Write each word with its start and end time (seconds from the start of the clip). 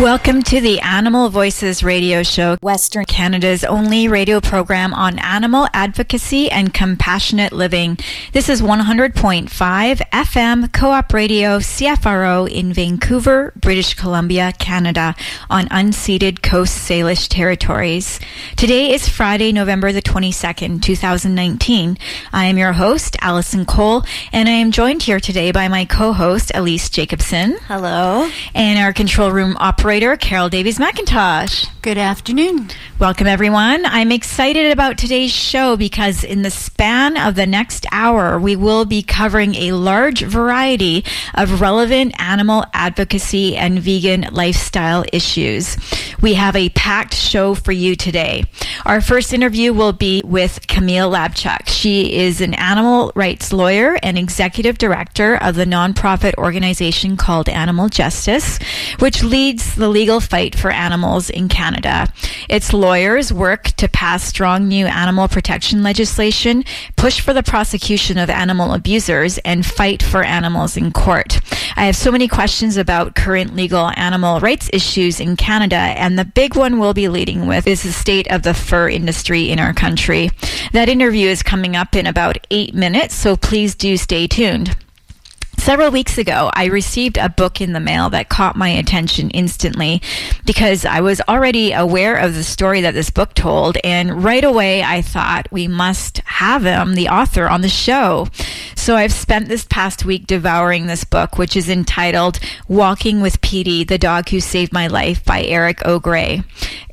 Welcome 0.00 0.42
to 0.42 0.60
the 0.60 0.80
Animal 0.80 1.28
Voices 1.28 1.84
radio 1.84 2.24
show, 2.24 2.56
Western 2.60 3.04
Canada's 3.04 3.62
only 3.62 4.08
radio 4.08 4.40
program 4.40 4.92
on 4.92 5.20
animal 5.20 5.68
advocacy 5.72 6.50
and 6.50 6.74
compassionate 6.74 7.52
living. 7.52 7.98
This 8.32 8.48
is 8.48 8.60
100.5 8.60 9.48
FM 9.48 10.72
Co-op 10.72 11.12
Radio 11.12 11.60
CFRO 11.60 12.50
in 12.50 12.72
Vancouver, 12.72 13.52
British 13.54 13.94
Columbia, 13.94 14.52
Canada 14.58 15.14
on 15.48 15.68
unceded 15.68 16.42
Coast 16.42 16.76
Salish 16.76 17.28
territories. 17.28 18.18
Today 18.56 18.92
is 18.92 19.08
Friday, 19.08 19.52
November 19.52 19.92
the 19.92 20.02
22nd, 20.02 20.82
2019. 20.82 21.98
I 22.32 22.46
am 22.46 22.58
your 22.58 22.72
host, 22.72 23.16
Allison 23.20 23.64
Cole, 23.64 24.02
and 24.32 24.48
I 24.48 24.52
am 24.54 24.72
joined 24.72 25.04
here 25.04 25.20
today 25.20 25.52
by 25.52 25.68
my 25.68 25.84
co-host, 25.84 26.50
Elise 26.52 26.90
Jacobson. 26.90 27.58
Hello. 27.68 28.28
And 28.56 28.80
our 28.80 28.92
control 28.92 29.30
room 29.30 29.56
operator 29.60 29.83
operator, 29.84 30.16
Carol 30.16 30.48
Davies 30.48 30.78
McIntosh. 30.78 31.68
Good 31.82 31.98
afternoon. 31.98 32.70
Welcome, 32.98 33.26
everyone. 33.26 33.84
I'm 33.84 34.10
excited 34.12 34.72
about 34.72 34.96
today's 34.96 35.30
show 35.30 35.76
because 35.76 36.24
in 36.24 36.40
the 36.40 36.50
span 36.50 37.18
of 37.18 37.34
the 37.34 37.46
next 37.46 37.84
hour, 37.92 38.38
we 38.38 38.56
will 38.56 38.86
be 38.86 39.02
covering 39.02 39.54
a 39.56 39.72
large 39.72 40.22
variety 40.22 41.04
of 41.34 41.60
relevant 41.60 42.18
animal 42.18 42.64
advocacy 42.72 43.56
and 43.56 43.78
vegan 43.78 44.28
lifestyle 44.32 45.04
issues. 45.12 45.76
We 46.22 46.32
have 46.32 46.56
a 46.56 46.70
packed 46.70 47.12
show 47.12 47.54
for 47.54 47.72
you 47.72 47.94
today. 47.94 48.44
Our 48.86 49.02
first 49.02 49.34
interview 49.34 49.74
will 49.74 49.92
be 49.92 50.22
with 50.24 50.66
Camille 50.66 51.10
Labchuk. 51.10 51.68
She 51.68 52.14
is 52.14 52.40
an 52.40 52.54
animal 52.54 53.12
rights 53.14 53.52
lawyer 53.52 53.98
and 54.02 54.16
executive 54.16 54.78
director 54.78 55.36
of 55.36 55.56
the 55.56 55.66
nonprofit 55.66 56.34
organization 56.38 57.18
called 57.18 57.50
Animal 57.50 57.90
Justice, 57.90 58.58
which 59.00 59.22
leads 59.22 59.73
the 59.74 59.88
legal 59.88 60.20
fight 60.20 60.54
for 60.54 60.70
animals 60.70 61.30
in 61.30 61.48
Canada. 61.48 62.12
Its 62.48 62.72
lawyers 62.72 63.32
work 63.32 63.64
to 63.76 63.88
pass 63.88 64.24
strong 64.24 64.68
new 64.68 64.86
animal 64.86 65.28
protection 65.28 65.82
legislation, 65.82 66.64
push 66.96 67.20
for 67.20 67.32
the 67.32 67.42
prosecution 67.42 68.18
of 68.18 68.30
animal 68.30 68.72
abusers, 68.72 69.38
and 69.38 69.66
fight 69.66 70.02
for 70.02 70.22
animals 70.22 70.76
in 70.76 70.92
court. 70.92 71.40
I 71.76 71.86
have 71.86 71.96
so 71.96 72.12
many 72.12 72.28
questions 72.28 72.76
about 72.76 73.14
current 73.14 73.54
legal 73.54 73.90
animal 73.96 74.40
rights 74.40 74.70
issues 74.72 75.20
in 75.20 75.36
Canada, 75.36 75.76
and 75.76 76.18
the 76.18 76.24
big 76.24 76.56
one 76.56 76.78
we'll 76.78 76.94
be 76.94 77.08
leading 77.08 77.46
with 77.46 77.66
is 77.66 77.82
the 77.82 77.92
state 77.92 78.30
of 78.30 78.42
the 78.42 78.54
fur 78.54 78.88
industry 78.88 79.50
in 79.50 79.58
our 79.58 79.72
country. 79.72 80.30
That 80.72 80.88
interview 80.88 81.28
is 81.28 81.42
coming 81.42 81.76
up 81.76 81.94
in 81.96 82.06
about 82.06 82.38
eight 82.50 82.74
minutes, 82.74 83.14
so 83.14 83.36
please 83.36 83.74
do 83.74 83.96
stay 83.96 84.26
tuned. 84.26 84.76
Several 85.64 85.90
weeks 85.90 86.18
ago, 86.18 86.50
I 86.52 86.66
received 86.66 87.16
a 87.16 87.30
book 87.30 87.62
in 87.62 87.72
the 87.72 87.80
mail 87.80 88.10
that 88.10 88.28
caught 88.28 88.54
my 88.54 88.68
attention 88.68 89.30
instantly 89.30 90.02
because 90.44 90.84
I 90.84 91.00
was 91.00 91.22
already 91.26 91.72
aware 91.72 92.16
of 92.16 92.34
the 92.34 92.44
story 92.44 92.82
that 92.82 92.92
this 92.92 93.08
book 93.08 93.32
told. 93.32 93.78
And 93.82 94.22
right 94.22 94.44
away, 94.44 94.82
I 94.82 95.00
thought 95.00 95.48
we 95.50 95.66
must 95.66 96.18
have 96.18 96.64
him, 96.64 96.96
the 96.96 97.08
author, 97.08 97.48
on 97.48 97.62
the 97.62 97.70
show. 97.70 98.28
So 98.76 98.96
I've 98.96 99.14
spent 99.14 99.48
this 99.48 99.64
past 99.64 100.04
week 100.04 100.26
devouring 100.26 100.86
this 100.86 101.04
book, 101.04 101.38
which 101.38 101.56
is 101.56 101.70
entitled 101.70 102.38
Walking 102.68 103.22
with 103.22 103.40
Petey, 103.40 103.84
The 103.84 103.96
Dog 103.96 104.28
Who 104.28 104.40
Saved 104.40 104.74
My 104.74 104.88
Life 104.88 105.24
by 105.24 105.42
Eric 105.44 105.86
O'Grey. 105.86 106.42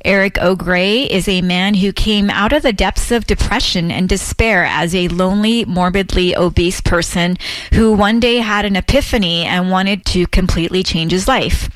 Eric 0.04 0.38
O'Grey 0.38 1.02
is 1.02 1.28
a 1.28 1.42
man 1.42 1.74
who 1.74 1.92
came 1.92 2.28
out 2.30 2.52
of 2.52 2.62
the 2.62 2.72
depths 2.72 3.10
of 3.10 3.26
depression 3.26 3.90
and 3.90 4.08
despair 4.08 4.64
as 4.64 4.94
a 4.94 5.08
lonely, 5.08 5.64
morbidly 5.64 6.34
obese 6.34 6.80
person 6.80 7.36
who 7.74 7.92
one 7.92 8.18
day 8.18 8.38
had 8.38 8.61
an 8.64 8.76
epiphany 8.76 9.44
and 9.44 9.70
wanted 9.70 10.04
to 10.06 10.26
completely 10.28 10.82
change 10.82 11.12
his 11.12 11.28
life. 11.28 11.68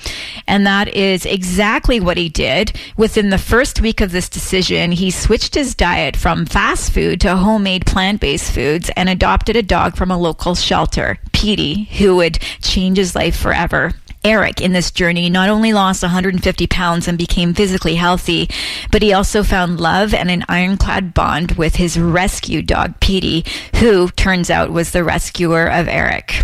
And 0.46 0.66
that 0.66 0.88
is 0.88 1.26
exactly 1.26 2.00
what 2.00 2.16
he 2.16 2.28
did. 2.28 2.78
Within 2.96 3.30
the 3.30 3.38
first 3.38 3.80
week 3.80 4.00
of 4.00 4.12
this 4.12 4.28
decision, 4.28 4.92
he 4.92 5.10
switched 5.10 5.54
his 5.54 5.74
diet 5.74 6.16
from 6.16 6.46
fast 6.46 6.92
food 6.92 7.20
to 7.22 7.36
homemade 7.36 7.86
plant 7.86 8.20
based 8.20 8.52
foods 8.52 8.90
and 8.96 9.08
adopted 9.08 9.56
a 9.56 9.62
dog 9.62 9.96
from 9.96 10.10
a 10.10 10.18
local 10.18 10.54
shelter, 10.54 11.18
Petey, 11.32 11.84
who 11.98 12.16
would 12.16 12.38
change 12.62 12.98
his 12.98 13.14
life 13.14 13.36
forever. 13.36 13.92
Eric 14.26 14.60
in 14.60 14.72
this 14.72 14.90
journey 14.90 15.30
not 15.30 15.48
only 15.48 15.72
lost 15.72 16.02
150 16.02 16.66
pounds 16.66 17.06
and 17.06 17.16
became 17.16 17.54
physically 17.54 17.94
healthy, 17.94 18.50
but 18.90 19.00
he 19.00 19.12
also 19.12 19.44
found 19.44 19.78
love 19.78 20.12
and 20.12 20.32
an 20.32 20.44
ironclad 20.48 21.14
bond 21.14 21.52
with 21.52 21.76
his 21.76 21.96
rescue 21.96 22.60
dog, 22.60 22.98
Petey, 22.98 23.44
who 23.76 24.08
turns 24.08 24.50
out 24.50 24.72
was 24.72 24.90
the 24.90 25.04
rescuer 25.04 25.68
of 25.68 25.86
Eric. 25.86 26.42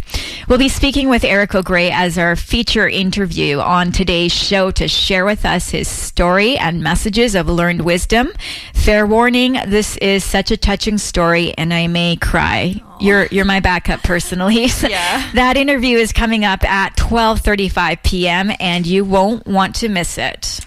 We'll 0.49 0.59
be 0.59 0.69
speaking 0.69 1.09
with 1.09 1.25
Eric 1.25 1.57
O'Grey 1.57 1.91
as 1.91 2.19
our 2.19 2.37
feature 2.37 2.89
interview 2.89 3.59
on 3.59 3.91
today's 3.91 4.33
show 4.33 4.71
to 4.71 4.87
share 4.87 5.25
with 5.25 5.45
us 5.45 5.71
his 5.71 5.89
story 5.89 6.57
and 6.57 6.85
messages 6.85 7.35
of 7.35 7.49
learned 7.49 7.81
wisdom. 7.81 8.31
Fair 8.75 9.09
warning, 9.09 9.55
this 9.67 9.97
is 9.97 10.23
such 10.23 10.53
a 10.53 10.57
touching 10.57 10.99
story 10.99 11.53
and 11.59 11.75
I 11.75 11.89
may 11.89 12.15
cry. 12.15 12.81
You're 13.03 13.27
you're 13.27 13.45
my 13.45 13.61
backup 13.61 14.03
personally. 14.03 14.67
Yeah. 14.83 15.31
that 15.35 15.57
interview 15.57 15.99
is 15.99 16.13
coming 16.13 16.45
up 16.45 16.65
at 16.65 16.97
12:35 16.97 18.03
p.m. 18.03 18.51
and 18.61 18.87
you 18.87 19.05
won't 19.05 19.47
want 19.47 19.77
to 19.77 19.89
miss 19.89 20.19
it. 20.19 20.61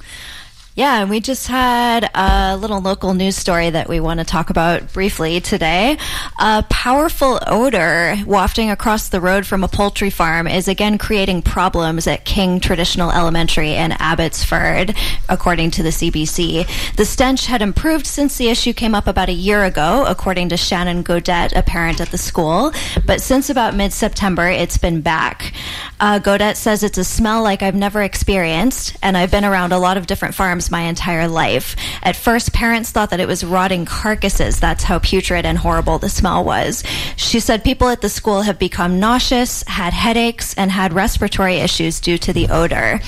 Yeah, 0.75 0.99
and 0.99 1.09
we 1.09 1.21
just 1.21 1.47
had 1.47 2.09
a 2.13 2.57
little 2.57 2.81
local 2.81 3.13
news 3.13 3.37
story 3.37 3.69
that 3.69 3.87
we 3.87 4.01
want 4.01 4.19
to 4.19 4.25
talk 4.25 4.49
about 4.49 4.91
briefly 4.91 5.39
today. 5.39 5.97
A 6.37 6.65
powerful 6.69 7.39
odor 7.47 8.17
wafting 8.25 8.69
across 8.69 9.07
the 9.07 9.21
road 9.21 9.45
from 9.45 9.63
a 9.63 9.69
poultry 9.69 10.09
farm 10.09 10.47
is 10.47 10.67
again 10.67 10.97
creating 10.97 11.43
problems 11.43 12.07
at 12.07 12.25
King 12.25 12.59
Traditional 12.59 13.09
Elementary 13.09 13.73
in 13.73 13.93
Abbotsford, 13.93 14.93
according 15.29 15.71
to 15.71 15.83
the 15.83 15.91
CBC. 15.91 16.67
The 16.97 17.05
stench 17.05 17.45
had 17.45 17.61
improved 17.61 18.05
since 18.05 18.37
the 18.37 18.49
issue 18.49 18.73
came 18.73 18.93
up 18.93 19.07
about 19.07 19.29
a 19.29 19.33
year 19.33 19.63
ago, 19.63 20.03
according 20.05 20.49
to 20.49 20.57
Shannon 20.57 21.03
Godet, 21.03 21.53
a 21.55 21.63
parent 21.63 22.01
at 22.01 22.09
the 22.09 22.17
school. 22.17 22.73
But 23.05 23.21
since 23.21 23.49
about 23.49 23.75
mid 23.75 23.93
September, 23.93 24.49
it's 24.49 24.77
been 24.77 24.99
back. 24.99 25.53
Uh, 26.01 26.19
Godet 26.19 26.57
says 26.57 26.83
it's 26.83 26.97
a 26.97 27.05
smell 27.05 27.41
like 27.41 27.63
I've 27.63 27.75
never 27.75 28.01
experienced, 28.01 28.97
and 29.01 29.15
I've 29.15 29.31
been 29.31 29.45
around 29.45 29.71
a 29.71 29.79
lot 29.79 29.95
of 29.95 30.05
different 30.05 30.35
farms 30.35 30.64
my 30.71 30.81
entire 30.81 31.27
life. 31.27 31.75
At 32.03 32.15
first, 32.15 32.53
parents 32.53 32.91
thought 32.91 33.09
that 33.09 33.19
it 33.19 33.27
was 33.27 33.43
rotting 33.43 33.85
carcasses. 33.85 34.59
That's 34.59 34.83
how 34.83 34.99
putrid 34.99 35.45
and 35.45 35.57
horrible 35.57 35.99
the 35.99 36.09
smell 36.09 36.43
was. 36.43 36.83
She 37.15 37.39
said 37.39 37.63
people 37.63 37.89
at 37.89 38.01
the 38.01 38.09
school 38.09 38.41
have 38.41 38.59
become 38.59 38.99
nauseous, 38.99 39.63
had 39.67 39.93
headaches, 39.93 40.53
and 40.55 40.71
had 40.71 40.93
respiratory 40.93 41.57
issues 41.57 41.99
due 41.99 42.17
to 42.19 42.33
the 42.33 42.49
odor. 42.49 42.99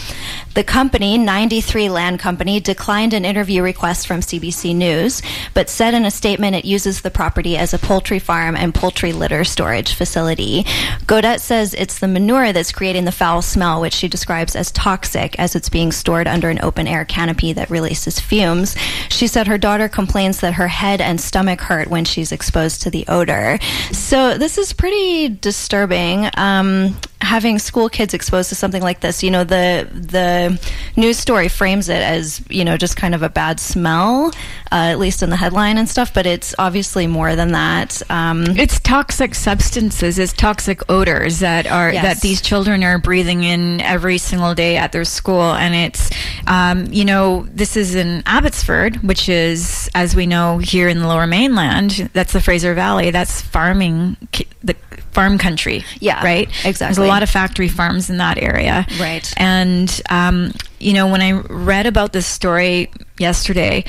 The 0.57 0.63
company, 0.63 1.19
93 1.19 1.87
Land 1.89 2.19
Company, 2.19 2.59
declined 2.59 3.13
an 3.13 3.25
interview 3.25 3.61
request 3.61 4.07
from 4.07 4.21
CBC 4.21 4.75
News, 4.75 5.21
but 5.53 5.69
said 5.69 5.93
in 5.93 6.03
a 6.03 6.09
statement 6.09 6.55
it 6.55 6.65
uses 6.65 7.01
the 7.01 7.11
property 7.11 7.55
as 7.55 7.75
a 7.75 7.77
poultry 7.77 8.17
farm 8.17 8.55
and 8.55 8.73
poultry 8.73 9.13
litter 9.13 9.43
storage 9.43 9.93
facility. 9.93 10.65
Godet 11.05 11.41
says 11.41 11.75
it's 11.75 11.99
the 11.99 12.07
manure 12.07 12.53
that's 12.53 12.71
creating 12.71 13.05
the 13.05 13.11
foul 13.11 13.43
smell, 13.43 13.81
which 13.81 13.93
she 13.93 14.07
describes 14.07 14.55
as 14.55 14.71
toxic 14.71 15.37
as 15.37 15.55
it's 15.55 15.69
being 15.69 15.91
stored 15.91 16.27
under 16.27 16.49
an 16.49 16.59
open 16.63 16.87
air 16.87 17.05
canopy 17.05 17.46
that 17.53 17.69
releases 17.69 18.19
fumes. 18.19 18.75
She 19.09 19.27
said 19.27 19.47
her 19.47 19.57
daughter 19.57 19.87
complains 19.89 20.39
that 20.41 20.53
her 20.53 20.67
head 20.67 21.01
and 21.01 21.19
stomach 21.19 21.61
hurt 21.61 21.87
when 21.87 22.05
she's 22.05 22.31
exposed 22.31 22.81
to 22.83 22.89
the 22.89 23.05
odor. 23.07 23.59
So 23.91 24.37
this 24.37 24.57
is 24.57 24.73
pretty 24.73 25.29
disturbing. 25.29 26.29
Um, 26.35 26.97
having 27.21 27.57
school 27.59 27.89
kids 27.89 28.13
exposed 28.13 28.49
to 28.49 28.55
something 28.55 28.81
like 28.81 28.99
this, 28.99 29.23
you 29.23 29.31
know, 29.31 29.43
the 29.43 29.87
the 29.91 30.59
news 30.95 31.17
story 31.17 31.47
frames 31.47 31.89
it 31.89 32.01
as 32.01 32.41
you 32.49 32.63
know 32.63 32.77
just 32.77 32.95
kind 32.95 33.15
of 33.15 33.23
a 33.23 33.29
bad 33.29 33.59
smell, 33.59 34.27
uh, 34.71 34.75
at 34.93 34.99
least 34.99 35.23
in 35.23 35.29
the 35.29 35.35
headline 35.35 35.77
and 35.77 35.89
stuff. 35.89 36.13
But 36.13 36.25
it's 36.25 36.53
obviously 36.59 37.07
more 37.07 37.35
than 37.35 37.51
that. 37.53 38.01
Um, 38.09 38.45
It's 38.57 38.79
toxic 38.79 39.33
substances, 39.35 40.19
it's 40.19 40.31
toxic 40.33 40.81
odors 40.89 41.39
that 41.39 41.65
are 41.67 41.91
Yes. 41.91 42.03
that 42.03 42.21
these 42.21 42.39
children 42.41 42.83
are 42.83 42.99
breathing 42.99 43.43
in 43.43 43.81
every 43.81 44.17
single 44.19 44.53
day 44.53 44.77
at 44.77 44.91
their 44.91 45.05
school, 45.05 45.53
and 45.53 45.73
it's 45.73 46.09
um, 46.45 46.85
you 46.91 47.03
know 47.05 47.47
this 47.51 47.75
is 47.75 47.95
in 47.95 48.21
Abbotsford, 48.25 48.97
which 49.03 49.27
is 49.27 49.89
as 49.95 50.15
we 50.15 50.27
know 50.27 50.59
here 50.59 50.87
in 50.87 50.99
the 50.99 51.07
Lower 51.07 51.25
Mainland, 51.27 52.09
that's 52.13 52.33
the 52.33 52.41
Fraser 52.41 52.73
Valley, 52.75 53.09
that's 53.11 53.41
farming 53.41 54.17
ki- 54.31 54.47
the 54.63 54.75
farm 55.17 55.39
country. 55.39 55.83
Yeah, 55.99 56.23
Right? 56.23 56.47
exactly. 56.63 56.85
There's 56.95 56.97
a 57.09 57.13
lot 57.15 57.23
of 57.23 57.29
factory 57.29 57.67
farms 57.69 58.09
in 58.11 58.17
that 58.17 58.37
area. 58.37 58.85
Right. 58.99 59.33
And, 59.37 59.89
um, 60.11 60.51
you 60.79 60.93
know, 60.93 61.07
when 61.07 61.21
I 61.23 61.31
read 61.71 61.87
about 61.87 62.13
this 62.13 62.27
story 62.27 62.91
yesterday, 63.17 63.83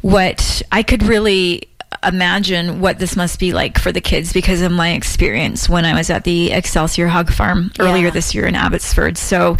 what 0.00 0.62
I 0.72 0.82
could 0.82 1.02
really 1.02 1.68
imagine 2.02 2.80
what 2.80 2.98
this 2.98 3.14
must 3.14 3.38
be 3.38 3.52
like 3.52 3.78
for 3.78 3.92
the 3.92 4.00
kids 4.00 4.32
because 4.32 4.62
of 4.62 4.72
my 4.72 4.92
experience 4.92 5.68
when 5.68 5.84
I 5.84 5.92
was 5.92 6.08
at 6.08 6.24
the 6.24 6.50
Excelsior 6.50 7.08
Hog 7.08 7.30
Farm 7.30 7.70
earlier 7.78 8.04
Yeah. 8.06 8.10
this 8.10 8.34
year 8.34 8.46
in 8.46 8.54
Abbotsford. 8.54 9.18
So, 9.18 9.58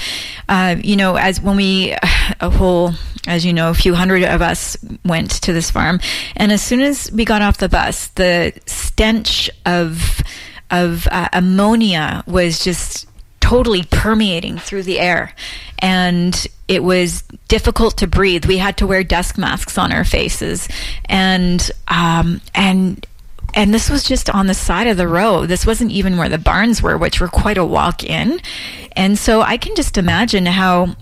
uh, 0.49 0.77
you 0.83 0.97
know, 0.97 1.17
as 1.17 1.39
when 1.43 1.57
we, 1.57 1.95
a 2.41 2.49
whole, 2.49 2.95
as 3.27 3.45
you 3.45 3.53
know, 3.53 3.69
a 3.69 3.75
few 3.75 3.95
hundred 3.95 4.23
of 4.25 4.41
us 4.41 4.75
went 5.05 5.31
to 5.43 5.53
this 5.53 5.71
farm, 5.71 6.01
and 6.37 6.51
as 6.51 6.63
soon 6.63 6.81
as 6.81 7.13
we 7.13 7.27
got 7.27 7.43
off 7.43 7.59
the 7.59 7.69
bus, 7.69 8.07
the 8.15 8.55
stench 8.65 9.51
of 9.67 10.23
of 10.71 11.07
uh, 11.11 11.29
ammonia 11.33 12.25
was 12.27 12.63
just 12.63 13.07
totally 13.41 13.83
permeating 13.83 14.59
through 14.59 14.85
the 14.85 15.01
air. 15.01 15.35
And 15.81 16.47
it 16.69 16.85
was 16.85 17.23
difficult 17.49 17.97
to 17.99 18.07
breathe. 18.07 18.45
We 18.45 18.59
had 18.59 18.77
to 18.77 18.87
wear 18.87 19.03
desk 19.03 19.39
masks 19.39 19.77
on 19.77 19.93
our 19.93 20.05
faces. 20.05 20.69
And 21.07 21.71
um, 21.89 22.41
and 22.55 23.05
and 23.55 23.75
this 23.75 23.91
was 23.91 24.05
just 24.05 24.31
on 24.31 24.47
the 24.47 24.55
side 24.55 24.87
of 24.87 24.97
the 24.97 25.09
road 25.09 25.49
this 25.49 25.67
wasn't 25.67 25.91
even 25.91 26.17
where 26.17 26.29
the 26.29 26.39
barns 26.39 26.81
were 26.81 26.97
which 26.97 27.21
were 27.21 27.29
quite 27.29 27.59
a 27.59 27.65
walk 27.65 28.05
in. 28.05 28.41
And 28.93 29.19
so 29.19 29.41
i 29.43 29.57
can 29.57 29.75
just 29.75 29.99
imagine 29.99 30.47
how 30.47 30.95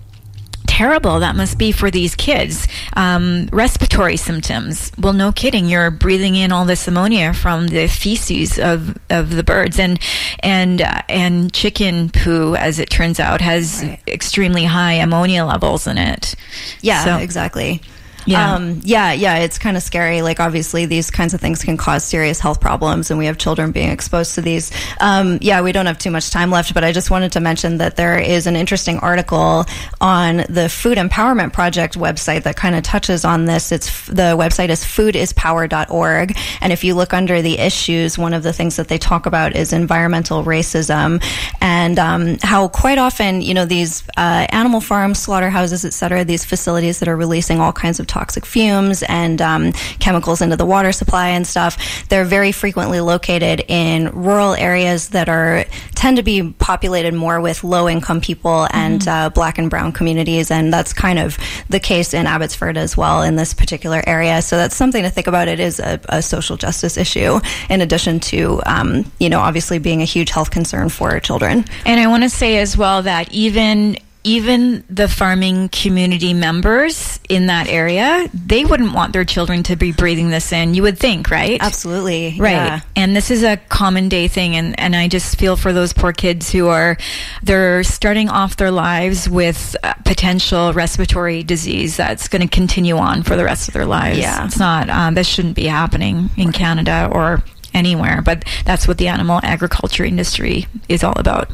terrible 0.78 1.18
that 1.18 1.34
must 1.34 1.58
be 1.58 1.72
for 1.72 1.90
these 1.90 2.14
kids. 2.14 2.68
Um, 2.94 3.48
respiratory 3.52 4.16
symptoms. 4.16 4.92
Well, 4.96 5.12
no 5.12 5.32
kidding. 5.32 5.68
You're 5.68 5.90
breathing 5.90 6.36
in 6.36 6.52
all 6.52 6.64
this 6.64 6.86
ammonia 6.86 7.34
from 7.34 7.66
the 7.66 7.88
feces 7.88 8.58
of, 8.60 8.96
of 9.10 9.34
the 9.34 9.42
birds, 9.42 9.78
and 9.78 9.98
and 10.40 10.80
uh, 10.80 11.02
and 11.08 11.52
chicken 11.52 12.10
poo, 12.10 12.54
as 12.54 12.78
it 12.78 12.90
turns 12.90 13.18
out, 13.18 13.40
has 13.40 13.82
extremely 14.06 14.64
high 14.64 14.94
ammonia 14.94 15.44
levels 15.44 15.86
in 15.88 15.98
it. 15.98 16.34
Yeah, 16.80 17.04
So- 17.04 17.16
exactly. 17.18 17.82
Yeah. 18.28 18.54
Um, 18.54 18.80
yeah, 18.84 19.12
yeah, 19.12 19.38
it's 19.38 19.58
kind 19.58 19.76
of 19.76 19.82
scary. 19.82 20.22
Like, 20.22 20.38
obviously, 20.38 20.86
these 20.86 21.10
kinds 21.10 21.34
of 21.34 21.40
things 21.40 21.64
can 21.64 21.76
cause 21.76 22.04
serious 22.04 22.38
health 22.38 22.60
problems, 22.60 23.10
and 23.10 23.18
we 23.18 23.26
have 23.26 23.38
children 23.38 23.72
being 23.72 23.88
exposed 23.90 24.34
to 24.34 24.42
these. 24.42 24.70
Um, 25.00 25.38
yeah, 25.40 25.62
we 25.62 25.72
don't 25.72 25.86
have 25.86 25.98
too 25.98 26.10
much 26.10 26.30
time 26.30 26.50
left, 26.50 26.74
but 26.74 26.84
I 26.84 26.92
just 26.92 27.10
wanted 27.10 27.32
to 27.32 27.40
mention 27.40 27.78
that 27.78 27.96
there 27.96 28.18
is 28.18 28.46
an 28.46 28.54
interesting 28.54 28.98
article 28.98 29.64
on 30.00 30.44
the 30.48 30.68
Food 30.68 30.98
Empowerment 30.98 31.52
Project 31.54 31.96
website 31.98 32.42
that 32.42 32.56
kind 32.56 32.74
of 32.74 32.82
touches 32.82 33.24
on 33.24 33.46
this. 33.46 33.72
It's 33.72 34.06
the 34.06 34.36
website 34.36 34.68
is 34.68 34.84
foodispower.org, 34.84 36.36
and 36.60 36.72
if 36.72 36.84
you 36.84 36.94
look 36.94 37.14
under 37.14 37.40
the 37.40 37.58
issues, 37.58 38.18
one 38.18 38.34
of 38.34 38.42
the 38.42 38.52
things 38.52 38.76
that 38.76 38.88
they 38.88 38.98
talk 38.98 39.24
about 39.24 39.56
is 39.56 39.72
environmental 39.72 40.44
racism 40.44 41.24
and 41.62 41.98
um, 41.98 42.36
how 42.42 42.68
quite 42.68 42.98
often, 42.98 43.40
you 43.40 43.54
know, 43.54 43.64
these 43.64 44.02
uh, 44.16 44.46
animal 44.50 44.82
farms, 44.82 45.18
slaughterhouses, 45.18 45.86
et 45.86 45.94
cetera, 45.94 46.24
these 46.24 46.44
facilities 46.44 46.98
that 46.98 47.08
are 47.08 47.16
releasing 47.16 47.58
all 47.58 47.72
kinds 47.72 47.98
of 47.98 48.06
toxic 48.06 48.17
fumes 48.26 49.02
and 49.02 49.40
um, 49.40 49.72
chemicals 50.00 50.40
into 50.40 50.56
the 50.56 50.66
water 50.66 50.92
supply 50.92 51.28
and 51.28 51.46
stuff, 51.46 52.08
they're 52.08 52.24
very 52.24 52.52
frequently 52.52 53.00
located 53.00 53.64
in 53.68 54.10
rural 54.10 54.54
areas 54.54 55.10
that 55.10 55.28
are 55.28 55.64
tend 55.94 56.16
to 56.16 56.22
be 56.22 56.52
populated 56.52 57.12
more 57.12 57.40
with 57.40 57.64
low 57.64 57.88
income 57.88 58.20
people 58.20 58.68
and 58.72 59.06
uh, 59.08 59.30
black 59.30 59.58
and 59.58 59.68
brown 59.68 59.92
communities, 59.92 60.50
and 60.50 60.72
that's 60.72 60.92
kind 60.92 61.18
of 61.18 61.36
the 61.68 61.80
case 61.80 62.14
in 62.14 62.26
Abbotsford 62.26 62.76
as 62.76 62.96
well 62.96 63.22
in 63.22 63.36
this 63.36 63.52
particular 63.52 64.02
area. 64.06 64.40
So 64.42 64.56
that's 64.56 64.76
something 64.76 65.02
to 65.02 65.10
think 65.10 65.26
about. 65.26 65.48
It 65.48 65.60
is 65.60 65.80
a, 65.80 66.00
a 66.08 66.22
social 66.22 66.56
justice 66.56 66.96
issue, 66.96 67.40
in 67.68 67.80
addition 67.80 68.20
to 68.20 68.62
um, 68.66 69.10
you 69.18 69.28
know 69.28 69.40
obviously 69.40 69.78
being 69.78 70.02
a 70.02 70.04
huge 70.04 70.30
health 70.30 70.50
concern 70.50 70.88
for 70.88 71.18
children. 71.20 71.64
And 71.84 72.00
I 72.00 72.06
want 72.06 72.22
to 72.22 72.30
say 72.30 72.58
as 72.58 72.76
well 72.76 73.02
that 73.02 73.32
even 73.32 73.98
even 74.28 74.84
the 74.90 75.08
farming 75.08 75.70
community 75.70 76.34
members 76.34 77.18
in 77.30 77.46
that 77.46 77.66
area, 77.68 78.28
they 78.34 78.64
wouldn't 78.64 78.92
want 78.92 79.12
their 79.14 79.24
children 79.24 79.62
to 79.64 79.74
be 79.76 79.90
breathing 79.92 80.28
this 80.28 80.52
in. 80.52 80.74
You 80.74 80.82
would 80.82 80.98
think, 80.98 81.30
right? 81.30 81.58
Absolutely, 81.60 82.36
Right. 82.38 82.52
yeah. 82.52 82.80
And 82.94 83.16
this 83.16 83.30
is 83.30 83.42
a 83.42 83.56
common 83.56 84.08
day 84.10 84.28
thing 84.28 84.54
and, 84.54 84.78
and 84.78 84.94
I 84.94 85.08
just 85.08 85.38
feel 85.38 85.56
for 85.56 85.72
those 85.72 85.92
poor 85.94 86.12
kids 86.12 86.50
who 86.52 86.68
are 86.68 86.98
they're 87.42 87.82
starting 87.84 88.28
off 88.28 88.56
their 88.56 88.70
lives 88.70 89.28
with 89.28 89.74
potential 90.04 90.72
respiratory 90.72 91.42
disease 91.42 91.96
that's 91.96 92.28
going 92.28 92.42
to 92.42 92.48
continue 92.48 92.96
on 92.98 93.22
for 93.22 93.34
the 93.36 93.44
rest 93.44 93.68
of 93.68 93.74
their 93.74 93.86
lives. 93.86 94.18
Yeah. 94.18 94.44
It's 94.44 94.58
not 94.58 94.90
um, 94.90 95.14
this 95.14 95.26
shouldn't 95.26 95.56
be 95.56 95.64
happening 95.66 96.28
in 96.36 96.52
Canada 96.52 97.08
or 97.10 97.42
anywhere, 97.74 98.20
but 98.22 98.44
that's 98.64 98.86
what 98.88 98.98
the 98.98 99.08
animal 99.08 99.40
agriculture 99.42 100.04
industry 100.04 100.66
is 100.88 101.02
all 101.04 101.14
about. 101.16 101.50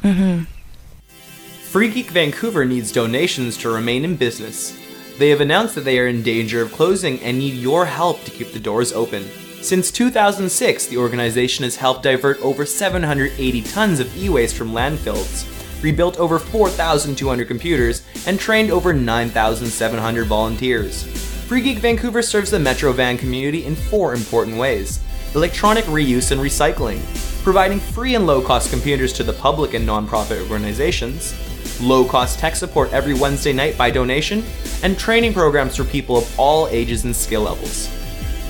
Free 1.74 1.88
Geek 1.88 2.10
Vancouver 2.10 2.64
needs 2.64 2.92
donations 2.92 3.56
to 3.56 3.68
remain 3.68 4.04
in 4.04 4.14
business. 4.14 4.78
They 5.18 5.30
have 5.30 5.40
announced 5.40 5.74
that 5.74 5.80
they 5.80 5.98
are 5.98 6.06
in 6.06 6.22
danger 6.22 6.62
of 6.62 6.72
closing 6.72 7.18
and 7.18 7.36
need 7.36 7.54
your 7.54 7.84
help 7.84 8.22
to 8.22 8.30
keep 8.30 8.52
the 8.52 8.60
doors 8.60 8.92
open. 8.92 9.24
Since 9.60 9.90
2006, 9.90 10.86
the 10.86 10.96
organization 10.96 11.64
has 11.64 11.74
helped 11.74 12.04
divert 12.04 12.40
over 12.42 12.64
780 12.64 13.62
tons 13.62 13.98
of 13.98 14.16
e 14.16 14.28
waste 14.28 14.54
from 14.54 14.70
landfills, 14.70 15.82
rebuilt 15.82 16.16
over 16.20 16.38
4,200 16.38 17.48
computers, 17.48 18.04
and 18.28 18.38
trained 18.38 18.70
over 18.70 18.92
9,700 18.92 20.26
volunteers. 20.28 21.02
Free 21.48 21.60
Geek 21.60 21.78
Vancouver 21.78 22.22
serves 22.22 22.52
the 22.52 22.60
Metro 22.60 22.92
Van 22.92 23.18
community 23.18 23.64
in 23.64 23.74
four 23.74 24.14
important 24.14 24.58
ways 24.58 25.00
electronic 25.34 25.84
reuse 25.86 26.30
and 26.30 26.40
recycling, 26.40 27.00
providing 27.42 27.80
free 27.80 28.14
and 28.14 28.28
low 28.28 28.40
cost 28.40 28.70
computers 28.70 29.12
to 29.12 29.24
the 29.24 29.32
public 29.32 29.74
and 29.74 29.84
nonprofit 29.84 30.48
organizations, 30.48 31.34
low 31.80 32.04
cost 32.04 32.38
tech 32.38 32.56
support 32.56 32.92
every 32.92 33.14
Wednesday 33.14 33.52
night 33.52 33.76
by 33.76 33.90
donation, 33.90 34.44
and 34.82 34.98
training 34.98 35.32
programs 35.32 35.76
for 35.76 35.84
people 35.84 36.16
of 36.18 36.38
all 36.38 36.68
ages 36.68 37.04
and 37.04 37.14
skill 37.14 37.42
levels. 37.42 37.88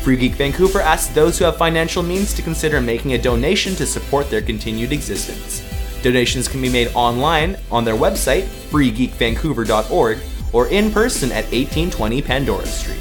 Free 0.03 0.17
Geek 0.17 0.35
Vancouver 0.35 0.81
asks 0.81 1.15
those 1.15 1.38
who 1.38 1.44
have 1.47 1.56
financial 1.56 2.03
means 2.03 2.35
to 2.35 2.43
consider 2.43 2.81
making 2.81 3.15
a 3.15 3.19
donation 3.19 3.75
to 3.76 3.87
support 3.87 4.29
their 4.29 4.43
continued 4.43 4.93
existence. 4.93 5.62
Donations 6.03 6.49
can 6.49 6.61
be 6.61 6.69
made 6.69 6.88
online 6.94 7.56
on 7.71 7.85
their 7.85 7.94
website, 7.94 8.43
freegeekvancouver.org, 8.71 10.19
or 10.53 10.69
in 10.69 10.91
person 10.91 11.31
at 11.31 11.44
1820 11.44 12.21
Pandora 12.21 12.67
Street. 12.67 13.00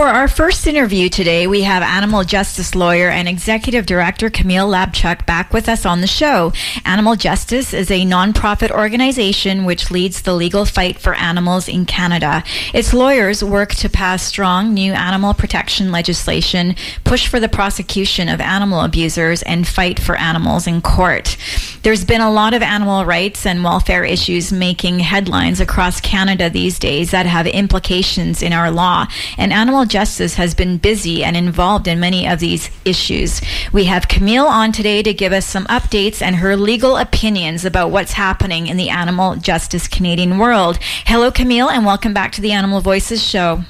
For 0.00 0.08
our 0.08 0.28
first 0.28 0.66
interview 0.66 1.10
today, 1.10 1.46
we 1.46 1.60
have 1.64 1.82
animal 1.82 2.24
justice 2.24 2.74
lawyer 2.74 3.10
and 3.10 3.28
executive 3.28 3.84
director 3.84 4.30
Camille 4.30 4.66
Labchuk 4.66 5.26
back 5.26 5.52
with 5.52 5.68
us 5.68 5.84
on 5.84 6.00
the 6.00 6.06
show. 6.06 6.54
Animal 6.86 7.16
Justice 7.16 7.74
is 7.74 7.90
a 7.90 8.06
nonprofit 8.06 8.70
organization 8.70 9.66
which 9.66 9.90
leads 9.90 10.22
the 10.22 10.32
legal 10.32 10.64
fight 10.64 10.98
for 10.98 11.12
animals 11.12 11.68
in 11.68 11.84
Canada. 11.84 12.42
Its 12.72 12.94
lawyers 12.94 13.44
work 13.44 13.74
to 13.74 13.90
pass 13.90 14.22
strong 14.22 14.72
new 14.72 14.94
animal 14.94 15.34
protection 15.34 15.92
legislation, 15.92 16.76
push 17.04 17.26
for 17.28 17.38
the 17.38 17.46
prosecution 17.46 18.30
of 18.30 18.40
animal 18.40 18.80
abusers, 18.80 19.42
and 19.42 19.68
fight 19.68 20.00
for 20.00 20.16
animals 20.16 20.66
in 20.66 20.80
court. 20.80 21.36
There's 21.82 22.06
been 22.06 22.22
a 22.22 22.32
lot 22.32 22.54
of 22.54 22.62
animal 22.62 23.04
rights 23.04 23.44
and 23.44 23.62
welfare 23.62 24.04
issues 24.04 24.50
making 24.50 25.00
headlines 25.00 25.60
across 25.60 26.00
Canada 26.00 26.48
these 26.48 26.78
days 26.78 27.10
that 27.10 27.26
have 27.26 27.46
implications 27.46 28.42
in 28.42 28.54
our 28.54 28.70
law, 28.70 29.06
and 29.36 29.52
animal 29.52 29.89
justice 29.90 30.34
has 30.34 30.54
been 30.54 30.78
busy 30.78 31.22
and 31.22 31.36
involved 31.36 31.86
in 31.86 32.00
many 32.00 32.26
of 32.26 32.38
these 32.38 32.70
issues. 32.84 33.42
We 33.72 33.84
have 33.84 34.08
Camille 34.08 34.46
on 34.46 34.72
today 34.72 35.02
to 35.02 35.12
give 35.12 35.32
us 35.32 35.44
some 35.44 35.66
updates 35.66 36.22
and 36.22 36.36
her 36.36 36.56
legal 36.56 36.96
opinions 36.96 37.64
about 37.64 37.90
what's 37.90 38.12
happening 38.12 38.68
in 38.68 38.76
the 38.76 38.88
animal 38.88 39.36
justice 39.36 39.88
Canadian 39.88 40.38
world. 40.38 40.78
Hello, 41.06 41.30
Camille, 41.30 41.68
and 41.68 41.84
welcome 41.84 42.14
back 42.14 42.32
to 42.32 42.40
the 42.40 42.52
Animal 42.52 42.80
Voices 42.80 43.22
show. 43.22 43.64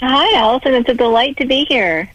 Hi, 0.00 0.36
Allison. 0.36 0.74
It's 0.74 0.88
a 0.88 0.94
delight 0.94 1.36
to 1.36 1.46
be 1.46 1.64
here. 1.66 2.10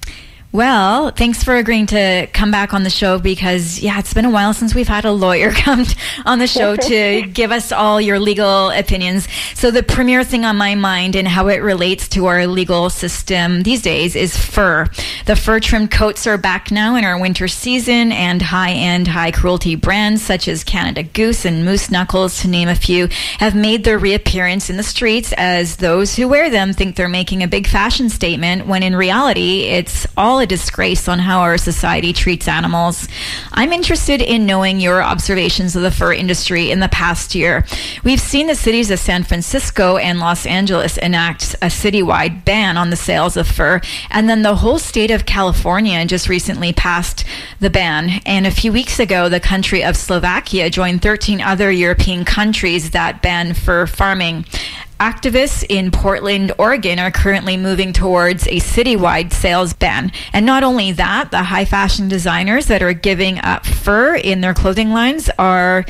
Well, 0.54 1.12
thanks 1.12 1.44
for 1.44 1.58
agreeing 1.58 1.88
to 1.88 2.26
come 2.32 2.52
back 2.52 2.74
on 2.74 2.84
the 2.84 2.90
show 2.90 3.20
because, 3.20 3.80
yeah, 3.82 4.00
it's 4.00 4.14
been 4.14 4.24
a 4.24 4.30
while 4.30 4.54
since 4.54 4.74
we've 4.74 4.88
had 4.88 5.04
a 5.04 5.12
lawyer 5.12 5.52
come 5.56 5.86
on 6.26 6.40
the 6.40 6.48
show 6.48 6.78
to 6.78 7.22
give 7.34 7.52
us 7.52 7.74
all 7.74 8.00
your 8.00 8.18
legal 8.18 8.70
opinions. 8.70 9.28
So, 9.56 9.72
the 9.72 9.84
premier 9.84 10.24
thing 10.24 10.46
on 10.46 10.56
my 10.56 10.74
mind 10.74 11.18
and 11.18 11.28
how 11.28 11.50
it 11.50 11.58
relates 11.58 12.08
to 12.10 12.28
our 12.28 12.48
legal 12.48 12.90
system 12.90 13.64
these 13.64 13.82
days 13.82 14.16
is 14.16 14.38
fur. 14.38 14.88
The 15.26 15.36
fur 15.36 15.60
trimmed 15.60 15.92
coats 15.92 16.26
are 16.26 16.38
back 16.38 16.72
now 16.72 16.96
in 16.96 17.04
our 17.04 17.20
winter 17.20 17.50
season, 17.50 18.14
and 18.14 18.42
high 18.42 18.72
end, 18.72 19.10
high 19.10 19.32
cruelty 19.32 19.76
brands 19.76 20.22
such 20.22 20.48
as 20.48 20.64
Canada 20.64 21.04
Goose 21.04 21.44
and 21.44 21.66
Moose 21.66 21.92
Knuckles, 21.92 22.42
to 22.42 22.48
name 22.48 22.70
a 22.70 22.76
few, 22.76 23.10
have 23.40 23.54
made 23.54 23.84
their 23.84 24.00
reappearance 24.00 24.70
in 24.70 24.78
the 24.78 24.84
streets 24.84 25.34
as 25.38 25.76
those 25.76 26.16
who 26.16 26.30
wear 26.30 26.50
them 26.50 26.72
think 26.72 26.96
they're 26.96 27.10
making 27.10 27.44
a 27.44 27.48
big 27.50 27.68
fashion 27.68 28.10
statement 28.10 28.66
when 28.66 28.82
in 28.82 28.96
reality, 28.96 29.64
it's 29.64 30.08
all 30.16 30.37
overall 30.38 30.44
a 30.44 30.48
disgrace 30.48 31.08
on 31.08 31.20
how 31.20 31.40
our 31.42 31.58
society 31.58 32.14
treats 32.14 32.48
animals. 32.48 33.08
I'm 33.54 33.74
interested 33.74 34.22
in 34.22 34.46
knowing 34.46 34.80
your 34.80 35.02
observations 35.02 35.76
of 35.76 35.82
the 35.82 35.92
fur 35.92 36.14
industry 36.14 36.70
in 36.70 36.80
the 36.80 36.90
past 36.90 37.34
year. 37.34 37.66
We've 38.04 38.22
seen 38.22 38.48
the 38.48 38.56
cities 38.56 38.92
of 38.92 39.00
San 39.00 39.24
Francisco 39.24 39.98
and 39.98 40.20
Los 40.20 40.46
Angeles 40.46 40.98
enact 40.98 41.56
a 41.56 41.70
citywide 41.70 42.46
ban 42.46 42.78
on 42.78 42.90
the 42.90 42.96
sales 42.96 43.36
of 43.36 43.48
fur, 43.48 43.82
and 44.12 44.30
then 44.30 44.44
the 44.44 44.58
whole 44.58 44.80
state 44.80 45.12
of 45.12 45.26
California 45.26 46.06
just 46.06 46.30
recently 46.30 46.72
passed 46.72 47.26
the 47.60 47.70
ban. 47.70 48.22
And 48.26 48.46
a 48.46 48.52
few 48.52 48.72
weeks 48.72 49.00
ago, 49.00 49.30
the 49.30 49.40
country 49.40 49.84
of 49.84 49.98
Slovakia 49.98 50.70
joined 50.70 51.02
13 51.02 51.42
other 51.42 51.72
European 51.72 52.26
countries 52.26 52.92
that 52.92 53.22
ban 53.22 53.54
fur 53.54 53.88
farming. 53.88 54.46
Activists 55.00 55.64
in 55.70 55.92
Portland, 55.92 56.52
Oregon 56.58 56.98
are 56.98 57.12
currently 57.12 57.56
moving 57.56 57.94
towards 57.94 58.48
a 58.48 58.60
citywide 58.60 59.32
sales 59.32 59.74
ban. 59.74 60.12
And 60.34 60.44
not 60.44 60.64
only 60.64 60.92
that, 60.94 61.30
the 61.30 61.44
high 61.44 61.66
fashion 61.66 62.08
designers 62.08 62.66
that 62.66 62.82
are 62.82 62.94
giving 62.94 63.40
up 63.40 63.64
fur 63.66 64.16
in 64.16 64.42
their 64.42 64.56
clothing 64.56 64.90
lines 64.90 65.30
are 65.38 65.86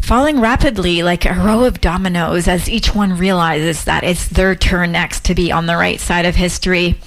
falling 0.00 0.40
rapidly 0.40 1.02
like 1.02 1.26
a 1.26 1.34
row 1.34 1.64
of 1.64 1.82
dominoes 1.82 2.48
as 2.48 2.70
each 2.70 2.94
one 2.94 3.18
realizes 3.18 3.84
that 3.84 4.02
it's 4.02 4.26
their 4.28 4.54
turn 4.54 4.92
next 4.92 5.26
to 5.26 5.34
be 5.34 5.52
on 5.52 5.66
the 5.66 5.76
right 5.76 6.00
side 6.00 6.24
of 6.24 6.34
history. 6.34 6.98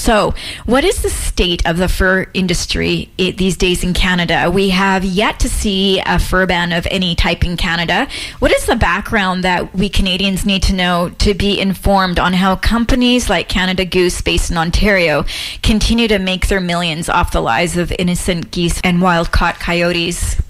So, 0.00 0.32
what 0.64 0.82
is 0.82 1.02
the 1.02 1.10
state 1.10 1.66
of 1.66 1.76
the 1.76 1.86
fur 1.86 2.26
industry 2.32 3.10
these 3.18 3.58
days 3.58 3.84
in 3.84 3.92
Canada? 3.92 4.50
We 4.50 4.70
have 4.70 5.04
yet 5.04 5.38
to 5.40 5.48
see 5.50 6.00
a 6.06 6.18
fur 6.18 6.46
ban 6.46 6.72
of 6.72 6.86
any 6.90 7.14
type 7.14 7.44
in 7.44 7.58
Canada. 7.58 8.08
What 8.38 8.50
is 8.50 8.64
the 8.64 8.76
background 8.76 9.44
that 9.44 9.74
we 9.74 9.90
Canadians 9.90 10.46
need 10.46 10.62
to 10.64 10.74
know 10.74 11.10
to 11.18 11.34
be 11.34 11.60
informed 11.60 12.18
on 12.18 12.32
how 12.32 12.56
companies 12.56 13.28
like 13.28 13.50
Canada 13.50 13.84
Goose, 13.84 14.22
based 14.22 14.50
in 14.50 14.56
Ontario, 14.56 15.26
continue 15.62 16.08
to 16.08 16.18
make 16.18 16.48
their 16.48 16.60
millions 16.62 17.10
off 17.10 17.32
the 17.32 17.42
lives 17.42 17.76
of 17.76 17.92
innocent 17.98 18.50
geese 18.52 18.80
and 18.82 19.02
wild 19.02 19.30
caught 19.32 19.60
coyotes? 19.60 20.40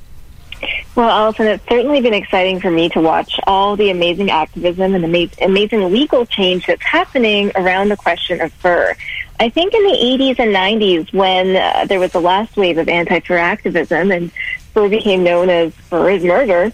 Well, 0.95 1.09
Allison, 1.09 1.47
it's 1.47 1.67
certainly 1.69 2.01
been 2.01 2.15
exciting 2.15 2.61
for 2.61 2.71
me 2.71 2.89
to 2.91 3.01
watch 3.01 3.41
all 3.47 3.75
the 3.75 3.91
amazing 3.91 4.31
activism 4.31 4.95
and 4.95 5.05
amazing 5.05 5.91
legal 5.91 6.27
change 6.27 6.67
that's 6.67 6.83
happening 6.83 7.51
around 7.57 7.89
the 7.89 7.97
question 7.97 8.41
of 8.41 8.53
fur. 8.55 8.95
I 9.41 9.49
think 9.49 9.73
in 9.73 9.83
the 9.85 9.89
80s 9.89 10.39
and 10.39 10.55
90s, 10.55 11.15
when 11.15 11.57
uh, 11.57 11.87
there 11.87 11.99
was 11.99 12.13
the 12.13 12.21
last 12.21 12.59
wave 12.59 12.77
of 12.77 12.91
anti-fur 12.91 13.39
activism 13.39 14.13
and 14.13 14.31
fur 14.75 14.87
became 14.91 15.25
known 15.25 15.49
as 15.49 15.73
fur 15.73 16.11
is 16.11 16.23
murder, 16.23 16.71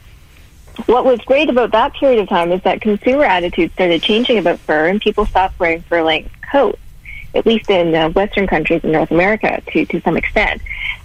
what 0.86 1.04
was 1.04 1.20
great 1.20 1.48
about 1.48 1.70
that 1.70 1.94
period 1.94 2.18
of 2.18 2.28
time 2.28 2.50
is 2.50 2.60
that 2.64 2.80
consumer 2.80 3.24
attitudes 3.24 3.72
started 3.74 4.02
changing 4.02 4.38
about 4.38 4.58
fur 4.58 4.88
and 4.88 5.00
people 5.00 5.24
stopped 5.26 5.60
wearing 5.60 5.80
fur-length 5.82 6.28
coats, 6.50 6.80
at 7.36 7.46
least 7.46 7.70
in 7.70 7.94
uh, 7.94 8.10
Western 8.10 8.48
countries 8.48 8.82
in 8.82 8.90
North 8.90 9.12
America 9.12 9.62
to, 9.68 9.86
to 9.86 10.00
some 10.00 10.16
extent. 10.16 10.60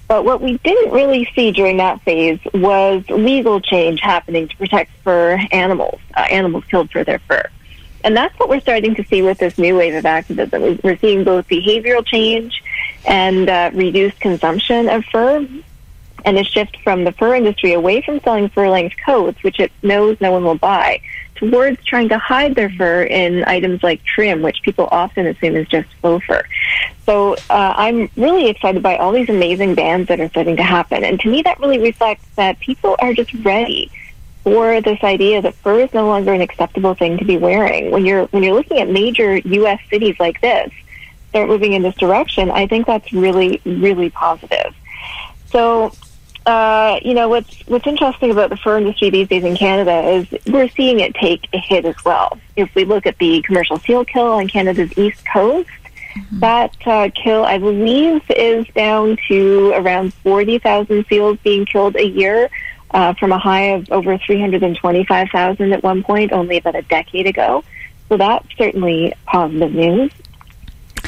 But 0.08 0.26
what 0.26 0.42
we 0.42 0.58
didn't 0.58 0.92
really 0.92 1.30
see 1.36 1.52
during 1.52 1.78
that 1.78 2.02
phase 2.02 2.40
was 2.56 3.08
legal 3.08 3.62
change 3.62 4.02
happening 4.02 4.48
to 4.48 4.58
protect 4.58 4.92
fur 5.04 5.40
animals, 5.52 6.02
uh, 6.18 6.22
animals 6.22 6.66
killed 6.66 6.90
for 6.90 7.04
their 7.04 7.20
fur. 7.20 7.48
And 8.04 8.16
that's 8.16 8.38
what 8.40 8.50
we're 8.50 8.60
starting 8.60 8.96
to 8.96 9.06
see 9.06 9.22
with 9.22 9.38
this 9.38 9.58
new 9.58 9.78
wave 9.78 9.96
of 9.96 10.06
activism. 10.06 10.80
We're 10.84 10.98
seeing 10.98 11.24
both 11.24 11.48
behavioral 11.48 12.06
change 12.06 12.64
and 13.06 13.50
uh, 13.50 13.72
reduced 13.74 14.20
consumption 14.20 14.90
of 14.90 15.06
fur 15.06 15.48
and 16.24 16.38
a 16.38 16.44
shift 16.44 16.78
from 16.84 17.04
the 17.04 17.12
fur 17.12 17.36
industry 17.36 17.74
away 17.74 18.02
from 18.02 18.20
selling 18.20 18.50
fur-length 18.50 18.96
coats, 19.04 19.42
which 19.44 19.60
it 19.60 19.72
knows 19.82 20.20
no 20.22 20.32
one 20.32 20.44
will 20.44 20.58
buy, 20.58 21.02
towards 21.36 21.84
trying 21.84 22.10
to 22.10 22.18
hide 22.20 22.54
their 22.54 22.70
fur 22.70 23.04
in 23.04 23.44
items 23.46 23.82
like 23.82 24.04
trim, 24.04 24.44
which 24.44 24.62
people 24.62 24.88
often 24.92 25.26
assume 25.26 25.56
is 25.56 25.68
just 25.68 25.90
faux 25.96 26.24
fur. 26.26 26.44
So 27.06 27.34
uh, 27.50 27.74
I'm 27.76 28.10
really 28.16 28.48
excited 28.50 28.84
by 28.84 28.98
all 28.98 29.12
these 29.12 29.30
amazing 29.30 29.74
bans 29.74 30.08
that 30.08 30.20
are 30.20 30.30
starting 30.30 30.58
to 30.58 30.64
happen. 30.64 31.04
And 31.04 31.20
to 31.22 31.30
me, 31.30 31.42
that 31.42 31.60
really 31.60 31.80
reflects 31.80 32.26
that 32.36 32.60
people 32.60 32.96
are 33.00 33.14
just 33.14 33.34
ready 33.44 33.92
for 34.44 34.82
this 34.82 35.00
idea 35.04 35.42
that 35.42 35.54
fur 35.56 35.82
is 35.82 35.94
no 35.94 36.08
longer 36.08 36.34
an 36.34 36.42
acceptable 36.42 36.94
thing 36.96 37.18
to 37.18 37.26
be 37.26 37.38
wearing. 37.38 37.92
When 37.92 38.06
you're 38.06 38.26
when 38.28 38.44
you're 38.44 38.56
looking 38.56 38.80
at 38.80 38.90
major 38.90 39.38
U.S. 39.38 39.80
cities 39.90 40.16
like 40.20 40.42
this 40.42 40.72
start 41.30 41.48
moving 41.48 41.74
in 41.74 41.82
this 41.82 41.96
direction, 41.96 42.50
I 42.50 42.68
think 42.68 42.88
that's 42.88 43.12
really 43.14 43.62
really 43.66 44.10
positive. 44.10 44.74
So. 45.48 45.94
Uh, 46.44 47.00
you 47.04 47.14
know 47.14 47.30
what's 47.30 47.62
what's 47.68 47.86
interesting 47.86 48.32
about 48.32 48.50
the 48.50 48.58
fur 48.58 48.80
industry 48.80 49.12
these 49.12 49.28
days 49.28 49.44
in 49.44 49.56
Canada 49.56 50.10
is 50.10 50.28
we're 50.48 50.68
seeing 50.70 51.00
it 51.00 51.14
take 51.14 51.48
a 51.54 51.60
hit 51.60 51.86
as 51.86 51.94
well. 52.04 52.36
If 52.56 52.74
we 52.74 52.84
look 52.84 53.06
at 53.06 53.16
the 53.20 53.44
commercial 53.44 53.78
seal 53.78 54.04
kill 54.04 54.26
on 54.26 54.48
Canada's 54.48 54.92
east 54.98 55.24
coast, 55.32 55.70
mm-hmm. 55.70 56.40
that 56.40 56.76
uh, 56.88 57.12
kill 57.14 57.46
I 57.46 57.60
believe 57.60 58.24
is 58.32 58.66
down 58.74 59.20
to 59.28 59.72
around 59.76 60.16
forty 60.16 60.58
thousand 60.58 61.06
seals 61.06 61.38
being 61.44 61.64
killed 61.68 61.96
a 61.96 62.08
year 62.08 62.50
uh, 62.94 63.14
from 63.14 63.32
a 63.32 63.38
high 63.38 63.74
of 63.74 63.92
over 63.92 64.18
325,000 64.18 65.74
at 65.74 65.84
one 65.84 66.04
point, 66.04 66.32
only 66.32 66.58
about 66.58 66.76
a 66.76 66.82
decade 66.84 67.28
ago. 67.28 67.64
So 68.10 68.18
that's 68.18 68.46
certainly 68.58 69.14
positive 69.26 69.72
news. 69.72 70.12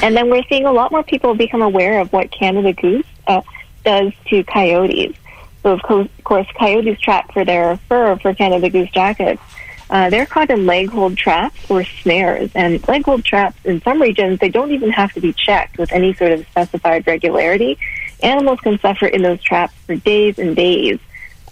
And 0.02 0.16
then 0.16 0.30
we're 0.30 0.44
seeing 0.48 0.64
a 0.64 0.72
lot 0.72 0.90
more 0.90 1.02
people 1.02 1.34
become 1.34 1.62
aware 1.62 2.00
of 2.00 2.12
what 2.12 2.30
Canada 2.30 2.72
Goose 2.72 3.06
uh, 3.26 3.42
does 3.84 4.12
to 4.28 4.42
coyotes. 4.44 5.16
So, 5.62 5.72
of 5.72 5.82
course, 6.24 6.46
coyotes 6.58 7.00
trap 7.00 7.32
for 7.32 7.44
their 7.44 7.76
fur 7.88 8.16
for 8.18 8.34
Canada 8.34 8.68
Goose 8.68 8.90
jackets. 8.90 9.40
Uh, 9.88 10.10
they're 10.10 10.26
caught 10.26 10.50
in 10.50 10.66
leg 10.66 10.88
hold 10.88 11.16
traps 11.16 11.70
or 11.70 11.84
snares. 11.84 12.50
And 12.54 12.86
leg 12.88 13.04
hold 13.04 13.24
traps, 13.24 13.56
in 13.64 13.80
some 13.82 14.00
regions, 14.00 14.40
they 14.40 14.48
don't 14.48 14.72
even 14.72 14.90
have 14.90 15.12
to 15.12 15.20
be 15.20 15.32
checked 15.32 15.78
with 15.78 15.92
any 15.92 16.14
sort 16.14 16.32
of 16.32 16.46
specified 16.48 17.06
regularity. 17.06 17.78
Animals 18.22 18.60
can 18.60 18.78
suffer 18.78 19.06
in 19.06 19.22
those 19.22 19.42
traps 19.42 19.74
for 19.86 19.96
days 19.96 20.38
and 20.38 20.56
days 20.56 20.98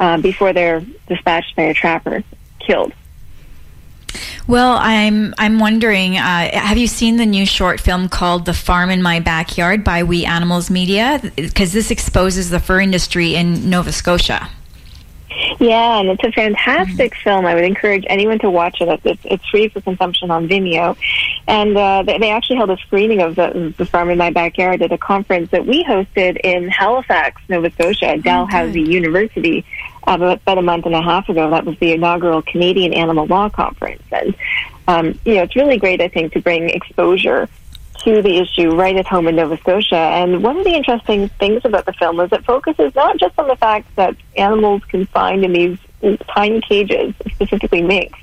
uh, 0.00 0.18
before 0.18 0.52
they're 0.52 0.84
dispatched 1.08 1.56
by 1.56 1.64
a 1.64 1.74
trapper, 1.74 2.22
killed. 2.60 2.92
Well, 4.46 4.76
I'm 4.78 5.34
I'm 5.38 5.58
wondering. 5.58 6.16
Uh, 6.16 6.50
have 6.52 6.76
you 6.76 6.86
seen 6.86 7.16
the 7.16 7.26
new 7.26 7.46
short 7.46 7.80
film 7.80 8.08
called 8.08 8.44
"The 8.44 8.54
Farm 8.54 8.90
in 8.90 9.02
My 9.02 9.20
Backyard" 9.20 9.84
by 9.84 10.02
We 10.02 10.24
Animals 10.24 10.68
Media? 10.68 11.20
Because 11.36 11.72
this 11.72 11.90
exposes 11.90 12.50
the 12.50 12.60
fur 12.60 12.80
industry 12.80 13.34
in 13.34 13.70
Nova 13.70 13.92
Scotia. 13.92 14.48
Yeah, 15.58 16.00
and 16.00 16.08
it's 16.08 16.24
a 16.24 16.32
fantastic 16.32 17.12
mm-hmm. 17.12 17.22
film. 17.22 17.46
I 17.46 17.54
would 17.54 17.64
encourage 17.64 18.04
anyone 18.08 18.38
to 18.40 18.50
watch 18.50 18.80
it. 18.80 19.00
It's, 19.04 19.20
it's 19.24 19.46
free 19.48 19.68
for 19.68 19.80
consumption 19.80 20.30
on 20.30 20.48
Vimeo. 20.48 20.96
And 21.46 21.76
uh, 21.76 22.02
they, 22.02 22.18
they 22.18 22.30
actually 22.30 22.56
held 22.56 22.70
a 22.70 22.76
screening 22.78 23.20
of 23.20 23.36
the, 23.36 23.74
the 23.76 23.86
Farm 23.86 24.10
in 24.10 24.18
My 24.18 24.30
Backyard 24.30 24.82
at 24.82 24.92
a 24.92 24.98
conference 24.98 25.50
that 25.50 25.66
we 25.66 25.84
hosted 25.84 26.40
in 26.42 26.68
Halifax, 26.68 27.42
Nova 27.48 27.70
Scotia, 27.70 28.08
at 28.08 28.22
Dalhousie 28.22 28.82
okay. 28.82 28.90
University 28.90 29.64
uh, 30.06 30.18
about 30.20 30.58
a 30.58 30.62
month 30.62 30.86
and 30.86 30.94
a 30.94 31.02
half 31.02 31.28
ago. 31.28 31.50
That 31.50 31.64
was 31.64 31.78
the 31.78 31.92
inaugural 31.92 32.42
Canadian 32.42 32.92
Animal 32.92 33.26
Law 33.26 33.48
Conference. 33.48 34.02
And, 34.10 34.34
um, 34.88 35.18
you 35.24 35.34
know, 35.34 35.42
it's 35.42 35.56
really 35.56 35.78
great, 35.78 36.00
I 36.00 36.08
think, 36.08 36.32
to 36.32 36.40
bring 36.40 36.70
exposure 36.70 37.48
to 37.98 38.22
the 38.22 38.38
issue 38.38 38.74
right 38.74 38.96
at 38.96 39.06
home 39.06 39.28
in 39.28 39.36
Nova 39.36 39.56
Scotia. 39.58 39.96
And 39.96 40.42
one 40.42 40.56
of 40.56 40.64
the 40.64 40.74
interesting 40.74 41.28
things 41.28 41.64
about 41.64 41.86
the 41.86 41.92
film 41.92 42.20
is 42.20 42.32
it 42.32 42.44
focuses 42.44 42.94
not 42.94 43.18
just 43.18 43.38
on 43.38 43.48
the 43.48 43.56
fact 43.56 43.94
that 43.96 44.16
animals 44.36 44.82
confined 44.88 45.44
in 45.44 45.52
these 45.52 46.18
tiny 46.34 46.60
cages, 46.60 47.14
specifically 47.32 47.82
minks, 47.82 48.18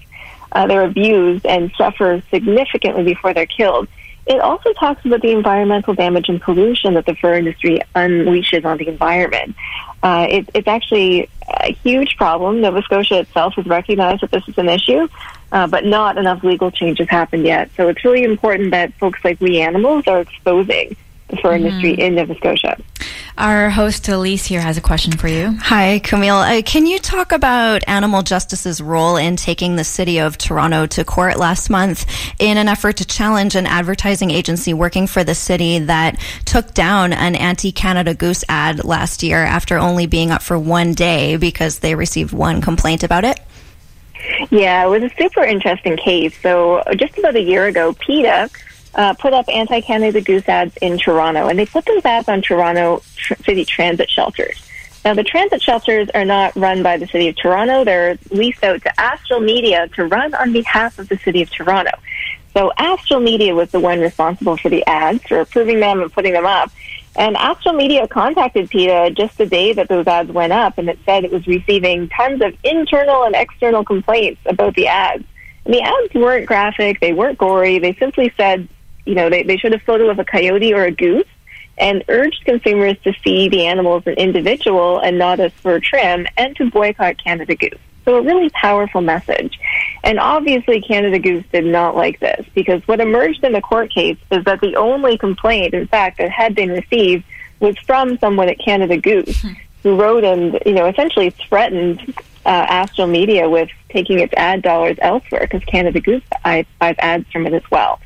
uh, 0.52 0.68
they're 0.68 0.84
abused 0.84 1.46
and 1.46 1.72
suffer 1.78 2.22
significantly 2.30 3.04
before 3.04 3.34
they're 3.34 3.46
killed. 3.46 3.88
It 4.26 4.40
also 4.42 4.74
talks 4.74 5.04
about 5.06 5.22
the 5.22 5.32
environmental 5.32 5.96
damage 5.96 6.30
and 6.30 6.40
pollution 6.40 6.94
that 6.94 7.06
the 7.06 7.16
fur 7.16 7.36
industry 7.36 7.82
unleashes 7.96 8.64
on 8.64 8.78
the 8.78 8.88
environment. 8.88 9.56
Uh, 10.04 10.28
it, 10.30 10.50
it's 10.54 10.68
actually 10.68 11.30
a 11.62 11.74
huge 11.74 12.16
problem. 12.16 12.62
Nova 12.62 12.82
Scotia 12.84 13.20
itself 13.20 13.56
has 13.56 13.66
recognized 13.66 14.22
that 14.22 14.32
this 14.32 14.48
is 14.48 14.58
an 14.58 14.70
issue, 14.70 15.08
uh, 15.52 15.68
but 15.68 15.86
not 15.86 16.18
enough 16.18 16.44
legal 16.44 16.72
changes 16.72 17.10
happened 17.10 17.46
yet. 17.46 17.70
So 17.76 17.88
it's 17.88 18.04
really 18.04 18.24
important 18.24 18.72
that 18.72 18.94
folks 18.94 19.20
like 19.24 19.40
We 19.42 19.60
Animals 19.62 20.08
are 20.08 20.22
exposing 20.22 20.96
the 21.30 21.38
fur 21.38 21.50
mm-hmm. 21.50 21.66
industry 21.66 21.94
in 21.94 22.16
Nova 22.16 22.36
Scotia. 22.36 22.78
Our 23.38 23.70
host 23.70 24.10
Elise 24.10 24.46
here 24.46 24.60
has 24.60 24.78
a 24.78 24.82
question 24.82 25.14
for 25.14 25.30
you. 25.30 25.56
Hi, 25.62 26.00
Camille. 26.00 26.36
Uh, 26.36 26.62
can 26.62 26.86
you 26.86 27.00
talk 27.00 27.32
about 27.32 27.88
Animal 27.88 28.22
Justice's 28.22 28.82
role 28.82 29.16
in 29.16 29.38
taking 29.38 29.78
the 29.78 29.86
city 29.86 30.20
of 30.20 30.38
Toronto 30.38 30.86
to 30.88 31.06
court 31.06 31.38
last 31.38 31.70
month 31.70 32.06
in 32.38 32.58
an 32.58 32.68
effort 32.68 32.98
to 32.98 33.06
challenge 33.06 33.56
an 33.56 33.66
advertising 33.66 34.30
agency 34.30 34.74
working 34.74 35.08
for 35.08 35.24
the 35.24 35.36
city 35.36 35.80
that 35.80 36.20
took 36.44 36.74
down 36.74 37.14
an 37.14 37.36
anti-Canada 37.36 38.14
Goose 38.14 38.44
ad 38.50 38.84
last 38.84 39.24
year 39.24 39.38
after 39.38 39.78
only 39.78 40.06
being 40.06 40.32
up 40.32 40.42
for 40.42 40.60
one 40.60 40.94
day 40.94 41.38
because 41.38 41.80
they 41.80 41.96
received 41.96 42.34
one 42.34 42.60
complaint 42.60 43.04
about 43.04 43.24
it? 43.24 43.40
Yeah, 44.50 44.86
it 44.86 44.90
was 44.90 45.04
a 45.04 45.16
super 45.18 45.44
interesting 45.44 45.98
case. 45.98 46.40
So 46.42 46.84
just 46.96 47.18
about 47.18 47.36
a 47.36 47.42
year 47.42 47.66
ago, 47.66 47.94
PETA 47.94 48.50
uh, 48.96 49.14
put 49.14 49.34
up 49.34 49.48
anti-Canada 49.48 50.22
Goose 50.22 50.48
ads 50.48 50.76
in 50.78 50.98
Toronto, 50.98 51.48
and 51.48 51.58
they 51.58 51.66
put 51.66 51.86
those 51.86 52.04
ads 52.06 52.28
on 52.28 52.42
Toronto 52.42 53.02
tr- 53.16 53.36
city 53.44 53.66
transit 53.66 54.10
shelters. 54.10 54.66
Now, 55.06 55.14
the 55.14 55.24
transit 55.24 55.62
shelters 55.62 56.10
are 56.14 56.26
not 56.26 56.56
run 56.56 56.84
by 56.84 56.98
the 56.98 57.08
City 57.08 57.30
of 57.30 57.38
Toronto. 57.38 57.86
They're 57.86 58.18
leased 58.32 58.64
out 58.64 58.82
to 58.82 59.00
Astral 59.00 59.40
Media 59.40 59.88
to 59.96 60.06
run 60.06 60.34
on 60.34 60.52
behalf 60.52 61.00
of 61.00 61.08
the 61.08 61.18
City 61.18 61.42
of 61.42 61.50
Toronto. 61.50 61.92
So 62.54 62.74
Astral 62.78 63.22
Media 63.22 63.56
was 63.56 63.72
the 63.72 63.80
one 63.80 64.00
responsible 64.00 64.58
for 64.58 64.70
the 64.70 64.86
ads, 64.86 65.24
for 65.24 65.40
approving 65.40 65.80
them 65.80 66.02
and 66.02 66.12
putting 66.12 66.34
them 66.34 66.46
up. 66.46 66.72
And 67.16 67.36
Astral 67.38 67.76
Media 67.76 68.08
contacted 68.08 68.70
PETA 68.70 69.12
just 69.12 69.38
the 69.38 69.46
day 69.46 69.74
that 69.74 69.90
those 69.90 70.08
ads 70.08 70.32
went 70.32 70.54
up, 70.54 70.78
and 70.78 70.90
it 70.90 71.00
said 71.06 71.24
it 71.24 71.32
was 71.32 71.46
receiving 71.48 72.08
tons 72.10 72.42
of 72.42 72.56
internal 72.64 73.24
and 73.24 73.36
external 73.36 73.84
complaints 73.84 74.42
about 74.46 74.76
the 74.76 74.88
ads. 74.88 75.26
And 75.66 75.74
the 75.74 75.82
ads 75.82 76.14
weren't 76.14 76.46
graphic, 76.46 77.00
they 77.00 77.14
weren't 77.14 77.38
gory, 77.38 77.80
they 77.80 77.94
simply 77.96 78.34
said, 78.38 78.68
you 79.06 79.16
know, 79.16 79.30
they, 79.30 79.44
they 79.44 79.58
showed 79.58 79.74
a 79.74 79.80
photo 79.80 80.10
of 80.10 80.20
a 80.20 80.26
coyote 80.26 80.74
or 80.74 80.86
a 80.86 80.92
goose 80.92 81.28
and 81.80 82.04
urged 82.10 82.44
consumers 82.46 82.98
to 83.04 83.14
see 83.24 83.50
the 83.50 83.66
animal 83.66 83.98
as 83.98 84.08
an 84.08 84.14
individual 84.14 85.00
and 85.00 85.18
not 85.18 85.40
as 85.40 85.52
fur 85.54 85.80
trim 85.80 86.28
and 86.38 86.56
to 86.58 86.70
boycott 86.70 87.22
Canada 87.24 87.56
Goose. 87.56 87.80
So 88.06 88.16
a 88.16 88.22
really 88.22 88.50
powerful 88.50 89.02
message. 89.02 89.60
And 90.04 90.20
obviously 90.20 90.82
Canada 90.82 91.20
Goose 91.20 91.46
did 91.52 91.66
not 91.66 91.96
like 91.96 92.20
this 92.20 92.46
because 92.56 92.88
what 92.88 93.00
emerged 93.00 93.44
in 93.44 93.52
the 93.52 93.62
court 93.62 93.92
case 93.92 94.18
is 94.32 94.44
that 94.46 94.62
the 94.62 94.76
only 94.76 95.18
complaint, 95.18 95.74
in 95.74 95.88
fact, 95.88 96.18
that 96.18 96.32
had 96.32 96.56
been 96.56 96.70
received 96.70 97.24
was 97.60 97.78
from 97.80 98.18
someone 98.20 98.50
at 98.50 98.58
Canada 98.60 98.98
Goose 98.98 99.46
who 99.84 100.00
wrote 100.00 100.24
and, 100.24 100.60
you 100.66 100.74
know, 100.74 100.88
essentially 100.88 101.30
threatened 101.30 102.14
uh, 102.46 102.50
Astral 102.50 103.08
Media 103.08 103.50
with 103.50 103.70
taking 103.90 104.20
its 104.20 104.34
ad 104.36 104.62
dollars 104.62 104.98
elsewhere 105.02 105.42
because 105.42 105.64
Canada 105.66 106.00
Goose 106.00 106.24
buys 106.44 106.66
ads 106.80 107.30
from 107.32 107.46
it 107.48 107.54
as 107.54 107.70
well. 107.70 108.00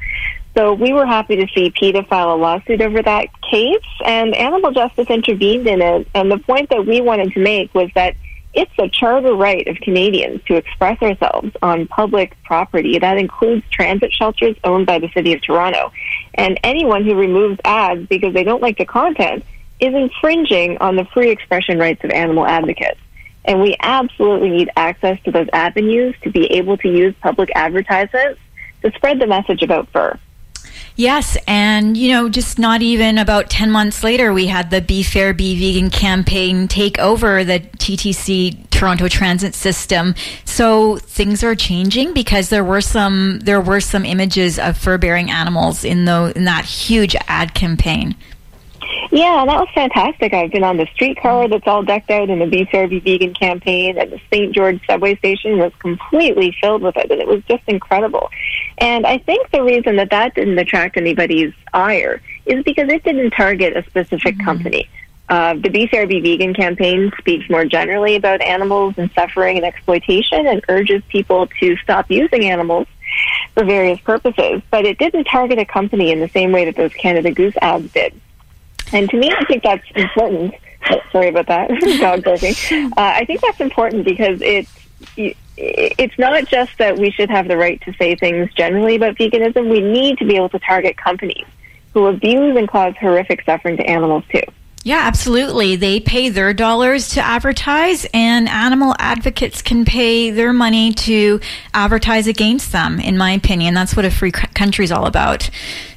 So 0.56 0.74
we 0.74 0.94
were 0.94 1.06
happy 1.06 1.36
to 1.38 1.48
see 1.54 1.72
PETA 1.72 2.04
file 2.04 2.34
a 2.34 2.38
lawsuit 2.38 2.80
over 2.82 3.02
that 3.02 3.28
case, 3.42 3.82
and 4.06 4.36
Animal 4.36 4.72
Justice 4.72 5.10
intervened 5.10 5.68
in 5.68 5.82
it. 5.82 6.08
And 6.14 6.32
the 6.32 6.38
point 6.38 6.70
that 6.70 6.86
we 6.86 7.02
wanted 7.02 7.32
to 7.34 7.40
make 7.40 7.74
was 7.74 7.90
that 7.96 8.16
it's 8.54 8.72
a 8.78 8.88
charter 8.88 9.34
right 9.34 9.68
of 9.68 9.78
Canadians 9.78 10.44
to 10.46 10.56
express 10.56 11.02
ourselves 11.02 11.52
on 11.62 11.88
public 11.88 12.36
property. 12.44 13.00
That 13.00 13.18
includes 13.18 13.64
transit 13.72 14.14
shelters 14.14 14.56
owned 14.64 14.86
by 14.86 15.00
the 15.00 15.10
City 15.10 15.34
of 15.34 15.42
Toronto. 15.42 15.92
And 16.36 16.60
anyone 16.64 17.04
who 17.04 17.16
removes 17.16 17.60
ads 17.66 18.08
because 18.08 18.34
they 18.34 18.44
don't 18.44 18.62
like 18.62 18.78
the 18.78 18.86
content 18.86 19.44
is 19.80 19.94
infringing 19.94 20.78
on 20.80 20.96
the 20.96 21.06
free 21.06 21.32
expression 21.32 21.80
rights 21.80 22.04
of 22.04 22.12
animal 22.12 22.46
advocates. 22.46 23.00
And 23.46 23.60
we 23.60 23.76
absolutely 23.80 24.50
need 24.50 24.70
access 24.76 25.20
to 25.24 25.32
those 25.32 25.48
avenues 25.52 26.16
to 26.24 26.32
be 26.32 26.46
able 26.54 26.78
to 26.78 26.88
use 26.88 27.14
public 27.22 27.50
advertisements 27.56 28.40
to 28.84 28.92
spread 28.92 29.20
the 29.20 29.28
message 29.28 29.64
about 29.64 29.90
fur. 29.90 30.18
Yes, 30.96 31.38
and 31.48 31.98
you 31.98 32.12
know, 32.12 32.30
just 32.30 32.60
not 32.60 32.84
even 32.84 33.18
about 33.18 33.50
10 33.50 33.72
months 33.72 34.04
later, 34.04 34.32
we 34.32 34.48
had 34.48 34.70
the 34.70 34.80
Be 34.80 35.02
Fair, 35.02 35.34
Be 35.34 35.58
Vegan 35.58 35.90
campaign 35.90 36.68
take 36.68 37.00
over 37.00 37.44
the 37.44 37.60
TTC 37.60 38.70
Toronto 38.70 39.08
Transit 39.08 39.56
System. 39.56 40.14
So 40.46 40.98
things 40.98 41.44
are 41.44 41.56
changing 41.56 42.14
because 42.14 42.50
there 42.50 42.64
were 42.64 42.82
some 42.82 43.40
there 43.40 43.62
were 43.62 43.80
some 43.80 44.06
images 44.06 44.60
of 44.60 44.78
fur-bearing 44.78 45.32
animals 45.32 45.84
in 45.84 46.06
the 46.06 46.32
in 46.36 46.44
that 46.46 46.66
huge 46.66 47.16
ad 47.28 47.56
campaign. 47.56 48.16
Yeah, 49.12 49.46
that 49.46 49.60
was 49.60 49.70
fantastic. 49.76 50.34
I've 50.34 50.52
been 50.52 50.64
on 50.64 50.78
the 50.78 50.88
streetcar 50.94 51.48
that's 51.48 51.68
all 51.68 51.84
decked 51.84 52.10
out 52.10 52.30
in 52.30 52.40
the 52.40 52.48
Be 52.48 52.66
Fair, 52.66 52.88
Vegan 52.88 53.34
campaign, 53.34 53.98
and 53.98 54.12
the 54.12 54.20
St. 54.32 54.54
George 54.54 54.82
subway 54.88 55.16
station 55.18 55.60
was 55.60 55.72
completely 55.80 56.56
filled 56.60 56.82
with 56.82 56.98
it, 56.98 57.12
and 57.12 57.22
it 57.22 57.28
was 57.28 57.44
just 57.44 57.64
incredible. 57.68 58.30
And 58.80 59.06
I 59.06 59.20
think 59.20 59.52
the 59.52 59.64
reason 59.64 59.98
that 59.98 60.10
that 60.10 60.36
didn't 60.36 60.58
attract 60.58 60.98
anybody's 60.98 61.54
ire 61.74 62.22
is 62.46 62.64
because 62.64 62.90
it 62.90 63.04
didn't 63.04 63.32
target 63.32 63.78
a 63.78 63.84
specific 63.84 64.36
mm-hmm. 64.36 64.46
company. 64.46 64.90
Uh, 65.30 65.54
the 65.56 65.70
Be 65.70 65.88
Fair, 65.88 66.06
Vegan 66.06 66.54
campaign 66.54 67.12
speaks 67.18 67.50
more 67.50 67.66
generally 67.66 68.16
about 68.16 68.42
animals 68.42 68.96
and 68.98 69.10
suffering 69.14 69.58
and 69.58 69.66
exploitation 69.66 70.48
and 70.48 70.64
urges 70.70 71.02
people 71.10 71.48
to 71.60 71.78
stop 71.78 72.10
using 72.10 72.46
animals 72.46 72.88
for 73.54 73.64
various 73.64 74.00
purposes, 74.02 74.62
but 74.70 74.86
it 74.86 74.98
didn't 74.98 75.26
target 75.26 75.60
a 75.60 75.66
company 75.66 76.12
in 76.12 76.20
the 76.20 76.30
same 76.30 76.52
way 76.52 76.66
that 76.66 76.76
those 76.76 76.94
Canada 76.94 77.32
Goose 77.32 77.56
ads 77.62 77.92
did. 77.94 78.20
And 78.94 79.10
to 79.10 79.18
me, 79.18 79.32
I 79.32 79.44
think 79.46 79.64
that's 79.64 79.84
important. 79.96 80.54
Oh, 80.90 81.00
sorry 81.12 81.30
about 81.30 81.48
that, 81.48 81.70
dog 82.00 82.24
barking. 82.24 82.54
Uh, 82.92 82.92
I 82.98 83.26
think 83.26 83.42
that's 83.42 83.60
important 83.60 84.06
because 84.06 84.40
it's 84.42 84.72
it's 85.56 86.18
not 86.18 86.48
just 86.48 86.78
that 86.80 86.98
we 86.98 87.12
should 87.12 87.30
have 87.30 87.48
the 87.48 87.58
right 87.58 87.80
to 87.82 87.94
say 87.94 88.16
things 88.16 88.52
generally 88.54 88.96
about 88.96 89.16
veganism. 89.16 89.70
We 89.70 89.82
need 89.82 90.18
to 90.18 90.26
be 90.26 90.36
able 90.36 90.50
to 90.50 90.60
target 90.60 90.98
companies 90.98 91.46
who 91.94 92.08
abuse 92.08 92.58
and 92.58 92.68
cause 92.68 92.96
horrific 93.00 93.44
suffering 93.46 93.78
to 93.78 93.84
animals 93.84 94.24
too. 94.32 94.42
Yeah, 94.86 95.00
absolutely. 95.04 95.78
They 95.78 96.02
pay 96.02 96.28
their 96.28 96.54
dollars 96.54 97.10
to 97.12 97.22
advertise, 97.22 98.06
and 98.14 98.50
animal 98.50 98.94
advocates 99.00 99.62
can 99.62 99.86
pay 99.86 100.30
their 100.30 100.52
money 100.52 100.92
to 100.94 101.40
advertise 101.74 102.28
against 102.28 102.74
them, 102.74 103.00
in 103.00 103.18
my 103.18 103.32
opinion. 103.32 103.76
That's 103.76 103.96
what 103.96 104.04
a 104.04 104.12
free 104.12 104.32
country 104.32 104.84
is 104.84 104.92
all 104.92 105.06
about. 105.06 105.50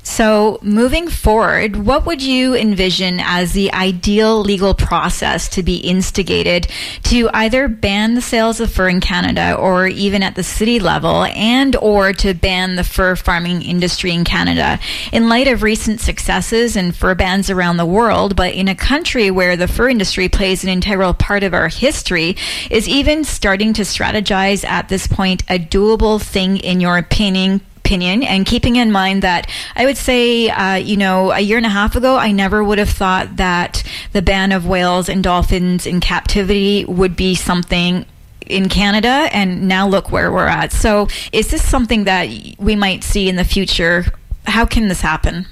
So, 0.08 0.60
moving 0.62 1.08
forward, 1.08 1.74
what 1.74 2.06
would 2.06 2.22
you 2.22 2.54
envision 2.54 3.18
as 3.20 3.52
the 3.52 3.72
ideal 3.74 4.40
legal 4.40 4.72
process 4.72 5.48
to 5.48 5.64
be 5.64 5.78
instigated 5.78 6.68
to 7.02 7.28
either 7.34 7.66
ban 7.66 8.14
the 8.14 8.20
sales 8.20 8.60
of 8.60 8.72
fur 8.72 8.88
in 8.88 9.00
Canada 9.00 9.56
or 9.56 9.88
even 9.88 10.22
at 10.22 10.36
the 10.36 10.44
city 10.44 10.78
level 10.78 11.24
and 11.24 11.74
or 11.74 12.12
to 12.12 12.34
ban 12.34 12.76
the 12.76 12.84
fur 12.84 13.16
farming 13.16 13.62
industry 13.62 14.12
in 14.12 14.22
Canada? 14.22 14.78
In 15.12 15.28
light 15.28 15.48
of 15.48 15.64
recent 15.64 16.00
successes 16.00 16.76
in 16.76 16.92
fur 16.92 17.16
bans 17.16 17.50
around 17.50 17.76
the 17.76 17.84
world, 17.84 18.36
but 18.36 18.54
in 18.54 18.68
a 18.68 18.76
country 18.76 19.32
where 19.32 19.56
the 19.56 19.68
fur 19.68 19.88
industry 19.88 20.28
plays 20.28 20.62
an 20.62 20.70
integral 20.70 21.14
part 21.14 21.42
of 21.42 21.52
our 21.52 21.68
history, 21.68 22.36
is 22.70 22.88
even 22.88 23.24
starting 23.24 23.72
to 23.72 23.82
strategize 23.82 24.64
at 24.64 24.88
this 24.88 25.08
point 25.08 25.42
a 25.50 25.58
doable 25.58 26.22
thing 26.22 26.58
in 26.58 26.80
your 26.80 26.96
opinion 26.96 27.60
opinion 27.86 28.24
and 28.24 28.44
keeping 28.44 28.74
in 28.76 28.90
mind 28.90 29.22
that 29.22 29.48
I 29.76 29.86
would 29.86 29.96
say, 29.96 30.50
uh, 30.50 30.74
you 30.74 30.96
know, 30.96 31.30
a 31.30 31.38
year 31.38 31.56
and 31.56 31.66
a 31.66 31.70
half 31.70 31.94
ago, 31.94 32.16
I 32.16 32.32
never 32.32 32.64
would 32.64 32.78
have 32.78 32.90
thought 32.90 33.36
that 33.36 33.84
the 34.12 34.22
ban 34.22 34.50
of 34.50 34.66
whales 34.66 35.08
and 35.08 35.22
dolphins 35.22 35.86
in 35.86 36.00
captivity 36.00 36.84
would 36.84 37.14
be 37.14 37.36
something 37.36 38.04
in 38.46 38.68
Canada, 38.68 39.28
and 39.32 39.66
now 39.66 39.88
look 39.88 40.12
where 40.12 40.30
we're 40.30 40.46
at. 40.46 40.72
So, 40.72 41.08
is 41.32 41.50
this 41.50 41.68
something 41.68 42.04
that 42.04 42.28
we 42.58 42.76
might 42.76 43.02
see 43.02 43.28
in 43.28 43.34
the 43.34 43.44
future? 43.44 44.04
How 44.44 44.64
can 44.64 44.86
this 44.86 45.00
happen? 45.00 45.46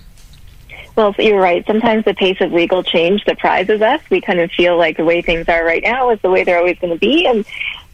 Well, 0.94 1.12
you're 1.18 1.40
right. 1.40 1.66
Sometimes 1.66 2.04
the 2.04 2.14
pace 2.14 2.40
of 2.40 2.52
legal 2.52 2.84
change 2.84 3.24
surprises 3.24 3.82
us. 3.82 4.00
We 4.10 4.20
kind 4.20 4.38
of 4.38 4.52
feel 4.52 4.76
like 4.76 4.96
the 4.96 5.04
way 5.04 5.22
things 5.22 5.48
are 5.48 5.64
right 5.64 5.82
now 5.82 6.10
is 6.10 6.20
the 6.20 6.30
way 6.30 6.44
they're 6.44 6.58
always 6.58 6.78
going 6.78 6.92
to 6.92 6.98
be. 6.98 7.26
And 7.26 7.44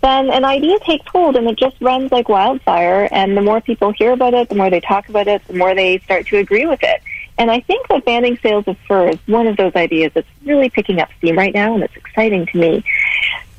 then 0.03 0.31
an 0.31 0.45
idea 0.45 0.79
takes 0.81 1.07
hold 1.09 1.37
and 1.37 1.47
it 1.49 1.59
just 1.59 1.77
runs 1.81 2.11
like 2.11 2.29
wildfire. 2.29 3.09
And 3.13 3.37
the 3.37 3.43
more 3.43 3.61
people 3.61 3.93
hear 3.93 4.13
about 4.13 4.35
it, 4.35 4.49
the 4.49 4.55
more 4.55 4.71
they 4.71 4.81
talk 4.81 5.09
about 5.09 5.29
it, 5.29 5.47
the 5.47 5.55
more 5.55 5.75
they 5.75 5.99
start 5.99 6.27
to 6.29 6.39
agree 6.39 6.67
with 6.67 6.81
it. 6.83 7.03
And 7.39 7.51
I 7.51 7.61
think 7.61 7.89
that 7.89 8.05
banning 8.05 8.39
sales 8.43 8.65
of 8.67 8.77
fur 8.87 9.09
is 9.09 9.19
one 9.27 9.47
of 9.47 9.57
those 9.57 9.75
ideas 9.75 10.13
that's 10.15 10.29
really 10.45 10.69
picking 10.69 11.01
up 11.01 11.09
steam 11.19 11.39
right 11.39 11.55
now, 11.55 11.75
and 11.75 11.83
it's 11.83 11.97
exciting 11.97 12.47
to 12.47 12.59
me. 12.59 12.85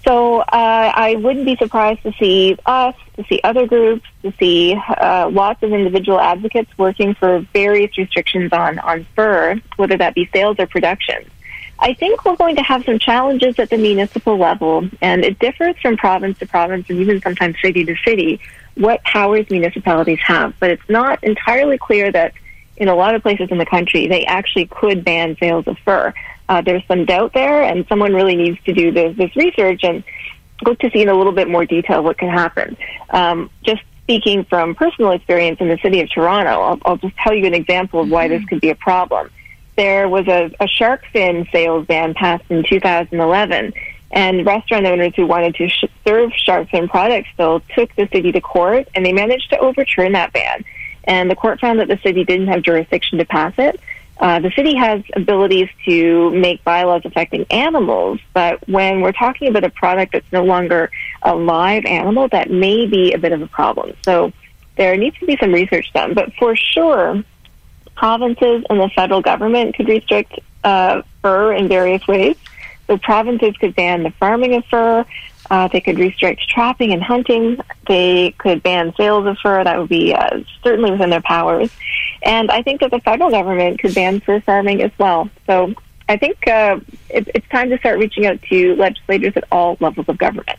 So 0.04 0.40
uh, 0.40 0.46
I 0.96 1.16
wouldn't 1.16 1.46
be 1.46 1.56
surprised 1.56 2.02
to 2.04 2.12
see 2.20 2.58
us, 2.66 2.96
to 3.16 3.24
see 3.26 3.40
other 3.44 3.68
groups, 3.68 4.08
to 4.24 4.34
see 4.40 4.76
uh, 4.76 5.30
lots 5.32 5.62
of 5.64 5.74
individual 5.74 6.20
advocates 6.20 6.76
working 6.78 7.14
for 7.14 7.40
various 7.54 7.96
restrictions 7.98 8.52
on, 8.52 8.80
on 8.80 9.06
fur, 9.16 9.62
whether 9.78 9.98
that 9.98 10.16
be 10.16 10.30
sales 10.34 10.58
or 10.60 10.66
production. 10.68 11.30
I 11.82 11.96
think 11.96 12.24
we're 12.24 12.36
going 12.36 12.56
to 12.58 12.62
have 12.62 12.86
some 12.86 13.00
challenges 13.00 13.58
at 13.58 13.72
the 13.72 13.78
municipal 13.78 14.38
level, 14.38 14.88
and 15.02 15.26
it 15.26 15.40
differs 15.40 15.76
from 15.82 15.98
province 15.98 16.38
to 16.38 16.46
province 16.46 16.88
and 16.90 17.00
even 17.00 17.20
sometimes 17.22 17.56
city 17.60 17.84
to 17.86 17.96
city 18.06 18.40
what 18.76 19.04
powers 19.04 19.50
municipalities 19.50 20.20
have. 20.20 20.54
But 20.60 20.70
it's 20.70 20.90
not 20.90 21.24
entirely 21.24 21.80
clear 21.80 22.12
that 22.12 22.34
in 22.78 22.88
a 22.88 22.96
lot 22.96 23.16
of 23.16 23.24
places 23.24 23.50
in 23.50 23.58
the 23.58 23.66
country 23.66 24.08
they 24.08 24.26
actually 24.26 24.68
could 24.68 25.04
ban 25.04 25.36
sales 25.40 25.68
of 25.68 25.78
fur. 25.80 26.14
Uh, 26.48 26.62
there's 26.62 26.84
some 26.88 27.06
doubt 27.06 27.34
there, 27.34 27.64
and 27.64 27.86
someone 27.90 28.14
really 28.14 28.36
needs 28.36 28.62
to 28.66 28.74
do 28.74 28.92
this, 28.92 29.18
this 29.18 29.36
research 29.36 29.84
and 29.84 30.04
look 30.64 30.78
to 30.80 30.92
see 30.92 31.02
in 31.02 31.10
a 31.10 31.16
little 31.16 31.32
bit 31.32 31.50
more 31.50 31.66
detail 31.66 32.04
what 32.04 32.20
can 32.20 32.30
happen. 32.30 32.78
Um, 33.10 33.50
just 33.64 33.82
speaking 34.04 34.46
from 34.46 34.76
personal 34.76 35.12
experience 35.12 35.60
in 35.60 35.68
the 35.68 35.80
city 35.82 36.02
of 36.02 36.12
Toronto, 36.12 36.62
I'll, 36.62 36.80
I'll 36.86 36.98
just 36.98 37.16
tell 37.18 37.34
you 37.34 37.48
an 37.48 37.56
example 37.56 38.02
of 38.02 38.10
why 38.12 38.28
this 38.28 38.40
mm-hmm. 38.40 38.48
could 38.50 38.62
be 38.62 38.70
a 38.70 38.76
problem 38.76 39.32
there 39.76 40.10
was 40.10 40.28
a, 40.28 40.52
a 40.60 40.68
shark 40.68 41.04
fin 41.12 41.48
sales 41.52 41.86
ban 41.88 42.14
passed 42.14 42.44
in 42.50 42.64
2011, 42.64 43.74
and 44.12 44.46
restaurant 44.46 44.86
owners 44.86 45.14
who 45.16 45.26
wanted 45.26 45.56
to 45.56 45.70
sh- 45.70 45.86
serve 46.06 46.32
shark 46.36 46.70
fin 46.70 46.88
products 46.88 47.30
still 47.34 47.62
took 47.76 47.96
the 47.96 48.08
city 48.12 48.32
to 48.32 48.42
court, 48.42 48.88
and 48.94 49.06
they 49.06 49.14
managed 49.14 49.50
to 49.52 49.60
overturn 49.60 50.14
that 50.14 50.34
ban. 50.34 50.66
And 51.06 51.32
the 51.32 51.36
court 51.36 51.60
found 51.60 51.80
that 51.80 51.88
the 51.88 52.00
city 52.04 52.24
didn't 52.24 52.48
have 52.48 52.62
jurisdiction 52.62 53.18
to 53.20 53.26
pass 53.26 53.54
it. 53.58 53.80
Uh, 54.20 54.40
the 54.40 54.52
city 54.52 54.76
has 54.76 55.02
abilities 55.16 55.68
to 55.84 56.30
make 56.30 56.64
bylaws 56.64 57.02
affecting 57.06 57.44
animals, 57.50 58.20
but 58.34 58.68
when 58.70 59.02
we're 59.02 59.12
talking 59.12 59.48
about 59.48 59.64
a 59.64 59.70
product 59.72 60.14
that's 60.14 60.32
no 60.32 60.44
longer 60.44 60.92
a 61.24 61.36
live 61.36 61.86
animal, 61.86 62.28
that 62.28 62.52
may 62.52 62.86
be 62.86 63.14
a 63.14 63.18
bit 63.18 63.32
of 63.32 63.42
a 63.42 63.48
problem. 63.48 63.96
So 64.06 64.32
there 64.78 64.96
needs 64.96 65.18
to 65.20 65.26
be 65.26 65.38
some 65.42 65.52
research 65.52 65.92
done. 65.94 66.14
But 66.14 66.34
for 66.36 66.56
sure, 66.56 67.24
provinces 68.02 68.66
and 68.68 68.80
the 68.80 68.90
federal 68.96 69.22
government 69.22 69.76
could 69.76 69.88
restrict 69.88 70.40
uh, 70.64 71.04
fur 71.22 71.54
in 71.54 71.68
various 71.68 72.08
ways. 72.08 72.36
So 72.88 72.98
provinces 72.98 73.56
could 73.58 73.76
ban 73.76 74.02
the 74.02 74.10
farming 74.10 74.56
of 74.56 74.66
fur. 74.66 75.06
Uh, 75.52 75.68
they 75.68 75.82
could 75.82 76.00
restrict 76.00 76.50
trapping 76.50 76.94
and 76.94 77.04
hunting. 77.04 77.60
They 77.88 78.32
could 78.40 78.64
ban 78.64 78.92
sales 78.98 79.28
of 79.28 79.38
fur. 79.38 79.64
That 79.64 79.78
would 79.78 79.90
be 79.90 80.16
uh, 80.16 80.40
certainly 80.64 80.90
within 80.90 81.12
their 81.12 81.22
powers. 81.22 81.70
And 82.24 82.50
I 82.50 82.64
think 82.64 82.82
that 82.82 82.90
the 82.90 83.02
federal 83.02 83.30
government 83.30 83.80
could 83.80 83.94
ban 83.94 84.20
fur 84.20 84.42
farming 84.42 84.82
as 84.82 84.92
well. 84.98 85.30
So 85.46 85.76
I 86.10 86.18
think 86.18 86.48
uh, 86.48 86.80
it, 87.08 87.30
it's 87.36 87.48
time 87.50 87.70
to 87.70 87.78
start 87.78 88.00
reaching 88.00 88.26
out 88.26 88.42
to 88.50 88.76
legislators 88.78 89.34
at 89.36 89.44
all 89.52 89.78
levels 89.80 90.10
of 90.10 90.18
government. 90.18 90.58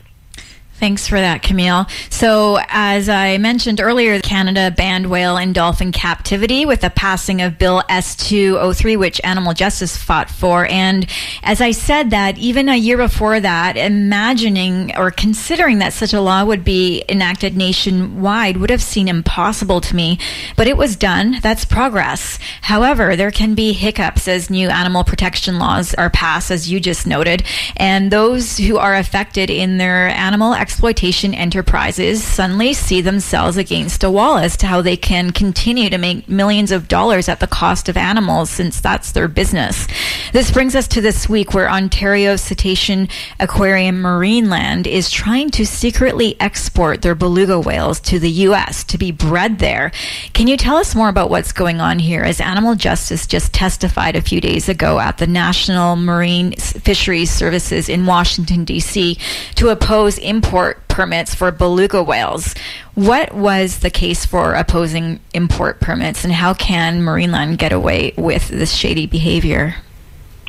Thanks 0.82 1.06
for 1.06 1.20
that, 1.20 1.44
Camille. 1.44 1.86
So, 2.10 2.58
as 2.66 3.08
I 3.08 3.38
mentioned 3.38 3.80
earlier, 3.80 4.18
Canada 4.18 4.74
banned 4.76 5.08
whale 5.08 5.36
and 5.36 5.54
dolphin 5.54 5.92
captivity 5.92 6.66
with 6.66 6.80
the 6.80 6.90
passing 6.90 7.40
of 7.40 7.56
Bill 7.56 7.84
S203, 7.88 8.98
which 8.98 9.20
Animal 9.22 9.54
Justice 9.54 9.96
fought 9.96 10.28
for. 10.28 10.66
And 10.66 11.06
as 11.44 11.60
I 11.60 11.70
said 11.70 12.10
that, 12.10 12.36
even 12.36 12.68
a 12.68 12.74
year 12.74 12.96
before 12.96 13.38
that, 13.38 13.76
imagining 13.76 14.96
or 14.96 15.12
considering 15.12 15.78
that 15.78 15.92
such 15.92 16.12
a 16.12 16.20
law 16.20 16.44
would 16.44 16.64
be 16.64 17.04
enacted 17.08 17.56
nationwide 17.56 18.56
would 18.56 18.70
have 18.70 18.82
seemed 18.82 19.08
impossible 19.08 19.80
to 19.82 19.94
me. 19.94 20.18
But 20.56 20.66
it 20.66 20.76
was 20.76 20.96
done. 20.96 21.36
That's 21.42 21.64
progress. 21.64 22.40
However, 22.62 23.14
there 23.14 23.30
can 23.30 23.54
be 23.54 23.72
hiccups 23.72 24.26
as 24.26 24.50
new 24.50 24.68
animal 24.68 25.04
protection 25.04 25.60
laws 25.60 25.94
are 25.94 26.10
passed, 26.10 26.50
as 26.50 26.68
you 26.68 26.80
just 26.80 27.06
noted. 27.06 27.44
And 27.76 28.10
those 28.10 28.58
who 28.58 28.78
are 28.78 28.96
affected 28.96 29.48
in 29.48 29.78
their 29.78 30.08
animal 30.08 30.54
exploitation 30.72 31.34
enterprises 31.34 32.24
suddenly 32.24 32.72
see 32.72 33.02
themselves 33.02 33.58
against 33.58 34.02
a 34.02 34.10
wall 34.10 34.38
as 34.38 34.56
to 34.56 34.66
how 34.66 34.80
they 34.80 34.96
can 34.96 35.30
continue 35.30 35.90
to 35.90 35.98
make 35.98 36.26
millions 36.30 36.72
of 36.72 36.88
dollars 36.88 37.28
at 37.28 37.40
the 37.40 37.46
cost 37.46 37.90
of 37.90 37.96
animals 37.98 38.48
since 38.48 38.80
that's 38.80 39.12
their 39.12 39.28
business. 39.28 39.86
This 40.32 40.50
brings 40.50 40.74
us 40.74 40.88
to 40.88 41.02
this 41.02 41.28
week 41.28 41.52
where 41.52 41.70
Ontario 41.70 42.36
Cetacean 42.36 43.10
Aquarium 43.38 44.02
Marineland 44.02 44.86
is 44.86 45.10
trying 45.10 45.50
to 45.50 45.66
secretly 45.66 46.40
export 46.40 47.02
their 47.02 47.14
beluga 47.14 47.60
whales 47.60 48.00
to 48.00 48.18
the 48.18 48.30
U.S. 48.30 48.82
to 48.84 48.96
be 48.96 49.12
bred 49.12 49.58
there. 49.58 49.92
Can 50.32 50.46
you 50.46 50.56
tell 50.56 50.76
us 50.76 50.94
more 50.94 51.10
about 51.10 51.28
what's 51.28 51.52
going 51.52 51.82
on 51.82 51.98
here 51.98 52.22
as 52.22 52.40
Animal 52.40 52.76
Justice 52.76 53.26
just 53.26 53.52
testified 53.52 54.16
a 54.16 54.22
few 54.22 54.40
days 54.40 54.70
ago 54.70 54.98
at 54.98 55.18
the 55.18 55.26
National 55.26 55.96
Marine 55.96 56.52
Fisheries 56.56 57.30
Services 57.30 57.90
in 57.90 58.06
Washington, 58.06 58.64
D.C. 58.64 59.18
to 59.56 59.68
oppose 59.68 60.16
import 60.16 60.61
permits 60.88 61.34
for 61.34 61.50
beluga 61.50 62.02
whales. 62.02 62.54
What 62.94 63.34
was 63.34 63.80
the 63.80 63.90
case 63.90 64.26
for 64.26 64.54
opposing 64.54 65.20
import 65.34 65.80
permits, 65.80 66.24
and 66.24 66.32
how 66.32 66.54
can 66.54 67.02
Marineland 67.02 67.58
get 67.58 67.72
away 67.72 68.12
with 68.16 68.48
this 68.48 68.74
shady 68.74 69.06
behavior? 69.06 69.76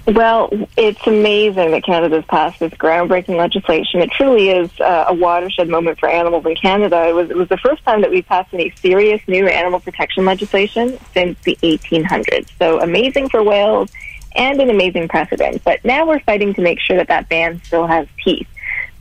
Well, 0.06 0.50
it's 0.76 1.08
amazing 1.08 1.72
that 1.72 1.84
Canada's 1.86 2.26
passed 2.26 2.60
this 2.60 2.74
groundbreaking 2.74 3.38
legislation. 3.38 4.02
It 4.02 4.12
truly 4.12 4.50
is 4.50 4.70
uh, 4.82 5.06
a 5.08 5.14
watershed 5.14 5.70
moment 5.70 5.98
for 5.98 6.10
animals 6.10 6.46
in 6.46 6.56
Canada. 6.56 7.08
It 7.08 7.16
was, 7.16 7.30
it 7.30 7.38
was 7.38 7.48
the 7.48 7.58
first 7.58 7.84
time 7.86 8.02
that 8.02 8.12
we 8.12 8.22
passed 8.22 8.54
any 8.54 8.72
serious 8.72 9.22
new 9.30 9.48
animal 9.48 9.80
protection 9.80 10.26
legislation 10.26 11.00
since 11.14 11.40
the 11.44 11.58
1800s. 11.64 12.50
So 12.60 12.82
amazing 12.82 13.30
for 13.30 13.44
whales 13.44 13.90
and 14.36 14.60
an 14.60 14.70
amazing 14.70 15.08
precedent. 15.08 15.64
But 15.64 15.86
now 15.86 16.06
we're 16.06 16.20
fighting 16.20 16.54
to 16.56 16.62
make 16.62 16.82
sure 16.82 16.98
that 16.98 17.08
that 17.08 17.30
ban 17.30 17.62
still 17.64 17.88
has 17.88 18.06
teeth. 18.24 18.48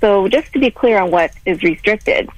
So 0.03 0.27
just 0.27 0.53
to 0.55 0.59
be 0.59 0.69
clear 0.69 1.01
on 1.01 1.13
what 1.13 1.33
is 1.47 1.63
restricted, 1.63 2.29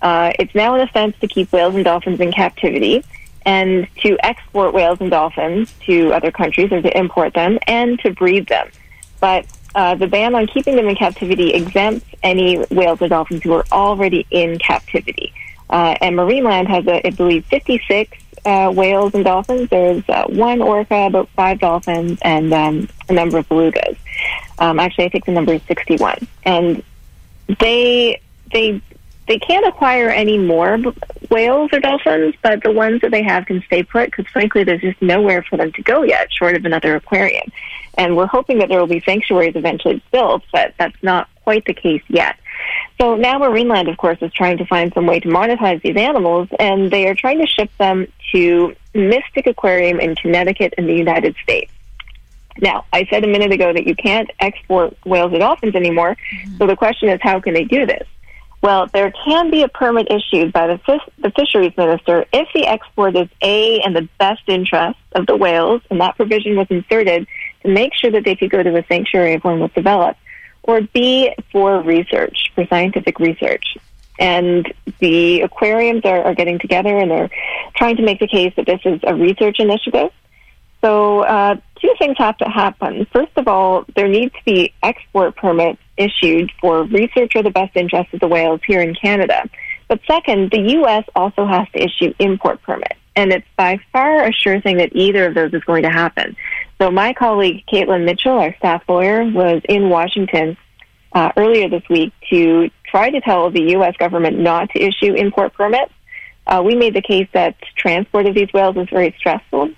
uh, 0.00 0.32
it's 0.38 0.54
now 0.54 0.76
an 0.76 0.80
offense 0.82 1.16
to 1.20 1.26
keep 1.26 1.52
whales 1.52 1.74
and 1.74 1.84
dolphins 1.84 2.20
in 2.20 2.30
captivity 2.30 3.04
and 3.44 3.88
to 4.02 4.16
export 4.24 4.72
whales 4.72 5.00
and 5.00 5.10
dolphins 5.10 5.74
to 5.86 6.12
other 6.12 6.30
countries 6.30 6.70
or 6.70 6.80
to 6.80 6.96
import 6.96 7.34
them 7.34 7.58
and 7.66 7.98
to 8.00 8.12
breed 8.12 8.46
them. 8.46 8.70
But 9.18 9.46
uh, 9.74 9.96
the 9.96 10.06
ban 10.06 10.36
on 10.36 10.46
keeping 10.46 10.76
them 10.76 10.88
in 10.88 10.94
captivity 10.94 11.54
exempts 11.54 12.06
any 12.22 12.58
whales 12.66 13.02
or 13.02 13.08
dolphins 13.08 13.42
who 13.42 13.52
are 13.52 13.64
already 13.72 14.24
in 14.30 14.56
captivity. 14.60 15.32
Uh, 15.68 15.96
and 16.00 16.16
Marineland 16.16 16.68
has, 16.68 16.86
I 16.86 17.10
believe, 17.10 17.44
56 17.46 18.16
uh, 18.44 18.72
whales 18.72 19.12
and 19.14 19.24
dolphins. 19.24 19.68
There's 19.70 20.08
uh, 20.08 20.26
one 20.28 20.62
orca, 20.62 21.06
about 21.06 21.28
five 21.30 21.58
dolphins, 21.58 22.20
and 22.22 22.54
um, 22.54 22.88
a 23.08 23.12
number 23.12 23.38
of 23.38 23.48
belugas. 23.48 23.96
Um, 24.60 24.78
actually, 24.78 25.06
I 25.06 25.08
think 25.08 25.24
the 25.24 25.32
number 25.32 25.54
is 25.54 25.62
61. 25.64 26.26
And 26.44 26.84
they 27.60 28.20
they 28.52 28.80
they 29.28 29.38
can't 29.38 29.66
acquire 29.66 30.08
any 30.08 30.38
more 30.38 30.78
whales 31.30 31.70
or 31.72 31.80
dolphins, 31.80 32.34
but 32.42 32.62
the 32.62 32.72
ones 32.72 33.02
that 33.02 33.10
they 33.10 33.22
have 33.22 33.44
can 33.44 33.62
stay 33.66 33.82
put 33.82 34.06
because, 34.06 34.26
frankly, 34.28 34.64
there's 34.64 34.80
just 34.80 35.00
nowhere 35.02 35.42
for 35.42 35.58
them 35.58 35.70
to 35.72 35.82
go 35.82 36.02
yet, 36.02 36.32
short 36.32 36.56
of 36.56 36.64
another 36.64 36.96
aquarium. 36.96 37.52
And 37.98 38.16
we're 38.16 38.26
hoping 38.26 38.58
that 38.60 38.70
there 38.70 38.80
will 38.80 38.86
be 38.86 39.00
sanctuaries 39.00 39.54
eventually 39.54 40.02
built, 40.12 40.44
but 40.50 40.72
that's 40.78 40.96
not 41.02 41.28
quite 41.44 41.66
the 41.66 41.74
case 41.74 42.02
yet. 42.08 42.36
So 42.98 43.16
now 43.16 43.38
Marineland, 43.38 43.90
of 43.90 43.98
course, 43.98 44.18
is 44.22 44.32
trying 44.32 44.58
to 44.58 44.66
find 44.66 44.92
some 44.94 45.06
way 45.06 45.20
to 45.20 45.28
monetize 45.28 45.82
these 45.82 45.96
animals, 45.96 46.48
and 46.58 46.90
they 46.90 47.06
are 47.06 47.14
trying 47.14 47.38
to 47.38 47.46
ship 47.46 47.70
them 47.78 48.06
to 48.32 48.74
Mystic 48.94 49.46
Aquarium 49.46 50.00
in 50.00 50.14
Connecticut 50.16 50.74
in 50.78 50.86
the 50.86 50.94
United 50.94 51.36
States. 51.42 51.70
Now, 52.60 52.84
I 52.92 53.06
said 53.10 53.24
a 53.24 53.28
minute 53.28 53.52
ago 53.52 53.72
that 53.72 53.86
you 53.86 53.94
can't 53.94 54.30
export 54.40 54.96
whales 55.04 55.32
or 55.32 55.38
dolphins 55.38 55.74
anymore. 55.74 56.16
Mm-hmm. 56.16 56.56
So 56.58 56.66
the 56.66 56.76
question 56.76 57.08
is, 57.08 57.20
how 57.22 57.40
can 57.40 57.54
they 57.54 57.64
do 57.64 57.86
this? 57.86 58.06
Well, 58.60 58.88
there 58.88 59.12
can 59.24 59.50
be 59.50 59.62
a 59.62 59.68
permit 59.68 60.08
issued 60.10 60.52
by 60.52 60.66
the, 60.66 60.78
fish, 60.78 61.00
the 61.18 61.30
fisheries 61.30 61.76
minister 61.76 62.26
if 62.32 62.48
the 62.52 62.66
export 62.66 63.14
is 63.14 63.28
A 63.40 63.80
in 63.84 63.92
the 63.92 64.08
best 64.18 64.42
interest 64.48 64.98
of 65.12 65.26
the 65.26 65.36
whales, 65.36 65.80
and 65.90 66.00
that 66.00 66.16
provision 66.16 66.56
was 66.56 66.66
inserted 66.68 67.28
to 67.62 67.68
make 67.68 67.94
sure 67.94 68.10
that 68.10 68.24
they 68.24 68.34
could 68.34 68.50
go 68.50 68.62
to 68.62 68.76
a 68.76 68.84
sanctuary 68.88 69.34
if 69.34 69.44
one 69.44 69.60
was 69.60 69.70
developed, 69.72 70.18
or 70.64 70.80
B 70.80 71.32
for 71.52 71.80
research, 71.82 72.50
for 72.54 72.66
scientific 72.66 73.20
research. 73.20 73.76
And 74.18 74.72
the 74.98 75.42
aquariums 75.42 76.04
are, 76.04 76.24
are 76.24 76.34
getting 76.34 76.58
together 76.58 76.98
and 76.98 77.08
they're 77.08 77.30
trying 77.76 77.96
to 77.96 78.02
make 78.02 78.18
the 78.18 78.26
case 78.26 78.52
that 78.56 78.66
this 78.66 78.80
is 78.84 79.00
a 79.04 79.14
research 79.14 79.60
initiative 79.60 80.10
so, 80.80 81.20
uh, 81.20 81.56
two 81.80 81.92
things 81.98 82.16
have 82.18 82.36
to 82.38 82.44
happen. 82.44 83.06
First 83.12 83.32
of 83.36 83.48
all, 83.48 83.84
there 83.96 84.08
needs 84.08 84.32
to 84.34 84.44
be 84.44 84.72
export 84.82 85.36
permits 85.36 85.80
issued 85.96 86.52
for 86.60 86.84
research 86.84 87.32
or 87.34 87.42
the 87.42 87.50
best 87.50 87.76
interest 87.76 88.14
of 88.14 88.20
the 88.20 88.28
whales 88.28 88.60
here 88.66 88.80
in 88.80 88.94
Canada. 88.94 89.48
But 89.88 90.00
second, 90.06 90.50
the 90.52 90.60
U.S. 90.72 91.04
also 91.16 91.46
has 91.46 91.66
to 91.70 91.82
issue 91.82 92.14
import 92.18 92.62
permits. 92.62 92.94
And 93.16 93.32
it's 93.32 93.46
by 93.56 93.80
far 93.92 94.24
a 94.24 94.32
sure 94.32 94.60
thing 94.60 94.76
that 94.76 94.94
either 94.94 95.26
of 95.26 95.34
those 95.34 95.52
is 95.52 95.64
going 95.64 95.82
to 95.82 95.90
happen. 95.90 96.36
So, 96.80 96.90
my 96.92 97.12
colleague 97.12 97.64
Kaitlyn 97.66 98.04
Mitchell, 98.04 98.38
our 98.38 98.54
staff 98.58 98.84
lawyer, 98.88 99.24
was 99.24 99.60
in 99.68 99.88
Washington 99.88 100.56
uh, 101.12 101.32
earlier 101.36 101.68
this 101.68 101.82
week 101.90 102.12
to 102.30 102.70
try 102.84 103.10
to 103.10 103.20
tell 103.20 103.50
the 103.50 103.72
U.S. 103.72 103.96
government 103.98 104.38
not 104.38 104.70
to 104.70 104.80
issue 104.80 105.14
import 105.14 105.54
permits. 105.54 105.92
Uh, 106.46 106.62
we 106.64 106.76
made 106.76 106.94
the 106.94 107.02
case 107.02 107.26
that 107.32 107.56
transport 107.76 108.26
of 108.26 108.34
these 108.36 108.48
whales 108.54 108.76
is 108.76 108.88
very 108.90 109.14
stressful 109.18 109.70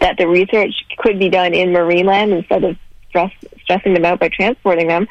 that 0.00 0.16
the 0.18 0.26
research 0.28 0.74
could 0.98 1.18
be 1.18 1.28
done 1.28 1.54
in 1.54 1.70
Marineland 1.70 2.36
instead 2.36 2.64
of 2.64 2.76
stress, 3.08 3.32
stressing 3.62 3.94
them 3.94 4.04
out 4.04 4.20
by 4.20 4.28
transporting 4.28 4.88
them. 4.88 5.06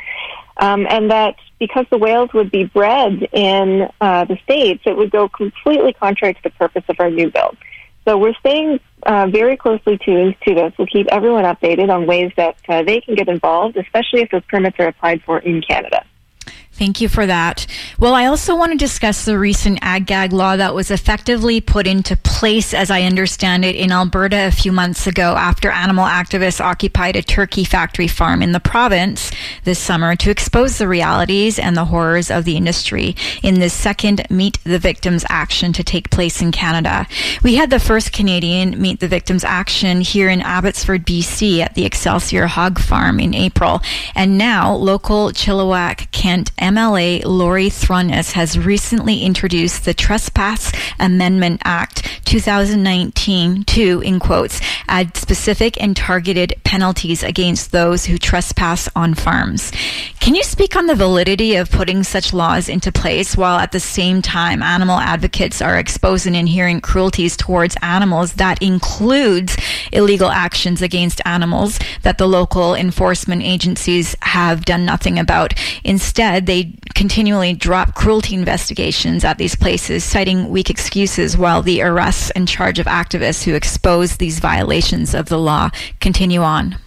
Um, 0.58 0.88
and 0.90 1.12
that 1.12 1.36
because 1.60 1.86
the 1.90 1.98
whales 1.98 2.32
would 2.34 2.52
be 2.52 2.66
bred 2.66 3.28
in 3.34 3.90
uh, 4.00 4.26
the 4.26 4.38
States, 4.44 4.84
it 4.86 4.96
would 4.96 5.12
go 5.12 5.28
completely 5.28 5.94
contrary 5.94 6.34
to 6.34 6.44
the 6.44 6.50
purpose 6.52 6.84
of 6.88 7.00
our 7.00 7.10
new 7.10 7.30
bill. 7.32 7.56
So 8.06 8.18
we're 8.18 8.36
staying 8.36 8.80
uh, 9.04 9.28
very 9.28 9.58
closely 9.58 9.98
tuned 9.98 10.36
to 10.46 10.54
this. 10.54 10.74
We'll 10.78 10.88
keep 10.88 11.08
everyone 11.08 11.44
updated 11.44 11.90
on 11.90 12.06
ways 12.06 12.32
that 12.38 12.58
uh, 12.70 12.84
they 12.84 13.02
can 13.02 13.16
get 13.16 13.28
involved, 13.28 13.78
especially 13.78 14.22
if 14.22 14.30
those 14.30 14.46
permits 14.46 14.78
are 14.80 14.88
applied 14.88 15.24
for 15.24 15.40
in 15.40 15.62
Canada. 15.62 16.06
Thank 16.78 17.00
you 17.00 17.08
for 17.08 17.26
that. 17.26 17.66
Well, 17.98 18.14
I 18.14 18.26
also 18.26 18.54
want 18.54 18.74
to 18.74 18.78
discuss 18.78 19.24
the 19.24 19.40
recent 19.40 19.80
ag 19.82 20.06
gag 20.06 20.34
law 20.34 20.58
that 20.58 20.76
was 20.76 20.92
effectively 20.92 21.62
put 21.62 21.88
into 21.88 22.18
place, 22.18 22.74
as 22.74 22.92
I 22.92 23.04
understand 23.04 23.64
it, 23.64 23.78
in 23.78 23.94
Alberta 23.94 24.48
a 24.48 24.52
few 24.52 24.74
months 24.74 25.08
ago 25.08 25.36
after 25.38 25.72
animal 25.72 26.06
activists 26.06 26.60
occupied 26.60 27.16
a 27.16 27.22
turkey 27.22 27.64
factory 27.64 28.10
farm 28.10 28.42
in 28.42 28.52
the 28.52 28.60
province 28.60 29.32
this 29.64 29.80
summer 29.80 30.18
to 30.18 30.30
expose 30.30 30.78
the 30.78 30.88
realities 30.88 31.58
and 31.58 31.78
the 31.78 31.86
horrors 31.86 32.30
of 32.30 32.44
the 32.44 32.58
industry 32.58 33.16
in 33.42 33.62
this 33.62 33.74
second 33.74 34.26
Meet 34.30 34.62
the 34.66 34.78
Victims 34.78 35.24
action 35.30 35.72
to 35.72 35.84
take 35.84 36.10
place 36.10 36.42
in 36.42 36.52
Canada. 36.52 37.08
We 37.42 37.56
had 37.56 37.70
the 37.70 37.80
first 37.80 38.12
Canadian 38.12 38.82
Meet 38.82 39.00
the 39.00 39.08
Victims 39.08 39.46
action 39.46 40.02
here 40.02 40.28
in 40.28 40.42
Abbotsford, 40.42 41.06
BC 41.06 41.62
at 41.62 41.74
the 41.76 41.86
Excelsior 41.86 42.48
Hog 42.48 42.80
Farm 42.80 43.22
in 43.22 43.34
April. 43.34 43.82
And 44.14 44.38
now 44.38 44.76
local 44.76 45.30
Chilliwack, 45.30 46.12
Kent, 46.12 46.52
MLA 46.66 47.24
Laurie 47.26 47.70
Throness 47.70 48.32
has 48.32 48.58
recently 48.58 49.22
introduced 49.22 49.86
the 49.86 49.94
Trespass 49.94 50.72
Amendment 51.00 51.62
Act 51.64 52.24
2019 52.26 53.66
to, 53.66 54.02
in 54.02 54.20
quotes, 54.20 54.60
add 54.88 55.16
specific 55.16 55.80
and 55.80 55.96
targeted 55.96 56.56
penalties 56.64 57.22
against 57.22 57.72
those 57.72 58.06
who 58.06 58.18
trespass 58.18 58.90
on 58.96 59.14
farms. 59.14 59.72
Can 60.20 60.34
you 60.34 60.44
speak 60.44 60.76
on 60.76 60.88
the 60.88 60.96
validity 60.96 61.56
of 61.56 61.70
putting 61.70 62.02
such 62.02 62.34
laws 62.34 62.68
into 62.68 62.92
place 62.92 63.38
while 63.38 63.60
at 63.60 63.72
the 63.72 63.80
same 63.80 64.24
time 64.24 64.64
animal 64.64 64.98
advocates 64.98 65.62
are 65.62 65.78
exposing 65.78 66.34
inherent 66.34 66.82
cruelties 66.82 67.38
towards 67.38 67.78
animals 67.84 68.34
that 68.34 68.60
includes 68.60 69.56
illegal 69.92 70.32
actions 70.32 70.82
against 70.82 71.22
animals 71.26 71.80
that 72.02 72.18
the 72.18 72.28
local 72.28 72.74
enforcement 72.74 73.44
agencies 73.44 74.16
have 74.22 74.66
done 74.66 74.84
nothing 74.84 75.20
about? 75.20 75.54
Instead, 75.84 76.48
they 76.48 76.55
they 76.56 76.72
continually 76.94 77.54
drop 77.54 77.96
cruelty 77.96 78.34
investigations 78.34 79.26
at 79.26 79.38
these 79.38 79.56
places, 79.56 80.06
citing 80.06 80.48
weak 80.50 80.70
excuses 80.70 81.38
while 81.38 81.62
the 81.62 81.82
arrests 81.82 82.32
and 82.32 82.48
charge 82.48 82.80
of 82.80 82.86
activists 82.86 83.44
who 83.44 83.54
expose 83.54 84.18
these 84.18 84.40
violations 84.40 85.14
of 85.14 85.28
the 85.28 85.38
law 85.38 85.70
continue 86.00 86.42
on. 86.42 86.78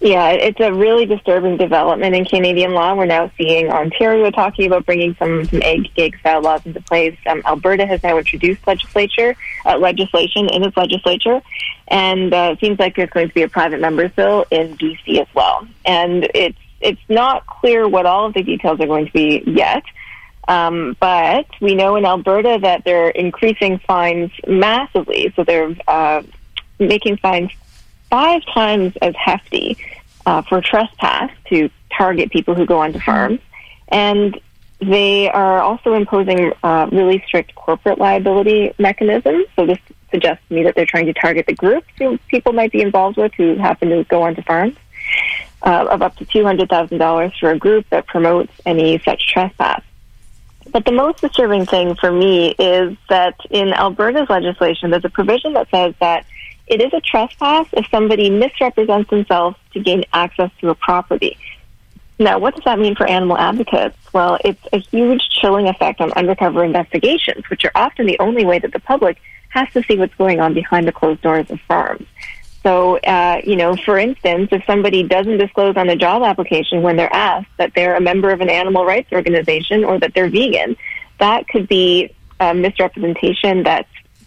Yeah, 0.00 0.30
it's 0.30 0.58
a 0.58 0.72
really 0.72 1.06
disturbing 1.06 1.56
development 1.56 2.14
in 2.16 2.24
Canadian 2.24 2.72
law. 2.72 2.94
We're 2.94 3.06
now 3.06 3.30
seeing 3.38 3.70
Ontario 3.70 4.30
talking 4.30 4.66
about 4.66 4.84
bringing 4.84 5.14
some, 5.14 5.44
some 5.44 5.62
ag 5.62 5.94
gag 5.94 6.18
style 6.18 6.42
laws 6.42 6.66
into 6.66 6.80
place. 6.80 7.16
Um, 7.26 7.42
Alberta 7.46 7.86
has 7.86 8.02
now 8.02 8.18
introduced 8.18 8.66
legislature 8.66 9.36
uh, 9.64 9.78
legislation 9.78 10.48
in 10.48 10.64
its 10.64 10.76
legislature, 10.76 11.40
and 11.88 12.34
uh, 12.34 12.50
it 12.52 12.60
seems 12.60 12.78
like 12.78 12.96
there's 12.96 13.10
going 13.10 13.28
to 13.28 13.34
be 13.34 13.42
a 13.42 13.48
private 13.48 13.80
members 13.80 14.10
bill 14.12 14.44
in 14.50 14.76
BC 14.76 15.20
as 15.20 15.28
well. 15.34 15.66
And 15.84 16.28
it's 16.34 16.58
it's 16.80 17.00
not 17.08 17.46
clear 17.46 17.88
what 17.88 18.06
all 18.06 18.26
of 18.26 18.34
the 18.34 18.42
details 18.42 18.80
are 18.80 18.86
going 18.86 19.06
to 19.06 19.12
be 19.12 19.42
yet. 19.46 19.82
Um, 20.48 20.96
but 21.00 21.46
we 21.60 21.74
know 21.74 21.96
in 21.96 22.04
Alberta 22.04 22.58
that 22.62 22.84
they're 22.84 23.10
increasing 23.10 23.78
fines 23.78 24.30
massively. 24.46 25.32
So 25.34 25.44
they're 25.44 25.74
uh, 25.88 26.22
making 26.78 27.16
fines 27.16 27.50
five 28.10 28.42
times 28.54 28.94
as 29.02 29.14
hefty 29.16 29.76
uh, 30.24 30.42
for 30.42 30.60
trespass 30.60 31.30
to 31.48 31.68
target 31.96 32.30
people 32.30 32.54
who 32.54 32.66
go 32.66 32.78
onto 32.80 33.00
farms. 33.00 33.40
And 33.88 34.40
they 34.80 35.28
are 35.30 35.60
also 35.60 35.94
imposing 35.94 36.52
uh, 36.62 36.88
really 36.92 37.24
strict 37.26 37.54
corporate 37.54 37.98
liability 37.98 38.72
mechanisms. 38.78 39.46
So 39.56 39.66
this 39.66 39.78
suggests 40.10 40.46
to 40.48 40.54
me 40.54 40.62
that 40.64 40.74
they're 40.74 40.86
trying 40.86 41.06
to 41.06 41.12
target 41.12 41.46
the 41.46 41.54
groups 41.54 41.88
who 41.98 42.18
people 42.28 42.52
might 42.52 42.72
be 42.72 42.82
involved 42.82 43.16
with 43.16 43.32
who 43.34 43.56
happen 43.56 43.88
to 43.88 44.04
go 44.04 44.22
onto 44.22 44.42
farms. 44.42 44.76
Uh, 45.62 45.86
of 45.90 46.02
up 46.02 46.14
to 46.16 46.24
$200,000 46.26 47.32
for 47.40 47.50
a 47.50 47.58
group 47.58 47.88
that 47.88 48.06
promotes 48.06 48.52
any 48.66 48.98
such 49.00 49.26
trespass. 49.26 49.82
But 50.70 50.84
the 50.84 50.92
most 50.92 51.20
disturbing 51.20 51.64
thing 51.64 51.94
for 51.94 52.12
me 52.12 52.50
is 52.50 52.96
that 53.08 53.34
in 53.50 53.72
Alberta's 53.72 54.28
legislation, 54.28 54.90
there's 54.90 55.04
a 55.04 55.10
provision 55.10 55.54
that 55.54 55.68
says 55.70 55.94
that 56.00 56.26
it 56.66 56.80
is 56.80 56.92
a 56.92 57.00
trespass 57.00 57.66
if 57.72 57.88
somebody 57.90 58.28
misrepresents 58.28 59.08
themselves 59.10 59.56
to 59.72 59.80
gain 59.80 60.04
access 60.12 60.50
to 60.60 60.70
a 60.70 60.74
property. 60.74 61.38
Now, 62.18 62.38
what 62.38 62.54
does 62.54 62.64
that 62.64 62.78
mean 62.78 62.96
for 62.96 63.06
animal 63.06 63.36
advocates? 63.38 63.96
Well, 64.12 64.38
it's 64.44 64.62
a 64.72 64.78
huge 64.78 65.28
chilling 65.28 65.68
effect 65.68 66.00
on 66.00 66.12
undercover 66.12 66.64
investigations, 66.64 67.48
which 67.50 67.64
are 67.64 67.72
often 67.74 68.06
the 68.06 68.18
only 68.18 68.44
way 68.44 68.58
that 68.58 68.72
the 68.72 68.80
public 68.80 69.18
has 69.50 69.70
to 69.74 69.82
see 69.82 69.96
what's 69.96 70.14
going 70.14 70.40
on 70.40 70.54
behind 70.54 70.88
the 70.88 70.92
closed 70.92 71.20
doors 71.22 71.50
of 71.50 71.60
farms. 71.62 72.06
So, 72.66 72.98
uh, 72.98 73.42
you 73.44 73.54
know, 73.54 73.76
for 73.76 73.96
instance, 73.96 74.48
if 74.50 74.64
somebody 74.64 75.04
doesn't 75.04 75.38
disclose 75.38 75.76
on 75.76 75.88
a 75.88 75.94
job 75.94 76.24
application 76.24 76.82
when 76.82 76.96
they're 76.96 77.14
asked 77.14 77.46
that 77.58 77.74
they're 77.76 77.94
a 77.94 78.00
member 78.00 78.30
of 78.30 78.40
an 78.40 78.50
animal 78.50 78.84
rights 78.84 79.12
organization 79.12 79.84
or 79.84 80.00
that 80.00 80.14
they're 80.14 80.28
vegan, 80.28 80.76
that 81.20 81.46
could 81.46 81.68
be 81.68 82.12
a 82.40 82.52
misrepresentation 82.52 83.62
that 83.62 83.86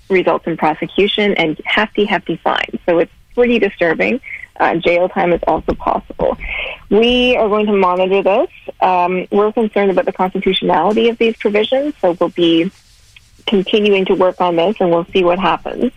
results 0.10 0.48
in 0.48 0.56
prosecution 0.56 1.34
and 1.34 1.60
hefty, 1.66 2.06
hefty 2.06 2.38
fines. 2.38 2.80
So 2.86 3.00
it's 3.00 3.12
pretty 3.36 3.60
disturbing. 3.60 4.22
Uh, 4.58 4.76
jail 4.76 5.10
time 5.10 5.34
is 5.34 5.42
also 5.46 5.74
possible. 5.74 6.38
We 6.90 7.36
are 7.36 7.50
going 7.50 7.66
to 7.66 7.74
monitor 7.74 8.24
this. 8.24 8.50
Um, 8.80 9.28
we're 9.32 9.52
concerned 9.52 9.92
about 9.92 10.06
the 10.06 10.14
constitutionality 10.14 11.10
of 11.10 11.18
these 11.18 11.36
provisions, 11.36 11.94
so 12.00 12.16
we'll 12.18 12.30
be 12.30 12.72
continuing 13.46 14.06
to 14.06 14.16
work 14.16 14.40
on 14.40 14.56
this 14.56 14.78
and 14.80 14.92
we'll 14.92 15.06
see 15.06 15.26
what 15.26 15.40
happens. 15.40 15.92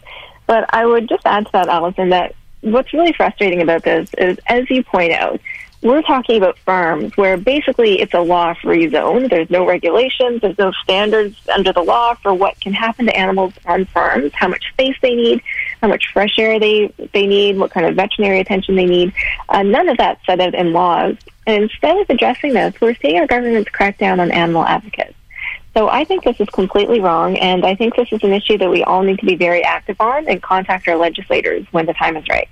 But 0.47 0.73
I 0.75 0.85
would 0.87 1.09
just 1.09 1.27
add 1.27 1.47
to 1.47 1.53
that, 1.53 1.69
Allison, 1.69 2.11
that 2.11 2.35
what's 2.61 2.93
really 2.93 3.13
frustrating 3.13 3.63
about 3.63 3.85
this 3.85 4.11
is, 4.19 4.39
as 4.47 4.69
you 4.71 4.83
point 4.83 5.13
out, 5.13 5.41
we're 5.83 6.03
talking 6.03 6.37
about 6.37 6.57
farms 6.61 7.17
where 7.17 7.37
basically 7.37 8.01
it's 8.01 8.15
a 8.15 8.21
law 8.21 8.55
free 8.55 8.89
zone. 8.89 9.27
There's 9.29 9.51
no 9.51 9.67
regulations, 9.67 10.41
there's 10.41 10.59
no 10.59 10.71
standards 10.85 11.37
under 11.53 11.73
the 11.73 11.83
law 11.83 12.15
for 12.15 12.33
what 12.33 12.59
can 12.61 12.73
happen 12.73 13.07
to 13.07 13.17
animals 13.17 13.53
on 13.67 13.87
farms, 13.87 14.33
how 14.33 14.47
much 14.47 14.63
space 14.73 14.97
they 15.03 15.15
need, 15.15 15.43
how 15.81 15.89
much 15.89 16.05
fresh 16.13 16.39
air 16.39 16.61
they, 16.61 16.93
they 17.13 17.27
need, 17.27 17.59
what 17.59 17.73
kind 17.73 17.85
of 17.87 17.97
veterinary 17.97 18.39
attention 18.39 18.77
they 18.77 18.87
need. 18.87 19.13
Uh, 19.49 19.65
none 19.65 19.89
of 19.89 19.97
that's 19.97 20.25
set 20.25 20.41
out 20.41 20.55
in 20.55 20.73
laws. 20.73 21.17
And 21.49 21.65
instead 21.65 21.99
of 21.99 22.09
addressing 22.09 22.53
this, 22.53 22.81
we're 22.81 22.95
seeing 22.95 23.19
our 23.19 23.27
governments 23.27 23.69
crack 23.71 23.99
down 23.99 24.21
on 24.21 24.31
animal 24.31 24.65
advocates. 24.65 25.15
So 25.75 25.89
I 25.89 26.05
think 26.05 26.25
this 26.25 26.39
is 26.39 26.49
completely 26.51 27.01
wrong, 27.01 27.39
and 27.39 27.65
I 27.65 27.75
think 27.75 27.97
this 27.97 28.09
is 28.13 28.23
an 28.23 28.33
issue 28.33 28.59
that 28.59 28.71
we 28.71 28.85
all 28.85 29.03
need 29.03 29.19
to 29.21 29.27
be 29.27 29.37
very 29.37 29.65
active 29.65 29.99
on 30.01 30.29
and 30.29 30.43
contact 30.43 30.87
our 30.87 30.97
legislators 30.97 31.67
when 31.71 31.87
the 31.87 31.95
time 31.95 32.17
is 32.17 32.25
right. 32.29 32.49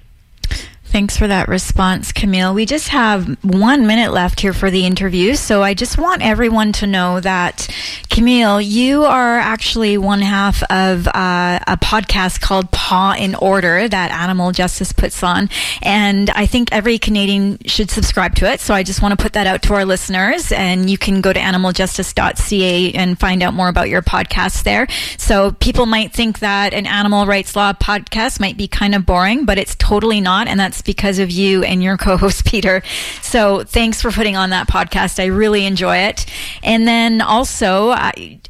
Thanks 0.90 1.16
for 1.16 1.28
that 1.28 1.46
response, 1.46 2.10
Camille. 2.10 2.52
We 2.52 2.66
just 2.66 2.88
have 2.88 3.38
one 3.44 3.86
minute 3.86 4.12
left 4.12 4.40
here 4.40 4.52
for 4.52 4.72
the 4.72 4.84
interview, 4.86 5.36
so 5.36 5.62
I 5.62 5.72
just 5.72 5.98
want 5.98 6.20
everyone 6.20 6.72
to 6.72 6.86
know 6.88 7.20
that, 7.20 7.68
Camille, 8.10 8.60
you 8.60 9.04
are 9.04 9.38
actually 9.38 9.98
one 9.98 10.20
half 10.20 10.64
of 10.64 11.06
uh, 11.06 11.60
a 11.64 11.76
podcast 11.76 12.40
called 12.40 12.72
Paw 12.72 13.14
and 13.16 13.36
Order 13.40 13.86
that 13.86 14.10
Animal 14.10 14.50
Justice 14.50 14.92
puts 14.92 15.22
on, 15.22 15.48
and 15.80 16.28
I 16.30 16.46
think 16.46 16.70
every 16.72 16.98
Canadian 16.98 17.58
should 17.66 17.88
subscribe 17.88 18.34
to 18.36 18.50
it. 18.50 18.58
So 18.58 18.74
I 18.74 18.82
just 18.82 19.00
want 19.00 19.16
to 19.16 19.22
put 19.22 19.34
that 19.34 19.46
out 19.46 19.62
to 19.62 19.74
our 19.74 19.84
listeners, 19.84 20.50
and 20.50 20.90
you 20.90 20.98
can 20.98 21.20
go 21.20 21.32
to 21.32 21.38
animaljustice.ca 21.38 22.92
and 22.94 23.16
find 23.16 23.44
out 23.44 23.54
more 23.54 23.68
about 23.68 23.88
your 23.88 24.02
podcast 24.02 24.64
there. 24.64 24.88
So 25.18 25.52
people 25.52 25.86
might 25.86 26.12
think 26.12 26.40
that 26.40 26.74
an 26.74 26.88
animal 26.88 27.26
rights 27.26 27.54
law 27.54 27.74
podcast 27.74 28.40
might 28.40 28.56
be 28.56 28.66
kind 28.66 28.96
of 28.96 29.06
boring, 29.06 29.44
but 29.44 29.56
it's 29.56 29.76
totally 29.76 30.20
not, 30.20 30.48
and 30.48 30.58
that's 30.58 30.79
because 30.82 31.18
of 31.18 31.30
you 31.30 31.62
and 31.62 31.82
your 31.82 31.96
co-host 31.96 32.44
Peter. 32.50 32.82
So 33.22 33.64
thanks 33.64 34.00
for 34.00 34.10
putting 34.10 34.36
on 34.36 34.50
that 34.50 34.68
podcast. 34.68 35.20
I 35.20 35.26
really 35.26 35.64
enjoy 35.64 35.98
it. 35.98 36.26
And 36.62 36.86
then 36.86 37.20
also, 37.20 37.94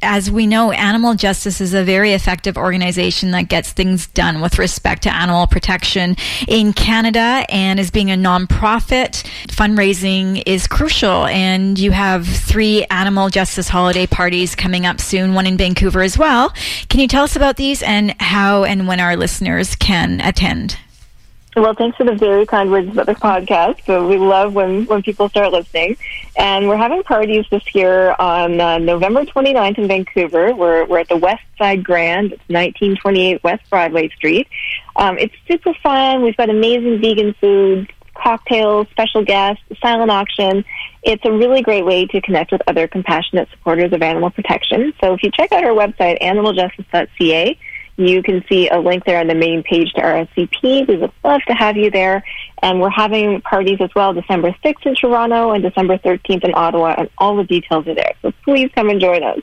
as 0.01 0.31
we 0.31 0.47
know, 0.47 0.71
Animal 0.71 1.15
Justice 1.15 1.61
is 1.61 1.73
a 1.73 1.83
very 1.83 2.13
effective 2.13 2.57
organization 2.57 3.31
that 3.31 3.43
gets 3.43 3.71
things 3.71 4.07
done 4.07 4.41
with 4.41 4.57
respect 4.59 5.03
to 5.03 5.13
animal 5.13 5.47
protection 5.47 6.15
in 6.47 6.73
Canada 6.73 7.45
and 7.49 7.79
as 7.79 7.91
being 7.91 8.11
a 8.11 8.15
nonprofit, 8.15 9.23
fundraising 9.47 10.41
is 10.45 10.67
crucial. 10.67 11.25
And 11.27 11.77
you 11.77 11.91
have 11.91 12.27
three 12.27 12.85
animal 12.85 13.29
justice 13.29 13.67
holiday 13.67 14.07
parties 14.07 14.55
coming 14.55 14.85
up 14.85 14.99
soon, 14.99 15.33
one 15.33 15.45
in 15.45 15.57
Vancouver 15.57 16.01
as 16.01 16.17
well. 16.17 16.53
Can 16.89 16.99
you 16.99 17.07
tell 17.07 17.23
us 17.23 17.35
about 17.35 17.57
these 17.57 17.83
and 17.83 18.19
how 18.21 18.63
and 18.63 18.87
when 18.87 18.99
our 18.99 19.15
listeners 19.15 19.75
can 19.75 20.21
attend? 20.21 20.77
Well, 21.55 21.73
thanks 21.73 21.97
for 21.97 22.05
the 22.05 22.15
very 22.15 22.45
kind 22.45 22.71
words 22.71 22.89
about 22.89 23.07
the 23.07 23.13
podcast. 23.13 23.83
So 23.85 24.07
we 24.07 24.17
love 24.17 24.53
when, 24.53 24.85
when 24.85 25.03
people 25.03 25.27
start 25.27 25.51
listening. 25.51 25.97
And 26.37 26.69
we're 26.69 26.77
having 26.77 27.03
parties 27.03 27.45
this 27.51 27.75
year 27.75 28.15
on 28.17 28.61
uh, 28.61 28.77
November 28.77 29.25
29th 29.25 29.77
in 29.77 29.87
Vancouver. 29.87 30.55
We're, 30.55 30.85
we're 30.85 30.99
at 30.99 31.09
the 31.09 31.17
West 31.17 31.43
Side 31.57 31.83
Grand. 31.83 32.27
It's 32.27 32.47
1928 32.47 33.43
West 33.43 33.69
Broadway 33.69 34.07
Street. 34.09 34.47
Um, 34.95 35.17
it's 35.17 35.35
super 35.45 35.73
fun. 35.83 36.21
We've 36.21 36.37
got 36.37 36.49
amazing 36.49 37.01
vegan 37.01 37.33
food, 37.41 37.91
cocktails, 38.13 38.87
special 38.91 39.25
guests, 39.25 39.63
silent 39.81 40.09
auction. 40.09 40.63
It's 41.03 41.23
a 41.25 41.31
really 41.33 41.61
great 41.61 41.85
way 41.85 42.05
to 42.05 42.21
connect 42.21 42.53
with 42.53 42.61
other 42.67 42.87
compassionate 42.87 43.49
supporters 43.49 43.91
of 43.91 44.01
animal 44.01 44.29
protection. 44.29 44.93
So 45.01 45.15
if 45.15 45.23
you 45.23 45.31
check 45.31 45.51
out 45.51 45.65
our 45.65 45.71
website, 45.71 46.21
animaljustice.ca, 46.21 47.57
you 48.07 48.23
can 48.23 48.43
see 48.49 48.69
a 48.69 48.79
link 48.79 49.05
there 49.05 49.19
on 49.19 49.27
the 49.27 49.35
main 49.35 49.63
page 49.63 49.91
to 49.93 50.01
RSVP. 50.01 50.87
We 50.87 50.97
would 50.97 51.11
love 51.23 51.41
to 51.47 51.53
have 51.53 51.77
you 51.77 51.91
there. 51.91 52.23
And 52.61 52.79
we're 52.79 52.89
having 52.89 53.41
parties 53.41 53.77
as 53.81 53.89
well 53.95 54.13
December 54.13 54.55
6th 54.63 54.85
in 54.85 54.95
Toronto 54.95 55.51
and 55.51 55.63
December 55.63 55.97
13th 55.97 56.43
in 56.43 56.53
Ottawa, 56.53 56.95
and 56.97 57.09
all 57.17 57.35
the 57.35 57.43
details 57.43 57.87
are 57.87 57.95
there. 57.95 58.13
So 58.21 58.31
please 58.43 58.69
come 58.75 58.89
and 58.89 59.01
join 59.01 59.23
us. 59.23 59.39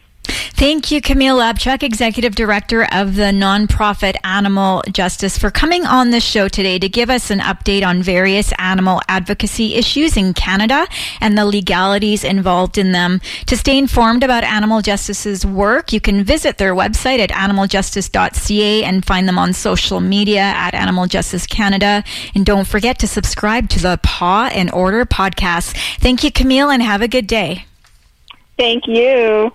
Thank 0.59 0.90
you, 0.90 1.01
Camille 1.01 1.37
Labchuk, 1.37 1.85
Executive 1.85 2.35
Director 2.35 2.88
of 2.90 3.14
the 3.14 3.31
nonprofit 3.31 4.16
Animal 4.25 4.83
Justice, 4.90 5.38
for 5.38 5.53
coming 5.53 5.87
on 5.87 6.11
the 6.11 6.18
show 6.18 6.49
today 6.49 6.81
to 6.81 6.88
give 6.88 7.11
us 7.11 7.31
an 7.31 7.38
update 7.38 7.87
on 7.87 8.03
various 8.03 8.53
animal 8.59 9.01
advocacy 9.07 9.77
issues 9.77 10.16
in 10.16 10.35
Canada 10.35 10.88
and 11.21 11.38
the 11.38 11.47
legalities 11.47 12.25
involved 12.25 12.77
in 12.77 12.90
them. 12.90 13.21
To 13.47 13.57
stay 13.57 13.79
informed 13.79 14.25
about 14.25 14.42
Animal 14.42 14.83
Justice's 14.83 15.47
work, 15.47 15.92
you 15.92 16.01
can 16.01 16.25
visit 16.25 16.59
their 16.59 16.75
website 16.75 17.21
at 17.21 17.31
animaljustice.ca 17.31 18.83
and 18.83 19.07
find 19.07 19.29
them 19.29 19.38
on 19.38 19.53
social 19.53 20.01
media 20.01 20.40
at 20.40 20.75
Animal 20.75 21.07
Justice 21.07 21.47
Canada. 21.47 22.03
And 22.35 22.44
don't 22.44 22.66
forget 22.66 22.99
to 22.99 23.07
subscribe 23.07 23.68
to 23.68 23.79
the 23.79 24.01
Paw 24.03 24.51
and 24.53 24.73
Order 24.73 25.07
podcast. 25.07 25.77
Thank 26.01 26.25
you, 26.25 26.33
Camille, 26.33 26.68
and 26.68 26.83
have 26.83 27.01
a 27.01 27.07
good 27.07 27.29
day. 27.29 27.66
Thank 28.57 28.88
you. 28.88 29.53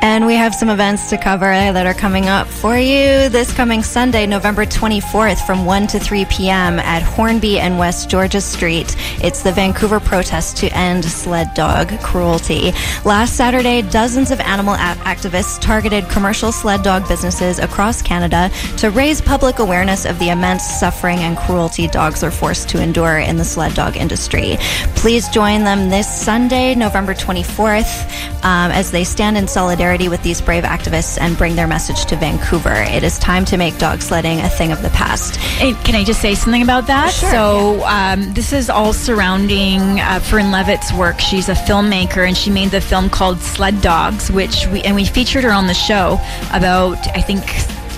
And 0.00 0.26
we 0.26 0.34
have 0.34 0.54
some 0.54 0.68
events 0.68 1.08
to 1.10 1.16
cover 1.16 1.46
that 1.46 1.86
are 1.86 1.94
coming 1.94 2.28
up 2.28 2.46
for 2.46 2.76
you 2.76 3.28
this 3.28 3.52
coming 3.52 3.82
Sunday, 3.82 4.26
November 4.26 4.66
24th 4.66 5.46
from 5.46 5.64
1 5.64 5.86
to 5.88 5.98
3 5.98 6.24
p.m. 6.26 6.78
at 6.78 7.02
Hornby 7.02 7.58
and 7.58 7.78
West 7.78 8.10
Georgia 8.10 8.40
Street. 8.40 8.94
It's 9.22 9.42
the 9.42 9.52
Vancouver 9.52 10.00
protest 10.00 10.56
to 10.58 10.66
end 10.76 11.04
sled 11.04 11.54
dog 11.54 11.88
cruelty. 12.00 12.72
Last 13.04 13.36
Saturday, 13.36 13.82
dozens 13.82 14.30
of 14.30 14.40
animal 14.40 14.74
activists 14.74 15.60
targeted 15.60 16.08
commercial 16.08 16.52
sled 16.52 16.82
dog 16.82 17.08
businesses 17.08 17.58
across 17.58 18.02
Canada 18.02 18.50
to 18.78 18.90
raise 18.90 19.20
public 19.20 19.58
awareness 19.58 20.04
of 20.04 20.18
the 20.18 20.28
immense 20.30 20.64
suffering 20.64 21.18
and 21.20 21.36
cruelty 21.38 21.86
dogs 21.86 22.22
are 22.22 22.30
forced 22.30 22.68
to 22.68 22.82
endure 22.82 23.18
in 23.18 23.36
the 23.36 23.44
sled 23.44 23.74
dog 23.74 23.96
industry. 23.96 24.56
Please 24.96 25.28
join 25.28 25.64
them 25.64 25.88
this 25.88 26.08
Sunday, 26.08 26.74
November 26.74 27.14
24th, 27.14 28.04
um, 28.44 28.70
as 28.70 28.90
they 28.90 29.04
stand 29.04 29.36
in 29.36 29.48
solidarity 29.48 29.83
solidarity 29.84 30.08
with 30.08 30.22
these 30.22 30.40
brave 30.40 30.64
activists 30.64 31.18
and 31.20 31.36
bring 31.36 31.56
their 31.56 31.66
message 31.66 32.06
to 32.06 32.16
Vancouver. 32.16 32.72
It 32.72 33.02
is 33.02 33.18
time 33.18 33.44
to 33.44 33.58
make 33.58 33.76
dog 33.76 34.00
sledding 34.00 34.40
a 34.40 34.48
thing 34.48 34.72
of 34.72 34.80
the 34.80 34.88
past. 34.90 35.36
Hey, 35.36 35.74
can 35.84 35.94
I 35.94 36.04
just 36.04 36.22
say 36.22 36.34
something 36.34 36.62
about 36.62 36.86
that? 36.86 37.12
Sure, 37.12 37.30
so 37.30 37.84
um, 37.84 38.32
this 38.32 38.54
is 38.54 38.70
all 38.70 38.94
surrounding 38.94 40.00
uh, 40.00 40.20
Fern 40.20 40.50
Levitt's 40.50 40.90
work. 40.94 41.20
She's 41.20 41.50
a 41.50 41.54
filmmaker, 41.54 42.26
and 42.26 42.34
she 42.34 42.50
made 42.50 42.70
the 42.70 42.80
film 42.80 43.10
called 43.10 43.40
Sled 43.40 43.82
Dogs, 43.82 44.30
which 44.32 44.66
we 44.68 44.80
and 44.82 44.96
we 44.96 45.04
featured 45.04 45.44
her 45.44 45.52
on 45.52 45.66
the 45.66 45.74
show 45.74 46.18
about 46.54 46.96
I 47.14 47.20
think 47.20 47.44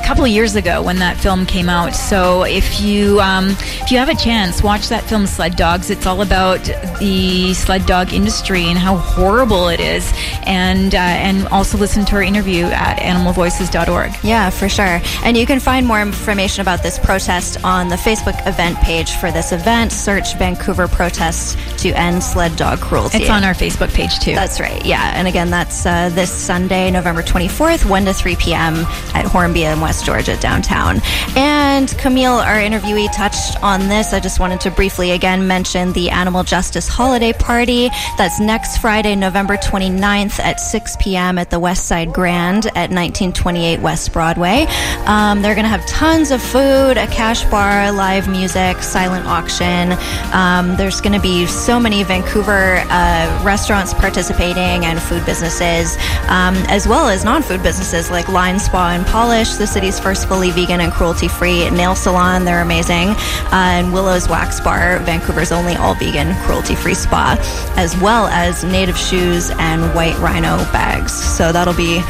couple 0.06 0.22
of 0.22 0.30
years 0.30 0.54
ago 0.54 0.80
when 0.82 1.00
that 1.00 1.16
film 1.16 1.44
came 1.44 1.68
out. 1.68 1.92
So 1.92 2.44
if 2.44 2.80
you 2.80 3.20
um, 3.20 3.48
if 3.82 3.90
you 3.90 3.98
have 3.98 4.08
a 4.08 4.14
chance, 4.14 4.62
watch 4.62 4.88
that 4.88 5.02
film 5.02 5.26
Sled 5.26 5.56
Dogs. 5.56 5.90
It's 5.90 6.06
all 6.06 6.22
about 6.22 6.62
the 7.00 7.52
sled 7.54 7.86
dog 7.86 8.12
industry 8.12 8.66
and 8.66 8.78
how 8.78 8.98
horrible 8.98 9.66
it 9.66 9.80
is, 9.80 10.12
and 10.46 10.94
uh, 10.94 10.98
and 10.98 11.48
also 11.48 11.76
listen 11.76 12.04
to 12.04 12.14
our 12.14 12.22
interview 12.22 12.66
at 12.66 12.98
animalvoices.org. 13.00 14.12
Yeah, 14.22 14.50
for 14.50 14.68
sure. 14.68 15.00
And 15.24 15.36
you 15.36 15.44
can 15.44 15.58
find 15.58 15.84
more 15.84 16.00
information 16.00 16.62
about 16.62 16.84
this 16.84 17.00
protest 17.00 17.64
on 17.64 17.88
the 17.88 17.96
Facebook 17.96 18.46
event 18.46 18.78
page 18.78 19.10
for 19.16 19.32
this 19.32 19.50
event. 19.50 19.90
Search 19.90 20.36
Vancouver 20.36 20.86
protests 20.86 21.56
to 21.82 21.90
end 21.90 22.22
sled 22.22 22.54
dog 22.54 22.78
cruelty. 22.78 23.18
It's 23.18 23.30
on 23.30 23.42
our 23.42 23.54
Facebook 23.54 23.92
page 23.92 24.20
too. 24.20 24.36
That's 24.36 24.60
right. 24.60 24.86
Yeah, 24.86 25.12
and 25.16 25.26
again, 25.26 25.50
that's 25.50 25.84
uh, 25.84 26.10
this 26.10 26.30
Sunday, 26.30 26.92
November 26.92 27.22
24th, 27.22 27.88
1 27.90 28.04
to 28.04 28.14
3 28.14 28.36
p.m. 28.36 28.74
at 29.14 29.24
Hornby 29.24 29.64
and 29.64 29.80
West 29.82 29.95
Georgia 30.02 30.36
downtown. 30.38 31.00
And 31.36 31.88
Camille, 31.98 32.32
our 32.32 32.56
interviewee, 32.56 33.14
touched 33.14 33.62
on 33.62 33.80
this. 33.88 34.12
I 34.12 34.20
just 34.20 34.40
wanted 34.40 34.60
to 34.62 34.70
briefly 34.70 35.12
again 35.12 35.46
mention 35.46 35.92
the 35.92 36.10
Animal 36.10 36.44
Justice 36.44 36.88
Holiday 36.88 37.32
Party. 37.32 37.88
That's 38.18 38.40
next 38.40 38.78
Friday, 38.78 39.14
November 39.14 39.56
29th 39.56 40.38
at 40.40 40.60
6 40.60 40.96
p.m. 41.00 41.38
at 41.38 41.50
the 41.50 41.58
West 41.60 41.86
Side 41.86 42.12
Grand 42.12 42.66
at 42.66 42.90
1928 42.90 43.80
West 43.80 44.12
Broadway. 44.12 44.66
Um, 45.06 45.42
they're 45.42 45.54
going 45.54 45.64
to 45.64 45.68
have 45.68 45.86
tons 45.86 46.30
of 46.30 46.42
food, 46.42 46.96
a 46.96 47.06
cash 47.06 47.44
bar, 47.44 47.92
live 47.92 48.28
music, 48.28 48.82
silent 48.82 49.26
auction. 49.26 49.92
Um, 50.32 50.76
there's 50.76 51.00
going 51.00 51.12
to 51.12 51.20
be 51.20 51.46
so 51.46 51.78
many 51.78 52.02
Vancouver 52.02 52.82
uh, 52.88 53.42
restaurants 53.44 53.92
participating 53.94 54.84
and 54.84 55.00
food 55.00 55.24
businesses, 55.24 55.96
um, 56.28 56.54
as 56.68 56.86
well 56.86 57.08
as 57.08 57.24
non 57.24 57.42
food 57.42 57.62
businesses 57.62 58.10
like 58.10 58.28
Line 58.28 58.58
Spa 58.58 58.90
and 58.90 59.06
Polish, 59.06 59.54
the 59.54 59.66
first 59.90 60.28
fully 60.28 60.50
vegan 60.50 60.80
and 60.80 60.92
cruelty 60.92 61.28
free 61.28 61.70
nail 61.70 61.94
salon. 61.94 62.44
They're 62.44 62.62
amazing. 62.62 63.10
Uh, 63.10 63.76
and 63.76 63.92
Willow's 63.92 64.28
Wax 64.28 64.60
Bar, 64.60 64.98
Vancouver's 65.00 65.52
only 65.52 65.76
all 65.76 65.94
vegan, 65.94 66.34
cruelty 66.44 66.74
free 66.74 66.94
spa, 66.94 67.36
as 67.76 67.96
well 67.98 68.26
as 68.28 68.64
native 68.64 68.96
shoes 68.96 69.50
and 69.58 69.82
white 69.94 70.18
rhino 70.18 70.56
bags. 70.72 71.12
So 71.12 71.52
that'll 71.52 71.74
be 71.74 72.00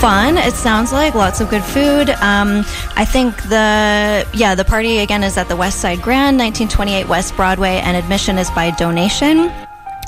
fun. 0.00 0.36
It 0.36 0.54
sounds 0.54 0.92
like 0.92 1.14
lots 1.14 1.40
of 1.40 1.48
good 1.48 1.62
food. 1.62 2.10
Um, 2.10 2.64
I 2.96 3.04
think 3.04 3.36
the, 3.44 4.26
yeah, 4.34 4.54
the 4.54 4.64
party 4.64 4.98
again 4.98 5.22
is 5.22 5.36
at 5.36 5.48
the 5.48 5.56
West 5.56 5.80
Side 5.80 6.02
Grand, 6.02 6.38
1928 6.38 7.08
West 7.08 7.36
Broadway, 7.36 7.80
and 7.84 7.96
admission 7.96 8.38
is 8.38 8.50
by 8.50 8.70
donation 8.72 9.52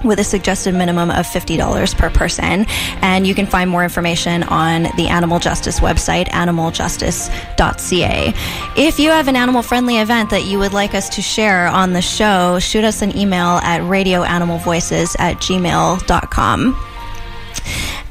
with 0.02 0.18
a 0.18 0.24
suggested 0.24 0.74
minimum 0.74 1.10
of 1.10 1.26
$50 1.26 1.96
per 1.96 2.10
person. 2.10 2.66
And 3.02 3.26
you 3.26 3.34
can 3.34 3.46
find 3.46 3.70
more 3.70 3.84
information 3.84 4.42
on 4.44 4.84
the 4.96 5.08
Animal 5.08 5.38
Justice 5.38 5.80
website, 5.80 6.28
animaljustice.ca. 6.28 8.34
If 8.76 8.98
you 8.98 9.10
have 9.10 9.28
an 9.28 9.36
animal 9.36 9.62
friendly 9.62 9.98
event 9.98 10.30
that 10.30 10.44
you 10.44 10.58
would 10.58 10.72
like 10.72 10.94
us 10.94 11.08
to 11.10 11.22
share 11.22 11.66
on 11.66 11.92
the 11.92 12.02
show, 12.02 12.58
shoot 12.58 12.84
us 12.84 13.02
an 13.02 13.16
email 13.16 13.60
at 13.62 13.80
radioanimalvoices 13.82 15.16
at 15.18 15.36
gmail.com. 15.36 16.93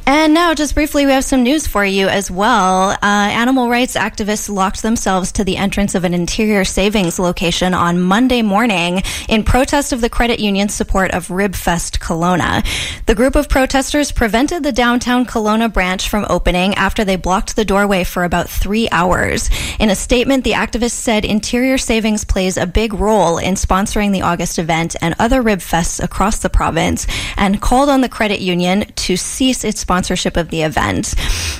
And 0.05 0.33
now, 0.33 0.53
just 0.53 0.75
briefly, 0.75 1.05
we 1.05 1.13
have 1.13 1.23
some 1.23 1.43
news 1.43 1.65
for 1.65 1.85
you 1.85 2.09
as 2.09 2.29
well. 2.29 2.89
Uh, 2.89 2.97
animal 3.01 3.69
rights 3.69 3.95
activists 3.95 4.53
locked 4.53 4.81
themselves 4.81 5.31
to 5.33 5.45
the 5.45 5.55
entrance 5.55 5.95
of 5.95 6.03
an 6.03 6.13
interior 6.13 6.65
savings 6.65 7.19
location 7.19 7.73
on 7.73 8.01
Monday 8.01 8.41
morning 8.41 9.01
in 9.29 9.43
protest 9.45 9.93
of 9.93 10.01
the 10.01 10.09
credit 10.09 10.41
union's 10.41 10.73
support 10.73 11.11
of 11.11 11.29
Ribfest 11.29 11.99
Kelowna. 11.99 12.65
The 13.05 13.15
group 13.15 13.37
of 13.37 13.47
protesters 13.47 14.11
prevented 14.11 14.63
the 14.63 14.73
downtown 14.73 15.25
Kelowna 15.25 15.71
branch 15.71 16.09
from 16.09 16.25
opening 16.29 16.73
after 16.75 17.05
they 17.05 17.15
blocked 17.15 17.55
the 17.55 17.63
doorway 17.63 18.03
for 18.03 18.25
about 18.25 18.49
three 18.49 18.89
hours. 18.91 19.49
In 19.79 19.89
a 19.89 19.95
statement, 19.95 20.43
the 20.43 20.51
activists 20.51 20.91
said 20.91 21.23
Interior 21.23 21.77
Savings 21.77 22.25
plays 22.25 22.57
a 22.57 22.67
big 22.67 22.93
role 22.93 23.37
in 23.37 23.53
sponsoring 23.53 24.11
the 24.11 24.23
August 24.23 24.59
event 24.59 24.97
and 25.01 25.15
other 25.17 25.41
Ribfests 25.41 26.03
across 26.03 26.39
the 26.39 26.49
province 26.49 27.07
and 27.37 27.61
called 27.61 27.87
on 27.87 28.01
the 28.01 28.09
credit 28.09 28.41
union 28.41 28.81
to 28.95 29.15
cease 29.15 29.63
its 29.63 29.85
sponsorship 29.93 30.37
of 30.37 30.49
the 30.49 30.63
event. 30.63 31.13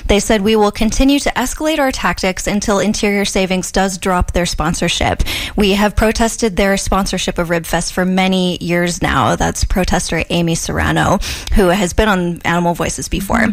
They 0.08 0.18
said, 0.18 0.40
We 0.40 0.56
will 0.56 0.72
continue 0.72 1.20
to 1.20 1.30
escalate 1.30 1.78
our 1.78 1.92
tactics 1.92 2.48
until 2.48 2.80
Interior 2.80 3.24
Savings 3.24 3.70
does 3.70 3.96
drop 3.96 4.32
their 4.32 4.44
sponsorship. 4.44 5.22
We 5.54 5.74
have 5.74 5.94
protested 5.94 6.56
their 6.56 6.76
sponsorship 6.76 7.38
of 7.38 7.48
Ribfest 7.48 7.92
for 7.92 8.04
many 8.04 8.58
years 8.58 9.00
now. 9.00 9.36
That's 9.36 9.62
protester 9.62 10.24
Amy 10.30 10.56
Soranno, 10.56 11.22
who 11.52 11.68
has 11.68 11.92
been 11.92 12.08
on 12.08 12.40
Animal 12.42 12.74
Voices 12.74 13.08
before. 13.08 13.46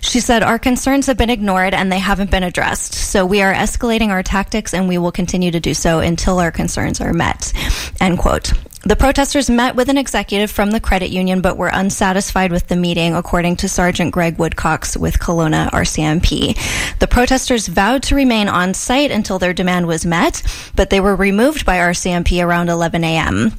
She 0.00 0.18
said, 0.18 0.42
Our 0.42 0.58
concerns 0.58 1.06
have 1.06 1.16
been 1.16 1.30
ignored 1.30 1.72
and 1.72 1.92
they 1.92 2.00
haven't 2.00 2.32
been 2.32 2.42
addressed. 2.42 2.92
So 2.92 3.24
we 3.24 3.40
are 3.40 3.54
escalating 3.54 4.08
our 4.08 4.24
tactics 4.24 4.74
and 4.74 4.88
we 4.88 4.98
will 4.98 5.12
continue 5.12 5.52
to 5.52 5.60
do 5.60 5.74
so 5.74 6.00
until 6.00 6.40
our 6.40 6.50
concerns 6.50 7.00
are 7.00 7.12
met. 7.12 7.52
End 8.00 8.18
quote. 8.18 8.52
The 8.86 8.96
protesters 8.96 9.48
met 9.48 9.76
with 9.76 9.88
an 9.88 9.96
executive 9.96 10.50
from 10.50 10.70
the 10.70 10.80
credit 10.80 11.08
union 11.08 11.40
but 11.40 11.56
were 11.56 11.70
unsatisfied 11.72 12.52
with 12.52 12.68
the 12.68 12.76
meeting, 12.76 13.14
according 13.14 13.56
to 13.56 13.68
Sergeant 13.68 14.12
Greg 14.12 14.36
Woodcox 14.36 14.94
with 14.94 15.18
Kelowna 15.18 15.70
RCMP. 15.70 16.98
The 16.98 17.06
protesters 17.06 17.66
vowed 17.66 18.02
to 18.04 18.14
remain 18.14 18.46
on 18.46 18.74
site 18.74 19.10
until 19.10 19.38
their 19.38 19.54
demand 19.54 19.86
was 19.86 20.04
met, 20.04 20.42
but 20.76 20.90
they 20.90 21.00
were 21.00 21.16
removed 21.16 21.64
by 21.64 21.78
RCMP 21.78 22.44
around 22.44 22.68
11 22.68 23.02
a.m. 23.04 23.52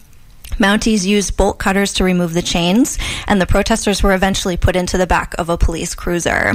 Mounties 0.59 1.05
used 1.05 1.35
bolt 1.35 1.57
cutters 1.57 1.93
to 1.93 2.03
remove 2.03 2.33
the 2.33 2.41
chains, 2.43 2.99
and 3.27 3.41
the 3.41 3.47
protesters 3.47 4.03
were 4.03 4.13
eventually 4.13 4.57
put 4.57 4.75
into 4.75 4.97
the 4.97 5.07
back 5.07 5.33
of 5.39 5.49
a 5.49 5.57
police 5.57 5.95
cruiser. 5.95 6.53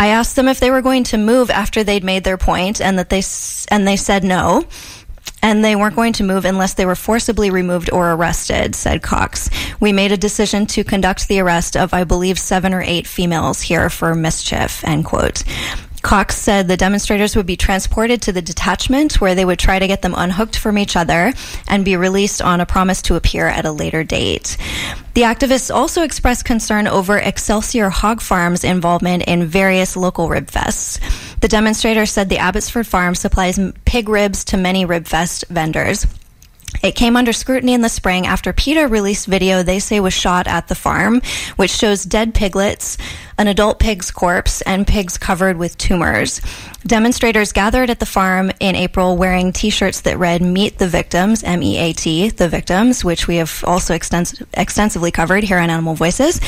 I 0.00 0.08
asked 0.08 0.34
them 0.34 0.48
if 0.48 0.58
they 0.58 0.70
were 0.70 0.82
going 0.82 1.04
to 1.04 1.16
move 1.16 1.48
after 1.48 1.82
they'd 1.84 2.04
made 2.04 2.24
their 2.24 2.36
point, 2.36 2.80
and 2.80 2.98
that 2.98 3.08
they 3.08 3.22
and 3.68 3.86
they 3.86 3.96
said 3.96 4.24
no 4.24 4.66
and 5.42 5.64
they 5.64 5.76
weren't 5.76 5.96
going 5.96 6.12
to 6.14 6.24
move 6.24 6.44
unless 6.44 6.74
they 6.74 6.86
were 6.86 6.94
forcibly 6.94 7.50
removed 7.50 7.90
or 7.92 8.12
arrested, 8.12 8.74
said 8.74 9.02
Cox. 9.02 9.48
We 9.80 9.92
made 9.92 10.12
a 10.12 10.16
decision 10.16 10.66
to 10.66 10.84
conduct 10.84 11.28
the 11.28 11.40
arrest 11.40 11.76
of, 11.76 11.94
I 11.94 12.04
believe, 12.04 12.38
seven 12.38 12.74
or 12.74 12.82
eight 12.82 13.06
females 13.06 13.60
here 13.62 13.88
for 13.88 14.14
mischief, 14.14 14.84
end 14.84 15.04
quote. 15.04 15.44
Cox 16.02 16.36
said 16.36 16.68
the 16.68 16.76
demonstrators 16.76 17.34
would 17.36 17.46
be 17.46 17.56
transported 17.56 18.22
to 18.22 18.32
the 18.32 18.40
detachment 18.40 19.20
where 19.20 19.34
they 19.34 19.44
would 19.44 19.58
try 19.58 19.78
to 19.78 19.86
get 19.86 20.02
them 20.02 20.14
unhooked 20.16 20.56
from 20.56 20.78
each 20.78 20.96
other 20.96 21.32
and 21.68 21.84
be 21.84 21.96
released 21.96 22.40
on 22.40 22.60
a 22.60 22.66
promise 22.66 23.02
to 23.02 23.16
appear 23.16 23.48
at 23.48 23.66
a 23.66 23.72
later 23.72 24.04
date. 24.04 24.56
The 25.14 25.22
activists 25.22 25.74
also 25.74 26.02
expressed 26.02 26.44
concern 26.44 26.86
over 26.86 27.18
Excelsior 27.18 27.90
Hog 27.90 28.20
Farm's 28.20 28.64
involvement 28.64 29.24
in 29.24 29.46
various 29.46 29.96
local 29.96 30.28
rib 30.28 30.46
fests. 30.46 31.00
The 31.40 31.48
demonstrators 31.48 32.12
said 32.12 32.28
the 32.28 32.38
Abbotsford 32.38 32.86
Farm 32.86 33.14
supplies 33.14 33.58
pig 33.84 34.08
ribs 34.08 34.44
to 34.44 34.56
many 34.56 34.84
rib 34.84 35.00
Ribfest 35.00 35.48
vendors. 35.48 36.06
It 36.82 36.94
came 36.94 37.16
under 37.16 37.32
scrutiny 37.32 37.74
in 37.74 37.80
the 37.80 37.88
spring 37.88 38.26
after 38.26 38.52
PETA 38.52 38.88
released 38.88 39.26
video 39.26 39.62
they 39.62 39.80
say 39.80 40.00
was 40.00 40.14
shot 40.14 40.46
at 40.46 40.68
the 40.68 40.74
farm, 40.74 41.20
which 41.56 41.70
shows 41.70 42.04
dead 42.04 42.32
piglets, 42.34 42.96
an 43.40 43.48
adult 43.48 43.78
pig's 43.78 44.10
corpse, 44.10 44.60
and 44.60 44.86
pigs 44.86 45.16
covered 45.16 45.56
with 45.56 45.78
tumors. 45.78 46.42
Demonstrators 46.86 47.52
gathered 47.52 47.88
at 47.88 47.98
the 47.98 48.04
farm 48.04 48.52
in 48.60 48.76
April 48.76 49.16
wearing 49.16 49.50
t 49.50 49.70
shirts 49.70 50.02
that 50.02 50.18
read 50.18 50.42
Meet 50.42 50.76
the 50.76 50.86
Victims, 50.86 51.42
M 51.42 51.62
E 51.62 51.78
A 51.78 51.94
T, 51.94 52.28
the 52.28 52.50
victims, 52.50 53.02
which 53.02 53.26
we 53.26 53.36
have 53.36 53.64
also 53.66 53.94
extens- 53.94 54.46
extensively 54.52 55.10
covered 55.10 55.42
here 55.42 55.58
on 55.58 55.70
Animal 55.70 55.94
Voices. 55.94 56.38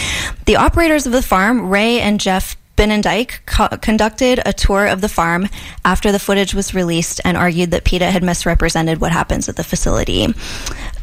The 0.44 0.56
operators 0.56 1.06
of 1.06 1.12
the 1.12 1.22
farm, 1.22 1.70
Ray 1.70 1.98
and 1.98 2.20
Jeff 2.20 2.58
Binnendyk 2.76 3.40
co- 3.46 3.68
conducted 3.78 4.42
a 4.44 4.52
tour 4.52 4.86
of 4.86 5.00
the 5.00 5.08
farm 5.08 5.48
after 5.86 6.12
the 6.12 6.18
footage 6.18 6.52
was 6.52 6.74
released 6.74 7.22
and 7.24 7.38
argued 7.38 7.70
that 7.70 7.84
PETA 7.84 8.10
had 8.10 8.22
misrepresented 8.22 9.00
what 9.00 9.12
happens 9.12 9.48
at 9.48 9.56
the 9.56 9.64
facility. 9.64 10.34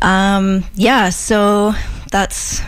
Um, 0.04 0.66
yeah, 0.76 1.10
so 1.10 1.74
that's 2.12 2.62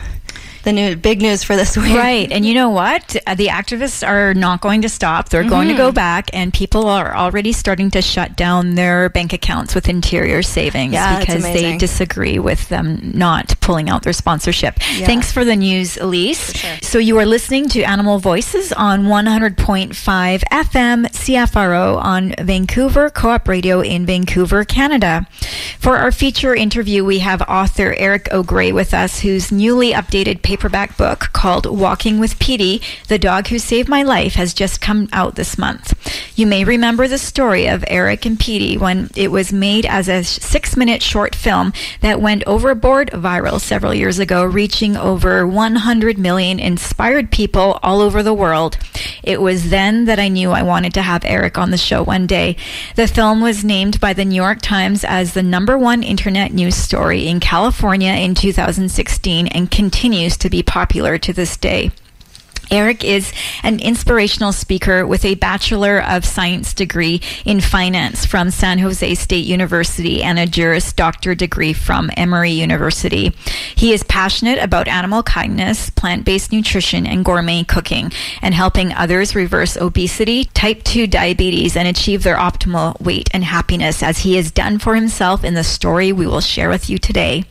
the 0.63 0.71
new 0.71 0.95
big 0.95 1.21
news 1.21 1.43
for 1.43 1.55
this 1.55 1.77
week. 1.77 1.95
Right. 1.95 2.31
And 2.31 2.45
you 2.45 2.53
know 2.53 2.69
what? 2.69 3.15
Uh, 3.27 3.35
the 3.35 3.47
activists 3.47 4.07
are 4.07 4.33
not 4.33 4.61
going 4.61 4.81
to 4.83 4.89
stop. 4.89 5.29
They're 5.29 5.41
mm-hmm. 5.41 5.49
going 5.49 5.67
to 5.69 5.75
go 5.75 5.87
mm-hmm. 5.87 5.95
back 5.95 6.29
and 6.33 6.53
people 6.53 6.87
are 6.87 7.15
already 7.15 7.51
starting 7.51 7.91
to 7.91 8.01
shut 8.01 8.35
down 8.35 8.75
their 8.75 9.09
bank 9.09 9.33
accounts 9.33 9.75
with 9.75 9.89
interior 9.89 10.41
savings 10.41 10.93
yeah, 10.93 11.19
because 11.19 11.43
they 11.43 11.77
disagree 11.77 12.39
with 12.39 12.67
them 12.69 13.11
not 13.13 13.55
pulling 13.61 13.89
out 13.89 14.03
their 14.03 14.13
sponsorship. 14.13 14.77
Yeah. 14.93 15.05
Thanks 15.05 15.31
for 15.31 15.45
the 15.45 15.55
news, 15.55 15.97
Elise. 15.97 16.53
Sure. 16.53 16.77
So 16.81 16.97
you 16.97 17.17
are 17.17 17.25
listening 17.25 17.69
to 17.69 17.83
Animal 17.83 18.19
Voices 18.19 18.71
on 18.73 19.03
100.5 19.03 19.55
FM 19.91 21.05
CFRO 21.07 21.97
on 21.97 22.33
Vancouver 22.39 23.09
Co-op 23.09 23.47
Radio 23.47 23.81
in 23.81 24.05
Vancouver, 24.05 24.63
Canada. 24.63 25.27
For 25.79 25.97
our 25.97 26.11
feature 26.11 26.55
interview, 26.55 27.03
we 27.03 27.19
have 27.19 27.41
author 27.43 27.93
Eric 27.97 28.31
O'Grey 28.31 28.71
with 28.71 28.93
us, 28.93 29.19
whose 29.19 29.51
newly 29.51 29.93
updated 29.93 30.41
paperback 30.51 30.97
book 30.97 31.29
called 31.31 31.65
Walking 31.65 32.19
with 32.19 32.37
Petey, 32.37 32.81
The 33.07 33.17
Dog 33.17 33.47
Who 33.47 33.57
Saved 33.57 33.87
My 33.87 34.03
Life, 34.03 34.33
has 34.33 34.53
just 34.53 34.81
come 34.81 35.07
out 35.13 35.35
this 35.35 35.57
month. 35.57 35.93
You 36.37 36.45
may 36.45 36.65
remember 36.65 37.07
the 37.07 37.17
story 37.17 37.67
of 37.67 37.85
Eric 37.87 38.25
and 38.25 38.37
Petey 38.37 38.77
when 38.77 39.09
it 39.15 39.31
was 39.31 39.53
made 39.53 39.85
as 39.85 40.09
a 40.09 40.25
six 40.25 40.75
minute 40.75 41.01
short 41.01 41.35
film 41.35 41.71
that 42.01 42.19
went 42.19 42.43
overboard 42.45 43.11
viral 43.11 43.61
several 43.61 43.93
years 43.93 44.19
ago, 44.19 44.43
reaching 44.43 44.97
over 44.97 45.47
100 45.47 46.17
million 46.17 46.59
inspired 46.59 47.31
people 47.31 47.79
all 47.81 48.01
over 48.01 48.21
the 48.21 48.33
world. 48.33 48.77
It 49.23 49.39
was 49.39 49.69
then 49.69 50.03
that 50.05 50.19
I 50.19 50.27
knew 50.27 50.51
I 50.51 50.63
wanted 50.63 50.93
to 50.95 51.01
have 51.01 51.23
Eric 51.23 51.57
on 51.57 51.71
the 51.71 51.77
show 51.77 52.03
one 52.03 52.27
day. 52.27 52.57
The 52.97 53.07
film 53.07 53.39
was 53.39 53.63
named 53.63 54.01
by 54.01 54.11
the 54.11 54.25
New 54.25 54.35
York 54.35 54.61
Times 54.61 55.05
as 55.05 55.33
the 55.33 55.43
number 55.43 55.77
one 55.77 56.03
internet 56.03 56.51
news 56.51 56.75
story 56.75 57.27
in 57.27 57.39
California 57.39 58.11
in 58.11 58.35
2016 58.35 59.47
and 59.47 59.71
continues 59.71 60.40
to 60.41 60.49
be 60.49 60.63
popular 60.63 61.17
to 61.19 61.31
this 61.33 61.55
day. 61.55 61.91
Eric 62.71 63.03
is 63.03 63.33
an 63.63 63.81
inspirational 63.81 64.53
speaker 64.53 65.05
with 65.05 65.25
a 65.25 65.35
Bachelor 65.35 66.01
of 66.01 66.23
Science 66.23 66.73
degree 66.73 67.19
in 67.43 67.59
finance 67.59 68.25
from 68.25 68.49
San 68.49 68.79
Jose 68.79 69.13
State 69.15 69.45
University 69.45 70.23
and 70.23 70.39
a 70.39 70.47
Juris 70.47 70.93
Doctor 70.93 71.35
degree 71.35 71.73
from 71.73 72.09
Emory 72.15 72.51
University. 72.51 73.35
He 73.75 73.91
is 73.91 74.03
passionate 74.03 74.57
about 74.57 74.87
animal 74.87 75.21
kindness, 75.21 75.89
plant 75.89 76.23
based 76.23 76.53
nutrition, 76.53 77.05
and 77.05 77.25
gourmet 77.25 77.65
cooking, 77.65 78.09
and 78.41 78.53
helping 78.53 78.93
others 78.93 79.35
reverse 79.35 79.75
obesity, 79.75 80.45
type 80.45 80.83
2 80.83 81.07
diabetes, 81.07 81.75
and 81.75 81.89
achieve 81.89 82.23
their 82.23 82.37
optimal 82.37 82.99
weight 83.01 83.29
and 83.33 83.43
happiness, 83.43 84.01
as 84.01 84.19
he 84.19 84.37
has 84.37 84.49
done 84.49 84.79
for 84.79 84.95
himself 84.95 85.43
in 85.43 85.55
the 85.55 85.63
story 85.65 86.13
we 86.13 86.25
will 86.25 86.39
share 86.39 86.69
with 86.69 86.89
you 86.89 86.97
today. 86.97 87.43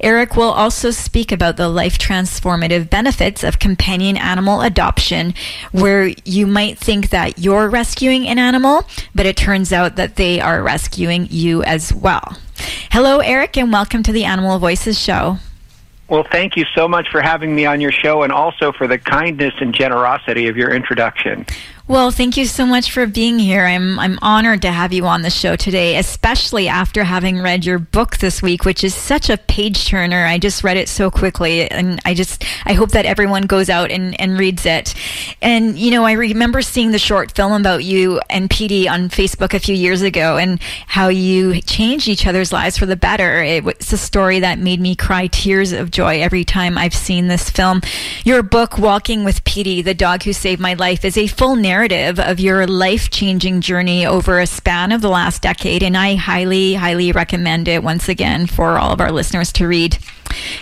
Eric 0.00 0.34
will 0.34 0.50
also 0.50 0.90
speak 0.90 1.30
about 1.30 1.58
the 1.58 1.68
life 1.68 1.98
transformative 1.98 2.88
benefits 2.88 3.44
of 3.44 3.58
companion 3.58 4.16
animal 4.16 4.61
adoption 4.62 5.34
where 5.72 6.12
you 6.24 6.46
might 6.46 6.78
think 6.78 7.10
that 7.10 7.38
you're 7.38 7.68
rescuing 7.68 8.26
an 8.26 8.38
animal, 8.38 8.84
but 9.14 9.26
it 9.26 9.36
turns 9.36 9.72
out 9.72 9.96
that 9.96 10.16
they 10.16 10.40
are 10.40 10.62
rescuing 10.62 11.26
you 11.30 11.62
as 11.64 11.92
well. 11.92 12.36
Hello, 12.90 13.18
Eric, 13.18 13.56
and 13.56 13.72
welcome 13.72 14.02
to 14.02 14.12
the 14.12 14.24
Animal 14.24 14.58
Voices 14.58 14.98
Show. 14.98 15.38
Well, 16.08 16.26
thank 16.30 16.56
you 16.56 16.66
so 16.74 16.88
much 16.88 17.08
for 17.10 17.22
having 17.22 17.54
me 17.54 17.64
on 17.64 17.80
your 17.80 17.92
show 17.92 18.22
and 18.22 18.32
also 18.32 18.70
for 18.70 18.86
the 18.86 18.98
kindness 18.98 19.54
and 19.60 19.74
generosity 19.74 20.46
of 20.46 20.56
your 20.58 20.70
introduction. 20.70 21.46
Well, 21.88 22.12
thank 22.12 22.36
you 22.36 22.46
so 22.46 22.64
much 22.64 22.92
for 22.92 23.08
being 23.08 23.40
here. 23.40 23.64
I'm 23.64 23.98
I'm 23.98 24.16
honored 24.22 24.62
to 24.62 24.70
have 24.70 24.92
you 24.92 25.04
on 25.06 25.22
the 25.22 25.30
show 25.30 25.56
today, 25.56 25.98
especially 25.98 26.68
after 26.68 27.02
having 27.02 27.40
read 27.40 27.64
your 27.64 27.80
book 27.80 28.18
this 28.18 28.40
week, 28.40 28.64
which 28.64 28.84
is 28.84 28.94
such 28.94 29.28
a 29.28 29.36
page 29.36 29.88
turner. 29.88 30.24
I 30.24 30.38
just 30.38 30.62
read 30.62 30.76
it 30.76 30.88
so 30.88 31.10
quickly 31.10 31.68
and 31.68 32.00
I 32.04 32.14
just 32.14 32.44
I 32.64 32.74
hope 32.74 32.92
that 32.92 33.04
everyone 33.04 33.42
goes 33.42 33.68
out 33.68 33.90
and, 33.90 34.18
and 34.20 34.38
reads 34.38 34.64
it. 34.64 34.94
And 35.42 35.76
you 35.76 35.90
know, 35.90 36.04
I 36.04 36.12
remember 36.12 36.62
seeing 36.62 36.92
the 36.92 37.00
short 37.00 37.32
film 37.32 37.52
about 37.52 37.82
you 37.82 38.20
and 38.30 38.48
Petey 38.48 38.88
on 38.88 39.08
Facebook 39.08 39.52
a 39.52 39.58
few 39.58 39.74
years 39.74 40.02
ago 40.02 40.36
and 40.36 40.62
how 40.86 41.08
you 41.08 41.60
changed 41.62 42.06
each 42.06 42.28
other's 42.28 42.52
lives 42.52 42.78
for 42.78 42.86
the 42.86 42.96
better. 42.96 43.42
It 43.42 43.64
was 43.64 43.92
a 43.92 43.98
story 43.98 44.38
that 44.38 44.60
made 44.60 44.80
me 44.80 44.94
cry 44.94 45.26
tears 45.26 45.72
of 45.72 45.90
joy 45.90 46.20
every 46.22 46.44
time 46.44 46.78
I've 46.78 46.94
seen 46.94 47.26
this 47.26 47.50
film. 47.50 47.82
Your 48.24 48.44
book, 48.44 48.78
Walking 48.78 49.24
with 49.24 49.42
Petey, 49.42 49.82
The 49.82 49.94
Dog 49.94 50.22
Who 50.22 50.32
Saved 50.32 50.60
My 50.60 50.74
Life, 50.74 51.04
is 51.04 51.18
a 51.18 51.26
full 51.26 51.56
narrative 51.56 51.81
narrative 51.82 52.20
of 52.20 52.38
your 52.38 52.64
life 52.64 53.10
changing 53.10 53.60
journey 53.60 54.06
over 54.06 54.38
a 54.38 54.46
span 54.46 54.92
of 54.92 55.00
the 55.00 55.08
last 55.08 55.42
decade. 55.42 55.82
And 55.82 55.96
I 55.96 56.14
highly, 56.14 56.74
highly 56.74 57.10
recommend 57.10 57.66
it 57.66 57.82
once 57.82 58.08
again 58.08 58.46
for 58.46 58.78
all 58.78 58.92
of 58.92 59.00
our 59.00 59.10
listeners 59.10 59.50
to 59.54 59.66
read. 59.66 59.98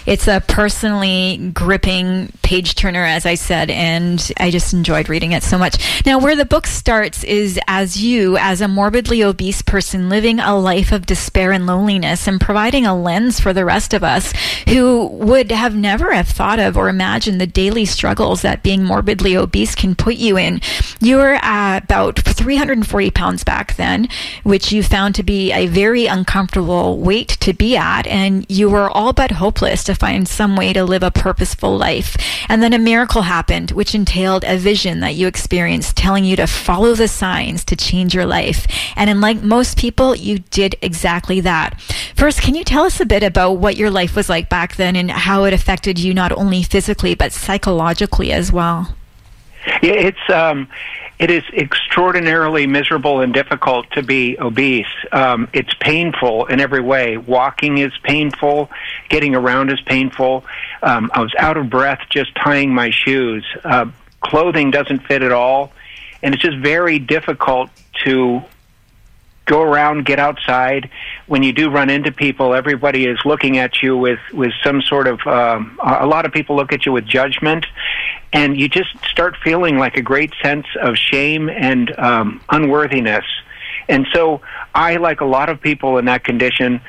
It's 0.06 0.28
a 0.28 0.40
personally 0.40 1.50
gripping 1.54 2.32
page 2.42 2.74
turner, 2.74 3.04
as 3.04 3.26
I 3.26 3.34
said, 3.34 3.70
and 3.70 4.32
I 4.38 4.50
just 4.50 4.72
enjoyed 4.72 5.08
reading 5.08 5.32
it 5.32 5.42
so 5.42 5.56
much. 5.58 6.04
Now, 6.04 6.18
where 6.18 6.36
the 6.36 6.44
book 6.44 6.66
starts 6.66 7.22
is 7.24 7.60
as 7.68 8.02
you, 8.02 8.36
as 8.36 8.60
a 8.60 8.68
morbidly 8.68 9.22
obese 9.22 9.62
person, 9.62 10.08
living 10.08 10.40
a 10.40 10.58
life 10.58 10.92
of 10.92 11.06
despair 11.06 11.52
and 11.52 11.66
loneliness 11.66 12.26
and 12.26 12.40
providing 12.40 12.86
a 12.86 13.00
lens 13.00 13.38
for 13.38 13.52
the 13.52 13.64
rest 13.64 13.94
of 13.94 14.02
us 14.02 14.32
who 14.68 15.06
would 15.06 15.52
have 15.52 15.76
never 15.76 16.12
have 16.12 16.28
thought 16.28 16.58
of 16.58 16.76
or 16.76 16.88
imagined 16.88 17.40
the 17.40 17.46
daily 17.46 17.84
struggles 17.84 18.42
that 18.42 18.62
being 18.62 18.84
morbidly 18.84 19.36
obese 19.36 19.74
can 19.74 19.94
put 19.94 20.16
you 20.16 20.36
in. 20.36 20.60
You 21.00 21.16
were 21.16 21.38
about 21.42 22.18
340 22.18 23.10
pounds 23.10 23.44
back 23.44 23.76
then, 23.76 24.08
which 24.42 24.72
you 24.72 24.82
found 24.82 25.14
to 25.14 25.22
be 25.22 25.52
a 25.52 25.66
very 25.66 26.06
uncomfortable 26.06 26.98
weight 26.98 27.28
to 27.40 27.52
be 27.52 27.76
at, 27.76 28.06
and 28.06 28.44
you 28.48 28.68
were 28.70 28.90
all 28.90 29.12
but 29.12 29.30
hopeless 29.30 29.59
hopeless 29.60 29.84
to 29.84 29.94
find 29.94 30.26
some 30.26 30.56
way 30.56 30.72
to 30.72 30.82
live 30.84 31.02
a 31.02 31.10
purposeful 31.10 31.76
life. 31.76 32.16
And 32.48 32.62
then 32.62 32.72
a 32.72 32.78
miracle 32.78 33.22
happened, 33.22 33.72
which 33.72 33.94
entailed 33.94 34.42
a 34.46 34.56
vision 34.56 35.00
that 35.00 35.16
you 35.16 35.26
experienced 35.26 35.98
telling 35.98 36.24
you 36.24 36.34
to 36.36 36.46
follow 36.46 36.94
the 36.94 37.08
signs 37.08 37.62
to 37.66 37.76
change 37.76 38.14
your 38.14 38.24
life. 38.24 38.66
And 38.96 39.10
unlike 39.10 39.42
most 39.42 39.76
people, 39.76 40.16
you 40.16 40.38
did 40.38 40.76
exactly 40.80 41.40
that. 41.40 41.78
First, 42.16 42.40
can 42.40 42.54
you 42.54 42.64
tell 42.64 42.84
us 42.84 43.00
a 43.00 43.06
bit 43.06 43.22
about 43.22 43.58
what 43.58 43.76
your 43.76 43.90
life 43.90 44.16
was 44.16 44.30
like 44.30 44.48
back 44.48 44.76
then 44.76 44.96
and 44.96 45.10
how 45.10 45.44
it 45.44 45.52
affected 45.52 45.98
you 45.98 46.14
not 46.14 46.32
only 46.32 46.62
physically, 46.62 47.14
but 47.14 47.32
psychologically 47.32 48.32
as 48.32 48.50
well? 48.50 48.96
It's 49.82 50.30
um, 50.30 50.68
it 51.18 51.30
is 51.30 51.44
extraordinarily 51.52 52.66
miserable 52.66 53.20
and 53.20 53.34
difficult 53.34 53.90
to 53.92 54.02
be 54.02 54.38
obese. 54.38 54.86
Um, 55.12 55.48
it's 55.52 55.72
painful 55.74 56.46
in 56.46 56.60
every 56.60 56.80
way. 56.80 57.18
Walking 57.18 57.78
is 57.78 57.92
painful. 58.02 58.70
Getting 59.10 59.34
around 59.34 59.70
is 59.70 59.80
painful. 59.82 60.44
Um, 60.82 61.10
I 61.12 61.20
was 61.20 61.34
out 61.38 61.58
of 61.58 61.68
breath 61.68 62.00
just 62.08 62.34
tying 62.34 62.72
my 62.72 62.90
shoes. 62.90 63.44
Uh, 63.62 63.86
clothing 64.20 64.70
doesn't 64.70 65.00
fit 65.00 65.22
at 65.22 65.32
all, 65.32 65.72
and 66.22 66.34
it's 66.34 66.42
just 66.42 66.56
very 66.56 66.98
difficult 66.98 67.70
to 68.04 68.42
go 69.46 69.62
around, 69.62 70.04
get 70.04 70.18
outside. 70.18 70.90
When 71.26 71.42
you 71.42 71.52
do 71.52 71.70
run 71.70 71.90
into 71.90 72.12
people, 72.12 72.54
everybody 72.54 73.06
is 73.06 73.18
looking 73.24 73.58
at 73.58 73.82
you 73.82 73.96
with 73.96 74.20
with 74.32 74.52
some 74.62 74.82
sort 74.82 75.06
of. 75.06 75.20
Um, 75.26 75.78
a 75.82 76.06
lot 76.06 76.24
of 76.26 76.32
people 76.32 76.56
look 76.56 76.72
at 76.72 76.86
you 76.86 76.92
with 76.92 77.06
judgment, 77.06 77.66
and 78.32 78.58
you 78.58 78.68
just 78.68 78.90
start 79.10 79.36
feeling 79.42 79.78
like 79.78 79.96
a 79.96 80.02
great 80.02 80.32
sense 80.42 80.66
of 80.80 80.96
shame 80.96 81.48
and 81.48 81.98
um, 81.98 82.40
unworthiness. 82.48 83.24
And 83.88 84.06
so, 84.12 84.40
I, 84.74 84.96
like 84.96 85.20
a 85.20 85.24
lot 85.24 85.48
of 85.48 85.60
people 85.60 85.98
in 85.98 86.04
that 86.04 86.22
condition, 86.22 86.80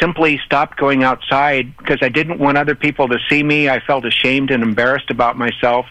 simply 0.00 0.38
stopped 0.44 0.78
going 0.78 1.04
outside 1.04 1.76
because 1.76 1.98
I 2.02 2.08
didn't 2.08 2.38
want 2.38 2.58
other 2.58 2.74
people 2.74 3.08
to 3.08 3.18
see 3.28 3.42
me. 3.42 3.68
I 3.68 3.80
felt 3.80 4.04
ashamed 4.04 4.50
and 4.50 4.62
embarrassed 4.62 5.10
about 5.10 5.36
myself, 5.36 5.86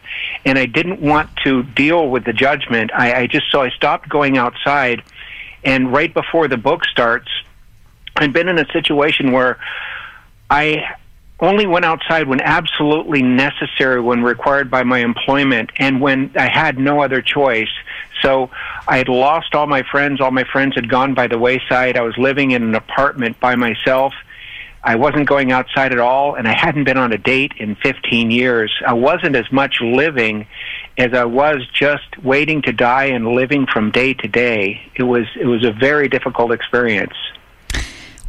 and 0.46 0.58
I 0.58 0.66
didn't 0.66 1.00
want 1.00 1.30
to 1.44 1.64
deal 1.64 2.10
with 2.10 2.26
the 2.26 2.34
judgment. 2.34 2.92
I, 2.94 3.22
I 3.22 3.28
just 3.28 3.52
so 3.52 3.62
I 3.62 3.70
stopped 3.70 4.10
going 4.10 4.38
outside, 4.38 5.04
and 5.64 5.92
right 5.92 6.14
before 6.14 6.48
the 6.48 6.58
book 6.58 6.86
starts, 6.86 7.30
I'd 8.16 8.34
been 8.34 8.48
in 8.48 8.58
a 8.58 8.66
situation 8.72 9.32
where 9.32 9.60
I 10.50 10.96
only 11.40 11.66
went 11.66 11.86
outside 11.86 12.28
when 12.28 12.42
absolutely 12.42 13.22
necessary, 13.22 14.02
when 14.02 14.24
required 14.24 14.70
by 14.70 14.84
my 14.84 15.00
employment, 15.00 15.72
and 15.78 16.02
when 16.02 16.32
I 16.36 16.50
had 16.50 16.78
no 16.78 17.02
other 17.02 17.22
choice. 17.22 17.70
So 18.22 18.50
I 18.88 18.98
had 18.98 19.08
lost 19.08 19.56
all 19.56 19.68
my 19.68 19.84
friends. 19.84 20.20
All 20.20 20.32
my 20.32 20.44
friends 20.44 20.76
had 20.76 20.90
gone 20.90 21.14
by 21.14 21.28
the 21.28 21.38
wayside. 21.38 21.96
I 21.98 22.02
was 22.02 22.18
living 22.18 22.52
in 22.52 22.64
an 22.64 22.76
apartment 22.76 23.40
by 23.40 23.56
myself. 23.56 24.14
I 24.84 24.96
wasn't 24.96 25.28
going 25.28 25.52
outside 25.52 25.92
at 25.92 26.00
all, 26.00 26.36
and 26.36 26.48
I 26.48 26.54
hadn't 26.54 26.86
been 26.86 26.98
on 26.98 27.12
a 27.12 27.18
date 27.18 27.54
in 27.58 27.76
15 27.76 28.32
years. 28.32 28.74
I 28.86 28.94
wasn't 28.94 29.36
as 29.36 29.50
much 29.52 29.82
living 29.82 30.48
as 31.00 31.14
I 31.14 31.24
was 31.24 31.66
just 31.74 32.22
waiting 32.22 32.62
to 32.64 32.74
die 32.74 33.06
and 33.06 33.30
living 33.30 33.66
from 33.66 33.90
day 33.90 34.14
to 34.16 34.28
day. 34.28 34.82
It 34.96 35.04
was 35.04 35.26
it 35.40 35.46
was 35.46 35.66
a 35.66 35.72
very 35.72 36.10
difficult 36.10 36.52
experience. 36.52 37.16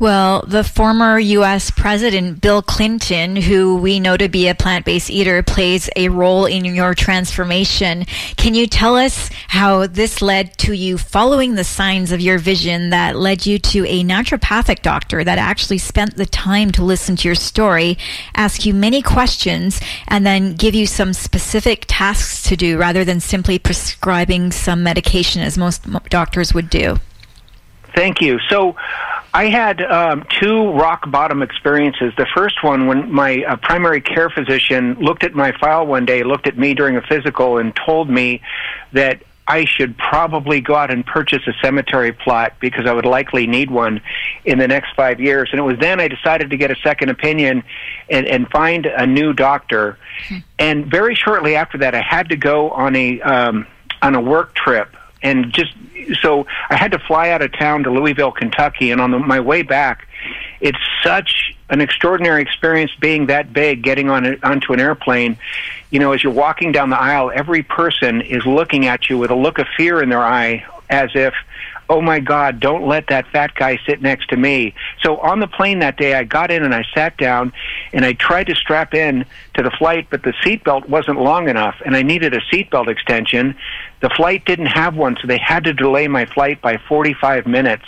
Well, 0.00 0.46
the 0.46 0.64
former 0.64 1.18
U.S. 1.18 1.70
President 1.70 2.40
Bill 2.40 2.62
Clinton, 2.62 3.36
who 3.36 3.76
we 3.76 4.00
know 4.00 4.16
to 4.16 4.30
be 4.30 4.48
a 4.48 4.54
plant 4.54 4.86
based 4.86 5.10
eater, 5.10 5.42
plays 5.42 5.90
a 5.94 6.08
role 6.08 6.46
in 6.46 6.64
your 6.64 6.94
transformation. 6.94 8.06
Can 8.38 8.54
you 8.54 8.66
tell 8.66 8.96
us 8.96 9.28
how 9.48 9.86
this 9.86 10.22
led 10.22 10.56
to 10.60 10.72
you 10.72 10.96
following 10.96 11.54
the 11.54 11.64
signs 11.64 12.12
of 12.12 12.20
your 12.22 12.38
vision 12.38 12.88
that 12.88 13.16
led 13.16 13.44
you 13.44 13.58
to 13.58 13.84
a 13.86 14.02
naturopathic 14.02 14.80
doctor 14.80 15.22
that 15.22 15.36
actually 15.36 15.76
spent 15.76 16.16
the 16.16 16.24
time 16.24 16.70
to 16.70 16.82
listen 16.82 17.14
to 17.16 17.28
your 17.28 17.34
story, 17.34 17.98
ask 18.34 18.64
you 18.64 18.72
many 18.72 19.02
questions, 19.02 19.82
and 20.08 20.24
then 20.24 20.54
give 20.54 20.74
you 20.74 20.86
some 20.86 21.12
specific 21.12 21.84
tasks 21.88 22.42
to 22.44 22.56
do 22.56 22.78
rather 22.78 23.04
than 23.04 23.20
simply 23.20 23.58
prescribing 23.58 24.50
some 24.50 24.82
medication 24.82 25.42
as 25.42 25.58
most 25.58 25.84
doctors 26.08 26.54
would 26.54 26.70
do? 26.70 26.96
Thank 27.94 28.22
you. 28.22 28.38
So, 28.48 28.76
I 29.32 29.46
had 29.46 29.80
um, 29.82 30.24
two 30.40 30.72
rock 30.72 31.08
bottom 31.10 31.42
experiences. 31.42 32.12
The 32.16 32.26
first 32.34 32.64
one, 32.64 32.86
when 32.86 33.12
my 33.12 33.44
uh, 33.44 33.56
primary 33.56 34.00
care 34.00 34.28
physician 34.28 34.94
looked 34.94 35.22
at 35.22 35.34
my 35.34 35.52
file 35.52 35.86
one 35.86 36.04
day, 36.04 36.24
looked 36.24 36.48
at 36.48 36.58
me 36.58 36.74
during 36.74 36.96
a 36.96 37.02
physical, 37.02 37.58
and 37.58 37.74
told 37.76 38.10
me 38.10 38.42
that 38.92 39.22
I 39.46 39.64
should 39.64 39.96
probably 39.98 40.60
go 40.60 40.74
out 40.74 40.90
and 40.92 41.04
purchase 41.04 41.42
a 41.46 41.52
cemetery 41.62 42.12
plot 42.12 42.54
because 42.60 42.86
I 42.86 42.92
would 42.92 43.06
likely 43.06 43.46
need 43.46 43.70
one 43.70 44.00
in 44.44 44.58
the 44.58 44.68
next 44.68 44.94
five 44.94 45.20
years. 45.20 45.48
And 45.50 45.60
it 45.60 45.64
was 45.64 45.78
then 45.78 46.00
I 46.00 46.08
decided 46.08 46.50
to 46.50 46.56
get 46.56 46.70
a 46.70 46.76
second 46.76 47.08
opinion 47.08 47.64
and, 48.08 48.26
and 48.26 48.48
find 48.50 48.86
a 48.86 49.06
new 49.06 49.32
doctor. 49.32 49.98
And 50.58 50.86
very 50.86 51.14
shortly 51.14 51.56
after 51.56 51.78
that, 51.78 51.94
I 51.94 52.00
had 52.00 52.28
to 52.28 52.36
go 52.36 52.70
on 52.70 52.94
a 52.94 53.20
um, 53.22 53.66
on 54.02 54.14
a 54.14 54.20
work 54.20 54.54
trip 54.54 54.94
and 55.22 55.52
just 55.52 55.74
so 56.22 56.46
I 56.70 56.76
had 56.76 56.92
to 56.92 56.98
fly 56.98 57.30
out 57.30 57.42
of 57.42 57.52
town 57.52 57.84
to 57.84 57.90
Louisville, 57.90 58.32
Kentucky, 58.32 58.90
and 58.90 59.00
on 59.00 59.10
the, 59.10 59.18
my 59.18 59.40
way 59.40 59.62
back, 59.62 60.06
it's 60.60 60.78
such 61.02 61.54
an 61.68 61.80
extraordinary 61.80 62.42
experience 62.42 62.90
being 63.00 63.26
that 63.26 63.52
big, 63.52 63.82
getting 63.82 64.10
on 64.10 64.26
a, 64.26 64.36
onto 64.42 64.72
an 64.72 64.80
airplane. 64.80 65.36
You 65.90 66.00
know, 66.00 66.12
as 66.12 66.22
you're 66.22 66.32
walking 66.32 66.72
down 66.72 66.90
the 66.90 67.00
aisle, 67.00 67.30
every 67.34 67.62
person 67.62 68.20
is 68.22 68.44
looking 68.44 68.86
at 68.86 69.08
you 69.08 69.18
with 69.18 69.30
a 69.30 69.34
look 69.34 69.58
of 69.58 69.66
fear 69.76 70.02
in 70.02 70.08
their 70.08 70.22
eye, 70.22 70.64
as 70.88 71.10
if, 71.14 71.34
oh 71.90 72.00
my 72.00 72.20
God, 72.20 72.60
don't 72.60 72.86
let 72.86 73.08
that 73.08 73.26
fat 73.32 73.52
guy 73.56 73.76
sit 73.84 74.00
next 74.00 74.28
to 74.30 74.36
me. 74.36 74.72
So 75.02 75.16
on 75.18 75.40
the 75.40 75.48
plane 75.48 75.80
that 75.80 75.96
day, 75.96 76.14
I 76.14 76.22
got 76.22 76.52
in 76.52 76.62
and 76.62 76.72
I 76.72 76.84
sat 76.94 77.16
down 77.16 77.52
and 77.92 78.04
I 78.04 78.12
tried 78.12 78.46
to 78.46 78.54
strap 78.54 78.94
in 78.94 79.26
to 79.54 79.62
the 79.64 79.72
flight, 79.72 80.06
but 80.08 80.22
the 80.22 80.32
seatbelt 80.44 80.88
wasn't 80.88 81.20
long 81.20 81.48
enough 81.48 81.74
and 81.84 81.96
I 81.96 82.02
needed 82.02 82.32
a 82.32 82.40
seatbelt 82.42 82.86
extension. 82.86 83.56
The 84.00 84.08
flight 84.10 84.44
didn't 84.44 84.66
have 84.66 84.94
one, 84.94 85.18
so 85.20 85.26
they 85.26 85.38
had 85.38 85.64
to 85.64 85.72
delay 85.74 86.06
my 86.06 86.26
flight 86.26 86.62
by 86.62 86.78
45 86.88 87.46
minutes 87.46 87.84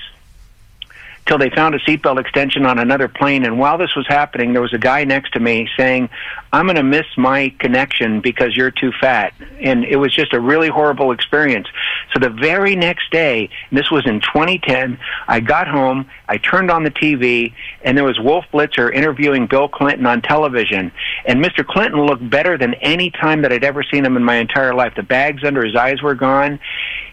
till 1.27 1.39
they 1.39 1.51
found 1.51 1.75
a 1.75 1.79
seatbelt 1.81 2.19
extension 2.19 2.67
on 2.67 2.79
another 2.79 3.09
plane. 3.09 3.45
And 3.45 3.59
while 3.59 3.79
this 3.79 3.95
was 3.95 4.07
happening, 4.09 4.53
there 4.53 4.63
was 4.63 4.73
a 4.73 4.79
guy 4.79 5.05
next 5.05 5.33
to 5.35 5.41
me 5.41 5.69
saying, 5.77 6.09
I'm 6.53 6.67
going 6.67 6.77
to 6.77 6.83
miss 6.83 7.07
my 7.17 7.51
connection 7.59 8.21
because 8.21 8.57
you're 8.57 8.73
too 8.73 8.93
fat. 9.01 9.33
And 9.61 9.85
it 9.85 9.97
was 9.97 10.15
just 10.15 10.33
a 10.33 10.41
really 10.41 10.69
horrible 10.69 11.13
experience. 11.13 11.69
So 12.13 12.19
the 12.19 12.29
very 12.29 12.75
next 12.75 13.11
day, 13.11 13.51
this 13.71 13.91
was 13.91 14.05
in 14.07 14.21
2010, 14.21 14.99
I 15.29 15.41
got 15.41 15.69
home, 15.69 16.11
I 16.29 16.39
turned 16.39 16.71
on 16.71 16.83
the 16.83 16.91
TV, 16.91 17.55
and 17.83 17.97
there 17.97 18.05
was 18.05 18.19
Wolf 18.19 18.45
Blitzer 18.53 18.93
interviewing 18.93 19.47
Bill 19.47 19.69
Clinton 19.69 20.07
on 20.07 20.23
television. 20.23 20.91
And 21.25 21.43
Mr. 21.43 21.65
Clinton 21.65 22.05
looked 22.05 22.29
better 22.29 22.59
than 22.59 22.75
any 22.75 23.11
time 23.11 23.43
that 23.43 23.53
I'd 23.53 23.65
ever 23.65 23.85
seen 23.85 24.05
him 24.05 24.17
in 24.17 24.25
my 24.25 24.37
entire 24.37 24.75
life. 24.75 24.95
The 24.97 25.03
bags 25.03 25.45
under 25.45 25.65
his 25.65 25.77
eyes 25.77 26.03
were 26.03 26.15
gone 26.15 26.59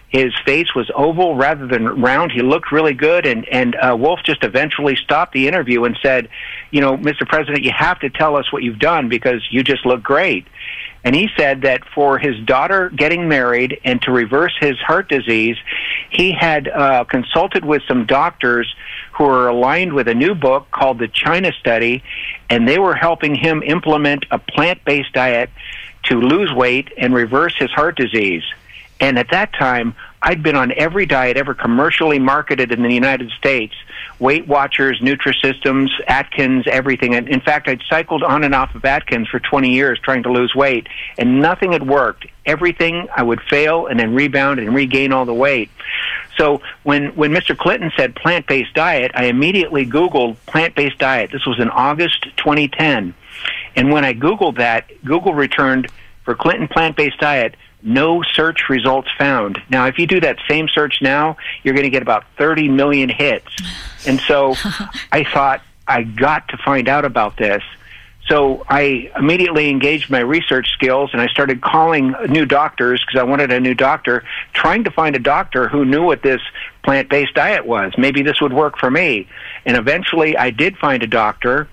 his 0.09 0.33
face 0.43 0.73
was 0.75 0.89
oval 0.95 1.35
rather 1.35 1.67
than 1.67 2.01
round. 2.01 2.31
He 2.31 2.41
looked 2.41 2.71
really 2.71 2.93
good, 2.93 3.25
and 3.25 3.47
and 3.47 3.75
uh, 3.75 3.95
Wolf 3.97 4.19
just 4.25 4.43
eventually 4.43 4.95
stopped 4.95 5.33
the 5.33 5.47
interview 5.47 5.83
and 5.83 5.97
said, 6.01 6.29
"You 6.71 6.81
know, 6.81 6.97
Mr. 6.97 7.27
President, 7.27 7.63
you 7.63 7.71
have 7.75 7.99
to 7.99 8.09
tell 8.09 8.35
us 8.35 8.51
what 8.51 8.63
you've 8.63 8.79
done 8.79 9.07
because 9.07 9.47
you 9.51 9.63
just 9.63 9.85
look 9.85 10.01
great." 10.01 10.47
And 11.03 11.15
he 11.15 11.29
said 11.37 11.61
that 11.61 11.83
for 11.95 12.17
his 12.17 12.37
daughter 12.41 12.89
getting 12.89 13.29
married 13.29 13.79
and 13.85 14.01
to 14.01 14.11
reverse 14.11 14.53
his 14.59 14.77
heart 14.79 15.07
disease, 15.07 15.55
he 16.09 16.33
had 16.33 16.67
uh, 16.67 17.05
consulted 17.05 17.63
with 17.63 17.83
some 17.87 18.05
doctors 18.05 18.75
who 19.13 19.23
are 19.25 19.47
aligned 19.47 19.93
with 19.93 20.07
a 20.07 20.13
new 20.13 20.35
book 20.35 20.67
called 20.71 20.99
the 20.99 21.07
China 21.07 21.53
Study, 21.53 22.03
and 22.49 22.67
they 22.67 22.79
were 22.79 22.95
helping 22.95 23.35
him 23.35 23.63
implement 23.63 24.25
a 24.31 24.39
plant-based 24.39 25.13
diet 25.13 25.49
to 26.03 26.19
lose 26.19 26.51
weight 26.53 26.91
and 26.97 27.13
reverse 27.13 27.55
his 27.57 27.71
heart 27.71 27.95
disease. 27.95 28.43
And 28.99 29.17
at 29.17 29.29
that 29.31 29.53
time, 29.53 29.95
I'd 30.21 30.43
been 30.43 30.55
on 30.55 30.73
every 30.73 31.05
diet 31.05 31.37
ever 31.37 31.53
commercially 31.53 32.19
marketed 32.19 32.71
in 32.71 32.83
the 32.83 32.93
United 32.93 33.31
States 33.31 33.73
Weight 34.19 34.47
Watchers, 34.47 34.99
Nutrisystems, 34.99 35.89
Atkins, 36.07 36.65
everything. 36.67 37.15
And 37.15 37.29
in 37.29 37.39
fact, 37.39 37.69
I'd 37.69 37.81
cycled 37.89 38.21
on 38.21 38.43
and 38.43 38.53
off 38.53 38.75
of 38.75 38.83
Atkins 38.83 39.29
for 39.29 39.39
20 39.39 39.73
years 39.73 39.97
trying 39.99 40.23
to 40.23 40.31
lose 40.31 40.53
weight, 40.53 40.87
and 41.17 41.41
nothing 41.41 41.71
had 41.71 41.87
worked. 41.87 42.27
Everything 42.45 43.07
I 43.15 43.23
would 43.23 43.41
fail 43.41 43.87
and 43.87 43.97
then 43.97 44.13
rebound 44.13 44.59
and 44.59 44.75
regain 44.75 45.13
all 45.13 45.23
the 45.23 45.33
weight. 45.33 45.69
So 46.37 46.61
when, 46.83 47.15
when 47.15 47.31
Mr. 47.31 47.57
Clinton 47.57 47.91
said 47.95 48.15
plant 48.15 48.45
based 48.47 48.73
diet, 48.73 49.11
I 49.15 49.25
immediately 49.25 49.85
Googled 49.85 50.35
plant 50.47 50.75
based 50.75 50.97
diet. 50.97 51.31
This 51.31 51.45
was 51.45 51.59
in 51.59 51.69
August 51.69 52.23
2010. 52.37 53.13
And 53.75 53.91
when 53.91 54.03
I 54.03 54.13
Googled 54.13 54.57
that, 54.57 54.89
Google 55.05 55.33
returned 55.33 55.87
for 56.25 56.35
Clinton 56.35 56.67
plant 56.67 56.97
based 56.97 57.19
diet 57.19 57.55
no 57.81 58.21
search 58.23 58.69
results 58.69 59.09
found. 59.17 59.61
Now, 59.69 59.87
if 59.87 59.97
you 59.97 60.07
do 60.07 60.19
that 60.21 60.37
same 60.47 60.67
search 60.67 61.01
now, 61.01 61.37
you're 61.63 61.73
going 61.73 61.85
to 61.85 61.89
get 61.89 62.01
about 62.01 62.25
30 62.37 62.69
million 62.69 63.09
hits. 63.09 63.47
And 64.05 64.19
so 64.21 64.55
I 65.11 65.23
thought, 65.23 65.61
I 65.87 66.03
got 66.03 66.47
to 66.49 66.57
find 66.57 66.87
out 66.87 67.05
about 67.05 67.37
this. 67.37 67.63
So 68.27 68.63
I 68.69 69.11
immediately 69.17 69.69
engaged 69.69 70.11
my 70.11 70.19
research 70.19 70.69
skills 70.73 71.09
and 71.13 71.21
I 71.21 71.27
started 71.27 71.61
calling 71.61 72.13
new 72.27 72.45
doctors 72.45 73.03
because 73.03 73.19
I 73.19 73.23
wanted 73.23 73.51
a 73.51 73.59
new 73.59 73.73
doctor, 73.73 74.23
trying 74.53 74.83
to 74.83 74.91
find 74.91 75.15
a 75.15 75.19
doctor 75.19 75.67
who 75.67 75.83
knew 75.83 76.03
what 76.03 76.21
this 76.21 76.39
plant 76.83 77.09
based 77.09 77.33
diet 77.33 77.65
was. 77.65 77.91
Maybe 77.97 78.21
this 78.21 78.39
would 78.39 78.53
work 78.53 78.77
for 78.77 78.91
me. 78.91 79.27
And 79.65 79.75
eventually 79.75 80.37
I 80.37 80.51
did 80.51 80.77
find 80.77 81.01
a 81.01 81.07
doctor 81.07 81.67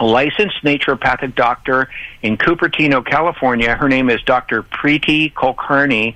a 0.00 0.04
licensed 0.04 0.62
naturopathic 0.64 1.34
doctor 1.34 1.88
in 2.22 2.36
Cupertino, 2.36 3.04
California. 3.04 3.74
Her 3.74 3.88
name 3.88 4.10
is 4.10 4.20
Dr. 4.22 4.62
Preeti 4.62 5.32
Kulkarni, 5.32 6.14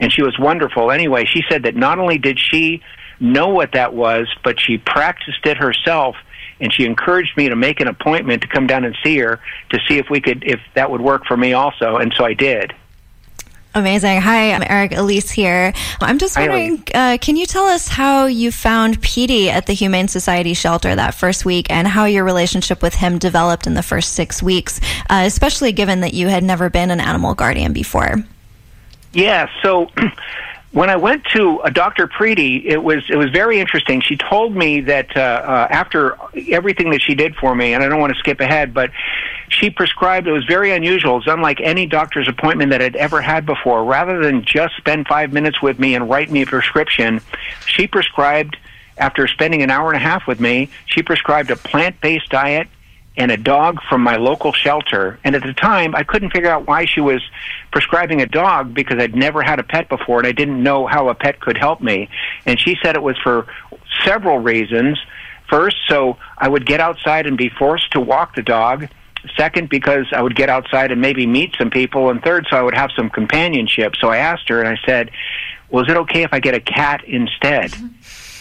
and 0.00 0.12
she 0.12 0.22
was 0.22 0.38
wonderful. 0.38 0.90
Anyway, 0.90 1.24
she 1.26 1.42
said 1.48 1.64
that 1.64 1.76
not 1.76 1.98
only 1.98 2.18
did 2.18 2.38
she 2.38 2.82
know 3.20 3.48
what 3.48 3.72
that 3.72 3.94
was, 3.94 4.28
but 4.44 4.60
she 4.60 4.78
practiced 4.78 5.44
it 5.44 5.56
herself 5.56 6.16
and 6.60 6.72
she 6.72 6.84
encouraged 6.84 7.36
me 7.36 7.48
to 7.48 7.56
make 7.56 7.80
an 7.80 7.88
appointment 7.88 8.42
to 8.42 8.48
come 8.48 8.66
down 8.66 8.84
and 8.84 8.96
see 9.04 9.18
her 9.18 9.40
to 9.70 9.78
see 9.88 9.98
if 9.98 10.06
we 10.10 10.20
could 10.20 10.42
if 10.44 10.60
that 10.74 10.90
would 10.90 11.00
work 11.00 11.24
for 11.24 11.36
me 11.36 11.52
also 11.52 11.96
and 11.96 12.12
so 12.16 12.24
I 12.24 12.34
did. 12.34 12.74
Amazing. 13.74 14.20
Hi, 14.22 14.52
I'm 14.52 14.62
Eric 14.66 14.92
Elise 14.92 15.30
here. 15.30 15.72
I'm 16.00 16.18
just 16.18 16.36
wondering, 16.36 16.82
uh, 16.94 17.18
can 17.20 17.36
you 17.36 17.44
tell 17.44 17.66
us 17.66 17.86
how 17.86 18.26
you 18.26 18.50
found 18.50 19.00
Petey 19.02 19.50
at 19.50 19.66
the 19.66 19.74
Humane 19.74 20.08
Society 20.08 20.54
shelter 20.54 20.96
that 20.96 21.14
first 21.14 21.44
week 21.44 21.70
and 21.70 21.86
how 21.86 22.06
your 22.06 22.24
relationship 22.24 22.82
with 22.82 22.94
him 22.94 23.18
developed 23.18 23.66
in 23.66 23.74
the 23.74 23.82
first 23.82 24.14
six 24.14 24.42
weeks, 24.42 24.80
uh, 25.10 25.22
especially 25.26 25.72
given 25.72 26.00
that 26.00 26.14
you 26.14 26.28
had 26.28 26.42
never 26.42 26.70
been 26.70 26.90
an 26.90 26.98
animal 26.98 27.34
guardian 27.34 27.72
before? 27.72 28.16
Yeah, 29.12 29.48
so 29.62 29.90
when 30.72 30.90
I 30.90 30.96
went 30.96 31.24
to 31.34 31.60
a 31.64 31.70
Dr. 31.70 32.06
Preeti, 32.06 32.64
it 32.64 32.82
was 32.82 33.04
it 33.08 33.16
was 33.16 33.30
very 33.30 33.58
interesting. 33.58 34.00
She 34.02 34.16
told 34.16 34.54
me 34.54 34.82
that 34.82 35.16
uh, 35.16 35.20
uh, 35.20 35.66
after 35.70 36.18
everything 36.50 36.90
that 36.90 37.00
she 37.00 37.14
did 37.14 37.34
for 37.36 37.54
me, 37.54 37.72
and 37.72 37.82
I 37.82 37.88
don't 37.88 38.00
want 38.00 38.12
to 38.12 38.18
skip 38.18 38.40
ahead, 38.40 38.74
but 38.74 38.90
she 39.48 39.70
prescribed. 39.70 40.28
It 40.28 40.32
was 40.32 40.44
very 40.44 40.72
unusual. 40.72 41.18
It's 41.18 41.26
unlike 41.26 41.60
any 41.62 41.86
doctor's 41.86 42.28
appointment 42.28 42.70
that 42.70 42.82
I'd 42.82 42.96
ever 42.96 43.22
had 43.22 43.46
before. 43.46 43.84
Rather 43.84 44.22
than 44.22 44.44
just 44.44 44.76
spend 44.76 45.06
five 45.08 45.32
minutes 45.32 45.62
with 45.62 45.78
me 45.78 45.94
and 45.94 46.08
write 46.08 46.30
me 46.30 46.42
a 46.42 46.46
prescription, 46.46 47.20
she 47.66 47.86
prescribed. 47.86 48.56
After 48.98 49.28
spending 49.28 49.62
an 49.62 49.70
hour 49.70 49.92
and 49.92 49.96
a 49.96 50.00
half 50.00 50.26
with 50.26 50.40
me, 50.40 50.70
she 50.86 51.04
prescribed 51.04 51.52
a 51.52 51.56
plant-based 51.56 52.30
diet 52.30 52.66
and 53.18 53.32
a 53.32 53.36
dog 53.36 53.82
from 53.88 54.00
my 54.00 54.16
local 54.16 54.52
shelter. 54.52 55.18
And 55.24 55.34
at 55.34 55.42
the 55.42 55.52
time, 55.52 55.94
I 55.96 56.04
couldn't 56.04 56.30
figure 56.30 56.48
out 56.50 56.68
why 56.68 56.86
she 56.86 57.00
was 57.00 57.20
prescribing 57.72 58.22
a 58.22 58.26
dog 58.26 58.72
because 58.72 58.98
I'd 58.98 59.16
never 59.16 59.42
had 59.42 59.58
a 59.58 59.64
pet 59.64 59.88
before 59.88 60.18
and 60.18 60.26
I 60.26 60.32
didn't 60.32 60.62
know 60.62 60.86
how 60.86 61.08
a 61.08 61.14
pet 61.14 61.40
could 61.40 61.58
help 61.58 61.80
me. 61.80 62.08
And 62.46 62.58
she 62.58 62.76
said 62.80 62.94
it 62.94 63.02
was 63.02 63.18
for 63.18 63.46
several 64.04 64.38
reasons. 64.38 64.98
First, 65.50 65.76
so 65.88 66.16
I 66.38 66.48
would 66.48 66.64
get 66.64 66.78
outside 66.80 67.26
and 67.26 67.36
be 67.36 67.48
forced 67.48 67.90
to 67.92 68.00
walk 68.00 68.36
the 68.36 68.42
dog. 68.42 68.88
Second, 69.36 69.68
because 69.68 70.06
I 70.12 70.22
would 70.22 70.36
get 70.36 70.48
outside 70.48 70.92
and 70.92 71.00
maybe 71.00 71.26
meet 71.26 71.56
some 71.58 71.70
people. 71.70 72.10
And 72.10 72.22
third, 72.22 72.46
so 72.48 72.56
I 72.56 72.62
would 72.62 72.74
have 72.74 72.92
some 72.94 73.10
companionship. 73.10 73.96
So 74.00 74.10
I 74.10 74.18
asked 74.18 74.48
her 74.48 74.60
and 74.62 74.68
I 74.68 74.78
said, 74.86 75.10
well, 75.70 75.84
is 75.84 75.90
it 75.90 75.96
okay 75.96 76.22
if 76.22 76.32
I 76.32 76.38
get 76.38 76.54
a 76.54 76.60
cat 76.60 77.02
instead? 77.04 77.74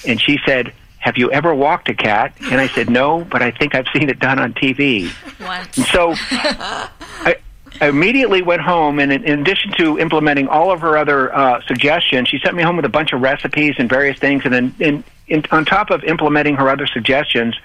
And 0.05 0.21
she 0.21 0.37
said, 0.45 0.71
have 0.99 1.17
you 1.17 1.31
ever 1.31 1.53
walked 1.53 1.89
a 1.89 1.93
cat? 1.93 2.33
And 2.51 2.59
I 2.59 2.67
said, 2.67 2.89
no, 2.89 3.23
but 3.23 3.41
I 3.41 3.51
think 3.51 3.75
I've 3.75 3.87
seen 3.93 4.09
it 4.09 4.19
done 4.19 4.39
on 4.39 4.53
TV. 4.53 5.11
Once. 5.39 5.77
And 5.77 5.85
so 5.87 6.13
I, 6.17 7.37
I 7.79 7.87
immediately 7.87 8.41
went 8.41 8.61
home, 8.61 8.99
and 8.99 9.11
in, 9.11 9.23
in 9.23 9.39
addition 9.41 9.71
to 9.77 9.99
implementing 9.99 10.47
all 10.47 10.71
of 10.71 10.81
her 10.81 10.97
other 10.97 11.33
uh, 11.35 11.61
suggestions, 11.67 12.27
she 12.29 12.39
sent 12.39 12.55
me 12.55 12.63
home 12.63 12.75
with 12.75 12.85
a 12.85 12.89
bunch 12.89 13.13
of 13.13 13.21
recipes 13.21 13.75
and 13.77 13.87
various 13.87 14.19
things. 14.19 14.43
And 14.45 14.53
then, 14.53 14.75
in, 14.79 15.03
in, 15.27 15.43
on 15.51 15.65
top 15.65 15.91
of 15.91 16.03
implementing 16.03 16.55
her 16.55 16.69
other 16.69 16.87
suggestions, 16.87 17.55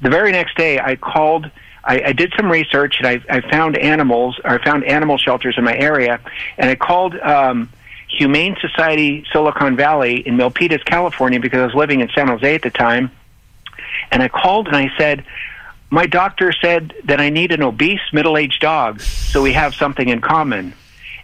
the 0.00 0.10
very 0.10 0.32
next 0.32 0.56
day 0.56 0.78
I 0.78 0.96
called. 0.96 1.50
I, 1.88 2.02
I 2.06 2.12
did 2.12 2.32
some 2.36 2.50
research, 2.50 2.96
and 2.98 3.06
I, 3.06 3.20
I 3.30 3.48
found 3.48 3.78
animals, 3.78 4.40
or 4.42 4.58
I 4.58 4.64
found 4.64 4.82
animal 4.82 5.18
shelters 5.18 5.54
in 5.56 5.62
my 5.62 5.76
area, 5.76 6.18
and 6.58 6.68
I 6.68 6.74
called 6.74 7.14
um, 7.20 7.70
Humane 8.16 8.56
Society 8.60 9.24
Silicon 9.32 9.76
Valley 9.76 10.26
in 10.26 10.36
Milpitas, 10.36 10.84
California, 10.84 11.40
because 11.40 11.60
I 11.60 11.66
was 11.66 11.74
living 11.74 12.00
in 12.00 12.08
San 12.14 12.28
Jose 12.28 12.54
at 12.54 12.62
the 12.62 12.70
time. 12.70 13.10
And 14.10 14.22
I 14.22 14.28
called 14.28 14.68
and 14.68 14.76
I 14.76 14.90
said, 14.96 15.24
My 15.90 16.06
doctor 16.06 16.52
said 16.52 16.94
that 17.04 17.20
I 17.20 17.30
need 17.30 17.52
an 17.52 17.62
obese 17.62 18.00
middle 18.12 18.36
aged 18.36 18.60
dog 18.60 19.00
so 19.00 19.42
we 19.42 19.52
have 19.52 19.74
something 19.74 20.08
in 20.08 20.20
common. 20.20 20.74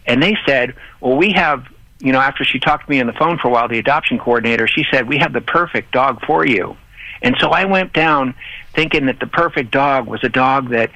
And 0.06 0.22
they 0.22 0.36
said, 0.46 0.74
Well, 1.00 1.16
we 1.16 1.32
have, 1.32 1.66
you 2.00 2.12
know, 2.12 2.20
after 2.20 2.44
she 2.44 2.58
talked 2.58 2.86
to 2.86 2.90
me 2.90 3.00
on 3.00 3.06
the 3.06 3.12
phone 3.12 3.38
for 3.38 3.48
a 3.48 3.50
while, 3.50 3.68
the 3.68 3.78
adoption 3.78 4.18
coordinator, 4.18 4.66
she 4.66 4.84
said, 4.90 5.08
We 5.08 5.18
have 5.18 5.32
the 5.32 5.40
perfect 5.40 5.92
dog 5.92 6.24
for 6.26 6.46
you. 6.46 6.76
And 7.22 7.36
so 7.38 7.50
I 7.50 7.64
went 7.64 7.92
down 7.92 8.34
thinking 8.74 9.06
that 9.06 9.20
the 9.20 9.26
perfect 9.26 9.70
dog 9.70 10.06
was 10.06 10.24
a 10.24 10.28
dog 10.28 10.70
that 10.70 10.90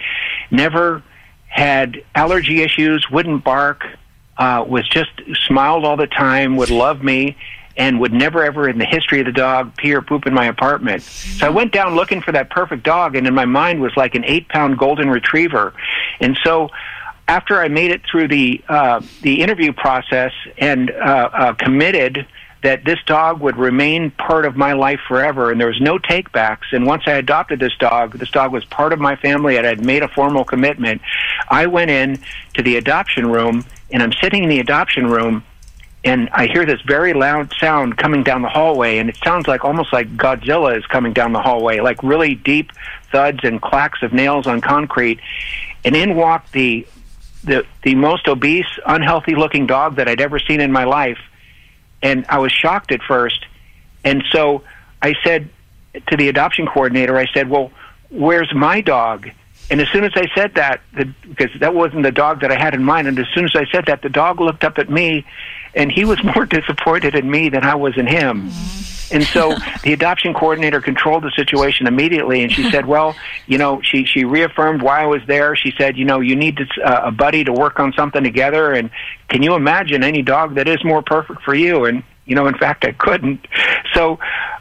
never 0.50 1.02
had 1.46 2.02
allergy 2.14 2.62
issues, 2.62 3.08
wouldn't 3.10 3.44
bark, 3.44 3.84
uh, 4.38 4.64
was 4.66 4.88
just 4.88 5.10
smiled 5.46 5.84
all 5.84 5.96
the 5.96 6.06
time, 6.06 6.56
would 6.56 6.70
love 6.70 7.02
me, 7.02 7.36
and 7.76 8.00
would 8.00 8.12
never 8.12 8.42
ever 8.42 8.68
in 8.68 8.78
the 8.78 8.84
history 8.84 9.20
of 9.20 9.26
the 9.26 9.32
dog 9.32 9.76
pee 9.76 9.94
or 9.94 10.02
poop 10.02 10.26
in 10.26 10.34
my 10.34 10.46
apartment. 10.46 11.02
So 11.02 11.46
I 11.46 11.50
went 11.50 11.72
down 11.72 11.94
looking 11.94 12.22
for 12.22 12.32
that 12.32 12.50
perfect 12.50 12.82
dog, 12.82 13.16
and 13.16 13.26
in 13.26 13.34
my 13.34 13.44
mind 13.44 13.80
was 13.80 13.92
like 13.96 14.14
an 14.14 14.24
eight 14.24 14.48
pound 14.48 14.78
golden 14.78 15.10
retriever. 15.10 15.74
And 16.20 16.38
so 16.42 16.70
after 17.28 17.60
I 17.60 17.68
made 17.68 17.90
it 17.90 18.02
through 18.10 18.28
the 18.28 18.62
uh, 18.68 19.00
the 19.22 19.42
interview 19.42 19.72
process 19.72 20.32
and 20.58 20.90
uh, 20.90 20.94
uh, 21.32 21.52
committed 21.54 22.26
that 22.62 22.84
this 22.84 22.98
dog 23.06 23.40
would 23.40 23.56
remain 23.56 24.10
part 24.10 24.44
of 24.44 24.56
my 24.56 24.72
life 24.72 25.00
forever, 25.06 25.50
and 25.50 25.60
there 25.60 25.68
was 25.68 25.80
no 25.80 25.98
takebacks. 25.98 26.72
And 26.72 26.86
once 26.86 27.04
I 27.06 27.12
adopted 27.12 27.60
this 27.60 27.76
dog, 27.76 28.18
this 28.18 28.30
dog 28.30 28.52
was 28.52 28.64
part 28.64 28.92
of 28.92 28.98
my 28.98 29.16
family, 29.16 29.56
and 29.56 29.66
I 29.66 29.70
had 29.70 29.84
made 29.84 30.02
a 30.02 30.08
formal 30.08 30.44
commitment. 30.44 31.02
I 31.48 31.66
went 31.66 31.90
in 31.90 32.18
to 32.54 32.62
the 32.62 32.76
adoption 32.76 33.30
room, 33.30 33.64
and 33.90 34.02
I'm 34.02 34.12
sitting 34.12 34.44
in 34.44 34.48
the 34.48 34.60
adoption 34.60 35.06
room, 35.06 35.44
and 36.02 36.28
I 36.32 36.46
hear 36.46 36.64
this 36.64 36.80
very 36.82 37.12
loud 37.12 37.52
sound 37.58 37.98
coming 37.98 38.22
down 38.22 38.42
the 38.42 38.48
hallway, 38.48 38.98
and 38.98 39.10
it 39.10 39.18
sounds 39.22 39.46
like 39.46 39.64
almost 39.64 39.92
like 39.92 40.16
Godzilla 40.16 40.76
is 40.76 40.86
coming 40.86 41.12
down 41.12 41.32
the 41.32 41.42
hallway, 41.42 41.80
like 41.80 42.02
really 42.02 42.34
deep 42.34 42.72
thuds 43.12 43.40
and 43.42 43.60
clacks 43.60 44.02
of 44.02 44.12
nails 44.12 44.46
on 44.46 44.60
concrete. 44.60 45.20
And 45.84 45.94
in 45.94 46.16
walked 46.16 46.52
the 46.52 46.86
the 47.44 47.64
the 47.82 47.94
most 47.94 48.28
obese, 48.28 48.66
unhealthy 48.86 49.34
looking 49.34 49.66
dog 49.66 49.96
that 49.96 50.08
I'd 50.08 50.20
ever 50.20 50.38
seen 50.38 50.60
in 50.60 50.72
my 50.72 50.84
life 50.84 51.18
and 52.06 52.24
I 52.28 52.38
was 52.38 52.52
shocked 52.52 52.92
at 52.92 53.02
first. 53.02 53.44
And 54.04 54.22
so 54.30 54.62
I 55.02 55.14
said 55.24 55.48
to 56.08 56.16
the 56.16 56.28
adoption 56.28 56.66
coordinator, 56.66 57.16
I 57.16 57.26
said, 57.34 57.50
"Well, 57.50 57.72
where's 58.10 58.52
my 58.54 58.80
dog?" 58.80 59.28
And 59.68 59.80
as 59.80 59.88
soon 59.88 60.04
as 60.04 60.12
I 60.14 60.28
said 60.32 60.54
that, 60.54 60.80
the, 60.94 61.12
because 61.28 61.58
that 61.58 61.74
wasn't 61.74 62.04
the 62.04 62.12
dog 62.12 62.42
that 62.42 62.52
I 62.52 62.58
had 62.58 62.74
in 62.74 62.84
mind, 62.84 63.08
and 63.08 63.18
as 63.18 63.26
soon 63.34 63.44
as 63.44 63.56
I 63.56 63.64
said 63.72 63.86
that, 63.86 64.02
the 64.02 64.08
dog 64.08 64.40
looked 64.40 64.62
up 64.62 64.78
at 64.78 64.88
me, 64.88 65.24
and 65.74 65.90
he 65.90 66.04
was 66.04 66.22
more 66.36 66.46
disappointed 66.46 67.16
in 67.16 67.28
me 67.28 67.48
than 67.48 67.64
I 67.64 67.74
was 67.74 67.96
in 67.96 68.06
him. 68.06 68.50
And 69.10 69.22
so 69.24 69.54
the 69.82 69.92
adoption 69.92 70.34
coordinator 70.34 70.80
controlled 70.80 71.22
the 71.24 71.30
situation 71.36 71.86
immediately, 71.86 72.42
and 72.42 72.52
she 72.52 72.70
said, 72.70 72.86
"Well, 72.86 73.14
you 73.46 73.58
know, 73.58 73.80
she 73.82 74.04
she 74.04 74.24
reaffirmed 74.24 74.82
why 74.82 75.02
I 75.02 75.06
was 75.06 75.22
there. 75.26 75.54
She 75.56 75.72
said, 75.78 75.96
you 75.96 76.04
know, 76.04 76.20
you 76.20 76.36
need 76.36 76.56
to, 76.56 76.66
uh, 76.84 77.08
a 77.08 77.10
buddy 77.12 77.44
to 77.44 77.52
work 77.52 77.78
on 77.78 77.92
something 77.92 78.24
together, 78.24 78.72
and 78.72 78.90
can 79.28 79.42
you 79.42 79.54
imagine 79.54 80.02
any 80.02 80.22
dog 80.22 80.56
that 80.56 80.68
is 80.68 80.84
more 80.84 81.02
perfect 81.02 81.42
for 81.42 81.54
you?" 81.54 81.84
And 81.84 82.02
you 82.26 82.34
know, 82.34 82.46
in 82.46 82.58
fact, 82.58 82.84
I 82.84 82.92
couldn't. 82.92 83.46
So 83.94 84.18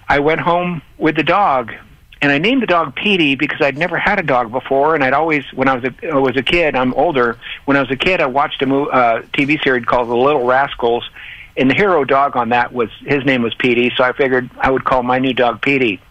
I 0.08 0.20
went 0.20 0.42
home 0.42 0.82
with 0.98 1.16
the 1.16 1.24
dog, 1.24 1.74
and 2.22 2.32
I 2.32 2.38
named 2.38 2.62
the 2.62 2.68
dog 2.68 2.96
Petey 2.96 3.36
because 3.36 3.60
I'd 3.62 3.78
never 3.78 3.98
had 3.98 4.20
a 4.20 4.24
dog 4.24 4.52
before, 4.52 4.96
and 4.96 5.04
I'd 5.04 5.14
always, 5.14 5.44
when 5.54 5.68
I 5.68 5.76
was 5.76 5.84
a, 5.84 6.12
I 6.12 6.18
was 6.18 6.38
a 6.38 6.44
kid, 6.44 6.76
I'm 6.76 6.94
older. 6.94 7.38
When 7.66 7.76
I 7.76 7.82
was 7.82 7.92
a 7.92 7.96
kid, 7.96 8.22
I 8.22 8.28
watched 8.28 8.62
a 8.62 8.66
mo- 8.66 8.86
uh, 8.86 9.24
TV 9.34 9.62
series 9.64 9.86
called 9.86 10.10
The 10.10 10.16
Little 10.16 10.46
Rascals 10.46 11.10
and 11.58 11.70
the 11.70 11.74
hero 11.74 12.04
dog 12.04 12.36
on 12.36 12.50
that 12.50 12.74
was 12.74 12.90
his 13.06 13.24
name 13.26 13.42
was 13.42 13.54
Petey, 13.56 13.92
so 13.96 14.04
I 14.04 14.12
figured 14.12 14.50
I 14.60 14.72
would 14.72 14.84
call 14.84 15.04
my 15.04 15.20
new 15.20 15.34
dog 15.34 15.62
Petey. 15.62 16.02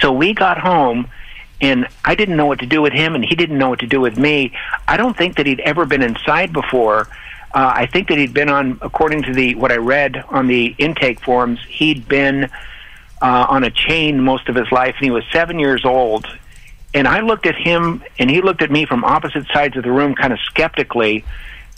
So 0.00 0.12
we 0.12 0.34
got 0.34 0.58
home 0.58 1.08
and 1.60 1.88
I 2.04 2.14
didn't 2.14 2.36
know 2.36 2.46
what 2.46 2.58
to 2.60 2.66
do 2.66 2.82
with 2.82 2.92
him 2.92 3.14
and 3.14 3.24
he 3.24 3.34
didn't 3.34 3.58
know 3.58 3.70
what 3.70 3.80
to 3.80 3.86
do 3.86 4.00
with 4.00 4.18
me. 4.18 4.52
I 4.86 4.96
don't 4.96 5.16
think 5.16 5.36
that 5.36 5.46
he'd 5.46 5.60
ever 5.60 5.86
been 5.86 6.02
inside 6.02 6.52
before. 6.52 7.08
Uh, 7.54 7.72
I 7.74 7.86
think 7.86 8.08
that 8.08 8.18
he'd 8.18 8.34
been 8.34 8.50
on, 8.50 8.78
according 8.82 9.22
to 9.24 9.32
the 9.32 9.54
what 9.54 9.72
I 9.72 9.76
read 9.76 10.22
on 10.28 10.46
the 10.46 10.74
intake 10.78 11.20
forms, 11.20 11.58
he'd 11.68 12.06
been 12.06 12.50
uh, 13.22 13.46
on 13.48 13.64
a 13.64 13.70
chain 13.70 14.20
most 14.20 14.48
of 14.48 14.54
his 14.54 14.70
life, 14.70 14.94
and 14.98 15.04
he 15.04 15.10
was 15.10 15.24
seven 15.32 15.58
years 15.58 15.84
old. 15.84 16.26
And 16.92 17.08
I 17.08 17.20
looked 17.20 17.46
at 17.46 17.54
him, 17.54 18.04
and 18.18 18.30
he 18.30 18.42
looked 18.42 18.60
at 18.62 18.70
me 18.70 18.84
from 18.84 19.04
opposite 19.04 19.46
sides 19.54 19.76
of 19.76 19.84
the 19.84 19.92
room, 19.92 20.14
kind 20.14 20.32
of 20.32 20.38
skeptically 20.40 21.24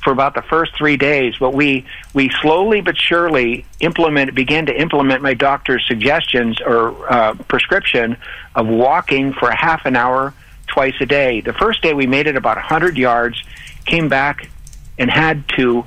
for 0.02 0.12
about 0.12 0.34
the 0.34 0.42
first 0.42 0.76
three 0.76 0.96
days, 0.96 1.34
but 1.38 1.52
we 1.52 1.84
we 2.14 2.30
slowly 2.40 2.80
but 2.80 2.96
surely 2.96 3.64
implement 3.80 4.34
began 4.34 4.66
to 4.66 4.80
implement 4.80 5.22
my 5.22 5.34
doctor's 5.34 5.84
suggestions 5.86 6.60
or 6.60 7.12
uh, 7.12 7.34
prescription 7.48 8.16
of 8.54 8.66
walking 8.68 9.32
for 9.32 9.48
a 9.48 9.56
half 9.56 9.86
an 9.86 9.96
hour 9.96 10.32
twice 10.66 10.94
a 11.00 11.06
day. 11.06 11.40
The 11.40 11.52
first 11.52 11.82
day 11.82 11.94
we 11.94 12.06
made 12.06 12.26
it 12.26 12.36
about 12.36 12.56
100 12.56 12.96
yards, 12.96 13.42
came 13.84 14.08
back 14.08 14.50
and 14.98 15.10
had 15.10 15.48
to 15.56 15.84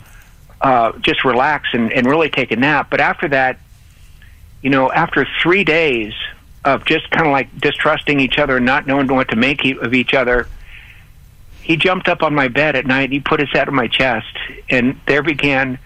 uh, 0.60 0.92
just 1.00 1.24
relax 1.24 1.70
and, 1.74 1.92
and 1.94 2.06
really 2.08 2.30
take 2.30 2.52
a 2.52 2.56
nap. 2.56 2.88
But 2.90 3.00
after 3.00 3.28
that, 3.30 3.60
you 4.62 4.70
know, 4.70 4.92
after 4.92 5.26
three 5.42 5.64
days 5.64 6.14
of 6.64 6.86
just 6.86 7.10
kind 7.10 7.26
of 7.26 7.32
like 7.32 7.60
distrusting 7.60 8.20
each 8.20 8.38
other 8.38 8.58
and 8.58 8.66
not 8.66 8.86
knowing 8.86 9.08
what 9.08 9.30
to 9.30 9.36
make 9.36 9.66
of 9.66 9.94
each 9.94 10.14
other 10.14 10.48
he 11.72 11.78
jumped 11.78 12.10
up 12.10 12.22
on 12.22 12.36
my 12.36 12.50
bed 12.50 12.76
at 12.76 12.86
night 12.86 13.04
and 13.04 13.14
he 13.14 13.22
put 13.22 13.40
his 13.40 13.50
head 13.54 13.70
on 13.70 13.74
my 13.74 13.88
chest 13.88 14.38
and 14.70 15.00
there 15.08 15.24
began 15.24 15.80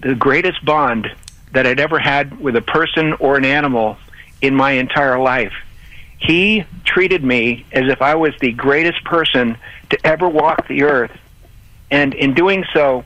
the 0.00 0.12
greatest 0.12 0.64
bond 0.64 1.06
that 1.52 1.68
I'd 1.68 1.78
ever 1.78 2.00
had 2.00 2.40
with 2.40 2.56
a 2.56 2.60
person 2.60 3.12
or 3.20 3.36
an 3.36 3.44
animal 3.44 3.96
in 4.42 4.56
my 4.56 4.72
entire 4.72 5.20
life. 5.20 5.52
He 6.18 6.64
treated 6.84 7.22
me 7.22 7.64
as 7.70 7.88
if 7.88 8.02
I 8.02 8.16
was 8.16 8.34
the 8.40 8.50
greatest 8.50 9.04
person 9.04 9.56
to 9.90 10.04
ever 10.04 10.28
walk 10.28 10.66
the 10.66 10.82
earth. 10.82 11.16
And 11.92 12.12
in 12.14 12.34
doing 12.34 12.64
so, 12.72 13.04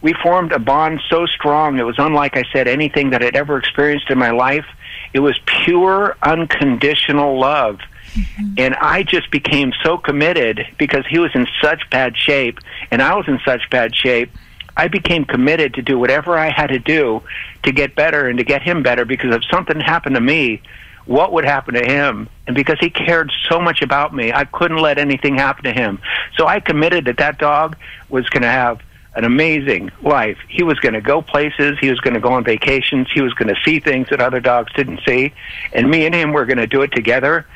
we 0.00 0.12
formed 0.12 0.52
a 0.52 0.60
bond 0.60 1.00
so 1.10 1.26
strong 1.26 1.80
it 1.80 1.82
was 1.82 1.98
unlike 1.98 2.36
I 2.36 2.44
said 2.52 2.68
anything 2.68 3.10
that 3.10 3.24
I'd 3.24 3.34
ever 3.34 3.58
experienced 3.58 4.10
in 4.10 4.18
my 4.18 4.30
life. 4.30 4.66
It 5.12 5.18
was 5.18 5.36
pure 5.64 6.16
unconditional 6.22 7.36
love 7.36 7.80
Mm-hmm. 8.14 8.54
And 8.58 8.74
I 8.76 9.02
just 9.02 9.30
became 9.30 9.72
so 9.82 9.98
committed 9.98 10.66
because 10.78 11.04
he 11.06 11.18
was 11.18 11.30
in 11.34 11.46
such 11.62 11.88
bad 11.90 12.16
shape 12.16 12.58
and 12.90 13.02
I 13.02 13.14
was 13.14 13.28
in 13.28 13.38
such 13.44 13.68
bad 13.70 13.94
shape. 13.94 14.30
I 14.76 14.88
became 14.88 15.24
committed 15.24 15.74
to 15.74 15.82
do 15.82 15.98
whatever 15.98 16.38
I 16.38 16.50
had 16.50 16.68
to 16.68 16.78
do 16.78 17.22
to 17.64 17.72
get 17.72 17.96
better 17.96 18.28
and 18.28 18.38
to 18.38 18.44
get 18.44 18.62
him 18.62 18.82
better 18.82 19.04
because 19.04 19.34
if 19.34 19.42
something 19.50 19.80
happened 19.80 20.14
to 20.14 20.20
me, 20.20 20.62
what 21.06 21.32
would 21.32 21.44
happen 21.44 21.74
to 21.74 21.84
him? 21.84 22.28
And 22.46 22.54
because 22.54 22.78
he 22.78 22.90
cared 22.90 23.32
so 23.48 23.60
much 23.60 23.82
about 23.82 24.14
me, 24.14 24.32
I 24.32 24.44
couldn't 24.44 24.76
let 24.76 24.98
anything 24.98 25.36
happen 25.36 25.64
to 25.64 25.72
him. 25.72 26.00
So 26.36 26.46
I 26.46 26.60
committed 26.60 27.06
that 27.06 27.16
that 27.16 27.38
dog 27.38 27.76
was 28.10 28.28
going 28.28 28.42
to 28.42 28.50
have 28.50 28.80
an 29.14 29.24
amazing 29.24 29.90
life. 30.02 30.38
He 30.48 30.62
was 30.62 30.78
going 30.78 30.92
to 30.92 31.00
go 31.00 31.22
places. 31.22 31.78
He 31.80 31.90
was 31.90 31.98
going 31.98 32.14
to 32.14 32.20
go 32.20 32.34
on 32.34 32.44
vacations. 32.44 33.08
He 33.12 33.20
was 33.20 33.34
going 33.34 33.48
to 33.48 33.60
see 33.64 33.80
things 33.80 34.08
that 34.10 34.20
other 34.20 34.38
dogs 34.38 34.72
didn't 34.74 35.00
see. 35.06 35.32
And 35.72 35.90
me 35.90 36.06
and 36.06 36.14
him 36.14 36.32
were 36.32 36.44
going 36.44 36.58
to 36.58 36.66
do 36.66 36.82
it 36.82 36.92
together. 36.92 37.46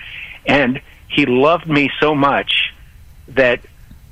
And 0.47 0.81
he 1.09 1.27
loved 1.27 1.69
me 1.69 1.91
so 2.01 2.15
much 2.15 2.73
that 3.29 3.61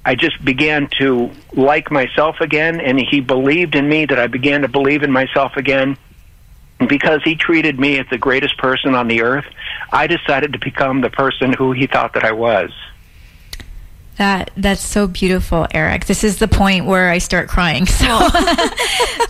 I 0.05 0.15
just 0.15 0.43
began 0.45 0.89
to 0.99 1.31
like 1.53 1.91
myself 1.91 2.37
again, 2.41 2.81
and 2.81 2.99
he 2.99 3.21
believed 3.21 3.75
in 3.75 3.89
me 3.89 4.07
that 4.07 4.19
I 4.19 4.27
began 4.27 4.63
to 4.63 4.69
believe 4.69 5.03
in 5.03 5.13
myself 5.13 5.57
again. 5.57 5.97
Because 6.89 7.21
he 7.23 7.35
treated 7.37 7.79
me 7.79 7.99
as 7.99 8.07
the 8.11 8.17
greatest 8.17 8.57
person 8.57 8.95
on 8.95 9.07
the 9.07 9.21
earth, 9.23 9.45
I 9.93 10.07
decided 10.07 10.55
to 10.55 10.59
become 10.59 11.03
the 11.03 11.11
person 11.11 11.53
who 11.53 11.73
he 11.73 11.87
thought 11.87 12.15
that 12.15 12.25
I 12.25 12.33
was. 12.33 12.71
That 14.21 14.51
that's 14.55 14.85
so 14.85 15.07
beautiful, 15.07 15.67
Eric. 15.73 16.05
This 16.05 16.25
is 16.25 16.37
the 16.37 16.47
point 16.47 16.85
where 16.85 17.09
I 17.09 17.17
start 17.17 17.49
crying. 17.49 17.87
So, 17.87 18.07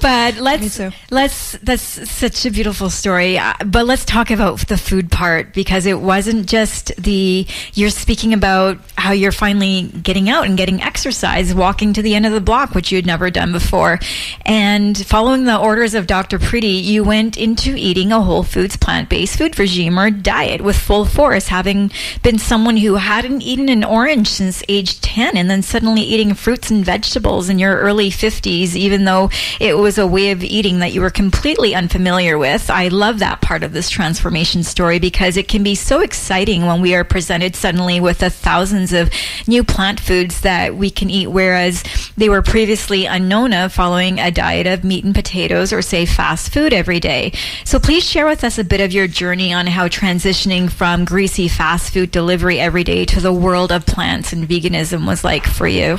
but 0.03 0.37
let's 0.41 0.81
let's 1.13 1.53
that's 1.63 2.11
such 2.11 2.45
a 2.45 2.51
beautiful 2.51 2.91
story. 2.91 3.39
Uh, 3.39 3.55
but 3.65 3.87
let's 3.87 4.05
talk 4.05 4.33
about 4.33 4.67
the 4.67 4.77
food 4.77 5.13
part 5.13 5.55
because 5.55 5.87
it 5.87 6.01
wasn't 6.01 6.47
just 6.47 6.93
the 6.97 7.47
you're 7.75 7.91
speaking 7.91 8.35
about 8.35 8.79
how 8.97 9.13
you're 9.13 9.31
finally 9.31 9.83
getting 10.03 10.29
out 10.29 10.47
and 10.47 10.57
getting 10.57 10.83
exercise, 10.83 11.55
walking 11.55 11.93
to 11.93 12.03
the 12.03 12.17
end 12.17 12.27
of 12.27 12.33
the 12.33 12.41
block, 12.41 12.75
which 12.75 12.91
you 12.91 12.97
had 12.97 13.07
never 13.07 13.31
done 13.31 13.53
before, 13.53 14.01
and 14.45 15.07
following 15.07 15.45
the 15.45 15.57
orders 15.57 15.95
of 15.95 16.09
Dr. 16.09 16.41
Preeti, 16.41 16.83
you 16.83 17.05
went 17.05 17.37
into 17.37 17.77
eating 17.77 18.11
a 18.11 18.21
whole 18.21 18.43
foods 18.43 18.77
plant 18.77 19.09
based 19.09 19.39
food 19.39 19.57
regime 19.57 20.01
or 20.01 20.11
diet 20.11 20.61
with 20.61 20.75
full 20.75 21.05
force, 21.05 21.47
having 21.47 21.93
been 22.25 22.41
someone 22.41 22.77
who 22.77 22.97
hadn't 22.97 23.43
eaten 23.43 23.69
an 23.69 23.85
orange 23.85 24.27
since 24.27 24.65
age 24.69 24.80
age 24.81 25.01
10 25.03 25.37
and 25.37 25.51
then 25.51 25.61
suddenly 25.63 26.01
eating 26.01 26.33
fruits 26.33 26.71
and 26.71 26.85
vegetables 26.85 27.51
in 27.51 27.59
your 27.59 27.77
early 27.77 28.11
50s, 28.11 28.75
even 28.75 29.05
though 29.05 29.29
it 29.61 29.77
was 29.77 29.99
a 29.99 30.07
way 30.07 30.31
of 30.31 30.43
eating 30.43 30.79
that 30.79 30.93
you 30.93 31.03
were 31.03 31.11
completely 31.11 31.75
unfamiliar 31.75 32.39
with. 32.39 32.71
I 32.71 32.89
love 32.89 33.19
that 33.19 33.43
part 33.43 33.63
of 33.63 33.73
this 33.73 33.91
transformation 33.91 34.63
story 34.63 34.99
because 34.99 35.37
it 35.37 35.49
can 35.49 35.63
be 35.63 35.75
so 35.75 36.01
exciting 36.01 36.65
when 36.65 36.81
we 36.81 36.95
are 36.95 37.05
presented 37.05 37.55
suddenly 37.55 38.01
with 38.01 38.21
the 38.21 38.31
thousands 38.31 38.95
of 38.95 39.11
new 39.47 39.63
plant 39.63 40.01
foods 40.01 40.41
that 40.41 40.75
we 40.75 40.91
can 40.91 41.11
eat, 41.11 41.27
whereas 41.27 41.85
they 42.17 42.31
were 42.31 42.43
previously 42.43 43.05
unknown 43.05 43.53
of 43.53 43.73
following 43.73 44.19
a 44.19 44.31
diet 44.31 44.67
of 44.67 44.83
meat 44.83 45.05
and 45.05 45.15
potatoes 45.15 45.75
or, 45.75 45.83
say, 45.83 46.07
fast 46.07 46.53
food 46.53 46.73
every 46.73 47.01
day. 47.01 47.33
So 47.65 47.79
please 47.79 48.05
share 48.05 48.27
with 48.27 48.45
us 48.45 48.59
a 48.59 48.65
bit 48.65 48.81
of 48.81 48.93
your 48.93 49.07
journey 49.07 49.53
on 49.53 49.67
how 49.67 49.89
transitioning 49.89 50.71
from 50.71 51.05
greasy 51.05 51.49
fast 51.49 51.93
food 51.93 52.11
delivery 52.11 52.59
every 52.59 52.85
day 52.85 53.05
to 53.05 53.21
the 53.21 53.33
world 53.33 53.71
of 53.71 53.85
plants 53.85 54.33
and 54.33 54.49
vegan 54.49 54.70
veganism 54.71 55.07
was 55.07 55.25
like 55.25 55.45
for 55.45 55.67
you? 55.67 55.99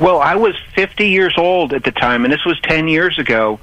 Well, 0.00 0.20
I 0.20 0.36
was 0.36 0.54
50 0.74 1.08
years 1.08 1.34
old 1.36 1.72
at 1.72 1.82
the 1.84 1.90
time, 1.90 2.24
and 2.24 2.32
this 2.32 2.44
was 2.44 2.58
10 2.60 2.86
years 2.86 3.18
ago. 3.18 3.58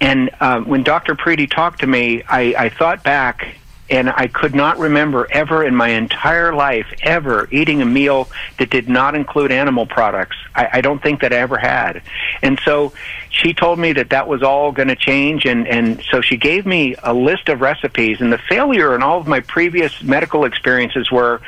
And 0.00 0.30
uh, 0.40 0.60
when 0.60 0.82
Dr. 0.82 1.14
Preeti 1.14 1.50
talked 1.50 1.80
to 1.80 1.86
me, 1.86 2.22
I, 2.22 2.54
I 2.56 2.68
thought 2.70 3.02
back 3.02 3.56
and 3.90 4.08
I 4.08 4.28
could 4.28 4.54
not 4.54 4.78
remember 4.78 5.26
ever 5.30 5.62
in 5.62 5.74
my 5.74 5.88
entire 5.88 6.54
life 6.54 6.86
ever 7.02 7.48
eating 7.50 7.82
a 7.82 7.86
meal 7.86 8.28
that 8.58 8.70
did 8.70 8.88
not 8.88 9.14
include 9.14 9.52
animal 9.52 9.84
products. 9.86 10.36
I, 10.54 10.68
I 10.74 10.80
don't 10.80 11.02
think 11.02 11.20
that 11.20 11.32
I 11.32 11.36
ever 11.36 11.58
had. 11.58 12.02
And 12.42 12.58
so 12.64 12.92
she 13.28 13.52
told 13.52 13.78
me 13.78 13.92
that 13.92 14.10
that 14.10 14.26
was 14.26 14.42
all 14.42 14.72
going 14.72 14.88
to 14.88 14.96
change, 14.96 15.44
and, 15.44 15.66
and 15.68 16.02
so 16.10 16.20
she 16.20 16.36
gave 16.36 16.64
me 16.64 16.94
a 17.02 17.12
list 17.12 17.48
of 17.48 17.60
recipes. 17.60 18.20
And 18.20 18.32
the 18.32 18.38
failure 18.38 18.94
in 18.94 19.02
all 19.02 19.18
of 19.18 19.26
my 19.26 19.40
previous 19.40 20.02
medical 20.02 20.44
experiences 20.44 21.10
were 21.10 21.42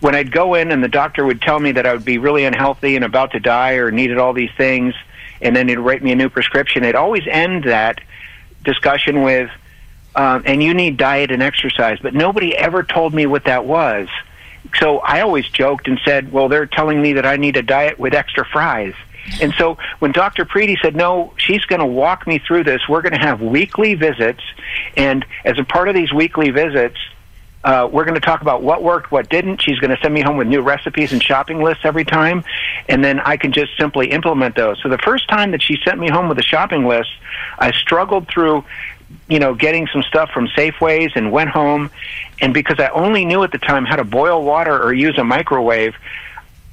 when 0.00 0.14
I'd 0.14 0.32
go 0.32 0.54
in 0.54 0.72
and 0.72 0.82
the 0.82 0.88
doctor 0.88 1.24
would 1.24 1.40
tell 1.40 1.60
me 1.60 1.72
that 1.72 1.86
I 1.86 1.92
would 1.94 2.04
be 2.04 2.18
really 2.18 2.44
unhealthy 2.44 2.96
and 2.96 3.04
about 3.04 3.30
to 3.32 3.40
die 3.40 3.74
or 3.74 3.90
needed 3.90 4.18
all 4.18 4.32
these 4.32 4.50
things, 4.56 4.94
and 5.40 5.56
then 5.56 5.68
he'd 5.68 5.78
write 5.78 6.02
me 6.02 6.12
a 6.12 6.16
new 6.16 6.28
prescription. 6.28 6.82
It'd 6.82 6.96
always 6.96 7.22
end 7.26 7.64
that 7.64 8.00
discussion 8.64 9.22
with, 9.22 9.50
um, 10.14 10.42
and 10.44 10.62
you 10.62 10.74
need 10.74 10.96
diet 10.96 11.30
and 11.30 11.42
exercise. 11.42 11.98
But 12.00 12.14
nobody 12.14 12.56
ever 12.56 12.82
told 12.82 13.14
me 13.14 13.26
what 13.26 13.44
that 13.44 13.64
was. 13.64 14.08
So 14.78 14.98
I 14.98 15.20
always 15.20 15.48
joked 15.48 15.88
and 15.88 16.00
said, 16.04 16.32
well, 16.32 16.48
they're 16.48 16.66
telling 16.66 17.00
me 17.00 17.14
that 17.14 17.26
I 17.26 17.36
need 17.36 17.56
a 17.56 17.62
diet 17.62 17.98
with 17.98 18.14
extra 18.14 18.44
fries. 18.44 18.94
And 19.40 19.54
so 19.54 19.78
when 19.98 20.12
Dr. 20.12 20.44
Preeti 20.44 20.76
said, 20.80 20.96
no, 20.96 21.32
she's 21.36 21.64
going 21.64 21.80
to 21.80 21.86
walk 21.86 22.26
me 22.26 22.38
through 22.38 22.64
this, 22.64 22.82
we're 22.88 23.02
going 23.02 23.12
to 23.12 23.18
have 23.18 23.40
weekly 23.40 23.94
visits. 23.94 24.42
And 24.96 25.24
as 25.44 25.58
a 25.58 25.64
part 25.64 25.88
of 25.88 25.94
these 25.94 26.12
weekly 26.12 26.50
visits, 26.50 26.98
uh, 27.64 27.88
we're 27.90 28.04
going 28.04 28.16
to 28.16 28.20
talk 28.20 28.40
about 28.40 28.62
what 28.62 28.82
worked, 28.82 29.12
what 29.12 29.28
didn't. 29.28 29.62
She's 29.62 29.78
going 29.78 29.94
to 29.94 30.02
send 30.02 30.12
me 30.12 30.20
home 30.20 30.36
with 30.36 30.48
new 30.48 30.62
recipes 30.62 31.12
and 31.12 31.22
shopping 31.22 31.62
lists 31.62 31.84
every 31.84 32.04
time, 32.04 32.44
and 32.88 33.04
then 33.04 33.20
I 33.20 33.36
can 33.36 33.52
just 33.52 33.76
simply 33.78 34.10
implement 34.10 34.56
those. 34.56 34.80
So 34.82 34.88
the 34.88 34.98
first 34.98 35.28
time 35.28 35.52
that 35.52 35.62
she 35.62 35.78
sent 35.84 35.98
me 36.00 36.08
home 36.10 36.28
with 36.28 36.38
a 36.38 36.42
shopping 36.42 36.86
list, 36.86 37.10
I 37.58 37.70
struggled 37.70 38.26
through, 38.26 38.64
you 39.28 39.38
know, 39.38 39.54
getting 39.54 39.86
some 39.92 40.02
stuff 40.02 40.30
from 40.30 40.48
Safeways 40.48 41.12
and 41.14 41.32
went 41.32 41.50
home, 41.50 41.90
and 42.40 42.52
because 42.52 42.78
I 42.78 42.88
only 42.88 43.24
knew 43.24 43.42
at 43.42 43.52
the 43.52 43.58
time 43.58 43.84
how 43.84 43.96
to 43.96 44.04
boil 44.04 44.44
water 44.44 44.80
or 44.82 44.92
use 44.92 45.18
a 45.18 45.24
microwave, 45.24 45.94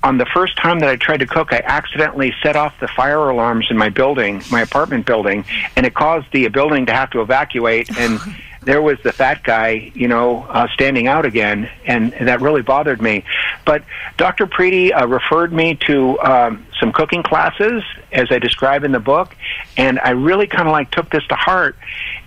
on 0.02 0.18
the 0.18 0.26
first 0.26 0.58
time 0.58 0.80
that 0.80 0.90
I 0.90 0.96
tried 0.96 1.18
to 1.18 1.28
cook, 1.28 1.52
I 1.52 1.62
accidentally 1.64 2.34
set 2.42 2.56
off 2.56 2.80
the 2.80 2.88
fire 2.88 3.30
alarms 3.30 3.68
in 3.70 3.78
my 3.78 3.90
building, 3.90 4.42
my 4.50 4.62
apartment 4.62 5.06
building, 5.06 5.44
and 5.76 5.86
it 5.86 5.94
caused 5.94 6.32
the 6.32 6.48
building 6.48 6.86
to 6.86 6.94
have 6.94 7.10
to 7.12 7.22
evacuate. 7.22 7.90
And 7.98 8.20
there 8.62 8.82
was 8.82 8.98
the 9.04 9.12
fat 9.12 9.44
guy, 9.44 9.92
you 9.94 10.08
know, 10.08 10.44
uh, 10.44 10.68
standing 10.74 11.08
out 11.08 11.26
again, 11.26 11.70
and, 11.86 12.14
and 12.14 12.28
that 12.28 12.42
really 12.42 12.62
bothered 12.62 13.02
me. 13.02 13.24
But 13.66 13.84
Dr. 14.18 14.48
Preeti 14.48 14.92
uh, 14.94 15.08
referred 15.08 15.54
me 15.54 15.76
to 15.88 16.20
um, 16.20 16.66
some 16.80 16.92
cooking 16.92 17.24
classes, 17.24 17.84
as 18.12 18.28
I 18.32 18.40
describe 18.40 18.84
in 18.84 18.92
the 18.92 19.00
book, 19.00 19.36
and 19.78 20.00
I 20.00 20.12
really 20.12 20.48
kind 20.48 20.68
of 20.68 20.72
like 20.72 20.92
took 20.92 21.10
this 21.10 21.26
to 21.28 21.36
heart. 21.36 21.78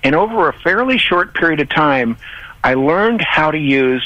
And 0.02 0.14
over 0.14 0.48
a 0.48 0.52
fairly 0.52 0.98
short 0.98 1.34
period 1.34 1.60
of 1.60 1.68
time, 1.68 2.16
I 2.64 2.74
learned 2.74 3.20
how 3.20 3.50
to 3.50 3.58
use 3.58 4.02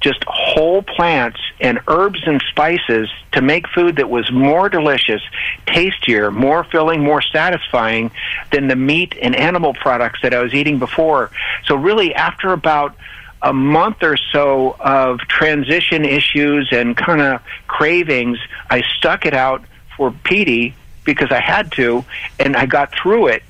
just 0.00 0.22
whole 0.26 0.82
plants 0.82 1.40
and 1.60 1.80
herbs 1.88 2.20
and 2.26 2.42
spices 2.50 3.08
to 3.32 3.42
make 3.42 3.66
food 3.68 3.96
that 3.96 4.08
was 4.08 4.30
more 4.30 4.68
delicious, 4.68 5.22
tastier, 5.66 6.30
more 6.30 6.64
filling, 6.64 7.02
more 7.02 7.20
satisfying 7.20 8.10
than 8.52 8.68
the 8.68 8.76
meat 8.76 9.16
and 9.20 9.34
animal 9.34 9.74
products 9.74 10.20
that 10.22 10.32
I 10.32 10.42
was 10.42 10.54
eating 10.54 10.78
before. 10.78 11.30
So 11.66 11.74
really 11.74 12.14
after 12.14 12.52
about 12.52 12.96
a 13.42 13.52
month 13.52 14.02
or 14.02 14.16
so 14.16 14.76
of 14.80 15.20
transition 15.20 16.04
issues 16.04 16.68
and 16.72 16.96
kind 16.96 17.20
of 17.20 17.40
cravings, 17.66 18.38
I 18.70 18.82
stuck 18.98 19.26
it 19.26 19.34
out 19.34 19.64
for 19.96 20.10
Petey 20.10 20.74
because 21.04 21.30
I 21.32 21.40
had 21.40 21.72
to 21.72 22.04
and 22.38 22.56
I 22.56 22.66
got 22.66 22.92
through 22.94 23.28
it 23.28 23.42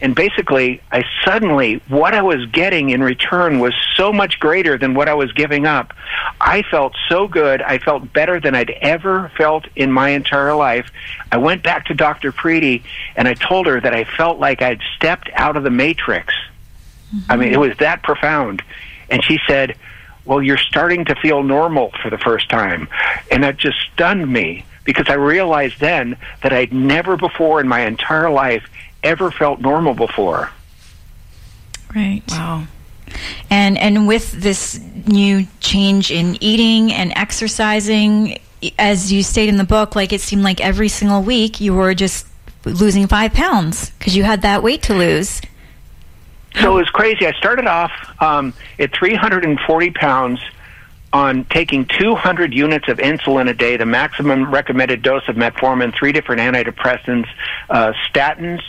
and 0.00 0.14
basically 0.14 0.80
i 0.92 1.04
suddenly 1.24 1.80
what 1.88 2.14
i 2.14 2.22
was 2.22 2.44
getting 2.46 2.90
in 2.90 3.02
return 3.02 3.58
was 3.58 3.74
so 3.94 4.12
much 4.12 4.38
greater 4.40 4.76
than 4.76 4.94
what 4.94 5.08
i 5.08 5.14
was 5.14 5.32
giving 5.32 5.66
up. 5.66 5.92
I 6.40 6.62
felt 6.62 6.94
so 7.08 7.28
good. 7.28 7.62
I 7.62 7.78
felt 7.78 8.12
better 8.12 8.40
than 8.40 8.54
i'd 8.54 8.70
ever 8.70 9.30
felt 9.36 9.66
in 9.76 9.92
my 9.92 10.10
entire 10.10 10.54
life. 10.54 10.90
I 11.32 11.38
went 11.38 11.62
back 11.62 11.86
to 11.86 11.94
dr 11.94 12.32
preeti 12.32 12.82
and 13.16 13.28
i 13.28 13.34
told 13.34 13.66
her 13.66 13.80
that 13.80 13.94
i 13.94 14.04
felt 14.04 14.38
like 14.38 14.62
i'd 14.62 14.80
stepped 14.96 15.30
out 15.34 15.56
of 15.56 15.62
the 15.62 15.70
matrix. 15.70 16.34
Mm-hmm. 17.14 17.32
i 17.32 17.36
mean 17.36 17.52
it 17.52 17.60
was 17.60 17.76
that 17.78 18.02
profound. 18.02 18.62
And 19.10 19.22
she 19.24 19.38
said 19.46 19.76
well 20.24 20.42
you're 20.42 20.58
starting 20.58 21.04
to 21.06 21.14
feel 21.16 21.42
normal 21.42 21.92
for 22.02 22.10
the 22.10 22.18
first 22.18 22.48
time. 22.48 22.88
And 23.30 23.42
that 23.42 23.56
just 23.56 23.78
stunned 23.92 24.30
me 24.30 24.64
because 24.84 25.06
I 25.08 25.14
realized 25.14 25.80
then 25.80 26.16
that 26.42 26.52
I'd 26.52 26.72
never 26.72 27.16
before 27.16 27.60
in 27.60 27.68
my 27.68 27.80
entire 27.80 28.30
life 28.30 28.68
ever 29.04 29.30
felt 29.30 29.60
normal 29.60 29.94
before. 29.94 30.50
Right. 31.94 32.22
Wow. 32.28 32.66
And 33.50 33.78
and 33.78 34.08
with 34.08 34.32
this 34.32 34.80
new 35.06 35.46
change 35.60 36.10
in 36.10 36.36
eating 36.42 36.92
and 36.92 37.12
exercising, 37.14 38.40
as 38.78 39.12
you 39.12 39.22
state 39.22 39.48
in 39.48 39.56
the 39.56 39.64
book, 39.64 39.94
like 39.94 40.12
it 40.12 40.20
seemed 40.20 40.42
like 40.42 40.60
every 40.60 40.88
single 40.88 41.22
week 41.22 41.60
you 41.60 41.74
were 41.74 41.94
just 41.94 42.26
losing 42.64 43.06
five 43.06 43.32
pounds 43.32 43.90
because 43.90 44.16
you 44.16 44.24
had 44.24 44.42
that 44.42 44.62
weight 44.62 44.82
to 44.84 44.94
lose. 44.94 45.40
So 46.60 46.76
it 46.76 46.80
was 46.80 46.90
crazy. 46.90 47.26
I 47.26 47.32
started 47.32 47.66
off 47.66 47.92
um, 48.20 48.54
at 48.78 48.94
340 48.94 49.90
pounds 49.90 50.40
on 51.12 51.44
taking 51.44 51.86
200 51.86 52.52
units 52.52 52.88
of 52.88 52.98
insulin 52.98 53.48
a 53.48 53.54
day, 53.54 53.76
the 53.76 53.86
maximum 53.86 54.52
recommended 54.52 55.02
dose 55.02 55.22
of 55.28 55.36
metformin, 55.36 55.94
three 55.94 56.10
different 56.10 56.40
antidepressants, 56.40 57.28
uh, 57.70 57.92
statins, 58.08 58.60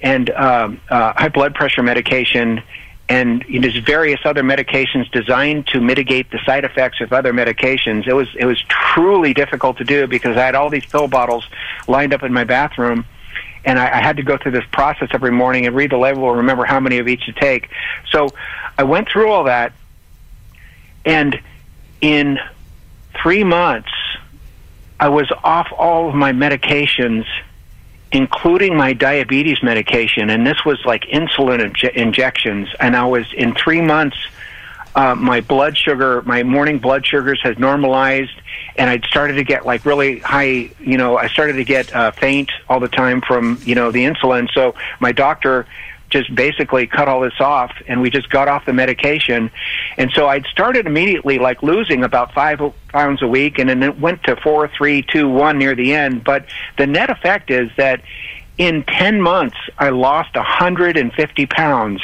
and 0.00 0.30
um, 0.30 0.80
uh, 0.88 1.12
high 1.14 1.28
blood 1.28 1.54
pressure 1.54 1.82
medication 1.82 2.62
and 3.08 3.44
you 3.48 3.60
know, 3.60 3.68
there's 3.68 3.84
various 3.84 4.20
other 4.24 4.42
medications 4.42 5.10
designed 5.12 5.68
to 5.68 5.80
mitigate 5.80 6.30
the 6.30 6.40
side 6.44 6.64
effects 6.64 7.00
of 7.00 7.12
other 7.12 7.32
medications. 7.32 8.06
It 8.06 8.14
was 8.14 8.28
it 8.36 8.46
was 8.46 8.60
truly 8.62 9.32
difficult 9.32 9.78
to 9.78 9.84
do 9.84 10.06
because 10.06 10.36
I 10.36 10.44
had 10.44 10.54
all 10.54 10.70
these 10.70 10.86
pill 10.86 11.06
bottles 11.06 11.46
lined 11.86 12.12
up 12.12 12.24
in 12.24 12.32
my 12.32 12.44
bathroom, 12.44 13.04
and 13.64 13.78
I, 13.78 13.98
I 13.98 14.02
had 14.02 14.16
to 14.16 14.24
go 14.24 14.36
through 14.36 14.52
this 14.52 14.64
process 14.72 15.08
every 15.12 15.30
morning 15.30 15.66
and 15.66 15.76
read 15.76 15.92
the 15.92 15.98
label 15.98 16.28
and 16.30 16.38
remember 16.38 16.64
how 16.64 16.80
many 16.80 16.98
of 16.98 17.06
each 17.06 17.24
to 17.26 17.32
take. 17.32 17.68
So 18.10 18.28
I 18.76 18.82
went 18.82 19.08
through 19.08 19.30
all 19.30 19.44
that, 19.44 19.72
and 21.04 21.40
in 22.00 22.40
three 23.22 23.44
months, 23.44 23.92
I 24.98 25.10
was 25.10 25.30
off 25.44 25.68
all 25.76 26.08
of 26.08 26.14
my 26.16 26.32
medications 26.32 27.24
including 28.12 28.76
my 28.76 28.92
diabetes 28.92 29.62
medication, 29.62 30.30
and 30.30 30.46
this 30.46 30.64
was 30.64 30.78
like 30.84 31.02
insulin 31.04 31.60
inje- 31.60 31.92
injections. 31.92 32.68
And 32.78 32.96
I 32.96 33.04
was 33.04 33.26
in 33.32 33.54
three 33.54 33.80
months, 33.80 34.16
uh, 34.94 35.14
my 35.14 35.40
blood 35.40 35.76
sugar, 35.76 36.22
my 36.22 36.42
morning 36.42 36.78
blood 36.78 37.04
sugars 37.06 37.40
had 37.42 37.58
normalized, 37.58 38.40
and 38.76 38.88
I'd 38.88 39.04
started 39.04 39.34
to 39.34 39.44
get 39.44 39.66
like 39.66 39.84
really 39.84 40.20
high. 40.20 40.70
You 40.80 40.96
know, 40.96 41.18
I 41.18 41.28
started 41.28 41.54
to 41.54 41.64
get 41.64 41.94
uh, 41.94 42.12
faint 42.12 42.50
all 42.68 42.80
the 42.80 42.88
time 42.88 43.20
from 43.20 43.60
you 43.64 43.74
know 43.74 43.90
the 43.90 44.04
insulin. 44.04 44.48
So 44.54 44.74
my 45.00 45.12
doctor 45.12 45.66
just 46.10 46.34
basically 46.34 46.86
cut 46.86 47.08
all 47.08 47.20
this 47.20 47.40
off 47.40 47.72
and 47.88 48.00
we 48.00 48.10
just 48.10 48.30
got 48.30 48.48
off 48.48 48.64
the 48.64 48.72
medication. 48.72 49.50
And 49.96 50.10
so 50.12 50.28
I'd 50.28 50.46
started 50.46 50.86
immediately 50.86 51.38
like 51.38 51.62
losing 51.62 52.04
about 52.04 52.32
five 52.32 52.60
pounds 52.88 53.22
a 53.22 53.28
week 53.28 53.58
and 53.58 53.68
then 53.68 53.82
it 53.82 53.98
went 53.98 54.22
to 54.24 54.36
four, 54.36 54.68
three, 54.68 55.02
two, 55.02 55.28
one 55.28 55.58
near 55.58 55.74
the 55.74 55.94
end. 55.94 56.24
But 56.24 56.46
the 56.78 56.86
net 56.86 57.10
effect 57.10 57.50
is 57.50 57.70
that 57.76 58.02
in 58.58 58.84
10 58.84 59.20
months, 59.20 59.56
I 59.78 59.90
lost 59.90 60.34
a 60.34 60.40
150 60.40 61.46
pounds. 61.46 62.00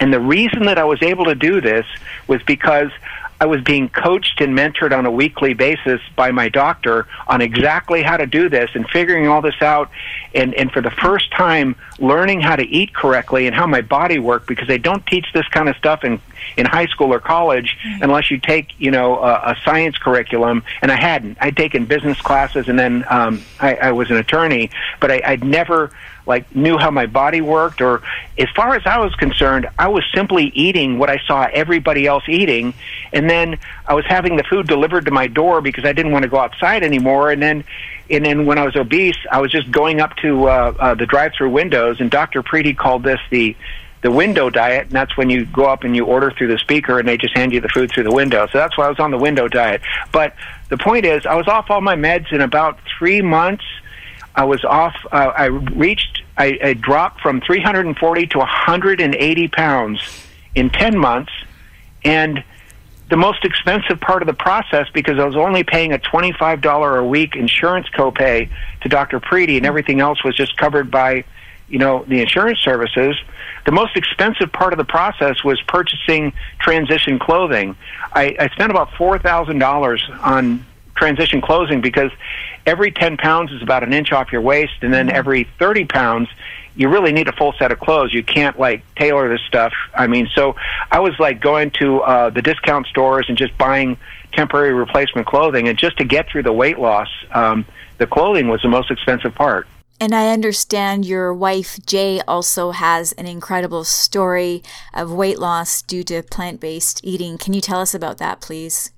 And 0.00 0.12
the 0.12 0.20
reason 0.20 0.66
that 0.66 0.78
I 0.78 0.84
was 0.84 1.02
able 1.02 1.24
to 1.24 1.34
do 1.34 1.60
this 1.60 1.86
was 2.28 2.42
because 2.42 2.90
I 3.40 3.46
was 3.46 3.60
being 3.62 3.88
coached 3.88 4.40
and 4.40 4.56
mentored 4.56 4.96
on 4.96 5.06
a 5.06 5.10
weekly 5.10 5.54
basis 5.54 6.00
by 6.16 6.32
my 6.32 6.48
doctor 6.48 7.06
on 7.28 7.40
exactly 7.40 8.02
how 8.02 8.16
to 8.16 8.26
do 8.26 8.48
this 8.48 8.70
and 8.74 8.88
figuring 8.90 9.28
all 9.28 9.40
this 9.40 9.62
out 9.62 9.90
and, 10.34 10.54
and 10.54 10.72
for 10.72 10.80
the 10.80 10.90
first 10.90 11.30
time 11.30 11.76
learning 12.00 12.40
how 12.40 12.56
to 12.56 12.64
eat 12.64 12.92
correctly 12.92 13.46
and 13.46 13.54
how 13.54 13.66
my 13.66 13.80
body 13.80 14.18
worked 14.18 14.48
because 14.48 14.66
they 14.66 14.78
don't 14.78 15.06
teach 15.06 15.26
this 15.34 15.46
kind 15.48 15.68
of 15.68 15.76
stuff 15.76 16.02
in, 16.02 16.20
in 16.56 16.66
high 16.66 16.86
school 16.86 17.12
or 17.12 17.20
college 17.20 17.76
mm-hmm. 17.86 18.02
unless 18.02 18.30
you 18.30 18.38
take, 18.38 18.68
you 18.78 18.90
know, 18.90 19.18
a, 19.18 19.52
a 19.52 19.56
science 19.64 19.96
curriculum. 19.98 20.64
And 20.82 20.90
I 20.90 20.96
hadn't. 20.96 21.38
I'd 21.40 21.56
taken 21.56 21.86
business 21.86 22.20
classes 22.20 22.68
and 22.68 22.78
then 22.78 23.04
um, 23.08 23.42
I, 23.60 23.76
I 23.76 23.92
was 23.92 24.10
an 24.10 24.16
attorney, 24.16 24.70
but 25.00 25.12
I, 25.12 25.22
I'd 25.24 25.44
never 25.44 25.92
like 26.28 26.54
knew 26.54 26.78
how 26.78 26.90
my 26.90 27.06
body 27.06 27.40
worked 27.40 27.80
or 27.80 28.02
as 28.38 28.48
far 28.54 28.76
as 28.76 28.82
I 28.86 28.98
was 28.98 29.14
concerned, 29.14 29.66
I 29.78 29.88
was 29.88 30.04
simply 30.14 30.52
eating 30.54 30.98
what 30.98 31.10
I 31.10 31.18
saw 31.26 31.48
everybody 31.52 32.06
else 32.06 32.24
eating 32.28 32.74
and 33.12 33.28
then 33.28 33.58
I 33.86 33.94
was 33.94 34.04
having 34.06 34.36
the 34.36 34.44
food 34.44 34.68
delivered 34.68 35.06
to 35.06 35.10
my 35.10 35.26
door 35.26 35.60
because 35.60 35.84
I 35.84 35.92
didn't 35.92 36.12
want 36.12 36.24
to 36.24 36.28
go 36.28 36.38
outside 36.38 36.84
anymore 36.84 37.32
and 37.32 37.42
then 37.42 37.64
and 38.10 38.24
then 38.24 38.46
when 38.46 38.56
I 38.56 38.64
was 38.64 38.74
obese, 38.74 39.18
I 39.30 39.40
was 39.40 39.50
just 39.50 39.70
going 39.70 40.00
up 40.00 40.16
to 40.22 40.48
uh, 40.48 40.74
uh, 40.78 40.94
the 40.94 41.04
drive-through 41.04 41.50
windows 41.50 42.00
and 42.00 42.10
Dr. 42.10 42.42
Preeti 42.42 42.76
called 42.76 43.02
this 43.02 43.20
the 43.30 43.56
the 44.00 44.10
window 44.10 44.48
diet, 44.48 44.84
and 44.84 44.92
that's 44.92 45.16
when 45.16 45.28
you 45.28 45.44
go 45.46 45.64
up 45.64 45.82
and 45.82 45.96
you 45.96 46.04
order 46.04 46.30
through 46.30 46.48
the 46.48 46.58
speaker 46.58 47.00
and 47.00 47.08
they 47.08 47.16
just 47.16 47.36
hand 47.36 47.52
you 47.52 47.60
the 47.60 47.68
food 47.68 47.90
through 47.90 48.04
the 48.04 48.12
window. 48.12 48.46
So 48.46 48.58
that's 48.58 48.78
why 48.78 48.86
I 48.86 48.88
was 48.88 49.00
on 49.00 49.10
the 49.10 49.18
window 49.18 49.48
diet. 49.48 49.82
But 50.12 50.34
the 50.68 50.78
point 50.78 51.04
is, 51.04 51.26
I 51.26 51.34
was 51.34 51.48
off 51.48 51.70
all 51.70 51.80
my 51.80 51.96
meds 51.96 52.32
in 52.32 52.40
about 52.40 52.78
three 52.98 53.22
months. 53.22 53.64
I 54.38 54.44
was 54.44 54.64
off. 54.64 54.94
Uh, 55.10 55.32
I 55.36 55.46
reached. 55.46 56.22
I, 56.36 56.56
I 56.62 56.74
dropped 56.74 57.20
from 57.20 57.40
340 57.40 58.26
to 58.28 58.38
180 58.38 59.48
pounds 59.48 60.00
in 60.54 60.70
10 60.70 60.96
months, 60.96 61.32
and 62.04 62.44
the 63.10 63.16
most 63.16 63.44
expensive 63.44 64.00
part 64.00 64.22
of 64.22 64.28
the 64.28 64.34
process 64.34 64.86
because 64.94 65.18
I 65.18 65.24
was 65.24 65.34
only 65.34 65.64
paying 65.64 65.92
a 65.92 65.98
$25 65.98 67.00
a 67.00 67.04
week 67.04 67.34
insurance 67.34 67.88
copay 67.88 68.48
to 68.82 68.88
Dr. 68.88 69.18
Preeti 69.18 69.56
and 69.56 69.66
everything 69.66 70.00
else 70.00 70.22
was 70.22 70.36
just 70.36 70.56
covered 70.56 70.88
by, 70.88 71.24
you 71.68 71.80
know, 71.80 72.04
the 72.06 72.20
insurance 72.20 72.60
services. 72.60 73.16
The 73.66 73.72
most 73.72 73.96
expensive 73.96 74.52
part 74.52 74.72
of 74.72 74.76
the 74.76 74.84
process 74.84 75.42
was 75.42 75.60
purchasing 75.62 76.32
transition 76.60 77.18
clothing. 77.18 77.74
I, 78.12 78.36
I 78.38 78.48
spent 78.50 78.70
about 78.70 78.90
$4,000 78.90 80.24
on 80.24 80.64
transition 80.98 81.40
clothing 81.40 81.80
because 81.80 82.10
every 82.66 82.90
10 82.90 83.16
pounds 83.16 83.52
is 83.52 83.62
about 83.62 83.82
an 83.82 83.92
inch 83.92 84.12
off 84.12 84.32
your 84.32 84.42
waist 84.42 84.74
and 84.82 84.92
then 84.92 85.10
every 85.10 85.44
30 85.58 85.84
pounds 85.86 86.28
you 86.78 86.88
really 86.88 87.10
need 87.10 87.26
a 87.26 87.32
full 87.32 87.52
set 87.58 87.72
of 87.72 87.80
clothes. 87.80 88.14
You 88.14 88.22
can't 88.22 88.58
like 88.58 88.82
tailor 88.94 89.28
this 89.28 89.40
stuff. 89.48 89.72
I 89.94 90.06
mean, 90.06 90.28
so 90.32 90.54
I 90.92 91.00
was 91.00 91.12
like 91.18 91.40
going 91.40 91.72
to 91.72 92.00
uh, 92.02 92.30
the 92.30 92.40
discount 92.40 92.86
stores 92.86 93.26
and 93.28 93.36
just 93.36 93.58
buying 93.58 93.98
temporary 94.32 94.72
replacement 94.72 95.26
clothing, 95.26 95.66
and 95.68 95.76
just 95.76 95.98
to 95.98 96.04
get 96.04 96.28
through 96.30 96.44
the 96.44 96.52
weight 96.52 96.78
loss, 96.78 97.08
um, 97.32 97.66
the 97.98 98.06
clothing 98.06 98.46
was 98.46 98.62
the 98.62 98.68
most 98.68 98.92
expensive 98.92 99.34
part. 99.34 99.66
And 100.00 100.14
I 100.14 100.30
understand 100.30 101.04
your 101.04 101.34
wife, 101.34 101.80
Jay, 101.84 102.20
also 102.28 102.70
has 102.70 103.10
an 103.12 103.26
incredible 103.26 103.82
story 103.82 104.62
of 104.94 105.10
weight 105.10 105.40
loss 105.40 105.82
due 105.82 106.04
to 106.04 106.22
plant 106.22 106.60
based 106.60 107.00
eating. 107.02 107.36
Can 107.38 107.52
you 107.54 107.60
tell 107.60 107.80
us 107.80 107.92
about 107.94 108.18
that, 108.18 108.40
please? 108.40 108.92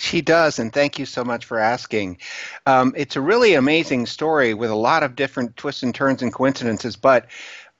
She 0.00 0.22
does, 0.22 0.58
and 0.58 0.72
thank 0.72 0.98
you 0.98 1.04
so 1.04 1.24
much 1.24 1.44
for 1.44 1.58
asking. 1.58 2.16
Um, 2.64 2.94
it's 2.96 3.16
a 3.16 3.20
really 3.20 3.52
amazing 3.52 4.06
story 4.06 4.54
with 4.54 4.70
a 4.70 4.74
lot 4.74 5.02
of 5.02 5.14
different 5.14 5.58
twists 5.58 5.82
and 5.82 5.94
turns 5.94 6.22
and 6.22 6.32
coincidences, 6.32 6.96
but 6.96 7.26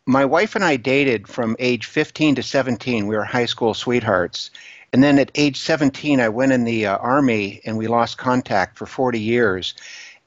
my 0.04 0.26
wife 0.26 0.54
and 0.54 0.62
I 0.62 0.76
dated 0.76 1.26
from 1.26 1.56
age 1.58 1.86
15 1.86 2.34
to 2.34 2.42
17. 2.42 3.06
We 3.06 3.16
were 3.16 3.24
high 3.24 3.46
school 3.46 3.72
sweethearts. 3.72 4.50
And 4.92 5.02
then 5.02 5.18
at 5.18 5.30
age 5.34 5.58
17, 5.60 6.20
I 6.20 6.28
went 6.28 6.52
in 6.52 6.64
the 6.64 6.86
uh, 6.86 6.98
Army 6.98 7.62
and 7.64 7.78
we 7.78 7.86
lost 7.86 8.18
contact 8.18 8.76
for 8.76 8.84
40 8.84 9.18
years. 9.18 9.72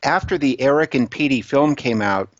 After 0.01 0.39
the 0.39 0.59
Eric 0.59 0.95
and 0.95 1.09
Petey 1.09 1.43
film 1.43 1.75
came 1.75 2.01
out, 2.01 2.33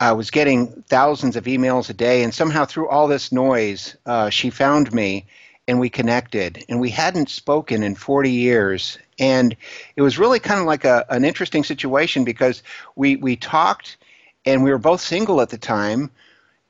I 0.00 0.12
was 0.12 0.32
getting 0.32 0.82
thousands 0.88 1.36
of 1.36 1.44
emails 1.44 1.90
a 1.90 1.94
day, 1.94 2.24
and 2.24 2.34
somehow 2.34 2.64
through 2.64 2.88
all 2.88 3.06
this 3.06 3.30
noise, 3.30 3.96
uh, 4.04 4.30
she 4.30 4.50
found 4.50 4.92
me 4.92 5.26
and 5.68 5.78
we 5.78 5.90
connected 5.90 6.64
and 6.68 6.80
we 6.80 6.88
hadn't 6.88 7.28
spoken 7.28 7.82
in 7.82 7.94
40 7.94 8.30
years. 8.30 8.98
And 9.18 9.54
it 9.94 10.02
was 10.02 10.18
really 10.18 10.40
kind 10.40 10.58
of 10.58 10.66
like 10.66 10.86
a, 10.86 11.04
an 11.10 11.26
interesting 11.26 11.62
situation 11.62 12.24
because 12.24 12.62
we, 12.96 13.16
we 13.16 13.36
talked 13.36 13.98
and 14.46 14.64
we 14.64 14.70
were 14.70 14.78
both 14.78 15.02
single 15.02 15.42
at 15.42 15.50
the 15.50 15.58
time. 15.58 16.10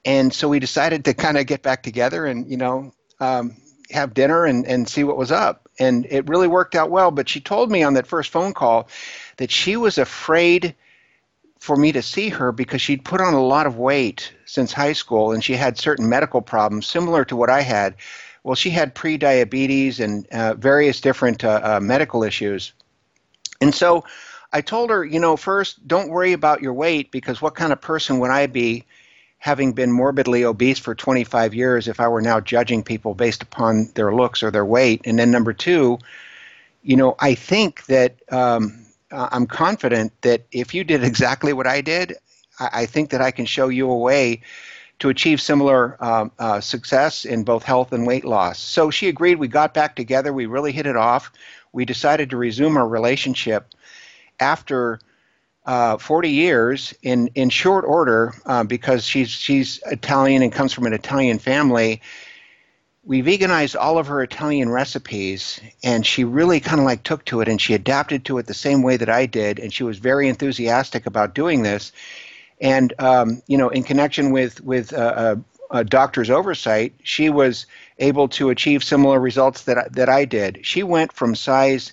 And 0.04 0.34
so 0.34 0.48
we 0.48 0.58
decided 0.58 1.04
to 1.04 1.14
kind 1.14 1.38
of 1.38 1.46
get 1.46 1.62
back 1.62 1.84
together 1.84 2.26
and 2.26 2.50
you 2.50 2.56
know 2.56 2.92
um, 3.20 3.56
have 3.90 4.14
dinner 4.14 4.44
and, 4.44 4.66
and 4.66 4.88
see 4.88 5.04
what 5.04 5.16
was 5.16 5.30
up. 5.30 5.68
And 5.78 6.04
it 6.10 6.28
really 6.28 6.48
worked 6.48 6.74
out 6.74 6.90
well. 6.90 7.12
But 7.12 7.28
she 7.28 7.40
told 7.40 7.70
me 7.70 7.84
on 7.84 7.94
that 7.94 8.06
first 8.06 8.30
phone 8.30 8.52
call 8.52 8.88
that 9.36 9.50
she 9.50 9.76
was 9.76 9.96
afraid 9.96 10.74
for 11.60 11.76
me 11.76 11.92
to 11.92 12.02
see 12.02 12.30
her 12.30 12.50
because 12.50 12.80
she'd 12.80 13.04
put 13.04 13.20
on 13.20 13.34
a 13.34 13.44
lot 13.44 13.66
of 13.66 13.76
weight 13.76 14.32
since 14.44 14.72
high 14.72 14.92
school 14.92 15.32
and 15.32 15.42
she 15.44 15.54
had 15.54 15.78
certain 15.78 16.08
medical 16.08 16.40
problems 16.40 16.86
similar 16.86 17.24
to 17.24 17.34
what 17.34 17.50
i 17.50 17.60
had 17.60 17.96
well, 18.48 18.54
she 18.54 18.70
had 18.70 18.94
pre-diabetes 18.94 20.00
and 20.00 20.26
uh, 20.28 20.54
various 20.54 21.02
different 21.02 21.44
uh, 21.44 21.60
uh, 21.62 21.80
medical 21.80 22.24
issues. 22.24 22.72
And 23.60 23.74
so 23.74 24.06
I 24.54 24.62
told 24.62 24.88
her, 24.88 25.04
you 25.04 25.20
know, 25.20 25.36
first, 25.36 25.86
don't 25.86 26.08
worry 26.08 26.32
about 26.32 26.62
your 26.62 26.72
weight 26.72 27.10
because 27.10 27.42
what 27.42 27.54
kind 27.54 27.74
of 27.74 27.80
person 27.82 28.20
would 28.20 28.30
I 28.30 28.46
be 28.46 28.86
having 29.36 29.74
been 29.74 29.92
morbidly 29.92 30.46
obese 30.46 30.78
for 30.78 30.94
25 30.94 31.52
years 31.52 31.88
if 31.88 32.00
I 32.00 32.08
were 32.08 32.22
now 32.22 32.40
judging 32.40 32.82
people 32.82 33.12
based 33.12 33.42
upon 33.42 33.90
their 33.96 34.14
looks 34.14 34.42
or 34.42 34.50
their 34.50 34.64
weight? 34.64 35.02
And 35.04 35.18
then 35.18 35.30
number 35.30 35.52
two, 35.52 35.98
you 36.82 36.96
know, 36.96 37.16
I 37.18 37.34
think 37.34 37.84
that 37.84 38.16
um, 38.32 38.86
I'm 39.10 39.46
confident 39.46 40.18
that 40.22 40.46
if 40.52 40.72
you 40.72 40.84
did 40.84 41.04
exactly 41.12 41.52
what 41.52 41.66
I 41.66 41.82
did, 41.82 42.16
I, 42.58 42.70
I 42.72 42.86
think 42.86 43.10
that 43.10 43.20
I 43.20 43.30
can 43.30 43.44
show 43.44 43.68
you 43.68 43.90
a 43.90 43.98
way 43.98 44.40
to 44.98 45.08
achieve 45.08 45.40
similar 45.40 45.96
um, 46.04 46.32
uh, 46.38 46.60
success 46.60 47.24
in 47.24 47.44
both 47.44 47.62
health 47.62 47.92
and 47.92 48.06
weight 48.06 48.24
loss. 48.24 48.58
So 48.58 48.90
she 48.90 49.08
agreed. 49.08 49.36
We 49.36 49.48
got 49.48 49.74
back 49.74 49.94
together. 49.94 50.32
We 50.32 50.46
really 50.46 50.72
hit 50.72 50.86
it 50.86 50.96
off. 50.96 51.30
We 51.72 51.84
decided 51.84 52.30
to 52.30 52.36
resume 52.36 52.76
our 52.76 52.88
relationship 52.88 53.74
after 54.40 54.98
uh, 55.66 55.98
40 55.98 56.30
years 56.30 56.94
in, 57.02 57.28
in 57.34 57.50
short 57.50 57.84
order 57.84 58.34
uh, 58.46 58.64
because 58.64 59.04
she's, 59.04 59.28
she's 59.28 59.80
Italian 59.86 60.42
and 60.42 60.52
comes 60.52 60.72
from 60.72 60.86
an 60.86 60.94
Italian 60.94 61.38
family. 61.38 62.00
We 63.04 63.22
veganized 63.22 63.76
all 63.78 63.98
of 63.98 64.06
her 64.08 64.22
Italian 64.22 64.70
recipes, 64.70 65.60
and 65.82 66.04
she 66.04 66.24
really 66.24 66.60
kind 66.60 66.78
of 66.78 66.84
like 66.84 67.04
took 67.04 67.24
to 67.26 67.40
it 67.40 67.48
and 67.48 67.60
she 67.60 67.74
adapted 67.74 68.24
to 68.26 68.38
it 68.38 68.46
the 68.46 68.54
same 68.54 68.82
way 68.82 68.96
that 68.96 69.08
I 69.08 69.26
did, 69.26 69.58
and 69.58 69.72
she 69.72 69.84
was 69.84 69.98
very 69.98 70.28
enthusiastic 70.28 71.06
about 71.06 71.34
doing 71.34 71.62
this. 71.62 71.92
And 72.60 72.92
um, 72.98 73.42
you 73.46 73.56
know, 73.56 73.68
in 73.68 73.82
connection 73.82 74.32
with 74.32 74.60
with 74.62 74.92
uh, 74.92 75.36
a, 75.70 75.78
a 75.78 75.84
doctor's 75.84 76.30
oversight, 76.30 76.94
she 77.02 77.30
was 77.30 77.66
able 77.98 78.28
to 78.28 78.50
achieve 78.50 78.82
similar 78.82 79.20
results 79.20 79.62
that 79.62 79.92
that 79.92 80.08
I 80.08 80.24
did. 80.24 80.60
She 80.62 80.82
went 80.82 81.12
from 81.12 81.34
size 81.34 81.92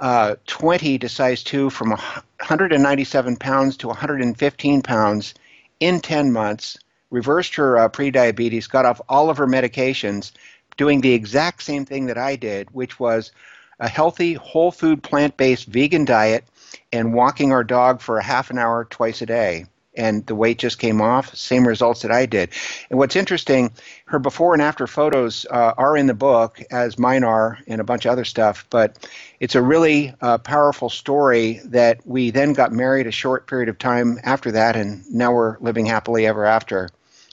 uh, 0.00 0.34
20 0.46 0.98
to 0.98 1.08
size 1.08 1.44
2 1.44 1.70
from 1.70 1.90
197 1.90 3.36
pounds 3.36 3.76
to 3.76 3.86
115 3.86 4.82
pounds 4.82 5.34
in 5.78 6.00
10 6.00 6.32
months, 6.32 6.76
reversed 7.10 7.54
her 7.54 7.78
uh, 7.78 7.88
prediabetes, 7.88 8.68
got 8.68 8.84
off 8.84 9.00
all 9.08 9.30
of 9.30 9.36
her 9.36 9.46
medications, 9.46 10.32
doing 10.76 11.00
the 11.00 11.12
exact 11.12 11.62
same 11.62 11.84
thing 11.84 12.06
that 12.06 12.18
I 12.18 12.34
did, 12.34 12.68
which 12.72 12.98
was 12.98 13.30
a 13.78 13.88
healthy, 13.88 14.34
whole 14.34 14.72
food, 14.72 15.02
plant 15.02 15.36
based 15.36 15.66
vegan 15.66 16.04
diet 16.04 16.44
and 16.92 17.14
walking 17.14 17.52
our 17.52 17.64
dog 17.64 18.00
for 18.00 18.18
a 18.18 18.22
half 18.22 18.50
an 18.50 18.58
hour 18.58 18.84
twice 18.84 19.22
a 19.22 19.26
day 19.26 19.66
and 19.94 20.24
the 20.26 20.34
weight 20.34 20.58
just 20.58 20.78
came 20.78 21.00
off. 21.00 21.34
Same 21.34 21.66
results 21.66 22.02
that 22.02 22.10
I 22.10 22.26
did. 22.26 22.50
And 22.90 22.98
what's 22.98 23.16
interesting, 23.16 23.72
her 24.06 24.18
before 24.18 24.54
and 24.54 24.62
after 24.62 24.86
photos 24.86 25.46
uh, 25.50 25.74
are 25.76 25.96
in 25.96 26.06
the 26.06 26.14
book, 26.14 26.62
as 26.70 26.98
mine 26.98 27.24
are, 27.24 27.58
and 27.66 27.80
a 27.80 27.84
bunch 27.84 28.06
of 28.06 28.12
other 28.12 28.24
stuff. 28.24 28.66
But 28.70 29.08
it's 29.40 29.54
a 29.54 29.62
really 29.62 30.14
uh, 30.20 30.38
powerful 30.38 30.88
story 30.88 31.60
that 31.66 32.06
we 32.06 32.30
then 32.30 32.52
got 32.54 32.72
married 32.72 33.06
a 33.06 33.12
short 33.12 33.46
period 33.46 33.68
of 33.68 33.78
time 33.78 34.18
after 34.22 34.52
that, 34.52 34.76
and 34.76 35.04
now 35.10 35.32
we're 35.32 35.58
living 35.58 35.86
happily 35.86 36.26
ever 36.26 36.44
after 36.44 36.88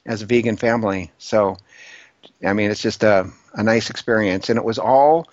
as 0.05 0.21
a 0.21 0.25
vegan 0.25 0.57
family. 0.57 1.11
So, 1.17 1.57
I 2.45 2.53
mean, 2.53 2.71
it's 2.71 2.81
just 2.81 3.03
a, 3.03 3.29
a 3.53 3.63
nice 3.63 3.89
experience. 3.89 4.49
And 4.49 4.57
it 4.57 4.65
was 4.65 4.79
all 4.79 5.29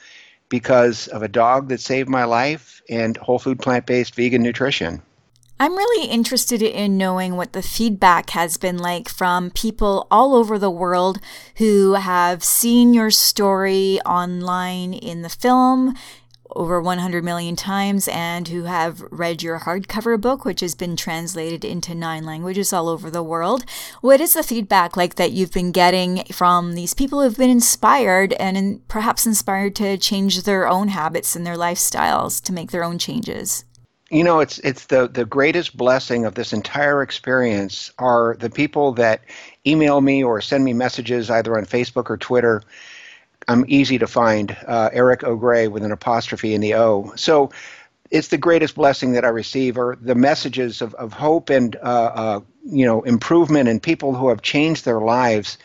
because 0.49 1.09
of 1.09 1.23
a 1.23 1.29
dog 1.29 1.69
that 1.69 1.81
saved 1.81 2.09
my 2.09 2.25
life 2.25 2.83
and 2.89 3.17
whole 3.17 3.39
food 3.39 3.59
plant 3.59 3.87
based 3.87 4.15
vegan 4.15 4.43
nutrition. 4.43 5.03
I'm 5.59 5.75
really 5.75 6.07
interested 6.09 6.61
in 6.61 6.99
knowing 6.99 7.37
what 7.37 7.55
the 7.55 7.63
feedback 7.63 8.31
has 8.31 8.59
been 8.59 8.77
like 8.77 9.09
from 9.09 9.51
people 9.51 10.07
all 10.11 10.35
over 10.35 10.59
the 10.59 10.71
world 10.71 11.19
who 11.57 11.95
have 11.95 12.45
seen 12.45 12.93
your 12.93 13.11
story 13.11 13.99
online 14.05 14.93
in 14.93 15.23
the 15.23 15.31
film 15.31 15.95
over 16.57 16.81
100 16.81 17.23
million 17.23 17.55
times 17.55 18.09
and 18.09 18.49
who 18.49 18.65
have 18.65 19.03
read 19.11 19.43
your 19.43 19.61
hardcover 19.61 20.21
book, 20.21 20.45
which 20.45 20.61
has 20.61 20.75
been 20.75 20.97
translated 20.97 21.65
into 21.65 21.95
nine 21.95 22.25
languages 22.25 22.73
all 22.73 22.89
over 22.89 23.11
the 23.11 23.23
world. 23.23 23.65
What 24.01 24.21
is 24.21 24.35
the 24.35 24.43
feedback 24.43 24.97
like 24.97 25.17
that 25.17 25.33
you've 25.33 25.53
been 25.53 25.73
getting 25.73 26.25
from 26.33 26.75
these 26.75 26.95
people 26.95 27.23
who've 27.23 27.37
been 27.37 27.51
inspired 27.51 28.33
and 28.35 28.57
in, 28.57 28.81
perhaps 28.89 29.27
inspired 29.27 29.77
to 29.77 29.99
change 29.99 30.43
their 30.43 30.67
own 30.67 30.89
habits 30.89 31.37
and 31.37 31.47
their 31.47 31.57
lifestyles 31.57 32.43
to 32.45 32.53
make 32.53 32.71
their 32.71 32.85
own 32.85 32.99
changes? 32.99 33.65
You 34.11 34.23
know, 34.23 34.39
it's 34.39 34.61
it's 34.61 34.87
the 34.87 35.09
the 35.09 35.25
greatest 35.25 35.77
blessing 35.77 36.27
of 36.27 36.37
this 36.37 36.53
entire 36.53 37.03
experience 37.03 37.91
are 37.99 38.37
the 38.39 38.49
people 38.49 38.93
that 38.93 39.23
email 39.67 40.01
me 40.01 40.23
or 40.23 40.41
send 40.41 40.65
me 40.65 40.73
messages 40.73 41.29
either 41.29 41.59
on 41.59 41.67
Facebook 41.67 42.09
or 42.09 42.17
Twitter 42.17 42.63
I'm 43.49 43.65
easy 43.69 43.99
to 43.99 44.07
find. 44.07 44.57
Uh, 44.67 44.91
Eric 44.93 45.25
O'Grey 45.25 45.69
with 45.69 45.85
an 45.85 45.93
apostrophe 45.93 46.55
in 46.55 46.61
the 46.61 46.75
O. 46.75 47.13
So 47.17 47.51
it's 48.11 48.29
the 48.29 48.39
greatest 48.39 48.75
blessing 48.75 49.13
that 49.13 49.25
I 49.25 49.29
receive 49.29 49.79
are 49.79 49.97
the 50.01 50.15
messages 50.15 50.81
of, 50.81 50.95
of 50.95 51.13
hope 51.13 51.51
and 51.51 51.77
uh, 51.77 51.79
uh, 51.79 52.41
you 52.65 52.87
know 52.87 53.03
improvement 53.03 53.69
and 53.69 53.83
people 53.83 54.15
who 54.15 54.29
have 54.29 54.43
changed 54.43 54.85
their 54.85 55.01
lives. 55.01 55.59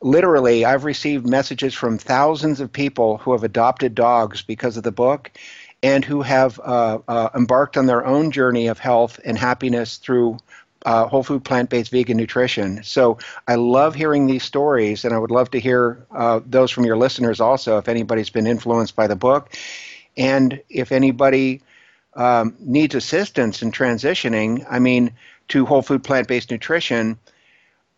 Literally, 0.00 0.64
I've 0.64 0.84
received 0.84 1.26
messages 1.26 1.72
from 1.72 1.96
thousands 1.96 2.60
of 2.60 2.70
people 2.70 3.18
who 3.18 3.32
have 3.32 3.44
adopted 3.44 3.94
dogs 3.94 4.42
because 4.42 4.76
of 4.76 4.82
the 4.82 4.92
book, 4.92 5.30
and 5.82 6.04
who 6.04 6.22
have 6.22 6.60
uh, 6.60 6.98
uh, 7.08 7.30
embarked 7.34 7.76
on 7.76 7.86
their 7.86 8.04
own 8.04 8.30
journey 8.30 8.66
of 8.66 8.78
health 8.78 9.18
and 9.24 9.38
happiness 9.38 9.96
through 9.96 10.38
uh, 10.84 11.06
whole 11.06 11.22
food, 11.22 11.44
plant 11.44 11.70
based, 11.70 11.90
vegan 11.90 12.16
nutrition. 12.16 12.82
So 12.82 13.18
I 13.48 13.54
love 13.54 13.94
hearing 13.94 14.26
these 14.26 14.42
stories, 14.42 15.04
and 15.04 15.14
I 15.14 15.18
would 15.18 15.30
love 15.30 15.50
to 15.52 15.60
hear 15.60 16.06
uh, 16.10 16.40
those 16.44 16.70
from 16.70 16.84
your 16.84 16.96
listeners 16.96 17.40
also 17.40 17.78
if 17.78 17.88
anybody's 17.88 18.30
been 18.30 18.46
influenced 18.46 18.94
by 18.94 19.06
the 19.06 19.16
book. 19.16 19.54
And 20.16 20.60
if 20.68 20.92
anybody 20.92 21.62
um, 22.14 22.54
needs 22.60 22.94
assistance 22.94 23.62
in 23.62 23.72
transitioning, 23.72 24.64
I 24.70 24.78
mean, 24.78 25.12
to 25.48 25.66
whole 25.66 25.82
food, 25.82 26.04
plant 26.04 26.28
based 26.28 26.50
nutrition, 26.50 27.18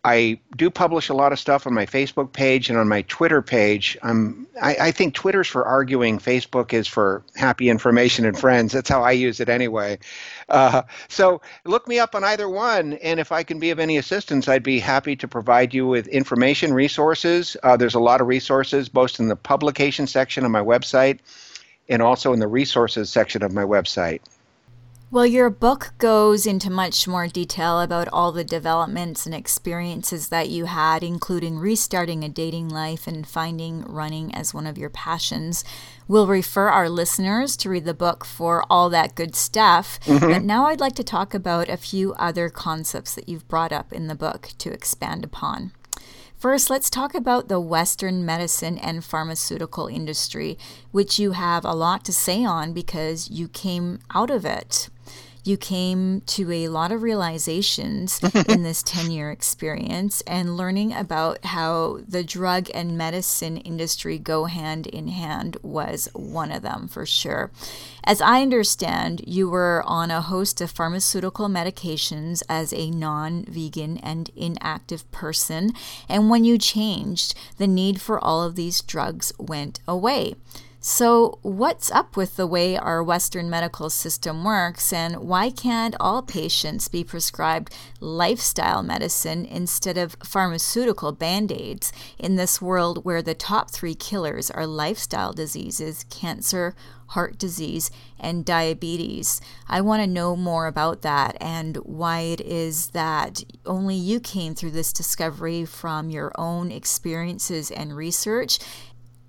I 0.07 0.39
do 0.55 0.69
publish 0.69 1.09
a 1.09 1.13
lot 1.13 1.33
of 1.33 1.39
stuff 1.39 1.67
on 1.67 1.73
my 1.73 1.85
Facebook 1.85 2.31
page 2.31 2.69
and 2.69 2.79
on 2.79 2.87
my 2.87 3.01
Twitter 3.09 3.41
page. 3.41 3.97
Um, 4.03 4.47
I, 4.61 4.77
I 4.79 4.91
think 4.91 5.13
Twitter's 5.13 5.49
for 5.49 5.65
arguing, 5.65 6.17
Facebook 6.17 6.71
is 6.71 6.87
for 6.87 7.23
happy 7.35 7.67
information 7.67 8.23
and 8.23 8.39
friends. 8.39 8.71
That's 8.71 8.87
how 8.87 9.03
I 9.03 9.11
use 9.11 9.41
it 9.41 9.49
anyway. 9.49 9.99
Uh, 10.47 10.83
so 11.09 11.41
look 11.65 11.89
me 11.89 11.99
up 11.99 12.15
on 12.15 12.23
either 12.23 12.47
one, 12.47 12.93
and 12.93 13.19
if 13.19 13.33
I 13.33 13.43
can 13.43 13.59
be 13.59 13.69
of 13.69 13.79
any 13.79 13.97
assistance, 13.97 14.47
I'd 14.47 14.63
be 14.63 14.79
happy 14.79 15.17
to 15.17 15.27
provide 15.27 15.73
you 15.73 15.85
with 15.85 16.07
information, 16.07 16.73
resources. 16.73 17.57
Uh, 17.61 17.75
there's 17.75 17.95
a 17.95 17.99
lot 17.99 18.21
of 18.21 18.27
resources, 18.27 18.87
both 18.87 19.19
in 19.19 19.27
the 19.27 19.35
publication 19.35 20.07
section 20.07 20.45
of 20.45 20.51
my 20.51 20.61
website 20.61 21.19
and 21.89 22.01
also 22.01 22.31
in 22.31 22.39
the 22.39 22.47
resources 22.47 23.09
section 23.09 23.43
of 23.43 23.51
my 23.51 23.63
website. 23.63 24.21
Well, 25.09 25.25
your 25.25 25.49
book 25.49 25.93
goes 25.99 26.45
into 26.45 26.69
much 26.69 27.07
more 27.07 27.27
detail 27.27 27.79
about 27.79 28.09
all 28.09 28.33
the 28.33 28.43
developments 28.43 29.25
and 29.25 29.33
experiences 29.33 30.27
that 30.27 30.49
you 30.49 30.65
had, 30.65 31.01
including 31.01 31.59
restarting 31.59 32.25
a 32.25 32.29
dating 32.29 32.67
life 32.67 33.07
and 33.07 33.25
finding 33.25 33.83
running 33.83 34.35
as 34.35 34.53
one 34.53 34.67
of 34.67 34.77
your 34.77 34.89
passions. 34.89 35.63
We'll 36.09 36.27
refer 36.27 36.67
our 36.67 36.89
listeners 36.89 37.55
to 37.57 37.69
read 37.69 37.85
the 37.85 37.93
book 37.93 38.25
for 38.25 38.65
all 38.69 38.89
that 38.89 39.15
good 39.15 39.33
stuff. 39.33 39.97
Mm-hmm. 40.01 40.27
But 40.27 40.43
now 40.43 40.65
I'd 40.65 40.81
like 40.81 40.95
to 40.95 41.05
talk 41.05 41.33
about 41.33 41.69
a 41.69 41.77
few 41.77 42.13
other 42.15 42.49
concepts 42.49 43.15
that 43.15 43.29
you've 43.29 43.47
brought 43.47 43.71
up 43.71 43.93
in 43.93 44.07
the 44.07 44.15
book 44.15 44.49
to 44.57 44.73
expand 44.73 45.23
upon. 45.23 45.71
First, 46.37 46.69
let's 46.69 46.89
talk 46.89 47.15
about 47.15 47.47
the 47.47 47.61
Western 47.61 48.25
medicine 48.25 48.77
and 48.77 49.05
pharmaceutical 49.05 49.87
industry, 49.87 50.57
which 50.91 51.17
you 51.17 51.31
have 51.31 51.63
a 51.63 51.73
lot 51.73 52.03
to 52.05 52.13
say 52.13 52.43
on 52.43 52.73
because 52.73 53.31
you 53.31 53.47
came 53.47 53.99
out 54.13 54.29
of 54.29 54.45
it 54.45 54.89
you 55.47 55.57
came 55.57 56.21
to 56.21 56.51
a 56.51 56.67
lot 56.67 56.91
of 56.91 57.01
realizations 57.01 58.19
in 58.49 58.63
this 58.63 58.83
10 58.83 59.11
year 59.11 59.31
experience 59.31 60.21
and 60.27 60.57
learning 60.57 60.93
about 60.93 61.43
how 61.45 61.99
the 62.07 62.23
drug 62.23 62.69
and 62.73 62.97
medicine 62.97 63.57
industry 63.57 64.17
go 64.17 64.45
hand 64.45 64.87
in 64.87 65.07
hand 65.07 65.55
was 65.63 66.09
one 66.13 66.51
of 66.51 66.61
them 66.61 66.87
for 66.87 67.05
sure. 67.05 67.49
As 68.03 68.21
I 68.21 68.41
understand, 68.41 69.21
you 69.25 69.49
were 69.49 69.83
on 69.85 70.11
a 70.11 70.21
host 70.21 70.61
of 70.61 70.71
pharmaceutical 70.71 71.47
medications 71.47 72.43
as 72.47 72.73
a 72.73 72.89
non 72.89 73.43
vegan 73.45 73.97
and 73.97 74.29
inactive 74.35 75.09
person, 75.11 75.71
and 76.07 76.29
when 76.29 76.43
you 76.43 76.57
changed, 76.57 77.35
the 77.57 77.67
need 77.67 77.99
for 77.99 78.17
all 78.23 78.43
of 78.43 78.55
these 78.55 78.81
drugs 78.81 79.33
went 79.37 79.79
away. 79.87 80.35
So, 80.89 81.39
what's 81.41 81.91
up 81.91 82.15
with 82.15 82.37
the 82.37 82.47
way 82.47 82.77
our 82.77 83.03
Western 83.03 83.49
medical 83.49 83.89
system 83.89 84.45
works, 84.45 84.93
and 84.93 85.17
why 85.17 85.49
can't 85.49 85.97
all 85.99 86.21
patients 86.21 86.87
be 86.87 87.03
prescribed 87.03 87.75
lifestyle 87.99 88.81
medicine 88.83 89.45
instead 89.45 89.97
of 89.97 90.15
pharmaceutical 90.23 91.11
band 91.11 91.51
aids 91.51 91.91
in 92.17 92.37
this 92.37 92.61
world 92.61 93.03
where 93.03 93.21
the 93.21 93.33
top 93.33 93.69
three 93.69 93.95
killers 93.95 94.49
are 94.49 94.65
lifestyle 94.65 95.33
diseases, 95.33 96.05
cancer, 96.09 96.73
heart 97.07 97.37
disease, 97.37 97.91
and 98.17 98.45
diabetes. 98.45 99.41
I 99.67 99.81
want 99.81 100.01
to 100.03 100.07
know 100.07 100.37
more 100.37 100.67
about 100.67 101.01
that 101.01 101.35
and 101.41 101.75
why 101.77 102.21
it 102.21 102.39
is 102.39 102.91
that 102.91 103.43
only 103.65 103.95
you 103.95 104.21
came 104.21 104.55
through 104.55 104.71
this 104.71 104.93
discovery 104.93 105.65
from 105.65 106.09
your 106.09 106.31
own 106.37 106.71
experiences 106.71 107.71
and 107.71 107.93
research, 107.93 108.59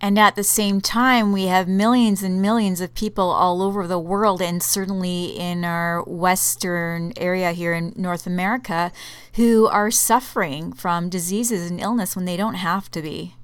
and 0.01 0.18
at 0.18 0.36
the 0.36 0.44
same 0.44 0.80
time, 0.80 1.32
we 1.32 1.46
have 1.46 1.66
millions 1.66 2.22
and 2.22 2.40
millions 2.40 2.80
of 2.80 2.94
people 2.94 3.30
all 3.30 3.62
over 3.62 3.86
the 3.86 3.99
world, 3.99 4.40
and 4.40 4.62
certainly 4.62 5.36
in 5.36 5.64
our 5.64 6.03
Western 6.05 7.12
area 7.16 7.53
here 7.53 7.74
in 7.74 7.92
North 7.96 8.26
America, 8.26 8.92
who 9.34 9.66
are 9.66 9.90
suffering 9.90 10.72
from 10.72 11.09
diseases 11.09 11.70
and 11.70 11.80
illness 11.80 12.14
when 12.14 12.26
they 12.26 12.36
don't 12.36 12.55
have 12.55 12.90
to 12.92 13.03
be. 13.03 13.34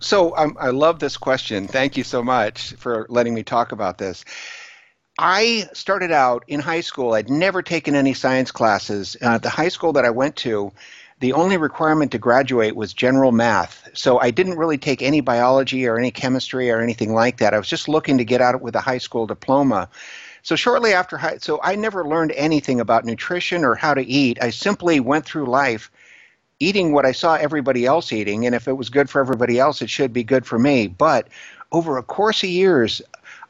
So 0.00 0.36
um, 0.36 0.56
I 0.58 0.70
love 0.70 0.98
this 0.98 1.16
question. 1.16 1.68
Thank 1.68 1.96
you 1.96 2.04
so 2.04 2.22
much 2.22 2.72
for 2.74 3.06
letting 3.08 3.34
me 3.34 3.42
talk 3.42 3.72
about 3.72 3.98
this. 3.98 4.24
I 5.18 5.68
started 5.74 6.10
out 6.10 6.44
in 6.48 6.58
high 6.58 6.80
school. 6.80 7.12
I'd 7.12 7.28
never 7.28 7.62
taken 7.62 7.94
any 7.94 8.14
science 8.14 8.50
classes. 8.50 9.16
Uh, 9.20 9.38
the 9.38 9.50
high 9.50 9.68
school 9.68 9.92
that 9.92 10.06
I 10.06 10.10
went 10.10 10.36
to, 10.36 10.72
the 11.22 11.32
only 11.34 11.56
requirement 11.56 12.10
to 12.10 12.18
graduate 12.18 12.74
was 12.74 12.92
general 12.92 13.30
math. 13.30 13.88
So 13.94 14.18
I 14.18 14.32
didn't 14.32 14.58
really 14.58 14.76
take 14.76 15.02
any 15.02 15.20
biology 15.20 15.86
or 15.86 15.96
any 15.96 16.10
chemistry 16.10 16.68
or 16.68 16.80
anything 16.80 17.14
like 17.14 17.36
that. 17.36 17.54
I 17.54 17.58
was 17.58 17.68
just 17.68 17.88
looking 17.88 18.18
to 18.18 18.24
get 18.24 18.40
out 18.40 18.60
with 18.60 18.74
a 18.74 18.80
high 18.80 18.98
school 18.98 19.28
diploma. 19.28 19.88
So 20.42 20.56
shortly 20.56 20.92
after 20.92 21.16
high, 21.16 21.36
so 21.36 21.60
I 21.62 21.76
never 21.76 22.04
learned 22.04 22.32
anything 22.32 22.80
about 22.80 23.04
nutrition 23.04 23.64
or 23.64 23.76
how 23.76 23.94
to 23.94 24.02
eat. 24.02 24.42
I 24.42 24.50
simply 24.50 24.98
went 24.98 25.24
through 25.24 25.46
life 25.46 25.92
eating 26.58 26.92
what 26.92 27.06
I 27.06 27.12
saw 27.12 27.34
everybody 27.34 27.86
else 27.86 28.12
eating, 28.12 28.44
and 28.44 28.52
if 28.52 28.66
it 28.66 28.72
was 28.72 28.90
good 28.90 29.08
for 29.08 29.20
everybody 29.20 29.60
else, 29.60 29.80
it 29.80 29.90
should 29.90 30.12
be 30.12 30.24
good 30.24 30.44
for 30.44 30.58
me. 30.58 30.88
But 30.88 31.28
over 31.70 31.98
a 31.98 32.02
course 32.02 32.42
of 32.42 32.50
years, 32.50 33.00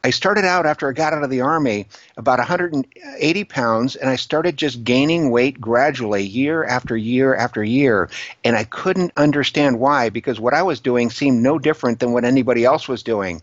I 0.04 0.10
started 0.10 0.44
out 0.44 0.66
after 0.66 0.88
I 0.88 0.92
got 0.92 1.12
out 1.12 1.22
of 1.22 1.30
the 1.30 1.42
Army 1.42 1.86
about 2.16 2.40
180 2.40 3.44
pounds, 3.44 3.94
and 3.94 4.10
I 4.10 4.16
started 4.16 4.56
just 4.56 4.82
gaining 4.82 5.30
weight 5.30 5.60
gradually 5.60 6.24
year 6.24 6.64
after 6.64 6.96
year 6.96 7.36
after 7.36 7.62
year. 7.62 8.10
And 8.42 8.56
I 8.56 8.64
couldn't 8.64 9.12
understand 9.16 9.78
why, 9.78 10.08
because 10.10 10.40
what 10.40 10.54
I 10.54 10.62
was 10.62 10.80
doing 10.80 11.08
seemed 11.08 11.40
no 11.40 11.56
different 11.56 12.00
than 12.00 12.12
what 12.12 12.24
anybody 12.24 12.64
else 12.64 12.88
was 12.88 13.04
doing. 13.04 13.42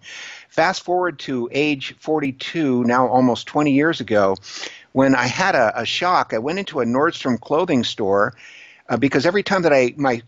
Fast 0.50 0.84
forward 0.84 1.20
to 1.20 1.48
age 1.54 1.96
42, 2.00 2.84
now 2.84 3.08
almost 3.08 3.48
20 3.48 3.72
years 3.72 4.02
ago, 4.02 4.36
when 4.92 5.16
I 5.16 5.28
had 5.28 5.56
a, 5.56 5.80
a 5.80 5.86
shock. 5.86 6.34
I 6.34 6.40
went 6.40 6.60
into 6.60 6.82
a 6.82 6.86
Nordstrom 6.86 7.40
clothing 7.40 7.86
store. 7.86 8.36
Uh, 8.90 8.98
because 8.98 9.28
every 9.28 9.44
time 9.44 9.62
that 9.62 9.72
I 9.72 9.94
my 9.98 10.24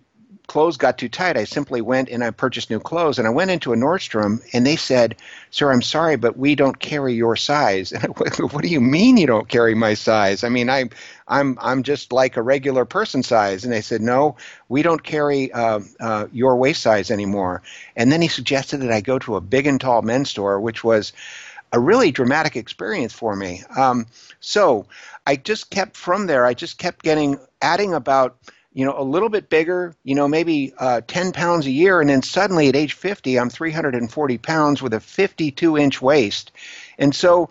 clothes 0.51 0.75
got 0.75 0.97
too 0.97 1.07
tight, 1.07 1.37
I 1.37 1.45
simply 1.45 1.79
went 1.79 2.09
and 2.09 2.25
I 2.25 2.29
purchased 2.29 2.69
new 2.69 2.81
clothes. 2.81 3.17
And 3.17 3.25
I 3.25 3.31
went 3.31 3.51
into 3.51 3.71
a 3.71 3.77
Nordstrom 3.77 4.41
and 4.51 4.67
they 4.67 4.75
said, 4.75 5.15
Sir, 5.49 5.71
I'm 5.71 5.81
sorry, 5.81 6.17
but 6.17 6.37
we 6.37 6.55
don't 6.55 6.77
carry 6.79 7.13
your 7.13 7.37
size. 7.37 7.93
And 8.01 8.03
I 8.03 8.07
went, 8.19 8.53
what 8.53 8.61
do 8.61 8.67
you 8.67 8.81
mean 8.81 9.15
you 9.15 9.27
don't 9.27 9.47
carry 9.47 9.75
my 9.75 9.93
size? 9.93 10.43
I 10.43 10.49
mean, 10.49 10.69
I, 10.69 10.89
I'm, 11.29 11.57
I'm 11.61 11.83
just 11.83 12.11
like 12.11 12.35
a 12.35 12.41
regular 12.41 12.83
person 12.83 13.23
size. 13.23 13.63
And 13.63 13.71
they 13.71 13.79
said, 13.79 14.01
No, 14.01 14.35
we 14.67 14.81
don't 14.81 15.03
carry 15.03 15.53
uh, 15.53 15.79
uh, 16.01 16.27
your 16.33 16.57
waist 16.57 16.81
size 16.81 17.09
anymore. 17.11 17.61
And 17.95 18.11
then 18.11 18.21
he 18.21 18.27
suggested 18.27 18.79
that 18.79 18.91
I 18.91 18.99
go 18.99 19.19
to 19.19 19.37
a 19.37 19.41
big 19.41 19.67
and 19.67 19.79
tall 19.79 20.01
men's 20.01 20.31
store, 20.31 20.59
which 20.59 20.83
was 20.83 21.13
a 21.71 21.79
really 21.79 22.11
dramatic 22.11 22.57
experience 22.57 23.13
for 23.13 23.37
me. 23.37 23.63
Um, 23.77 24.05
so 24.41 24.85
I 25.25 25.37
just 25.37 25.69
kept 25.69 25.95
from 25.95 26.27
there, 26.27 26.45
I 26.45 26.53
just 26.53 26.77
kept 26.77 27.03
getting, 27.03 27.39
adding 27.61 27.93
about 27.93 28.35
you 28.73 28.85
know, 28.85 28.97
a 28.97 29.03
little 29.03 29.29
bit 29.29 29.49
bigger, 29.49 29.95
you 30.03 30.15
know, 30.15 30.27
maybe 30.27 30.73
uh, 30.77 31.01
10 31.07 31.33
pounds 31.33 31.65
a 31.65 31.71
year. 31.71 31.99
And 31.99 32.09
then 32.09 32.21
suddenly 32.21 32.69
at 32.69 32.75
age 32.75 32.93
50, 32.93 33.39
I'm 33.39 33.49
340 33.49 34.37
pounds 34.37 34.81
with 34.81 34.93
a 34.93 34.99
52 34.99 35.77
inch 35.77 36.01
waist. 36.01 36.51
And 36.97 37.13
so 37.13 37.49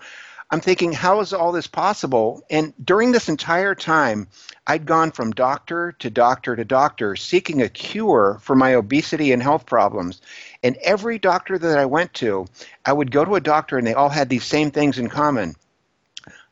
I'm 0.51 0.61
thinking, 0.61 0.93
how 0.93 1.21
is 1.21 1.33
all 1.33 1.53
this 1.53 1.67
possible? 1.67 2.43
And 2.51 2.73
during 2.85 3.13
this 3.13 3.29
entire 3.29 3.75
time, 3.75 4.27
I'd 4.67 4.87
gone 4.87 5.13
from 5.13 5.31
doctor 5.31 5.93
to 5.99 6.11
doctor 6.11 6.57
to 6.57 6.65
doctor 6.65 7.17
seeking 7.17 7.63
a 7.63 7.69
cure 7.69 8.39
for 8.43 8.57
my 8.57 8.75
obesity 8.75 9.33
and 9.33 9.43
health 9.43 9.67
problems. 9.67 10.21
And 10.63 10.77
every 10.79 11.19
doctor 11.19 11.59
that 11.59 11.79
I 11.79 11.87
went 11.87 12.15
to, 12.15 12.47
I 12.85 12.93
would 12.93 13.11
go 13.11 13.25
to 13.25 13.37
a 13.37 13.41
doctor 13.41 13.79
and 13.79 13.87
they 13.87 13.95
all 13.95 14.09
had 14.09 14.29
these 14.29 14.45
same 14.45 14.71
things 14.71 14.99
in 14.99 15.09
common. 15.09 15.55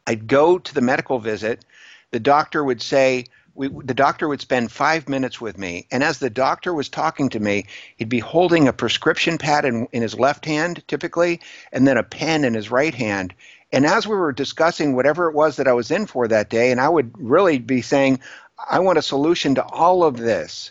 I'd 0.07 0.27
go 0.27 0.59
to 0.59 0.75
the 0.75 0.81
medical 0.81 1.19
visit. 1.19 1.64
The 2.12 2.21
doctor 2.21 2.62
would 2.62 2.81
say, 2.81 3.27
we, 3.59 3.69
the 3.69 3.95
doctor 3.95 4.29
would 4.29 4.41
spend 4.41 4.71
five 4.71 5.09
minutes 5.09 5.41
with 5.41 5.59
me, 5.59 5.87
and 5.91 6.05
as 6.05 6.19
the 6.19 6.31
doctor 6.31 6.73
was 6.73 6.89
talking 6.89 7.29
to 7.31 7.41
me, 7.41 7.67
he'd 7.97 8.09
be 8.09 8.21
holding 8.21 8.69
a 8.69 8.73
prescription 8.73 9.37
pad 9.37 9.65
in, 9.65 9.89
in 9.93 10.01
his 10.01 10.19
left 10.19 10.45
hand, 10.45 10.83
typically, 10.87 11.41
and 11.73 11.87
then 11.87 11.99
a 11.99 12.05
pen 12.05 12.45
in 12.45 12.55
his 12.55 12.71
right 12.71 12.95
hand. 12.95 13.35
And 13.73 13.85
as 13.85 14.07
we 14.07 14.17
were 14.17 14.33
discussing 14.33 14.95
whatever 14.95 15.29
it 15.29 15.35
was 15.35 15.57
that 15.57 15.67
I 15.67 15.73
was 15.73 15.91
in 15.91 16.07
for 16.07 16.29
that 16.29 16.51
day, 16.51 16.71
and 16.71 16.81
I 16.81 16.89
would 16.89 17.11
really 17.19 17.59
be 17.59 17.83
saying, 17.83 18.21
I 18.71 18.79
want 18.79 18.99
a 18.99 19.03
solution 19.03 19.57
to 19.57 19.65
all 19.65 20.05
of 20.05 20.17
this. 20.17 20.71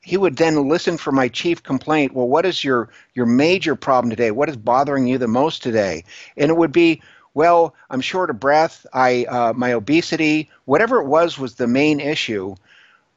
He 0.00 0.16
would 0.16 0.36
then 0.36 0.68
listen 0.68 0.98
for 0.98 1.10
my 1.10 1.28
chief 1.28 1.62
complaint. 1.62 2.14
Well, 2.14 2.28
what 2.28 2.46
is 2.46 2.62
your, 2.62 2.90
your 3.14 3.26
major 3.26 3.74
problem 3.74 4.10
today? 4.10 4.30
What 4.30 4.48
is 4.48 4.56
bothering 4.56 5.06
you 5.08 5.18
the 5.18 5.26
most 5.26 5.62
today? 5.62 6.04
And 6.36 6.50
it 6.50 6.56
would 6.56 6.70
be, 6.70 7.02
well, 7.36 7.74
I'm 7.90 8.00
short 8.00 8.30
of 8.30 8.40
breath. 8.40 8.86
I 8.94 9.26
uh, 9.26 9.52
my 9.52 9.74
obesity, 9.74 10.48
whatever 10.64 11.02
it 11.02 11.06
was, 11.06 11.38
was 11.38 11.54
the 11.54 11.66
main 11.66 12.00
issue. 12.00 12.54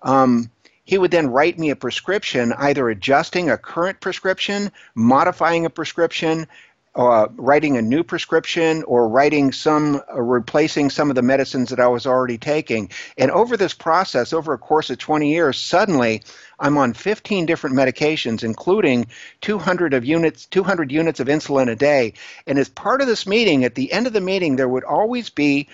Um, 0.01 0.51
he 0.83 0.97
would 0.97 1.11
then 1.11 1.31
write 1.31 1.57
me 1.57 1.69
a 1.69 1.75
prescription, 1.77 2.51
either 2.51 2.89
adjusting 2.89 3.49
a 3.49 3.57
current 3.57 4.01
prescription, 4.01 4.73
modifying 4.93 5.65
a 5.65 5.69
prescription, 5.69 6.47
uh, 6.95 7.27
writing 7.37 7.77
a 7.77 7.81
new 7.81 8.03
prescription 8.03 8.83
or 8.83 9.07
writing 9.07 9.53
some, 9.53 10.01
uh, 10.13 10.21
replacing 10.21 10.89
some 10.89 11.09
of 11.09 11.15
the 11.15 11.21
medicines 11.21 11.69
that 11.69 11.79
I 11.79 11.87
was 11.87 12.05
already 12.05 12.37
taking. 12.37 12.89
And 13.17 13.31
over 13.31 13.55
this 13.55 13.73
process, 13.73 14.33
over 14.33 14.51
a 14.51 14.57
course 14.57 14.89
of 14.89 14.97
20 14.97 15.31
years, 15.31 15.57
suddenly 15.57 16.23
I'm 16.59 16.77
on 16.77 16.93
15 16.93 17.45
different 17.45 17.75
medications, 17.75 18.43
including 18.43 19.07
200 19.41 19.93
of 19.93 20.05
units, 20.05 20.45
200 20.45 20.91
units 20.91 21.19
of 21.19 21.27
insulin 21.27 21.69
a 21.69 21.75
day. 21.75 22.13
And 22.45 22.59
as 22.59 22.69
part 22.69 23.01
of 23.01 23.07
this 23.07 23.25
meeting, 23.25 23.63
at 23.63 23.75
the 23.75 23.91
end 23.91 24.07
of 24.07 24.13
the 24.13 24.21
meeting, 24.21 24.55
there 24.55 24.67
would 24.67 24.83
always 24.83 25.29
be 25.29 25.69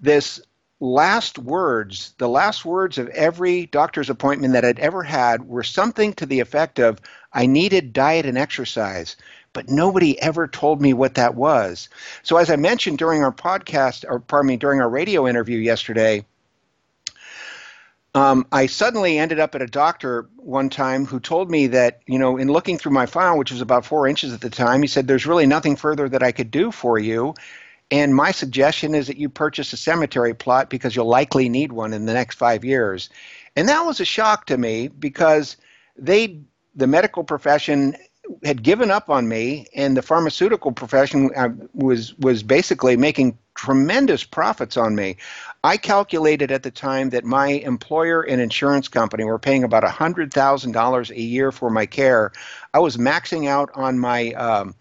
this 0.00 0.40
last 0.80 1.38
words, 1.38 2.14
the 2.16 2.28
last 2.28 2.64
words 2.64 2.96
of 2.96 3.08
every 3.08 3.66
doctor's 3.66 4.08
appointment 4.08 4.54
that 4.54 4.64
I'd 4.64 4.78
ever 4.78 5.02
had 5.02 5.46
were 5.46 5.62
something 5.62 6.14
to 6.14 6.26
the 6.26 6.40
effect 6.40 6.78
of, 6.78 6.98
I 7.32 7.46
needed 7.46 7.92
diet 7.92 8.24
and 8.24 8.38
exercise, 8.38 9.16
but 9.52 9.68
nobody 9.68 10.20
ever 10.20 10.48
told 10.48 10.80
me 10.80 10.94
what 10.94 11.14
that 11.14 11.34
was. 11.34 11.88
So, 12.22 12.38
as 12.38 12.50
I 12.50 12.56
mentioned 12.56 12.98
during 12.98 13.22
our 13.22 13.32
podcast, 13.32 14.04
or 14.08 14.20
pardon 14.20 14.48
me, 14.48 14.56
during 14.56 14.80
our 14.80 14.88
radio 14.88 15.28
interview 15.28 15.58
yesterday, 15.58 16.24
um, 18.14 18.46
I 18.50 18.66
suddenly 18.66 19.18
ended 19.18 19.38
up 19.38 19.54
at 19.54 19.62
a 19.62 19.66
doctor 19.66 20.28
one 20.36 20.68
time 20.68 21.06
who 21.06 21.20
told 21.20 21.50
me 21.50 21.68
that, 21.68 22.00
you 22.06 22.18
know, 22.18 22.36
in 22.36 22.48
looking 22.48 22.76
through 22.76 22.92
my 22.92 23.06
file, 23.06 23.38
which 23.38 23.52
was 23.52 23.60
about 23.60 23.86
four 23.86 24.08
inches 24.08 24.32
at 24.32 24.40
the 24.40 24.50
time, 24.50 24.82
he 24.82 24.88
said, 24.88 25.06
There's 25.06 25.26
really 25.26 25.46
nothing 25.46 25.76
further 25.76 26.08
that 26.08 26.22
I 26.22 26.32
could 26.32 26.50
do 26.50 26.72
for 26.72 26.98
you. 26.98 27.34
And 27.92 28.14
my 28.14 28.30
suggestion 28.30 28.94
is 28.94 29.06
that 29.08 29.16
you 29.16 29.28
purchase 29.28 29.72
a 29.72 29.76
cemetery 29.76 30.34
plot 30.34 30.70
because 30.70 30.94
you'll 30.94 31.06
likely 31.06 31.48
need 31.48 31.72
one 31.72 31.92
in 31.92 32.06
the 32.06 32.12
next 32.12 32.36
five 32.36 32.64
years. 32.64 33.10
And 33.56 33.68
that 33.68 33.82
was 33.82 34.00
a 34.00 34.04
shock 34.04 34.46
to 34.46 34.58
me 34.58 34.88
because 34.88 35.56
they, 35.96 36.40
the 36.74 36.86
medical 36.86 37.24
profession, 37.24 37.96
had 38.44 38.62
given 38.62 38.90
up 38.90 39.10
on 39.10 39.28
me, 39.28 39.66
and 39.74 39.96
the 39.96 40.02
pharmaceutical 40.02 40.72
profession 40.72 41.30
uh, 41.36 41.48
was 41.74 42.16
was 42.18 42.42
basically 42.42 42.96
making 42.96 43.36
tremendous 43.60 44.24
profits 44.24 44.78
on 44.78 44.94
me. 44.94 45.18
I 45.62 45.76
calculated 45.76 46.50
at 46.50 46.62
the 46.62 46.70
time 46.70 47.10
that 47.10 47.26
my 47.26 47.48
employer 47.48 48.22
and 48.22 48.40
insurance 48.40 48.88
company 48.88 49.24
were 49.24 49.38
paying 49.38 49.64
about 49.64 49.84
$100,000 49.84 51.10
a 51.10 51.20
year 51.20 51.52
for 51.52 51.68
my 51.68 51.84
care. 51.84 52.32
I 52.72 52.78
was 52.78 52.96
maxing 52.96 53.48
out 53.48 53.70
on 53.74 53.98
my 53.98 54.32
um, 54.32 54.74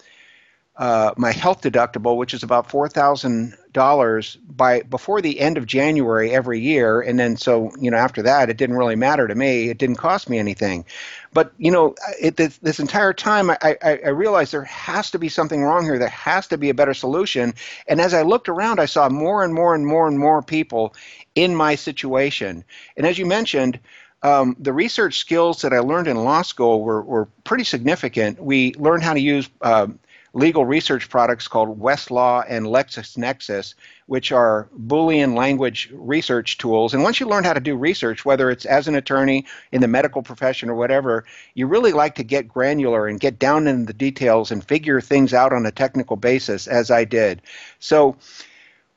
uh, 0.79 1.13
my 1.17 1.33
health 1.33 1.61
deductible, 1.61 2.15
which 2.15 2.33
is 2.33 2.41
about 2.41 2.71
four 2.71 2.87
thousand 2.87 3.53
dollars 3.73 4.37
by 4.47 4.81
before 4.83 5.21
the 5.21 5.41
end 5.41 5.57
of 5.57 5.65
January 5.65 6.31
every 6.31 6.61
year, 6.61 7.01
and 7.01 7.19
then 7.19 7.35
so 7.35 7.69
you 7.81 7.91
know 7.91 7.97
after 7.97 8.21
that 8.21 8.49
it 8.49 8.55
didn't 8.55 8.77
really 8.77 8.95
matter 8.95 9.27
to 9.27 9.35
me. 9.35 9.67
It 9.67 9.77
didn't 9.77 9.97
cost 9.97 10.29
me 10.29 10.39
anything, 10.39 10.85
but 11.33 11.51
you 11.57 11.69
know 11.69 11.95
it, 12.21 12.37
this, 12.37 12.57
this 12.59 12.79
entire 12.79 13.11
time 13.11 13.49
I, 13.49 13.57
I, 13.61 13.99
I 14.05 14.09
realized 14.09 14.53
there 14.53 14.63
has 14.63 15.11
to 15.11 15.19
be 15.19 15.27
something 15.27 15.61
wrong 15.61 15.83
here. 15.83 15.99
There 15.99 16.07
has 16.07 16.47
to 16.47 16.57
be 16.57 16.69
a 16.69 16.73
better 16.73 16.93
solution. 16.93 17.53
And 17.89 17.99
as 17.99 18.13
I 18.13 18.21
looked 18.21 18.47
around, 18.47 18.79
I 18.79 18.85
saw 18.85 19.09
more 19.09 19.43
and 19.43 19.53
more 19.53 19.75
and 19.75 19.85
more 19.85 20.07
and 20.07 20.17
more 20.17 20.41
people 20.41 20.95
in 21.35 21.53
my 21.53 21.75
situation. 21.75 22.63
And 22.95 23.05
as 23.05 23.19
you 23.19 23.25
mentioned. 23.25 23.79
Um, 24.21 24.57
the 24.59 24.73
research 24.73 25.17
skills 25.17 25.61
that 25.61 25.71
I 25.71 25.79
learned 25.79 26.09
in 26.09 26.17
law 26.17 26.41
school 26.41 26.81
were, 26.81 27.01
were 27.01 27.29
pretty 27.45 27.63
significant. 27.63 28.37
We 28.37 28.73
learned 28.73 29.01
how 29.01 29.13
to 29.13 29.19
use 29.21 29.49
uh, 29.61 29.87
legal 30.33 30.65
research 30.65 31.09
products 31.09 31.47
called 31.47 31.79
Westlaw 31.79 32.45
and 32.47 32.65
LexisNexis, 32.65 33.73
which 34.05 34.31
are 34.31 34.69
Boolean 34.77 35.35
language 35.35 35.89
research 35.93 36.57
tools. 36.57 36.93
And 36.93 37.03
once 37.03 37.19
you 37.19 37.27
learn 37.27 37.43
how 37.43 37.53
to 37.53 37.59
do 37.59 37.75
research, 37.75 38.25
whether 38.25 38.49
it's 38.49 38.65
as 38.65 38.87
an 38.87 38.95
attorney 38.95 39.45
in 39.71 39.81
the 39.81 39.87
medical 39.87 40.21
profession 40.21 40.69
or 40.69 40.75
whatever, 40.75 41.25
you 41.53 41.67
really 41.67 41.93
like 41.93 42.15
to 42.15 42.23
get 42.23 42.47
granular 42.47 43.07
and 43.07 43.19
get 43.19 43.39
down 43.39 43.67
in 43.67 43.85
the 43.85 43.93
details 43.93 44.51
and 44.51 44.63
figure 44.63 45.01
things 45.01 45.33
out 45.33 45.53
on 45.53 45.65
a 45.65 45.71
technical 45.71 46.15
basis, 46.15 46.67
as 46.67 46.91
I 46.91 47.05
did. 47.05 47.41
So 47.79 48.15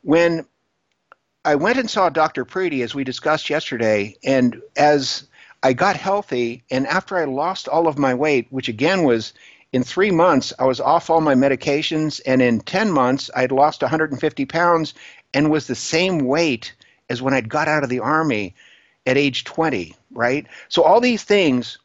when 0.03 0.47
I 1.45 1.55
went 1.57 1.79
and 1.79 1.91
saw 1.91 2.09
Dr. 2.09 2.45
Preeti, 2.45 2.85
as 2.85 2.95
we 2.95 3.05
discussed 3.05 3.51
yesterday, 3.51 4.17
and 4.23 4.61
as 4.77 5.27
I 5.63 5.73
got 5.73 5.97
healthy, 5.97 6.63
and 6.71 6.87
after 6.87 7.17
I 7.17 7.25
lost 7.25 7.69
all 7.69 7.89
of 7.89 7.99
my 7.99 8.15
weight, 8.15 8.47
which 8.51 8.69
again 8.69 9.05
was 9.05 9.33
in 9.73 9.83
three 9.83 10.11
months, 10.11 10.53
I 10.59 10.65
was 10.67 10.81
off 10.81 11.09
all 11.09 11.21
my 11.21 11.35
medications, 11.35 12.21
and 12.27 12.43
in 12.43 12.61
10 12.61 12.91
months, 12.91 13.31
I'd 13.35 13.53
lost 13.53 13.81
150 13.81 14.45
pounds 14.45 14.95
and 15.33 15.51
was 15.51 15.67
the 15.67 15.75
same 15.75 16.19
weight 16.19 16.75
as 17.09 17.23
when 17.23 17.33
I'd 17.33 17.49
got 17.49 17.69
out 17.69 17.83
of 17.83 17.89
the 17.89 18.01
Army 18.01 18.55
at 19.07 19.17
age 19.17 19.45
20, 19.45 19.97
right? 20.13 20.47
So, 20.69 20.83
all 20.83 21.01
these 21.01 21.25
things, 21.25 21.79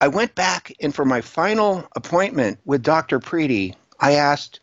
I 0.00 0.08
went 0.08 0.34
back, 0.34 0.72
and 0.80 0.94
for 0.94 1.04
my 1.04 1.20
final 1.20 1.88
appointment 1.96 2.58
with 2.64 2.82
Dr. 2.82 3.18
Preeti, 3.18 3.74
I 3.98 4.12
asked, 4.12 4.60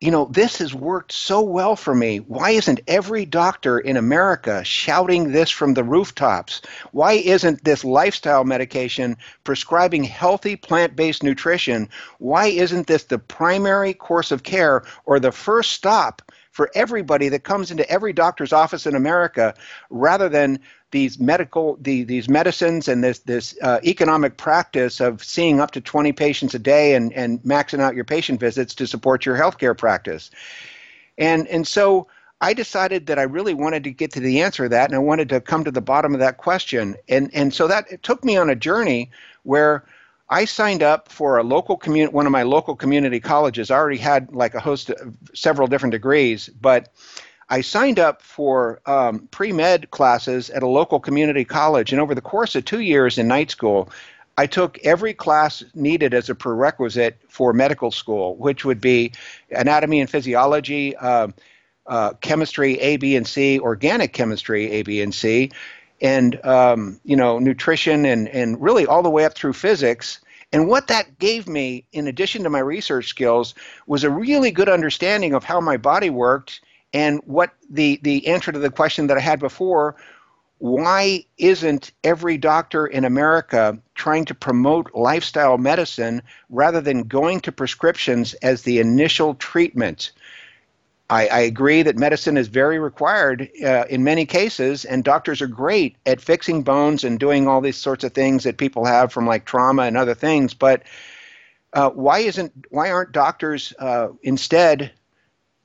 you 0.00 0.10
know, 0.10 0.26
this 0.26 0.58
has 0.58 0.74
worked 0.74 1.12
so 1.12 1.40
well 1.40 1.74
for 1.74 1.94
me. 1.94 2.18
Why 2.18 2.50
isn't 2.50 2.80
every 2.86 3.24
doctor 3.24 3.78
in 3.78 3.96
America 3.96 4.62
shouting 4.62 5.32
this 5.32 5.50
from 5.50 5.72
the 5.72 5.84
rooftops? 5.84 6.60
Why 6.92 7.14
isn't 7.14 7.64
this 7.64 7.82
lifestyle 7.82 8.44
medication 8.44 9.16
prescribing 9.44 10.04
healthy 10.04 10.54
plant 10.54 10.96
based 10.96 11.22
nutrition? 11.22 11.88
Why 12.18 12.48
isn't 12.48 12.88
this 12.88 13.04
the 13.04 13.18
primary 13.18 13.94
course 13.94 14.32
of 14.32 14.42
care 14.42 14.84
or 15.06 15.18
the 15.18 15.32
first 15.32 15.72
stop 15.72 16.20
for 16.50 16.70
everybody 16.74 17.28
that 17.30 17.44
comes 17.44 17.70
into 17.70 17.88
every 17.90 18.12
doctor's 18.12 18.52
office 18.52 18.86
in 18.86 18.94
America 18.94 19.54
rather 19.88 20.28
than 20.28 20.58
these 20.90 21.18
medical 21.18 21.76
the, 21.80 22.04
these 22.04 22.28
medicines 22.28 22.88
and 22.88 23.02
this 23.02 23.18
this 23.20 23.56
uh, 23.62 23.80
economic 23.84 24.36
practice 24.36 25.00
of 25.00 25.22
seeing 25.22 25.60
up 25.60 25.72
to 25.72 25.80
20 25.80 26.12
patients 26.12 26.54
a 26.54 26.58
day 26.58 26.94
and, 26.94 27.12
and 27.12 27.42
maxing 27.42 27.80
out 27.80 27.94
your 27.94 28.04
patient 28.04 28.38
visits 28.38 28.74
to 28.74 28.86
support 28.86 29.26
your 29.26 29.36
healthcare 29.36 29.76
practice. 29.76 30.30
And 31.18 31.48
and 31.48 31.66
so 31.66 32.06
I 32.40 32.52
decided 32.52 33.06
that 33.06 33.18
I 33.18 33.22
really 33.22 33.54
wanted 33.54 33.82
to 33.84 33.90
get 33.90 34.12
to 34.12 34.20
the 34.20 34.42
answer 34.42 34.66
of 34.66 34.70
that 34.70 34.88
and 34.88 34.94
I 34.94 35.00
wanted 35.00 35.28
to 35.30 35.40
come 35.40 35.64
to 35.64 35.70
the 35.70 35.80
bottom 35.80 36.14
of 36.14 36.20
that 36.20 36.36
question. 36.36 36.96
And 37.08 37.30
and 37.34 37.52
so 37.52 37.66
that 37.66 38.02
took 38.02 38.24
me 38.24 38.36
on 38.36 38.48
a 38.50 38.56
journey 38.56 39.10
where 39.42 39.84
I 40.28 40.44
signed 40.44 40.82
up 40.82 41.10
for 41.10 41.38
a 41.38 41.44
local 41.44 41.76
community, 41.76 42.14
one 42.14 42.26
of 42.26 42.32
my 42.32 42.42
local 42.42 42.74
community 42.74 43.20
colleges. 43.20 43.70
I 43.70 43.76
already 43.76 43.98
had 43.98 44.32
like 44.34 44.54
a 44.54 44.60
host 44.60 44.90
of 44.90 45.16
several 45.34 45.68
different 45.68 45.92
degrees, 45.92 46.48
but 46.48 46.88
I 47.48 47.60
signed 47.60 47.98
up 47.98 48.22
for 48.22 48.80
um, 48.86 49.28
pre 49.30 49.52
med 49.52 49.90
classes 49.90 50.50
at 50.50 50.62
a 50.62 50.68
local 50.68 50.98
community 50.98 51.44
college. 51.44 51.92
And 51.92 52.00
over 52.00 52.14
the 52.14 52.20
course 52.20 52.56
of 52.56 52.64
two 52.64 52.80
years 52.80 53.18
in 53.18 53.28
night 53.28 53.50
school, 53.50 53.88
I 54.36 54.46
took 54.46 54.78
every 54.84 55.14
class 55.14 55.64
needed 55.74 56.12
as 56.12 56.28
a 56.28 56.34
prerequisite 56.34 57.18
for 57.28 57.52
medical 57.52 57.90
school, 57.90 58.36
which 58.36 58.64
would 58.64 58.80
be 58.80 59.12
anatomy 59.50 60.00
and 60.00 60.10
physiology, 60.10 60.94
uh, 60.96 61.28
uh, 61.86 62.14
chemistry 62.14 62.78
A, 62.80 62.96
B, 62.96 63.16
and 63.16 63.26
C, 63.26 63.60
organic 63.60 64.12
chemistry 64.12 64.70
A, 64.72 64.82
B, 64.82 65.00
and 65.00 65.14
C, 65.14 65.52
and 66.00 66.44
um, 66.44 67.00
you 67.04 67.16
know 67.16 67.38
nutrition 67.38 68.04
and 68.04 68.28
and 68.28 68.60
really 68.60 68.86
all 68.86 69.02
the 69.02 69.10
way 69.10 69.24
up 69.24 69.34
through 69.34 69.52
physics. 69.52 70.20
And 70.52 70.68
what 70.68 70.88
that 70.88 71.18
gave 71.18 71.48
me, 71.48 71.84
in 71.92 72.06
addition 72.06 72.44
to 72.44 72.50
my 72.50 72.60
research 72.60 73.08
skills, 73.08 73.54
was 73.86 74.04
a 74.04 74.10
really 74.10 74.50
good 74.50 74.68
understanding 74.68 75.32
of 75.32 75.44
how 75.44 75.60
my 75.60 75.76
body 75.76 76.10
worked 76.10 76.60
and 76.92 77.20
what 77.24 77.52
the 77.70 78.00
the 78.02 78.26
answer 78.26 78.52
to 78.52 78.58
the 78.58 78.70
question 78.70 79.06
that 79.08 79.16
I 79.16 79.20
had 79.20 79.40
before. 79.40 79.96
Why 80.58 81.26
isn't 81.36 81.92
every 82.02 82.38
doctor 82.38 82.86
in 82.86 83.04
America 83.04 83.78
trying 83.94 84.24
to 84.24 84.34
promote 84.34 84.94
lifestyle 84.94 85.58
medicine 85.58 86.22
rather 86.48 86.80
than 86.80 87.02
going 87.02 87.40
to 87.40 87.52
prescriptions 87.52 88.32
as 88.34 88.62
the 88.62 88.78
initial 88.78 89.34
treatment? 89.34 90.12
I, 91.10 91.28
I, 91.28 91.38
agree 91.40 91.82
that 91.82 91.98
medicine 91.98 92.36
is 92.36 92.48
very 92.48 92.78
required 92.80 93.48
uh, 93.64 93.84
in 93.88 94.02
many 94.02 94.26
cases, 94.26 94.84
and 94.84 95.04
doctors 95.04 95.40
are 95.40 95.46
great 95.46 95.96
at 96.04 96.20
fixing 96.20 96.62
bones 96.62 97.04
and 97.04 97.20
doing 97.20 97.46
all 97.46 97.60
these 97.60 97.76
sorts 97.76 98.02
of 98.02 98.12
things 98.12 98.42
that 98.42 98.56
people 98.56 98.84
have 98.84 99.12
from 99.12 99.26
like 99.26 99.44
trauma 99.44 99.82
and 99.82 99.96
other 99.96 100.14
things. 100.14 100.52
But 100.52 100.82
uh, 101.74 101.90
why 101.90 102.20
isn't 102.20 102.52
why 102.70 102.90
aren't 102.90 103.12
doctors 103.12 103.72
uh, 103.78 104.08
instead 104.22 104.90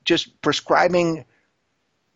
just 0.04 0.40
prescribing 0.42 1.24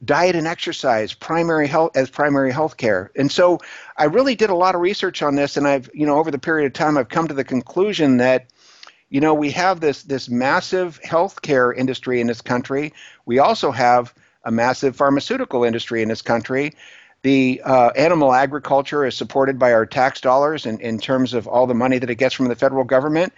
diet 0.04 0.36
and 0.36 0.46
exercise 0.46 1.14
primary 1.14 1.66
health 1.66 1.96
as 1.96 2.10
primary 2.10 2.52
health 2.52 2.76
care? 2.76 3.10
And 3.16 3.30
so 3.30 3.60
I 3.96 4.04
really 4.04 4.34
did 4.34 4.50
a 4.50 4.54
lot 4.54 4.74
of 4.74 4.80
research 4.80 5.22
on 5.22 5.36
this, 5.36 5.56
and 5.56 5.66
I've 5.66 5.90
you 5.94 6.06
know 6.06 6.18
over 6.18 6.30
the 6.30 6.38
period 6.38 6.66
of 6.66 6.72
time 6.72 6.96
I've 6.98 7.08
come 7.08 7.28
to 7.28 7.34
the 7.34 7.44
conclusion 7.44 8.18
that 8.18 8.46
you 9.08 9.20
know, 9.20 9.34
we 9.34 9.50
have 9.52 9.80
this 9.80 10.02
this 10.02 10.28
massive 10.28 11.00
healthcare 11.02 11.76
industry 11.76 12.20
in 12.20 12.26
this 12.26 12.40
country. 12.40 12.92
We 13.24 13.38
also 13.38 13.70
have 13.70 14.12
a 14.44 14.50
massive 14.50 14.96
pharmaceutical 14.96 15.64
industry 15.64 16.02
in 16.02 16.08
this 16.08 16.22
country. 16.22 16.74
The 17.22 17.60
uh, 17.64 17.90
animal 17.96 18.32
agriculture 18.32 19.04
is 19.04 19.16
supported 19.16 19.58
by 19.58 19.72
our 19.72 19.86
tax 19.86 20.20
dollars 20.20 20.66
in, 20.66 20.78
in 20.80 20.98
terms 20.98 21.34
of 21.34 21.48
all 21.48 21.66
the 21.66 21.74
money 21.74 21.98
that 21.98 22.10
it 22.10 22.16
gets 22.16 22.34
from 22.34 22.48
the 22.48 22.54
federal 22.54 22.84
government. 22.84 23.32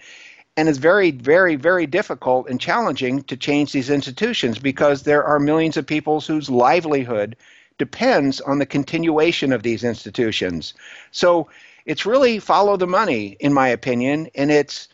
And 0.59 0.67
it's 0.67 0.77
very, 0.77 1.11
very, 1.11 1.55
very 1.55 1.85
difficult 1.85 2.49
and 2.49 2.59
challenging 2.59 3.23
to 3.23 3.37
change 3.37 3.71
these 3.71 3.89
institutions 3.89 4.59
because 4.59 5.03
there 5.03 5.23
are 5.23 5.39
millions 5.39 5.77
of 5.77 5.87
people 5.87 6.19
whose 6.19 6.49
livelihood 6.49 7.37
depends 7.77 8.41
on 8.41 8.59
the 8.59 8.65
continuation 8.65 9.53
of 9.53 9.63
these 9.63 9.85
institutions. 9.85 10.73
So 11.11 11.47
it's 11.85 12.05
really 12.05 12.39
follow 12.39 12.75
the 12.75 12.87
money, 12.87 13.37
in 13.39 13.53
my 13.53 13.69
opinion, 13.69 14.27
and 14.35 14.51
it's 14.51 14.89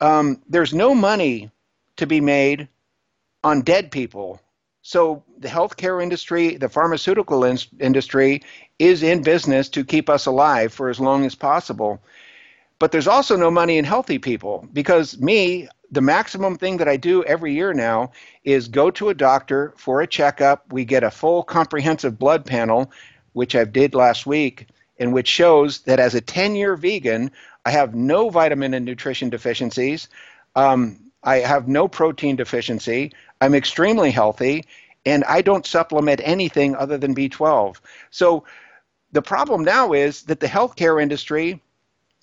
um, 0.00 0.40
there's 0.48 0.72
no 0.72 0.94
money 0.94 1.50
to 1.96 2.06
be 2.06 2.20
made 2.20 2.68
on 3.42 3.62
dead 3.62 3.90
people. 3.90 4.40
So 4.82 5.24
the 5.38 5.48
healthcare 5.48 6.00
industry, 6.00 6.56
the 6.56 6.68
pharmaceutical 6.68 7.42
in- 7.42 7.58
industry 7.80 8.42
is 8.78 9.02
in 9.02 9.24
business 9.24 9.70
to 9.70 9.84
keep 9.84 10.08
us 10.08 10.26
alive 10.26 10.72
for 10.72 10.88
as 10.88 11.00
long 11.00 11.24
as 11.26 11.34
possible. 11.34 12.00
But 12.80 12.92
there's 12.92 13.06
also 13.06 13.36
no 13.36 13.50
money 13.50 13.76
in 13.76 13.84
healthy 13.84 14.18
people 14.18 14.66
because 14.72 15.20
me, 15.20 15.68
the 15.92 16.00
maximum 16.00 16.56
thing 16.56 16.78
that 16.78 16.88
I 16.88 16.96
do 16.96 17.22
every 17.24 17.52
year 17.52 17.74
now 17.74 18.10
is 18.42 18.68
go 18.68 18.90
to 18.92 19.10
a 19.10 19.14
doctor 19.14 19.74
for 19.76 20.00
a 20.00 20.06
checkup. 20.06 20.72
We 20.72 20.86
get 20.86 21.04
a 21.04 21.10
full 21.10 21.42
comprehensive 21.42 22.18
blood 22.18 22.46
panel, 22.46 22.90
which 23.34 23.54
I 23.54 23.64
did 23.64 23.94
last 23.94 24.24
week, 24.24 24.68
and 24.98 25.12
which 25.12 25.28
shows 25.28 25.80
that 25.80 26.00
as 26.00 26.14
a 26.14 26.22
10 26.22 26.54
year 26.54 26.74
vegan, 26.74 27.30
I 27.66 27.70
have 27.70 27.94
no 27.94 28.30
vitamin 28.30 28.72
and 28.72 28.86
nutrition 28.86 29.28
deficiencies. 29.28 30.08
Um, 30.56 31.12
I 31.22 31.36
have 31.40 31.68
no 31.68 31.86
protein 31.86 32.36
deficiency. 32.36 33.12
I'm 33.42 33.54
extremely 33.54 34.10
healthy, 34.10 34.64
and 35.04 35.22
I 35.24 35.42
don't 35.42 35.66
supplement 35.66 36.22
anything 36.24 36.74
other 36.76 36.96
than 36.96 37.14
B12. 37.14 37.76
So 38.10 38.44
the 39.12 39.20
problem 39.20 39.64
now 39.64 39.92
is 39.92 40.22
that 40.22 40.40
the 40.40 40.46
healthcare 40.46 41.02
industry 41.02 41.60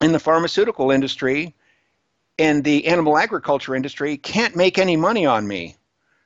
and 0.02 0.14
the 0.14 0.20
pharmaceutical 0.20 0.92
industry 0.92 1.56
and 2.40 2.64
the 2.64 2.88
animal 2.88 3.18
agriculture 3.18 3.76
industry 3.76 4.18
can't 4.18 4.56
make 4.56 4.78
any 4.78 4.96
money 4.96 5.26
on 5.26 5.48
me. 5.48 5.76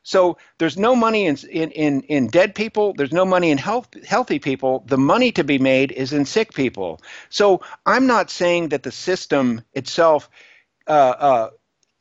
So 0.04 0.38
there's 0.58 0.78
no 0.78 0.96
money 0.96 1.26
in, 1.28 1.38
in, 1.38 2.02
in, 2.02 2.28
dead 2.28 2.56
people. 2.56 2.94
There's 2.94 3.12
no 3.12 3.24
money 3.24 3.52
in 3.52 3.60
health, 3.60 3.88
healthy 4.04 4.40
people. 4.40 4.84
The 4.88 4.98
money 4.98 5.32
to 5.34 5.44
be 5.44 5.60
made 5.60 5.92
is 5.92 6.12
in 6.12 6.26
sick 6.26 6.54
people. 6.54 7.02
So 7.30 7.62
I'm 7.86 8.08
not 8.08 8.32
saying 8.32 8.70
that 8.70 8.84
the 8.84 8.92
system 8.92 9.62
itself 9.74 10.28
uh, 10.88 10.92
uh, 10.92 11.50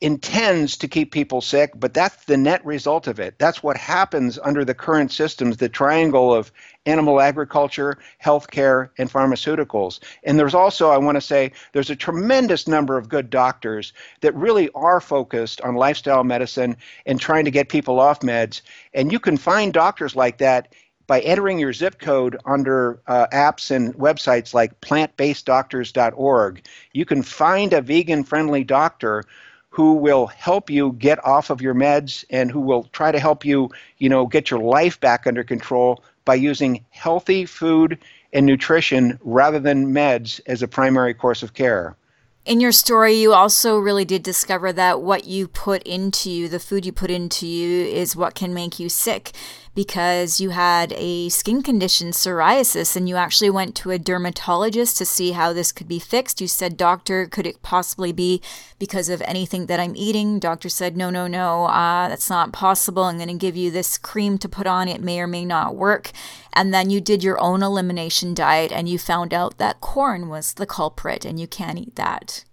intends 0.01 0.77
to 0.77 0.87
keep 0.87 1.11
people 1.11 1.41
sick, 1.41 1.71
but 1.75 1.93
that's 1.93 2.25
the 2.25 2.35
net 2.35 2.65
result 2.65 3.05
of 3.05 3.19
it. 3.19 3.37
That's 3.37 3.61
what 3.61 3.77
happens 3.77 4.39
under 4.43 4.65
the 4.65 4.73
current 4.73 5.11
systems, 5.11 5.57
the 5.57 5.69
triangle 5.69 6.33
of 6.33 6.51
animal 6.87 7.21
agriculture, 7.21 7.99
healthcare, 8.23 8.89
and 8.97 9.11
pharmaceuticals. 9.11 9.99
And 10.23 10.39
there's 10.39 10.55
also, 10.55 10.89
I 10.89 10.97
want 10.97 11.17
to 11.17 11.21
say, 11.21 11.51
there's 11.73 11.91
a 11.91 11.95
tremendous 11.95 12.67
number 12.67 12.97
of 12.97 13.09
good 13.09 13.29
doctors 13.29 13.93
that 14.21 14.33
really 14.33 14.71
are 14.73 14.99
focused 14.99 15.61
on 15.61 15.75
lifestyle 15.75 16.23
medicine 16.23 16.75
and 17.05 17.19
trying 17.19 17.45
to 17.45 17.51
get 17.51 17.69
people 17.69 17.99
off 17.99 18.21
meds. 18.21 18.61
And 18.95 19.11
you 19.11 19.19
can 19.19 19.37
find 19.37 19.71
doctors 19.71 20.15
like 20.15 20.39
that 20.39 20.73
by 21.05 21.19
entering 21.19 21.59
your 21.59 21.73
zip 21.73 21.99
code 21.99 22.37
under 22.45 23.01
uh, 23.05 23.27
apps 23.33 23.69
and 23.69 23.93
websites 23.95 24.53
like 24.53 24.79
plantbaseddoctors.org. 24.81 26.65
You 26.93 27.05
can 27.05 27.21
find 27.21 27.73
a 27.73 27.81
vegan 27.81 28.23
friendly 28.23 28.63
doctor 28.63 29.25
who 29.71 29.93
will 29.93 30.27
help 30.27 30.69
you 30.69 30.91
get 30.99 31.23
off 31.25 31.49
of 31.49 31.61
your 31.61 31.73
meds 31.73 32.25
and 32.29 32.51
who 32.51 32.59
will 32.59 32.83
try 32.91 33.11
to 33.11 33.19
help 33.19 33.45
you, 33.45 33.69
you 33.97 34.09
know, 34.09 34.27
get 34.27 34.51
your 34.51 34.59
life 34.59 34.99
back 34.99 35.25
under 35.25 35.43
control 35.43 36.03
by 36.25 36.35
using 36.35 36.83
healthy 36.89 37.45
food 37.45 37.97
and 38.33 38.45
nutrition 38.45 39.17
rather 39.23 39.59
than 39.59 39.93
meds 39.93 40.41
as 40.45 40.61
a 40.61 40.67
primary 40.67 41.13
course 41.13 41.41
of 41.41 41.53
care. 41.53 41.95
In 42.43 42.59
your 42.59 42.71
story, 42.71 43.13
you 43.13 43.33
also 43.33 43.77
really 43.77 44.03
did 44.03 44.23
discover 44.23 44.73
that 44.73 45.01
what 45.01 45.25
you 45.25 45.47
put 45.47 45.83
into 45.83 46.29
you, 46.29 46.49
the 46.49 46.59
food 46.59 46.85
you 46.85 46.91
put 46.91 47.11
into 47.11 47.47
you, 47.47 47.85
is 47.85 48.15
what 48.15 48.35
can 48.35 48.53
make 48.53 48.79
you 48.79 48.89
sick 48.89 49.31
because 49.73 50.41
you 50.41 50.49
had 50.49 50.93
a 50.97 51.29
skin 51.29 51.63
condition, 51.63 52.11
psoriasis, 52.11 52.95
and 52.95 53.07
you 53.07 53.15
actually 53.15 53.49
went 53.49 53.75
to 53.75 53.91
a 53.91 53.97
dermatologist 53.97 54.97
to 54.97 55.05
see 55.05 55.31
how 55.31 55.53
this 55.53 55.71
could 55.71 55.87
be 55.87 55.99
fixed. 55.99 56.41
You 56.41 56.47
said, 56.47 56.75
Doctor, 56.75 57.25
could 57.25 57.47
it 57.47 57.61
possibly 57.61 58.11
be 58.11 58.41
because 58.79 59.07
of 59.07 59.21
anything 59.21 59.67
that 59.67 59.79
I'm 59.79 59.95
eating? 59.95 60.39
Doctor 60.39 60.67
said, 60.67 60.97
No, 60.97 61.09
no, 61.09 61.27
no, 61.27 61.65
uh, 61.65 62.09
that's 62.09 62.29
not 62.29 62.51
possible. 62.51 63.03
I'm 63.03 63.17
going 63.17 63.29
to 63.29 63.33
give 63.33 63.55
you 63.55 63.71
this 63.71 63.97
cream 63.97 64.37
to 64.39 64.49
put 64.49 64.67
on. 64.67 64.87
It 64.87 65.01
may 65.01 65.21
or 65.21 65.27
may 65.27 65.45
not 65.45 65.75
work. 65.75 66.11
And 66.53 66.73
then 66.73 66.89
you 66.89 66.99
did 66.99 67.23
your 67.23 67.39
own 67.39 67.63
elimination 67.63 68.33
diet 68.33 68.73
and 68.73 68.89
you 68.89 68.99
found 68.99 69.33
out 69.33 69.57
that 69.57 69.79
corn 69.79 70.27
was 70.27 70.53
the 70.53 70.65
culprit 70.65 71.23
and 71.23 71.39
you 71.39 71.47
can't 71.47 71.79
eat 71.79 71.95
that. 71.95 72.43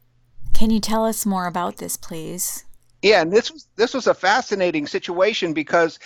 Can 0.55 0.71
you 0.71 0.79
tell 0.81 1.05
us 1.05 1.27
more 1.27 1.47
about 1.47 1.79
this, 1.79 1.97
please? 1.97 2.65
Yeah, 3.03 3.23
and 3.23 3.33
this 3.33 3.51
was 3.51 3.67
this 3.77 3.95
was 3.95 4.07
a 4.07 4.15
fascinating 4.15 4.87
situation 4.87 5.53
because 5.53 5.99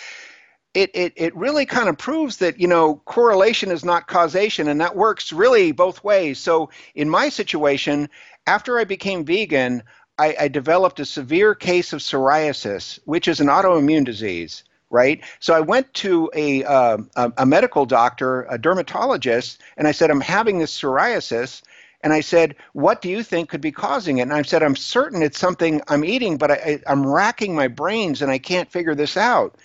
it, 0.75 0.91
it, 0.95 1.13
it 1.17 1.37
really 1.37 1.67
kind 1.67 1.89
of 1.89 1.99
proves 1.99 2.39
that 2.39 2.59
you 2.59 2.67
know 2.67 2.97
correlation 3.05 3.71
is 3.71 3.85
not 3.85 4.07
causation 4.07 4.69
and 4.69 4.81
that 4.81 4.97
works 4.97 5.33
really 5.33 5.73
both 5.73 6.03
ways 6.03 6.39
so 6.39 6.71
in 6.95 7.09
my 7.09 7.29
situation 7.29 8.09
after 8.47 8.79
i 8.79 8.85
became 8.85 9.25
vegan 9.25 9.83
i, 10.19 10.35
I 10.41 10.49
developed 10.49 11.01
a 11.01 11.05
severe 11.05 11.55
case 11.55 11.93
of 11.93 12.01
psoriasis 12.01 12.99
which 13.05 13.29
is 13.29 13.41
an 13.41 13.49
autoimmune 13.49 14.05
disease 14.05 14.65
right 14.91 15.23
so 15.41 15.55
i 15.55 15.61
went 15.61 15.93
to 15.95 16.31
a, 16.35 16.65
uh, 16.65 16.99
a, 17.17 17.33
a 17.39 17.47
medical 17.47 17.85
doctor 17.85 18.43
a 18.49 18.59
dermatologist 18.59 19.61
and 19.77 19.87
i 19.87 19.93
said 19.93 20.11
i'm 20.11 20.21
having 20.21 20.59
this 20.59 20.79
psoriasis 20.79 21.63
and 22.05 22.13
I 22.13 22.21
said, 22.21 22.57
What 22.73 23.01
do 23.01 23.09
you 23.09 23.23
think 23.23 23.49
could 23.49 23.61
be 23.61 23.71
causing 23.71 24.19
it? 24.19 24.23
And 24.23 24.33
I 24.33 24.43
said, 24.43 24.65
I'm 24.65 24.75
certain 24.75 25.23
it's 25.23 25.39
something 25.39 25.81
I'm 25.87 26.05
eating, 26.05 26.37
but 26.37 26.51
I, 26.51 26.81
am 26.87 27.07
racking 27.07 27.55
my 27.55 27.69
brains 27.69 28.23
and 28.23 28.31
I 28.33 28.39
can't 28.39 28.69
figure 28.73 28.97
this 28.97 29.17
out. 29.17 29.57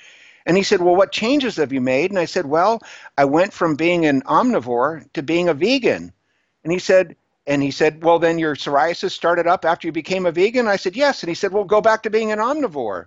And 0.48 0.56
he 0.56 0.64
said, 0.64 0.82
Well, 0.82 0.96
what 0.96 1.12
changes 1.12 1.58
have 1.58 1.74
you 1.74 1.82
made? 1.82 2.10
And 2.10 2.18
I 2.18 2.26
said, 2.26 2.46
Well, 2.46 2.82
I 3.18 3.26
went 3.26 3.54
from 3.54 3.76
being 3.76 4.06
an 4.06 4.22
omnivore 4.24 5.06
to 5.14 5.22
being 5.22 5.50
a 5.50 5.54
vegan. 5.54 6.14
And 6.64 6.72
he 6.74 6.80
said, 6.80 7.16
and 7.46 7.62
he 7.62 7.72
said, 7.72 8.04
Well, 8.04 8.18
then 8.18 8.40
your 8.40 8.56
psoriasis 8.56 9.12
started 9.12 9.46
up 9.46 9.66
after 9.66 9.88
you 9.88 9.92
became 9.92 10.26
a 10.26 10.32
vegan? 10.32 10.68
I 10.68 10.78
said, 10.78 10.96
Yes. 10.96 11.22
And 11.22 11.30
he 11.30 11.36
said, 11.36 11.52
Well, 11.52 11.66
go 11.66 11.82
back 11.82 12.04
to 12.04 12.10
being 12.10 12.32
an 12.32 12.40
omnivore. 12.40 13.06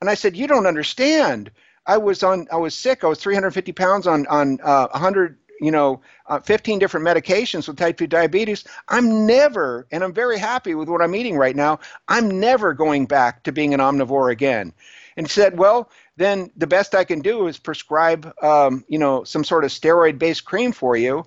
And 0.00 0.10
I 0.10 0.14
said, 0.14 0.36
You 0.36 0.46
don't 0.46 0.66
understand. 0.66 1.50
I 1.86 1.96
was 1.96 2.22
on, 2.22 2.46
I 2.52 2.56
was 2.56 2.74
sick. 2.74 3.04
I 3.04 3.08
was 3.08 3.18
350 3.18 3.72
pounds 3.72 4.06
on, 4.06 4.26
on 4.28 4.60
uh, 4.62 4.88
100, 4.88 5.38
you 5.60 5.70
know, 5.70 6.00
uh, 6.26 6.40
15 6.40 6.78
different 6.78 7.06
medications 7.06 7.66
with 7.66 7.76
type 7.76 7.96
2 7.96 8.06
diabetes. 8.06 8.64
I'm 8.88 9.26
never, 9.26 9.86
and 9.90 10.04
I'm 10.04 10.12
very 10.12 10.38
happy 10.38 10.74
with 10.74 10.88
what 10.88 11.02
I'm 11.02 11.14
eating 11.14 11.36
right 11.36 11.56
now, 11.56 11.80
I'm 12.08 12.38
never 12.38 12.74
going 12.74 13.06
back 13.06 13.42
to 13.44 13.52
being 13.52 13.74
an 13.74 13.80
omnivore 13.80 14.30
again. 14.30 14.72
And 15.16 15.26
he 15.26 15.30
said, 15.30 15.58
Well, 15.58 15.90
then 16.16 16.50
the 16.56 16.66
best 16.66 16.94
I 16.94 17.04
can 17.04 17.20
do 17.20 17.46
is 17.46 17.58
prescribe, 17.58 18.32
um, 18.42 18.84
you 18.88 18.98
know, 18.98 19.24
some 19.24 19.44
sort 19.44 19.64
of 19.64 19.70
steroid-based 19.70 20.44
cream 20.44 20.72
for 20.72 20.96
you, 20.96 21.24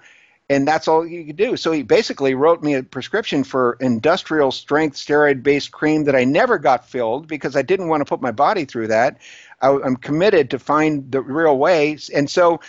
and 0.47 0.67
that's 0.67 0.87
all 0.87 1.05
you 1.05 1.25
can 1.25 1.35
do. 1.35 1.57
So 1.57 1.71
he 1.71 1.81
basically 1.81 2.35
wrote 2.35 2.61
me 2.61 2.75
a 2.75 2.83
prescription 2.83 3.43
for 3.43 3.77
industrial 3.79 4.51
strength 4.51 4.95
steroid-based 4.95 5.71
cream 5.71 6.03
that 6.03 6.15
I 6.15 6.23
never 6.23 6.59
got 6.59 6.87
filled 6.87 7.27
because 7.27 7.55
I 7.55 7.63
didn't 7.63 7.87
want 7.87 8.01
to 8.01 8.05
put 8.05 8.21
my 8.21 8.31
body 8.31 8.65
through 8.65 8.87
that. 8.87 9.17
I, 9.61 9.69
am 9.71 9.95
committed 9.95 10.51
to 10.51 10.59
find 10.59 11.11
the 11.11 11.21
real 11.21 11.57
way, 11.57 11.97
and 12.13 12.29
so 12.29 12.59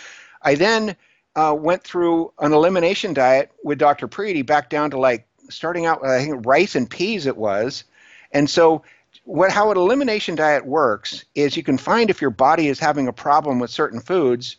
I 0.41 0.55
then 0.55 0.95
uh, 1.35 1.55
went 1.57 1.83
through 1.83 2.33
an 2.39 2.51
elimination 2.51 3.13
diet 3.13 3.51
with 3.63 3.77
Dr. 3.77 4.07
Preeti 4.07 4.43
back 4.43 4.71
down 4.71 4.89
to 4.91 4.97
like 4.97 5.27
starting 5.49 5.85
out, 5.85 6.01
with 6.01 6.09
I 6.09 6.23
think 6.23 6.45
rice 6.47 6.75
and 6.75 6.89
peas 6.89 7.27
it 7.27 7.37
was, 7.37 7.83
and 8.31 8.49
so 8.49 8.81
what 9.27 9.51
how 9.51 9.71
an 9.71 9.77
elimination 9.77 10.35
diet 10.35 10.65
works 10.65 11.25
is 11.35 11.57
you 11.57 11.63
can 11.63 11.77
find 11.77 12.09
if 12.09 12.21
your 12.21 12.29
body 12.29 12.69
is 12.69 12.79
having 12.79 13.09
a 13.09 13.13
problem 13.13 13.59
with 13.59 13.69
certain 13.69 13.99
foods 13.99 14.55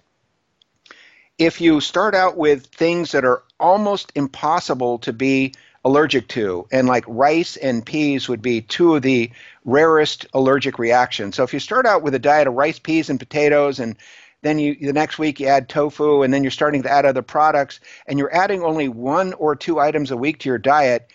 if 1.38 1.60
you 1.60 1.80
start 1.80 2.14
out 2.14 2.36
with 2.36 2.66
things 2.66 3.12
that 3.12 3.24
are 3.24 3.44
almost 3.58 4.12
impossible 4.14 4.98
to 4.98 5.12
be 5.12 5.54
allergic 5.84 6.28
to 6.28 6.66
and 6.70 6.86
like 6.86 7.04
rice 7.06 7.56
and 7.56 7.86
peas 7.86 8.28
would 8.28 8.42
be 8.42 8.60
two 8.60 8.94
of 8.96 9.02
the 9.02 9.30
rarest 9.64 10.26
allergic 10.34 10.78
reactions. 10.78 11.36
So 11.36 11.44
if 11.44 11.54
you 11.54 11.60
start 11.60 11.86
out 11.86 12.02
with 12.02 12.14
a 12.14 12.18
diet 12.18 12.48
of 12.48 12.54
rice 12.54 12.78
peas 12.78 13.08
and 13.08 13.18
potatoes 13.18 13.78
and 13.78 13.96
then 14.42 14.58
you 14.58 14.76
the 14.80 14.92
next 14.92 15.18
week 15.18 15.40
you 15.40 15.46
add 15.46 15.68
tofu 15.68 16.22
and 16.22 16.34
then 16.34 16.42
you're 16.42 16.50
starting 16.50 16.82
to 16.82 16.90
add 16.90 17.06
other 17.06 17.22
products 17.22 17.80
and 18.06 18.18
you're 18.18 18.34
adding 18.34 18.62
only 18.62 18.88
one 18.88 19.32
or 19.34 19.56
two 19.56 19.80
items 19.80 20.10
a 20.10 20.16
week 20.16 20.40
to 20.40 20.48
your 20.48 20.58
diet 20.58 21.10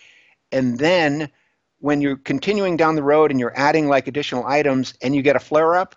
and 0.50 0.78
then 0.78 1.30
when 1.84 2.00
you're 2.00 2.16
continuing 2.16 2.78
down 2.78 2.94
the 2.94 3.02
road 3.02 3.30
and 3.30 3.38
you're 3.38 3.52
adding 3.54 3.88
like 3.88 4.08
additional 4.08 4.46
items 4.46 4.94
and 5.02 5.14
you 5.14 5.20
get 5.20 5.36
a 5.36 5.38
flare 5.38 5.74
up, 5.74 5.94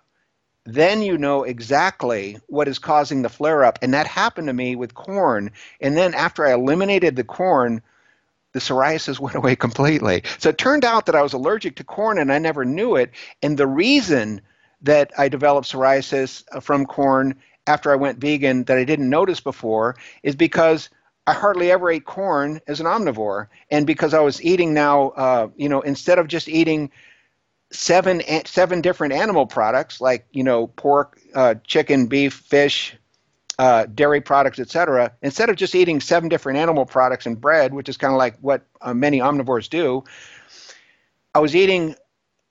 then 0.66 1.02
you 1.02 1.18
know 1.18 1.44
exactly 1.44 2.38
what 2.48 2.68
is 2.68 2.78
causing 2.78 3.22
the 3.22 3.30
flare 3.30 3.64
up. 3.64 3.80
And 3.82 3.94
that 3.94 4.06
happened 4.06 4.48
to 4.48 4.54
me 4.54 4.76
with 4.76 4.94
corn. 4.94 5.52
And 5.80 5.96
then 5.96 6.14
after 6.14 6.46
I 6.46 6.52
eliminated 6.52 7.16
the 7.16 7.24
corn, 7.24 7.82
the 8.52 8.60
psoriasis 8.60 9.18
went 9.22 9.38
away 9.38 9.56
completely. 9.56 10.24
So 10.40 10.50
it 10.50 10.58
turned 10.58 10.84
out 10.84 11.06
that 11.06 11.16
I 11.16 11.22
was 11.22 11.32
allergic 11.32 11.78
to 11.78 11.86
corn 11.86 12.20
and 12.20 12.34
I 12.34 12.40
never 12.40 12.66
knew 12.66 12.98
it. 12.98 13.12
And 13.42 13.58
the 13.58 13.66
reason 13.66 14.42
that 14.82 15.14
I 15.18 15.30
developed 15.30 15.72
psoriasis 15.72 16.44
uh, 16.52 16.60
from 16.60 16.86
corn 16.86 17.36
after 17.66 17.94
I 17.94 17.96
went 17.96 18.20
vegan 18.20 18.66
that 18.66 18.78
I 18.78 18.84
didn't 18.84 19.10
notice 19.10 19.40
before 19.40 19.96
is 20.22 20.36
because 20.36 20.90
I 21.28 21.34
hardly 21.34 21.70
ever 21.72 21.92
ate 21.92 22.06
corn 22.06 22.62
as 22.68 22.80
an 22.80 22.86
omnivore, 22.86 23.48
and 23.70 23.86
because 23.86 24.14
I 24.14 24.22
was 24.22 24.42
eating 24.42 24.74
now, 24.74 25.10
uh, 25.10 25.50
you 25.58 25.68
know, 25.68 25.82
instead 25.82 26.20
of 26.20 26.28
just 26.28 26.48
eating 26.48 26.90
seven 27.70 28.22
seven 28.46 28.80
different 28.80 29.14
animal 29.14 29.46
products 29.46 30.00
like 30.00 30.26
you 30.32 30.44
know 30.44 30.68
pork, 30.68 31.20
uh, 31.36 31.56
chicken, 31.66 32.08
beef, 32.08 32.34
fish, 32.34 32.96
uh, 33.60 33.88
dairy 33.94 34.22
products, 34.22 34.58
etc. 34.58 35.12
Instead 35.22 35.50
of 35.50 35.58
just 35.58 35.76
eating 35.76 36.00
seven 36.00 36.30
different 36.30 36.60
animal 36.60 36.86
products 36.86 37.26
and 37.26 37.40
bread, 37.42 37.74
which 37.74 37.90
is 37.90 37.98
kind 37.98 38.14
of 38.14 38.18
like 38.18 38.38
what 38.40 38.66
uh, 38.82 38.94
many 38.94 39.20
omnivores 39.20 39.70
do, 39.70 40.06
I 41.36 41.40
was 41.40 41.58
eating 41.58 41.96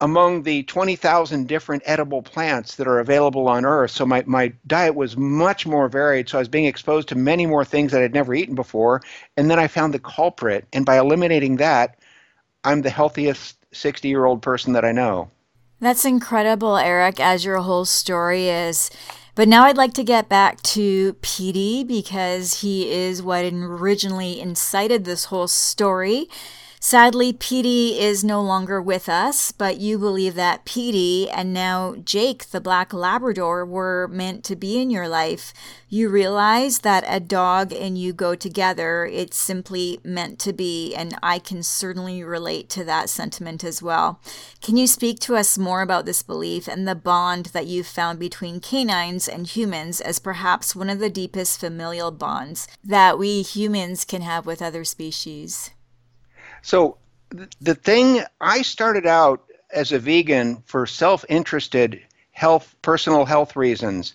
among 0.00 0.42
the 0.42 0.62
20,000 0.64 1.48
different 1.48 1.82
edible 1.86 2.22
plants 2.22 2.76
that 2.76 2.86
are 2.86 2.98
available 2.98 3.48
on 3.48 3.64
Earth. 3.64 3.90
So 3.90 4.04
my, 4.04 4.22
my 4.26 4.52
diet 4.66 4.94
was 4.94 5.16
much 5.16 5.66
more 5.66 5.88
varied. 5.88 6.28
So 6.28 6.38
I 6.38 6.40
was 6.40 6.48
being 6.48 6.66
exposed 6.66 7.08
to 7.08 7.14
many 7.14 7.46
more 7.46 7.64
things 7.64 7.92
that 7.92 8.02
I'd 8.02 8.12
never 8.12 8.34
eaten 8.34 8.54
before. 8.54 9.00
And 9.36 9.50
then 9.50 9.58
I 9.58 9.68
found 9.68 9.94
the 9.94 9.98
culprit. 9.98 10.66
And 10.72 10.84
by 10.84 10.98
eliminating 10.98 11.56
that, 11.56 11.98
I'm 12.64 12.82
the 12.82 12.90
healthiest 12.90 13.56
60 13.72 14.08
year 14.08 14.26
old 14.26 14.42
person 14.42 14.74
that 14.74 14.84
I 14.84 14.92
know. 14.92 15.30
That's 15.80 16.04
incredible, 16.04 16.76
Eric, 16.76 17.20
as 17.20 17.44
your 17.44 17.58
whole 17.58 17.84
story 17.84 18.48
is. 18.48 18.90
But 19.34 19.48
now 19.48 19.64
I'd 19.64 19.76
like 19.76 19.92
to 19.94 20.04
get 20.04 20.30
back 20.30 20.62
to 20.62 21.12
Petey 21.20 21.84
because 21.84 22.62
he 22.62 22.90
is 22.90 23.22
what 23.22 23.44
originally 23.44 24.40
incited 24.40 25.04
this 25.04 25.26
whole 25.26 25.48
story. 25.48 26.28
Sadly, 26.78 27.32
Petey 27.32 27.98
is 27.98 28.22
no 28.22 28.42
longer 28.42 28.82
with 28.82 29.08
us, 29.08 29.50
but 29.50 29.80
you 29.80 29.98
believe 29.98 30.34
that 30.34 30.66
Petey 30.66 31.28
and 31.28 31.52
now 31.52 31.96
Jake, 31.96 32.50
the 32.50 32.60
Black 32.60 32.92
Labrador, 32.92 33.64
were 33.64 34.08
meant 34.08 34.44
to 34.44 34.56
be 34.56 34.80
in 34.80 34.90
your 34.90 35.08
life. 35.08 35.54
You 35.88 36.10
realize 36.10 36.80
that 36.80 37.04
a 37.08 37.18
dog 37.18 37.72
and 37.72 37.96
you 37.96 38.12
go 38.12 38.34
together, 38.34 39.06
it's 39.06 39.38
simply 39.38 40.00
meant 40.04 40.38
to 40.40 40.52
be, 40.52 40.94
and 40.94 41.16
I 41.22 41.38
can 41.38 41.62
certainly 41.62 42.22
relate 42.22 42.68
to 42.70 42.84
that 42.84 43.08
sentiment 43.08 43.64
as 43.64 43.82
well. 43.82 44.20
Can 44.60 44.76
you 44.76 44.86
speak 44.86 45.18
to 45.20 45.36
us 45.36 45.56
more 45.56 45.80
about 45.80 46.04
this 46.04 46.22
belief 46.22 46.68
and 46.68 46.86
the 46.86 46.94
bond 46.94 47.46
that 47.46 47.66
you've 47.66 47.86
found 47.86 48.18
between 48.18 48.60
canines 48.60 49.26
and 49.26 49.46
humans 49.46 50.00
as 50.00 50.18
perhaps 50.18 50.76
one 50.76 50.90
of 50.90 50.98
the 50.98 51.10
deepest 51.10 51.58
familial 51.58 52.10
bonds 52.10 52.68
that 52.84 53.18
we 53.18 53.40
humans 53.42 54.04
can 54.04 54.20
have 54.20 54.44
with 54.44 54.60
other 54.60 54.84
species? 54.84 55.70
So 56.66 56.96
the 57.60 57.76
thing 57.76 58.22
I 58.40 58.62
started 58.62 59.06
out 59.06 59.44
as 59.70 59.92
a 59.92 60.00
vegan 60.00 60.64
for 60.66 60.84
self-interested 60.84 62.02
health, 62.32 62.74
personal 62.82 63.24
health 63.24 63.54
reasons. 63.54 64.14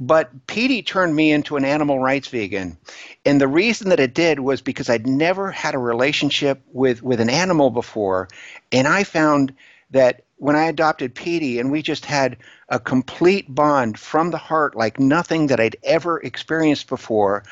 But 0.00 0.48
Petey 0.48 0.82
turned 0.82 1.14
me 1.14 1.30
into 1.30 1.56
an 1.56 1.64
animal 1.64 2.00
rights 2.00 2.26
vegan. 2.26 2.76
And 3.24 3.40
the 3.40 3.46
reason 3.46 3.90
that 3.90 4.00
it 4.00 4.14
did 4.14 4.40
was 4.40 4.60
because 4.60 4.90
I'd 4.90 5.06
never 5.06 5.52
had 5.52 5.76
a 5.76 5.78
relationship 5.78 6.60
with, 6.72 7.04
with 7.04 7.20
an 7.20 7.30
animal 7.30 7.70
before. 7.70 8.26
And 8.72 8.88
I 8.88 9.04
found 9.04 9.54
that 9.92 10.24
when 10.38 10.56
I 10.56 10.64
adopted 10.64 11.14
Petey 11.14 11.60
and 11.60 11.70
we 11.70 11.82
just 11.82 12.04
had 12.04 12.36
a 12.68 12.80
complete 12.80 13.54
bond 13.54 13.96
from 13.96 14.32
the 14.32 14.38
heart 14.38 14.74
like 14.74 14.98
nothing 14.98 15.46
that 15.46 15.60
I'd 15.60 15.76
ever 15.84 16.18
experienced 16.18 16.88
before, 16.88 17.44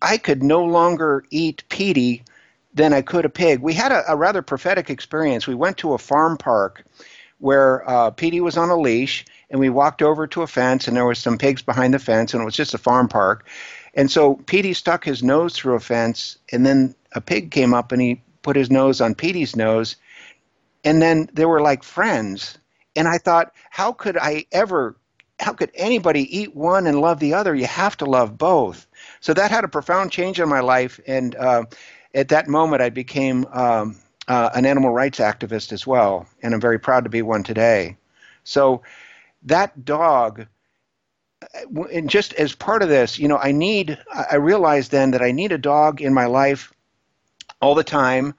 I 0.00 0.16
could 0.16 0.42
no 0.42 0.64
longer 0.64 1.22
eat 1.30 1.64
Petey 1.68 2.24
than 2.74 2.92
I 2.92 3.02
could 3.02 3.24
a 3.24 3.28
pig. 3.28 3.60
We 3.60 3.72
had 3.72 3.92
a, 3.92 4.12
a 4.12 4.16
rather 4.16 4.42
prophetic 4.42 4.90
experience. 4.90 5.46
We 5.46 5.54
went 5.54 5.78
to 5.78 5.94
a 5.94 5.98
farm 5.98 6.36
park 6.36 6.84
where 7.38 7.88
uh, 7.88 8.10
Petey 8.10 8.40
was 8.40 8.56
on 8.56 8.70
a 8.70 8.76
leash, 8.76 9.24
and 9.50 9.60
we 9.60 9.70
walked 9.70 10.02
over 10.02 10.26
to 10.26 10.42
a 10.42 10.46
fence, 10.46 10.88
and 10.88 10.96
there 10.96 11.06
was 11.06 11.18
some 11.18 11.38
pigs 11.38 11.62
behind 11.62 11.94
the 11.94 11.98
fence, 11.98 12.32
and 12.32 12.40
it 12.40 12.44
was 12.44 12.56
just 12.56 12.74
a 12.74 12.78
farm 12.78 13.08
park. 13.08 13.46
And 13.94 14.10
so 14.10 14.34
Petey 14.34 14.74
stuck 14.74 15.04
his 15.04 15.22
nose 15.22 15.54
through 15.54 15.74
a 15.74 15.80
fence, 15.80 16.38
and 16.50 16.64
then 16.64 16.94
a 17.12 17.20
pig 17.20 17.50
came 17.50 17.74
up 17.74 17.92
and 17.92 18.02
he 18.02 18.22
put 18.42 18.56
his 18.56 18.70
nose 18.70 19.00
on 19.00 19.14
Petey's 19.14 19.56
nose, 19.56 19.96
and 20.84 21.00
then 21.00 21.28
they 21.32 21.44
were 21.44 21.60
like 21.60 21.82
friends. 21.82 22.58
And 22.96 23.08
I 23.08 23.18
thought, 23.18 23.52
how 23.70 23.92
could 23.92 24.16
I 24.16 24.46
ever, 24.52 24.96
how 25.38 25.52
could 25.52 25.70
anybody 25.74 26.38
eat 26.38 26.54
one 26.54 26.86
and 26.86 27.00
love 27.00 27.20
the 27.20 27.34
other? 27.34 27.54
You 27.54 27.66
have 27.66 27.96
to 27.98 28.04
love 28.04 28.38
both. 28.38 28.86
So 29.20 29.34
that 29.34 29.50
had 29.50 29.64
a 29.64 29.68
profound 29.68 30.12
change 30.12 30.40
in 30.40 30.48
my 30.48 30.60
life, 30.60 31.00
and 31.06 31.34
uh, 31.34 31.64
at 32.14 32.28
that 32.28 32.48
moment, 32.48 32.82
I 32.82 32.90
became 32.90 33.46
um, 33.52 33.96
uh, 34.28 34.50
an 34.54 34.66
animal 34.66 34.92
rights 34.92 35.18
activist 35.18 35.72
as 35.72 35.86
well, 35.86 36.26
and 36.42 36.54
I'm 36.54 36.60
very 36.60 36.78
proud 36.78 37.04
to 37.04 37.10
be 37.10 37.22
one 37.22 37.42
today. 37.42 37.96
So 38.44 38.82
that 39.44 39.84
dog, 39.84 40.46
uh, 41.42 41.82
and 41.92 42.08
just 42.08 42.32
as 42.34 42.54
part 42.54 42.82
of 42.82 42.88
this, 42.88 43.18
you 43.18 43.28
know, 43.28 43.38
I 43.38 43.52
need, 43.52 43.98
I 44.30 44.36
realized 44.36 44.90
then 44.90 45.10
that 45.12 45.22
I 45.22 45.32
need 45.32 45.52
a 45.52 45.58
dog 45.58 46.00
in 46.00 46.14
my 46.14 46.26
life 46.26 46.72
all 47.60 47.74
the 47.74 47.84
time, 47.84 48.34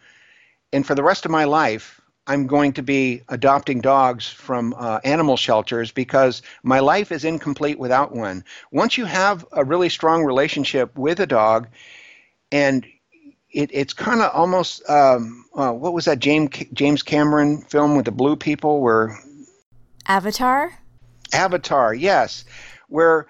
and 0.74 0.86
for 0.86 0.96
the 0.96 1.04
rest 1.04 1.26
of 1.26 1.32
my 1.32 1.44
life, 1.44 2.02
I'm 2.28 2.48
going 2.48 2.74
to 2.74 2.82
be 2.82 3.22
adopting 3.30 3.82
dogs 3.82 4.28
from 4.28 4.74
uh, 4.78 5.00
animal 5.04 5.38
shelters 5.38 5.92
because 5.92 6.42
my 6.64 6.80
life 6.80 7.12
is 7.12 7.24
incomplete 7.24 7.78
without 7.78 8.16
one. 8.16 8.44
Once 8.72 8.98
you 8.98 9.06
have 9.06 9.46
a 9.52 9.64
really 9.64 9.90
strong 9.90 10.24
relationship 10.24 10.98
with 10.98 11.20
a 11.20 11.28
dog, 11.28 11.68
and 12.52 12.86
it, 13.56 13.70
it's 13.74 13.94
kind 13.94 14.22
of 14.22 14.32
almost 14.34 14.88
um, 14.90 15.46
uh, 15.56 15.72
what 15.72 15.94
was 15.94 16.06
that 16.06 16.20
James 16.20 16.50
James 16.74 17.02
Cameron 17.02 17.62
film 17.62 17.96
with 17.96 18.06
the 18.06 18.12
blue 18.12 18.36
people 18.36 18.82
where 18.82 19.18
Avatar. 20.08 20.78
Avatar, 21.34 21.94
yes, 21.94 22.46
where 22.90 23.28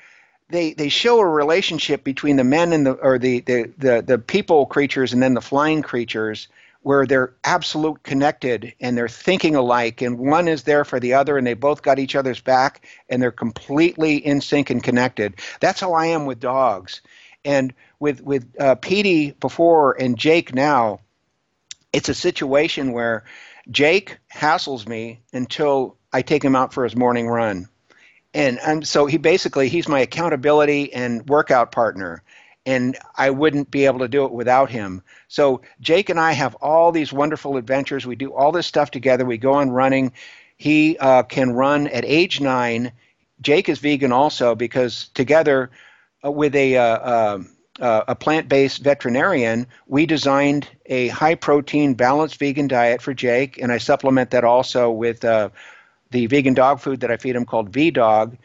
they 0.49 0.73
they 0.73 0.89
show 0.89 1.19
a 1.19 1.27
relationship 1.27 2.03
between 2.03 2.35
the 2.37 2.43
men 2.43 2.73
and 2.73 2.85
the 2.87 2.93
or 2.93 3.19
the 3.19 3.41
the 3.41 3.71
the, 3.77 4.01
the 4.01 4.17
people 4.17 4.65
creatures 4.65 5.13
and 5.13 5.21
then 5.21 5.35
the 5.35 5.41
flying 5.41 5.81
creatures 5.81 6.47
where 6.81 7.05
they're 7.07 7.33
absolute 7.43 8.03
connected 8.03 8.71
and 8.79 8.95
they're 8.95 9.07
thinking 9.07 9.55
alike 9.55 10.03
and 10.03 10.19
one 10.19 10.47
is 10.47 10.63
there 10.63 10.85
for 10.85 10.99
the 10.99 11.13
other 11.13 11.35
and 11.35 11.47
they 11.47 11.55
both 11.55 11.81
got 11.81 11.97
each 11.97 12.15
other's 12.15 12.39
back 12.39 12.85
and 13.09 13.21
they're 13.21 13.31
completely 13.31 14.17
in 14.17 14.39
sync 14.39 14.69
and 14.69 14.83
connected. 14.83 15.33
That's 15.61 15.79
how 15.79 15.93
I 15.93 16.05
am 16.07 16.27
with 16.27 16.39
dogs. 16.39 17.01
And 17.45 17.73
with 17.99 18.21
with 18.21 18.45
uh, 18.59 18.75
Petey 18.75 19.31
before 19.31 19.93
and 19.99 20.17
Jake 20.17 20.53
now, 20.53 20.99
it's 21.93 22.09
a 22.09 22.15
situation 22.15 22.91
where 22.91 23.23
Jake 23.69 24.17
hassles 24.33 24.87
me 24.87 25.21
until 25.31 25.95
I 26.11 26.23
take 26.23 26.43
him 26.43 26.55
out 26.55 26.73
for 26.73 26.83
his 26.83 26.95
morning 26.95 27.27
run, 27.27 27.69
and 28.33 28.59
and 28.59 28.85
so 28.85 29.05
he 29.05 29.17
basically 29.17 29.69
he's 29.69 29.87
my 29.87 29.99
accountability 29.99 30.91
and 30.91 31.27
workout 31.29 31.71
partner. 31.71 32.23
And 32.67 32.97
I 33.15 33.29
wouldn't 33.29 33.69
be 33.69 33.85
able 33.85 33.99
to 33.99 34.07
do 34.07 34.25
it 34.25 34.31
without 34.31 34.71
him. 34.71 35.03
So 35.27 35.61
Jake 35.81 36.09
and 36.09 36.19
I 36.19 36.31
have 36.31 36.55
all 36.55 36.91
these 36.91 37.13
wonderful 37.13 37.57
adventures. 37.57 38.07
We 38.07 38.15
do 38.15 38.33
all 38.33 38.51
this 38.51 38.65
stuff 38.65 38.89
together. 38.89 39.23
We 39.23 39.37
go 39.37 39.53
on 39.53 39.69
running. 39.69 40.13
He 40.57 40.97
uh, 40.97 41.21
can 41.23 41.51
run 41.51 41.85
at 41.85 42.05
age 42.05 42.41
nine. 42.41 42.91
Jake 43.39 43.69
is 43.69 43.77
vegan 43.77 44.11
also 44.11 44.55
because 44.55 45.09
together 45.13 45.69
with 46.31 46.55
a 46.55 46.77
uh, 46.77 47.35
um, 47.35 47.49
uh, 47.79 48.03
a 48.07 48.15
plant-based 48.15 48.81
veterinarian, 48.81 49.67
we 49.87 50.05
designed 50.05 50.67
a 50.85 51.09
high-protein, 51.09 51.93
balanced 51.93 52.37
vegan 52.39 52.67
diet 52.67 53.01
for 53.01 53.13
Jake, 53.13 53.61
and 53.61 53.71
I 53.71 53.79
supplement 53.79 54.31
that 54.31 54.43
also 54.45 54.89
with 54.89 55.25
uh, 55.25 55.49
the 56.11 56.27
vegan 56.27 56.53
dog 56.53 56.79
food 56.79 57.01
that 57.01 57.11
I 57.11 57.17
feed 57.17 57.35
him 57.35 57.45
called 57.45 57.69
V 57.69 57.91
Dog. 57.91 58.37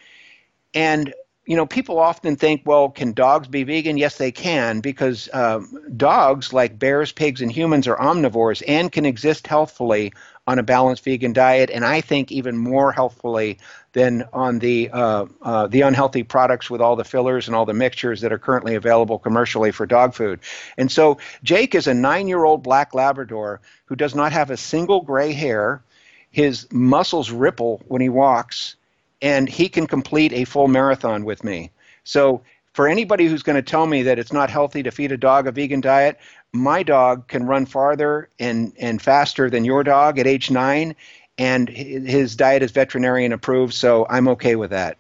And 0.75 1.15
you 1.47 1.57
know, 1.57 1.67
people 1.67 1.99
often 1.99 2.37
think, 2.37 2.63
well, 2.65 2.91
can 2.91 3.13
dogs 3.13 3.49
be 3.49 3.65
vegan? 3.65 3.99
Yes, 3.99 4.19
they 4.19 4.31
can, 4.31 4.81
because 4.81 5.29
um, 5.33 5.81
dogs, 5.97 6.53
like 6.53 6.79
bears, 6.79 7.11
pigs, 7.11 7.41
and 7.41 7.51
humans, 7.51 7.89
are 7.89 7.97
omnivores 7.97 8.63
and 8.69 8.93
can 8.93 9.05
exist 9.05 9.49
healthfully 9.49 10.13
on 10.47 10.61
a 10.61 10.63
balanced 10.63 11.03
vegan 11.05 11.33
diet, 11.33 11.71
and 11.73 11.85
I 11.85 12.03
think 12.03 12.31
even 12.31 12.57
more 12.57 12.93
healthfully 12.93 13.59
than 13.93 14.25
on 14.33 14.59
the 14.61 14.89
uh, 14.91 15.27
uh, 15.43 15.67
the 15.67 15.81
unhealthy 15.81 16.23
products 16.23 16.71
with 16.71 16.81
all 16.81 16.97
the 16.97 17.05
fillers 17.05 17.49
and 17.49 17.57
all 17.57 17.67
the 17.67 17.75
mixtures 17.75 18.21
that 18.21 18.33
are 18.33 18.39
currently 18.39 18.77
available 18.77 19.19
commercially 19.19 19.73
for 19.73 19.87
dog 19.87 20.15
food. 20.15 20.41
And 20.77 20.91
so 20.91 21.19
Jake 21.43 21.75
is 21.75 21.87
a 21.87 21.95
nine-year-old 21.95 22.63
black 22.63 22.95
Labrador 22.95 23.61
who 23.87 23.97
does 23.97 24.15
not 24.15 24.33
have 24.33 24.51
a 24.51 24.57
single 24.57 25.01
gray 25.01 25.33
hair. 25.33 25.83
His 26.31 26.69
muscles 26.71 27.33
ripple 27.33 27.83
when 27.89 28.01
he 28.01 28.09
walks, 28.09 28.77
and 29.21 29.49
he 29.49 29.69
can 29.69 29.87
complete 29.87 30.33
a 30.33 30.45
full 30.45 30.69
marathon 30.69 31.25
with 31.25 31.43
me. 31.43 31.73
So 32.05 32.43
for 32.73 32.87
anybody 32.87 33.27
who's 33.27 33.43
going 33.43 33.57
to 33.57 33.63
tell 33.63 33.87
me 33.87 34.05
that 34.05 34.21
it's 34.21 34.33
not 34.33 34.49
healthy 34.49 34.85
to 34.85 34.93
feed 34.93 35.11
a 35.11 35.17
dog 35.17 35.49
a 35.49 35.53
vegan 35.53 35.81
diet, 35.81 36.19
my 36.53 36.83
dog 36.85 37.27
can 37.27 37.47
run 37.47 37.67
farther 37.67 38.29
and, 38.39 38.73
and 38.79 39.03
faster 39.03 39.51
than 39.51 39.65
your 39.65 39.83
dog 39.83 40.19
at 40.19 40.27
age 40.27 40.51
nine, 40.51 40.95
and 41.41 41.71
his 41.71 42.37
diet 42.37 42.63
is 42.63 42.71
veterinarian 42.71 43.33
approved, 43.33 43.73
so 43.73 44.07
I'm 44.11 44.29
okay 44.29 44.57
with 44.57 44.71
that. 44.71 44.99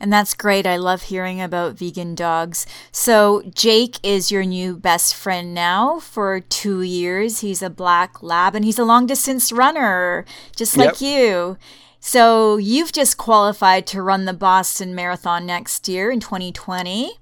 And 0.00 0.12
that's 0.12 0.34
great. 0.34 0.66
I 0.66 0.76
love 0.76 1.02
hearing 1.02 1.40
about 1.40 1.74
vegan 1.74 2.16
dogs. 2.16 2.66
So, 2.90 3.42
Jake 3.54 3.98
is 4.02 4.32
your 4.32 4.44
new 4.44 4.76
best 4.76 5.14
friend 5.14 5.54
now 5.54 6.00
for 6.00 6.40
two 6.40 6.82
years. 6.82 7.40
He's 7.40 7.62
a 7.62 7.70
black 7.70 8.22
lab 8.22 8.56
and 8.56 8.64
he's 8.64 8.78
a 8.78 8.84
long 8.84 9.06
distance 9.06 9.52
runner, 9.52 10.24
just 10.56 10.76
like 10.76 11.00
yep. 11.00 11.12
you. 11.12 11.58
So, 12.00 12.56
you've 12.56 12.92
just 12.92 13.16
qualified 13.16 13.86
to 13.88 14.02
run 14.02 14.24
the 14.24 14.32
Boston 14.32 14.96
Marathon 14.96 15.46
next 15.46 15.86
year 15.86 16.10
in 16.10 16.18
2020. 16.18 17.12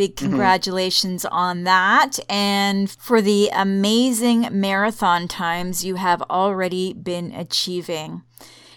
Big 0.00 0.16
mm-hmm. 0.16 0.30
congratulations 0.30 1.24
mm-hmm. 1.24 1.34
on 1.34 1.64
that. 1.64 2.18
And 2.26 2.90
for 2.90 3.20
the 3.20 3.50
amazing 3.52 4.48
marathon 4.50 5.28
times 5.28 5.84
you 5.84 5.96
have 5.96 6.22
already 6.22 6.94
been 6.94 7.32
achieving. 7.32 8.22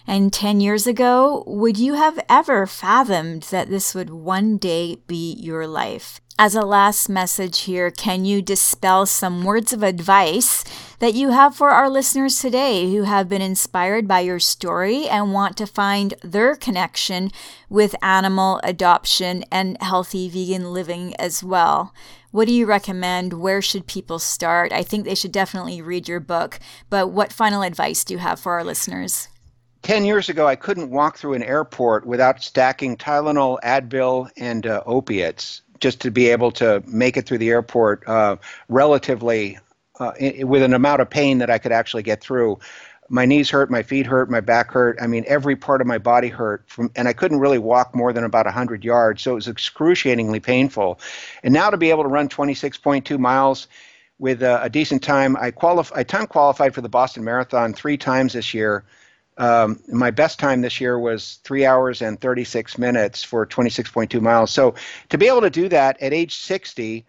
And 0.06 0.34
10 0.34 0.60
years 0.60 0.86
ago, 0.86 1.44
would 1.48 1.78
you 1.78 1.94
have 1.94 2.20
ever 2.28 2.68
fathomed 2.68 3.44
that 3.44 3.70
this 3.70 3.96
would 3.96 4.10
one 4.10 4.58
day 4.58 4.98
be 5.08 5.34
your 5.34 5.66
life? 5.66 6.20
As 6.38 6.56
a 6.56 6.62
last 6.62 7.10
message 7.10 7.62
here, 7.62 7.92
can 7.92 8.26
you 8.26 8.42
dispel 8.42 9.06
some 9.06 9.44
words 9.44 9.72
of 9.72 9.84
advice 9.84 10.64
that 10.98 11.14
you 11.14 11.30
have 11.30 11.56
for 11.56 11.70
our 11.70 11.90
listeners 11.90 12.40
today 12.40 12.92
who 12.92 13.04
have 13.04 13.30
been 13.30 13.42
inspired 13.42 14.08
by 14.08 14.22
your 14.22 14.40
story 14.40 15.08
and 15.08 15.32
want 15.32 15.56
to 15.58 15.68
find 15.68 16.16
their 16.24 16.56
connection 16.56 17.30
with 17.70 17.96
animal 18.02 18.60
adoption 18.64 19.46
and 19.52 19.78
healthy 19.80 20.28
vegan 20.28 20.74
living 20.74 21.16
as 21.18 21.44
well? 21.44 21.94
What 22.32 22.48
do 22.48 22.54
you 22.54 22.66
recommend? 22.66 23.34
Where 23.34 23.62
should 23.62 23.86
people 23.86 24.18
start? 24.18 24.74
I 24.74 24.82
think 24.82 25.06
they 25.06 25.16
should 25.16 25.32
definitely 25.32 25.84
read 25.84 26.08
your 26.08 26.20
book, 26.20 26.60
but 26.90 27.12
what 27.12 27.32
final 27.32 27.62
advice 27.62 28.04
do 28.04 28.16
you 28.16 28.20
have 28.20 28.40
for 28.40 28.54
our 28.54 28.64
listeners? 28.64 29.30
10 29.84 30.06
years 30.06 30.30
ago, 30.30 30.48
I 30.48 30.56
couldn't 30.56 30.90
walk 30.90 31.18
through 31.18 31.34
an 31.34 31.44
airport 31.44 32.06
without 32.06 32.42
stacking 32.42 32.96
Tylenol, 32.96 33.60
Advil, 33.64 34.30
and 34.38 34.66
uh, 34.66 34.82
opiates 34.86 35.62
just 35.80 36.00
to 36.02 36.12
be 36.12 36.30
able 36.30 36.52
to 36.54 36.82
make 36.88 37.18
it 37.18 37.26
through 37.26 37.40
the 37.40 37.50
airport 37.50 38.08
uh, 38.08 38.38
relatively 38.70 39.60
uh, 40.00 40.14
with 40.40 40.64
an 40.64 40.74
amount 40.74 41.02
of 41.02 41.10
pain 41.10 41.40
that 41.40 41.50
I 41.50 41.58
could 41.58 41.74
actually 41.74 42.04
get 42.04 42.22
through. 42.22 42.60
My 43.10 43.26
knees 43.26 43.50
hurt, 43.50 43.70
my 43.70 43.84
feet 43.84 44.06
hurt, 44.06 44.32
my 44.32 44.40
back 44.40 44.72
hurt. 44.72 44.98
I 45.02 45.08
mean, 45.08 45.26
every 45.28 45.58
part 45.58 45.82
of 45.82 45.88
my 45.88 45.98
body 45.98 46.30
hurt, 46.30 46.64
from, 46.68 46.90
and 46.96 47.10
I 47.10 47.14
couldn't 47.14 47.40
really 47.40 47.60
walk 47.60 47.94
more 47.94 48.14
than 48.14 48.24
about 48.24 48.46
100 48.46 48.86
yards, 48.86 49.22
so 49.22 49.32
it 49.32 49.36
was 49.36 49.50
excruciatingly 49.50 50.40
painful. 50.40 51.02
And 51.44 51.54
now 51.54 51.70
to 51.70 51.76
be 51.76 51.90
able 51.90 52.04
to 52.04 52.10
run 52.10 52.30
26.2 52.30 53.20
miles 53.20 53.68
with 54.18 54.42
a, 54.42 54.64
a 54.64 54.70
decent 54.70 55.04
time, 55.04 55.36
I 55.36 55.52
qualif- 55.52 55.92
I 55.94 56.04
time 56.04 56.28
qualified 56.28 56.74
for 56.74 56.80
the 56.80 56.88
Boston 56.88 57.26
Marathon 57.26 57.74
three 57.74 57.98
times 57.98 58.32
this 58.32 58.54
year. 58.54 58.86
Um, 59.38 59.80
my 59.92 60.12
best 60.12 60.40
time 60.40 60.62
this 60.62 60.80
year 60.80 61.00
was 61.00 61.40
three 61.44 61.66
hours 61.66 62.02
and 62.02 62.20
36 62.20 62.78
minutes 62.78 63.24
for 63.24 63.46
26.2 63.46 64.22
miles. 64.22 64.52
So 64.52 64.76
to 65.10 65.18
be 65.18 65.28
able 65.28 65.42
to 65.42 65.50
do 65.50 65.68
that 65.70 66.02
at 66.02 66.14
age 66.14 66.36
60 66.36 67.06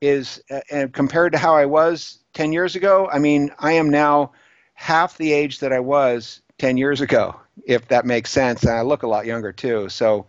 is, 0.00 0.42
uh, 0.50 0.86
compared 0.92 1.32
to 1.32 1.38
how 1.38 1.54
I 1.54 1.66
was 1.66 2.18
10 2.34 2.52
years 2.52 2.76
ago, 2.76 3.08
I 3.12 3.18
mean, 3.18 3.50
I 3.58 3.72
am 3.72 3.90
now 3.90 4.32
half 4.74 5.18
the 5.18 5.32
age 5.32 5.60
that 5.60 5.72
I 5.72 5.80
was 5.80 6.40
10 6.58 6.76
years 6.76 7.00
ago, 7.00 7.38
if 7.66 7.88
that 7.88 8.06
makes 8.06 8.30
sense. 8.30 8.62
And 8.62 8.72
I 8.72 8.82
look 8.82 9.02
a 9.02 9.08
lot 9.08 9.26
younger 9.26 9.52
too. 9.52 9.88
So 9.88 10.26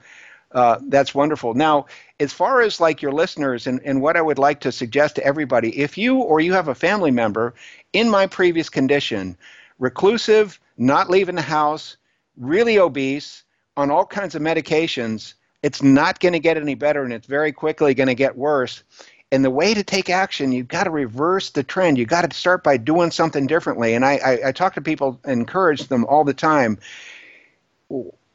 uh, 0.51 0.79
that's 0.87 1.13
wonderful. 1.13 1.53
Now, 1.53 1.85
as 2.19 2.33
far 2.33 2.61
as 2.61 2.79
like 2.79 3.01
your 3.01 3.11
listeners 3.11 3.67
and, 3.67 3.81
and 3.83 4.01
what 4.01 4.17
I 4.17 4.21
would 4.21 4.39
like 4.39 4.61
to 4.61 4.71
suggest 4.71 5.15
to 5.15 5.23
everybody, 5.23 5.77
if 5.77 5.97
you 5.97 6.17
or 6.17 6.39
you 6.39 6.53
have 6.53 6.67
a 6.67 6.75
family 6.75 7.11
member 7.11 7.53
in 7.93 8.09
my 8.09 8.27
previous 8.27 8.69
condition, 8.69 9.37
reclusive, 9.79 10.59
not 10.77 11.09
leaving 11.09 11.35
the 11.35 11.41
house, 11.41 11.97
really 12.37 12.79
obese, 12.79 13.43
on 13.75 13.91
all 13.91 14.05
kinds 14.05 14.35
of 14.35 14.41
medications, 14.41 15.35
it's 15.63 15.83
not 15.83 16.19
going 16.19 16.33
to 16.33 16.39
get 16.39 16.57
any 16.57 16.75
better 16.75 17.03
and 17.03 17.13
it's 17.13 17.27
very 17.27 17.51
quickly 17.51 17.93
going 17.93 18.07
to 18.07 18.15
get 18.15 18.37
worse. 18.37 18.83
And 19.31 19.43
the 19.43 19.51
way 19.51 19.73
to 19.73 19.83
take 19.83 20.09
action, 20.09 20.51
you've 20.51 20.69
got 20.69 20.85
to 20.85 20.89
reverse 20.89 21.49
the 21.49 21.63
trend. 21.63 21.97
You've 21.97 22.07
got 22.07 22.29
to 22.29 22.35
start 22.35 22.63
by 22.63 22.77
doing 22.77 23.11
something 23.11 23.45
differently. 23.45 23.93
And 23.93 24.05
I, 24.05 24.13
I, 24.17 24.47
I 24.47 24.51
talk 24.51 24.73
to 24.75 24.81
people, 24.81 25.19
and 25.25 25.41
encourage 25.41 25.87
them 25.87 26.05
all 26.05 26.23
the 26.23 26.33
time. 26.33 26.79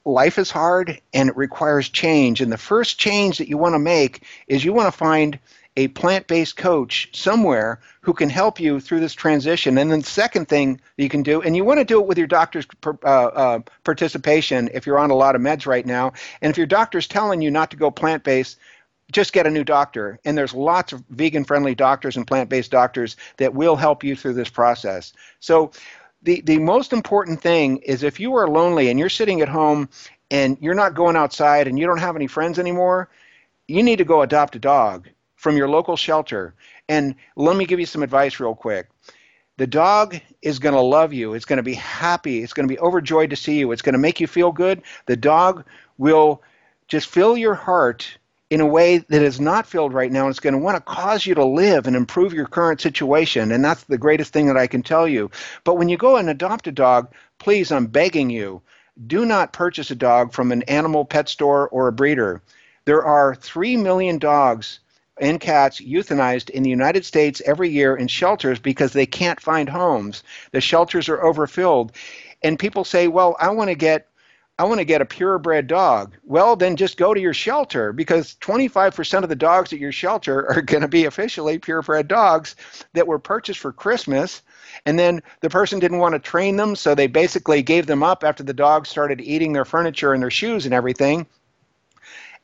Life 0.04 0.38
is 0.38 0.50
hard 0.50 1.00
and 1.14 1.28
it 1.28 1.36
requires 1.36 1.88
change. 1.88 2.40
And 2.40 2.52
the 2.52 2.58
first 2.58 2.98
change 2.98 3.38
that 3.38 3.48
you 3.48 3.56
want 3.56 3.74
to 3.74 3.78
make 3.78 4.24
is 4.48 4.64
you 4.64 4.72
want 4.72 4.92
to 4.92 4.98
find 4.98 5.38
a 5.76 5.88
plant 5.88 6.26
based 6.26 6.56
coach 6.56 7.08
somewhere 7.12 7.80
who 8.02 8.12
can 8.12 8.28
help 8.28 8.60
you 8.60 8.78
through 8.78 9.00
this 9.00 9.14
transition. 9.14 9.78
And 9.78 9.90
then 9.90 10.00
the 10.00 10.06
second 10.06 10.48
thing 10.48 10.80
you 10.96 11.08
can 11.08 11.22
do, 11.22 11.40
and 11.40 11.56
you 11.56 11.64
want 11.64 11.78
to 11.78 11.84
do 11.84 12.00
it 12.00 12.06
with 12.06 12.18
your 12.18 12.26
doctor's 12.26 12.66
uh, 12.84 13.06
uh, 13.06 13.60
participation 13.84 14.68
if 14.74 14.86
you're 14.86 14.98
on 14.98 15.10
a 15.10 15.14
lot 15.14 15.34
of 15.34 15.40
meds 15.40 15.66
right 15.66 15.86
now. 15.86 16.12
And 16.42 16.50
if 16.50 16.58
your 16.58 16.66
doctor's 16.66 17.06
telling 17.06 17.40
you 17.40 17.50
not 17.50 17.70
to 17.70 17.76
go 17.76 17.90
plant 17.90 18.22
based, 18.22 18.58
just 19.10 19.32
get 19.32 19.46
a 19.46 19.50
new 19.50 19.64
doctor. 19.64 20.18
And 20.24 20.36
there's 20.36 20.54
lots 20.54 20.92
of 20.92 21.02
vegan 21.10 21.44
friendly 21.44 21.74
doctors 21.74 22.16
and 22.16 22.26
plant 22.26 22.50
based 22.50 22.70
doctors 22.70 23.16
that 23.38 23.54
will 23.54 23.76
help 23.76 24.04
you 24.04 24.14
through 24.14 24.34
this 24.34 24.50
process. 24.50 25.12
So, 25.40 25.72
the, 26.24 26.40
the 26.42 26.58
most 26.58 26.92
important 26.92 27.40
thing 27.40 27.78
is 27.78 28.04
if 28.04 28.20
you 28.20 28.34
are 28.36 28.46
lonely 28.46 28.88
and 28.88 28.98
you're 28.98 29.08
sitting 29.08 29.40
at 29.40 29.48
home 29.48 29.88
and 30.30 30.56
you're 30.60 30.72
not 30.72 30.94
going 30.94 31.16
outside 31.16 31.66
and 31.66 31.76
you 31.76 31.84
don't 31.84 31.98
have 31.98 32.14
any 32.14 32.28
friends 32.28 32.60
anymore, 32.60 33.08
you 33.66 33.82
need 33.82 33.96
to 33.96 34.04
go 34.04 34.22
adopt 34.22 34.54
a 34.54 34.60
dog 34.60 35.08
from 35.42 35.56
your 35.56 35.68
local 35.68 35.96
shelter. 35.96 36.54
And 36.88 37.16
let 37.34 37.56
me 37.56 37.66
give 37.66 37.80
you 37.80 37.86
some 37.86 38.04
advice 38.04 38.38
real 38.38 38.54
quick. 38.54 38.88
The 39.56 39.66
dog 39.66 40.20
is 40.40 40.60
going 40.60 40.76
to 40.76 40.80
love 40.80 41.12
you. 41.12 41.34
It's 41.34 41.44
going 41.44 41.56
to 41.56 41.64
be 41.64 41.74
happy. 41.74 42.44
It's 42.44 42.52
going 42.52 42.68
to 42.68 42.72
be 42.72 42.78
overjoyed 42.78 43.30
to 43.30 43.36
see 43.36 43.58
you. 43.58 43.72
It's 43.72 43.82
going 43.82 43.94
to 43.94 43.98
make 43.98 44.20
you 44.20 44.28
feel 44.28 44.52
good. 44.52 44.82
The 45.06 45.16
dog 45.16 45.64
will 45.98 46.42
just 46.86 47.08
fill 47.08 47.36
your 47.36 47.54
heart 47.54 48.18
in 48.50 48.60
a 48.60 48.66
way 48.66 48.98
that 48.98 49.20
is 49.20 49.40
not 49.40 49.66
filled 49.66 49.92
right 49.92 50.12
now. 50.12 50.26
And 50.26 50.30
it's 50.30 50.38
going 50.38 50.54
to 50.54 50.60
want 50.60 50.76
to 50.76 50.80
cause 50.80 51.26
you 51.26 51.34
to 51.34 51.44
live 51.44 51.88
and 51.88 51.96
improve 51.96 52.32
your 52.32 52.46
current 52.46 52.80
situation. 52.80 53.50
And 53.50 53.64
that's 53.64 53.82
the 53.82 53.98
greatest 53.98 54.32
thing 54.32 54.46
that 54.46 54.56
I 54.56 54.68
can 54.68 54.84
tell 54.84 55.08
you. 55.08 55.28
But 55.64 55.74
when 55.74 55.88
you 55.88 55.96
go 55.96 56.18
and 56.18 56.30
adopt 56.30 56.68
a 56.68 56.72
dog, 56.72 57.12
please, 57.40 57.72
I'm 57.72 57.86
begging 57.86 58.30
you, 58.30 58.62
do 59.08 59.26
not 59.26 59.52
purchase 59.52 59.90
a 59.90 59.96
dog 59.96 60.32
from 60.32 60.52
an 60.52 60.62
animal 60.62 61.04
pet 61.04 61.28
store 61.28 61.68
or 61.70 61.88
a 61.88 61.92
breeder. 61.92 62.42
There 62.84 63.04
are 63.04 63.34
3 63.34 63.76
million 63.78 64.18
dogs 64.18 64.78
and 65.20 65.40
cats 65.40 65.80
euthanized 65.80 66.50
in 66.50 66.62
the 66.62 66.70
United 66.70 67.04
States 67.04 67.42
every 67.44 67.68
year 67.68 67.96
in 67.96 68.08
shelters 68.08 68.58
because 68.58 68.92
they 68.92 69.06
can't 69.06 69.40
find 69.40 69.68
homes. 69.68 70.22
The 70.52 70.60
shelters 70.60 71.08
are 71.08 71.22
overfilled. 71.22 71.92
And 72.42 72.58
people 72.58 72.84
say, 72.84 73.08
well, 73.08 73.36
I 73.38 73.50
want 73.50 73.68
to 73.68 73.74
get 73.74 74.08
I 74.58 74.64
want 74.64 74.78
to 74.78 74.84
get 74.84 75.00
a 75.00 75.06
purebred 75.06 75.66
dog. 75.66 76.14
Well, 76.24 76.56
then 76.56 76.76
just 76.76 76.98
go 76.98 77.14
to 77.14 77.20
your 77.20 77.32
shelter 77.32 77.92
because 77.92 78.36
25% 78.40 79.22
of 79.22 79.28
the 79.28 79.34
dogs 79.34 79.72
at 79.72 79.78
your 79.78 79.92
shelter 79.92 80.48
are 80.50 80.62
going 80.62 80.82
to 80.82 80.88
be 80.88 81.06
officially 81.06 81.58
purebred 81.58 82.06
dogs 82.06 82.54
that 82.92 83.06
were 83.06 83.18
purchased 83.18 83.58
for 83.58 83.72
Christmas. 83.72 84.42
And 84.84 84.98
then 84.98 85.22
the 85.40 85.50
person 85.50 85.78
didn't 85.80 85.98
want 85.98 86.14
to 86.14 86.18
train 86.18 86.56
them, 86.56 86.76
so 86.76 86.94
they 86.94 87.06
basically 87.06 87.62
gave 87.62 87.86
them 87.86 88.02
up 88.02 88.24
after 88.24 88.42
the 88.42 88.52
dogs 88.52 88.88
started 88.88 89.20
eating 89.20 89.52
their 89.52 89.64
furniture 89.64 90.12
and 90.12 90.22
their 90.22 90.30
shoes 90.30 90.64
and 90.64 90.74
everything. 90.74 91.26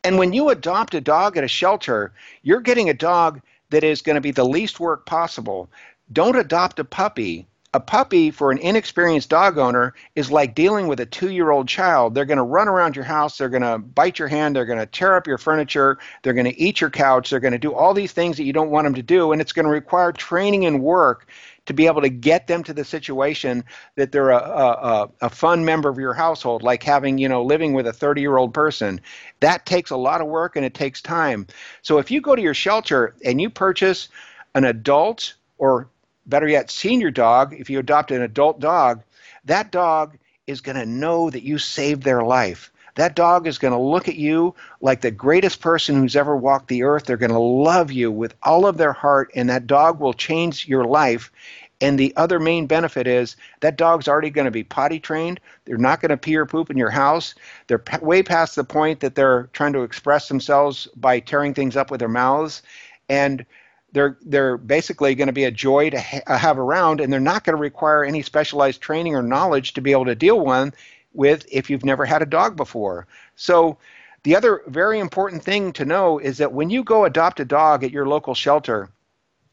And 0.05 0.19
when 0.19 0.33
you 0.33 0.51
adopt 0.51 0.95
a 0.95 1.01
dog 1.01 1.37
at 1.37 1.45
a 1.45 1.49
shelter, 1.49 2.13
you're 2.43 2.61
getting 2.61 2.89
a 2.89 2.95
dog 2.95 3.41
that 3.71 3.85
is 3.85 4.03
going 4.03 4.15
to 4.15 4.21
be 4.21 4.31
the 4.31 4.45
least 4.45 4.81
work 4.81 5.07
possible. 5.07 5.71
Don't 6.13 6.37
adopt 6.37 6.79
a 6.79 6.85
puppy. 6.85 7.47
A 7.75 7.81
puppy 7.81 8.31
for 8.31 8.51
an 8.51 8.57
inexperienced 8.59 9.29
dog 9.29 9.59
owner 9.59 9.93
is 10.15 10.31
like 10.31 10.55
dealing 10.55 10.89
with 10.89 11.01
a 11.01 11.07
two 11.07 11.31
year 11.31 11.51
old 11.51 11.69
child. 11.69 12.15
They're 12.15 12.25
going 12.25 12.39
to 12.39 12.43
run 12.43 12.67
around 12.67 12.97
your 12.97 13.05
house, 13.05 13.37
they're 13.37 13.51
going 13.51 13.63
to 13.63 13.77
bite 13.77 14.19
your 14.19 14.27
hand, 14.27 14.57
they're 14.57 14.65
going 14.65 14.79
to 14.79 14.87
tear 14.87 15.15
up 15.15 15.27
your 15.27 15.37
furniture, 15.37 15.99
they're 16.23 16.33
going 16.33 16.47
to 16.47 16.59
eat 16.59 16.81
your 16.81 16.89
couch, 16.89 17.29
they're 17.29 17.41
going 17.41 17.53
to 17.53 17.59
do 17.59 17.75
all 17.75 17.93
these 17.93 18.13
things 18.13 18.39
that 18.39 18.45
you 18.45 18.55
don't 18.55 18.71
want 18.71 18.87
them 18.87 18.95
to 18.95 19.03
do, 19.03 19.33
and 19.33 19.41
it's 19.43 19.53
going 19.53 19.67
to 19.67 19.71
require 19.71 20.13
training 20.13 20.65
and 20.65 20.83
work 20.83 21.29
to 21.69 21.75
be 21.75 21.87
able 21.87 22.01
to 22.01 22.09
get 22.09 22.47
them 22.47 22.65
to 22.65 22.73
the 22.73 22.85
situation 22.85 23.63
that 23.97 24.11
they're 24.11 24.31
a, 24.31 24.39
a, 24.39 25.11
a 25.21 25.31
fun 25.31 25.67
member 25.67 25.91
of 25.91 25.99
your 25.99 26.15
household, 26.15 26.63
like 26.63 26.83
having, 26.83 27.19
you 27.19 27.29
know, 27.29 27.43
living 27.43 27.75
with 27.75 27.87
a 27.87 27.93
30 27.93 28.23
year 28.23 28.39
old 28.39 28.55
person. 28.55 28.99
That 29.41 29.67
takes 29.67 29.91
a 29.91 29.97
lot 29.97 30.23
of 30.23 30.29
work 30.29 30.57
and 30.57 30.65
it 30.65 30.73
takes 30.73 31.03
time. 31.03 31.47
So 31.83 31.99
if 31.99 32.11
you 32.11 32.23
go 32.23 32.35
to 32.35 32.41
your 32.41 32.55
shelter 32.55 33.15
and 33.23 33.39
you 33.39 33.51
purchase 33.51 34.09
an 34.55 34.65
adult 34.65 35.35
or 35.59 35.89
better 36.25 36.49
yet, 36.49 36.71
senior 36.71 37.11
dog, 37.11 37.53
if 37.53 37.69
you 37.69 37.79
adopt 37.79 38.13
an 38.13 38.23
adult 38.23 38.61
dog, 38.61 39.03
that 39.45 39.71
dog 39.71 40.17
is 40.47 40.63
going 40.63 40.77
to 40.77 40.87
know 40.87 41.29
that 41.29 41.43
you 41.43 41.59
saved 41.59 42.03
their 42.03 42.23
life. 42.23 42.73
That 42.99 43.15
dog 43.15 43.47
is 43.47 43.59
going 43.59 43.75
to 43.75 43.79
look 43.79 44.09
at 44.09 44.17
you 44.17 44.57
like 44.81 45.03
the 45.03 45.13
greatest 45.13 45.61
person 45.61 45.95
who's 45.95 46.17
ever 46.17 46.37
walked 46.37 46.67
the 46.67 46.83
earth. 46.83 47.05
They're 47.05 47.17
going 47.17 47.31
to 47.31 47.39
love 47.39 47.93
you 47.93 48.11
with 48.11 48.35
all 48.43 48.67
of 48.67 48.77
their 48.77 48.93
heart, 48.93 49.31
and 49.37 49.49
that 49.49 49.69
dog 49.69 50.01
will 50.01 50.13
change 50.13 50.67
your 50.67 50.85
life. 50.85 51.31
And 51.81 51.99
the 51.99 52.13
other 52.17 52.41
main 52.41 52.67
benefit 52.67 53.07
is 53.07 53.37
that 53.61 53.77
dog's 53.77 54.09
already 54.09 54.31
going 54.31 54.47
to 54.47 54.51
be 54.51 54.65
potty 54.65 54.99
trained. 54.99 55.39
They're 55.65 55.79
not 55.79 56.01
going 56.01 56.11
to 56.11 56.17
pee 56.17 56.37
or 56.37 56.45
poop 56.45 56.71
in 56.71 56.77
your 56.77 56.91
house. 56.91 57.35
They're 57.69 57.79
p- 57.79 57.99
way 58.03 58.23
past 58.23 58.57
the 58.57 58.65
point 58.65 59.01
that 59.01 59.15
they're 59.15 59.49
trying 59.53 59.73
to 59.75 59.83
express 59.83 60.27
themselves 60.29 60.89
by 60.97 61.21
tearing 61.21 61.55
things 61.55 61.77
up 61.77 61.91
with 61.91 62.01
their 62.01 62.09
mouths. 62.09 62.63
And 63.09 63.47
they're 63.93 64.19
they're 64.23 64.57
basically 64.57 65.15
going 65.15 65.29
to 65.29 65.33
be 65.33 65.45
a 65.45 65.51
joy 65.51 65.91
to 65.91 66.01
ha- 66.01 66.21
uh, 66.27 66.37
have 66.37 66.59
around, 66.59 67.01
and 67.01 67.13
they're 67.13 67.21
not 67.21 67.45
going 67.45 67.57
to 67.57 67.61
require 67.61 68.05
any 68.05 68.23
specialized 68.23 68.81
training 68.81 69.15
or 69.15 69.23
knowledge 69.23 69.73
to 69.75 69.81
be 69.81 69.93
able 69.93 70.05
to 70.07 70.15
deal 70.15 70.41
one 70.41 70.75
with 71.15 71.47
if 71.51 71.71
you've 71.71 71.85
never 71.85 72.05
had 72.05 72.23
a 72.23 72.27
dog 72.27 72.57
before. 72.57 73.07
So, 73.37 73.79
the 74.25 74.37
other 74.37 74.63
very 74.67 74.99
important 74.99 75.43
thing 75.43 75.73
to 75.75 75.85
know 75.85 76.19
is 76.19 76.39
that 76.39 76.53
when 76.53 76.71
you 76.71 76.85
go 76.85 77.05
adopt 77.05 77.41
a 77.41 77.45
dog 77.45 77.83
at 77.83 77.93
your 77.93 78.07
local 78.07 78.35
shelter, 78.35 78.91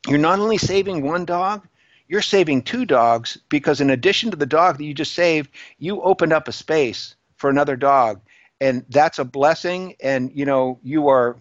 you're 0.08 0.18
not 0.18 0.40
only 0.40 0.58
saving 0.58 1.04
one 1.04 1.24
dog, 1.24 1.66
you're 2.08 2.22
saving 2.22 2.62
two 2.62 2.86
dogs 2.86 3.38
because 3.50 3.82
in 3.82 3.90
addition 3.90 4.32
to 4.32 4.38
the 4.38 4.46
dog 4.46 4.78
that 4.78 4.84
you 4.84 4.94
just 4.94 5.14
saved, 5.14 5.50
you 5.80 6.02
opened 6.02 6.34
up 6.34 6.48
a 6.48 6.52
space 6.52 7.16
for 7.38 7.50
another 7.50 7.76
dog. 7.76 8.22
And 8.62 8.86
that's 8.90 9.20
a 9.20 9.26
blessing 9.26 9.96
and 10.00 10.32
you 10.34 10.46
know, 10.46 10.80
you 10.84 11.08
are 11.10 11.38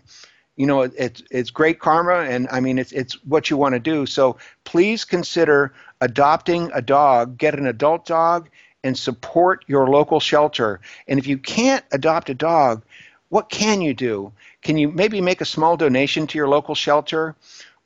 you 0.56 0.66
know 0.66 0.82
it's 0.82 1.20
it's 1.32 1.50
great 1.50 1.80
karma 1.80 2.30
and 2.30 2.46
i 2.52 2.60
mean 2.60 2.78
it's 2.78 2.92
it's 2.92 3.14
what 3.24 3.50
you 3.50 3.56
want 3.56 3.72
to 3.72 3.80
do 3.80 4.06
so 4.06 4.36
please 4.62 5.04
consider 5.04 5.74
adopting 6.00 6.70
a 6.72 6.80
dog 6.80 7.36
get 7.36 7.58
an 7.58 7.66
adult 7.66 8.06
dog 8.06 8.48
and 8.84 8.96
support 8.96 9.64
your 9.66 9.88
local 9.88 10.20
shelter. 10.20 10.80
And 11.08 11.18
if 11.18 11.26
you 11.26 11.38
can't 11.38 11.84
adopt 11.90 12.28
a 12.28 12.34
dog, 12.34 12.84
what 13.30 13.48
can 13.48 13.80
you 13.80 13.94
do? 13.94 14.30
Can 14.62 14.76
you 14.76 14.92
maybe 14.92 15.20
make 15.20 15.40
a 15.40 15.46
small 15.46 15.76
donation 15.76 16.26
to 16.28 16.38
your 16.38 16.48
local 16.48 16.74
shelter? 16.74 17.34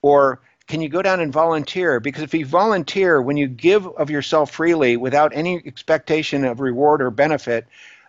Or 0.03 0.41
can 0.69 0.83
you 0.83 0.89
go 0.91 1.03
down 1.03 1.21
and 1.21 1.33
volunteer? 1.33 1.99
Because 1.99 2.23
if 2.23 2.35
you 2.35 2.45
volunteer, 2.45 3.21
when 3.21 3.39
you 3.39 3.49
give 3.49 3.87
of 3.87 4.11
yourself 4.11 4.51
freely 4.51 4.97
without 4.97 5.33
any 5.35 5.57
expectation 5.65 6.45
of 6.45 6.61
reward 6.61 7.01
or 7.01 7.11
benefit, 7.11 7.67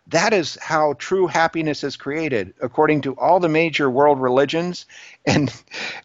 that 0.08 0.34
is 0.34 0.58
how 0.62 0.94
true 0.94 1.28
happiness 1.28 1.84
is 1.84 1.96
created, 1.96 2.54
according 2.62 3.02
to 3.02 3.14
all 3.14 3.40
the 3.40 3.50
major 3.50 3.90
world 3.90 4.22
religions. 4.22 4.86
And 5.26 5.54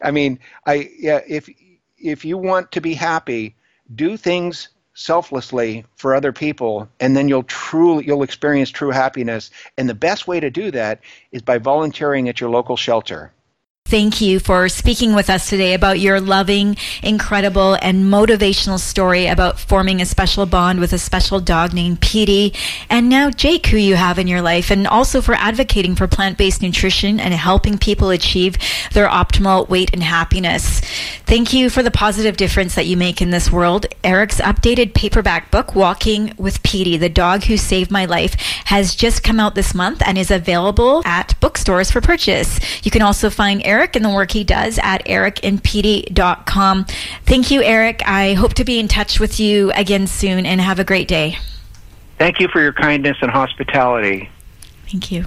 I 0.01 0.11
mean, 0.11 0.39
I 0.65 0.89
yeah, 0.97 1.21
if 1.27 1.49
if 1.97 2.23
you 2.23 2.37
want 2.37 2.71
to 2.73 2.81
be 2.81 2.93
happy, 2.93 3.55
do 3.93 4.17
things 4.17 4.69
selflessly 4.93 5.83
for 5.97 6.15
other 6.15 6.31
people 6.31 6.87
and 7.01 7.17
then 7.17 7.27
you'll 7.27 7.43
truly 7.43 8.05
you'll 8.05 8.23
experience 8.23 8.69
true 8.69 8.91
happiness 8.91 9.51
and 9.77 9.89
the 9.89 9.93
best 9.93 10.25
way 10.25 10.39
to 10.39 10.49
do 10.49 10.71
that 10.71 11.01
is 11.33 11.41
by 11.41 11.57
volunteering 11.57 12.29
at 12.29 12.39
your 12.39 12.49
local 12.49 12.77
shelter 12.77 13.33
Thank 13.87 14.19
you 14.19 14.39
for 14.39 14.67
speaking 14.67 15.13
with 15.13 15.29
us 15.29 15.47
today 15.47 15.75
about 15.75 15.99
your 15.99 16.19
loving, 16.19 16.75
incredible, 17.03 17.77
and 17.83 18.05
motivational 18.05 18.79
story 18.79 19.27
about 19.27 19.59
forming 19.59 20.01
a 20.01 20.07
special 20.07 20.47
bond 20.47 20.79
with 20.79 20.91
a 20.91 20.97
special 20.97 21.39
dog 21.39 21.71
named 21.71 22.01
Petey, 22.01 22.55
and 22.89 23.09
now 23.09 23.29
Jake, 23.29 23.67
who 23.67 23.77
you 23.77 23.93
have 23.93 24.17
in 24.17 24.25
your 24.25 24.41
life, 24.41 24.71
and 24.71 24.87
also 24.87 25.21
for 25.21 25.35
advocating 25.35 25.95
for 25.95 26.07
plant 26.07 26.35
based 26.35 26.63
nutrition 26.63 27.19
and 27.19 27.31
helping 27.35 27.77
people 27.77 28.09
achieve 28.09 28.57
their 28.93 29.07
optimal 29.07 29.69
weight 29.69 29.93
and 29.93 30.01
happiness. 30.01 30.81
Thank 31.27 31.53
you 31.53 31.69
for 31.69 31.83
the 31.83 31.91
positive 31.91 32.37
difference 32.37 32.73
that 32.73 32.87
you 32.87 32.97
make 32.97 33.21
in 33.21 33.29
this 33.29 33.51
world. 33.51 33.85
Eric's 34.03 34.41
updated 34.41 34.95
paperback 34.95 35.51
book, 35.51 35.75
Walking 35.75 36.33
with 36.39 36.63
Petey, 36.63 36.97
The 36.97 37.07
Dog 37.07 37.43
Who 37.43 37.55
Saved 37.55 37.91
My 37.91 38.05
Life, 38.05 38.33
has 38.65 38.95
just 38.95 39.21
come 39.21 39.39
out 39.39 39.53
this 39.53 39.75
month 39.75 40.01
and 40.03 40.17
is 40.17 40.31
available 40.31 41.03
at 41.05 41.39
bookstores 41.39 41.91
for 41.91 42.01
purchase. 42.01 42.59
You 42.83 42.89
can 42.89 43.03
also 43.03 43.29
find 43.29 43.61
Eric 43.63 43.74
Eric 43.75 43.97
and 43.97 44.05
the 44.05 44.09
work 44.09 44.31
he 44.31 44.45
does 44.45 44.79
at 44.81 45.05
ericandpetey.com. 45.05 46.85
Thank 47.25 47.51
you, 47.51 47.61
Eric. 47.61 48.01
I 48.05 48.33
hope 48.33 48.53
to 48.53 48.63
be 48.63 48.79
in 48.79 48.87
touch 48.87 49.19
with 49.19 49.37
you 49.37 49.71
again 49.73 50.07
soon 50.07 50.45
and 50.45 50.61
have 50.61 50.79
a 50.79 50.85
great 50.85 51.09
day. 51.09 51.37
Thank 52.17 52.39
you 52.39 52.47
for 52.47 52.61
your 52.61 52.71
kindness 52.71 53.17
and 53.21 53.29
hospitality. 53.29 54.29
Thank 54.89 55.11
you. 55.11 55.25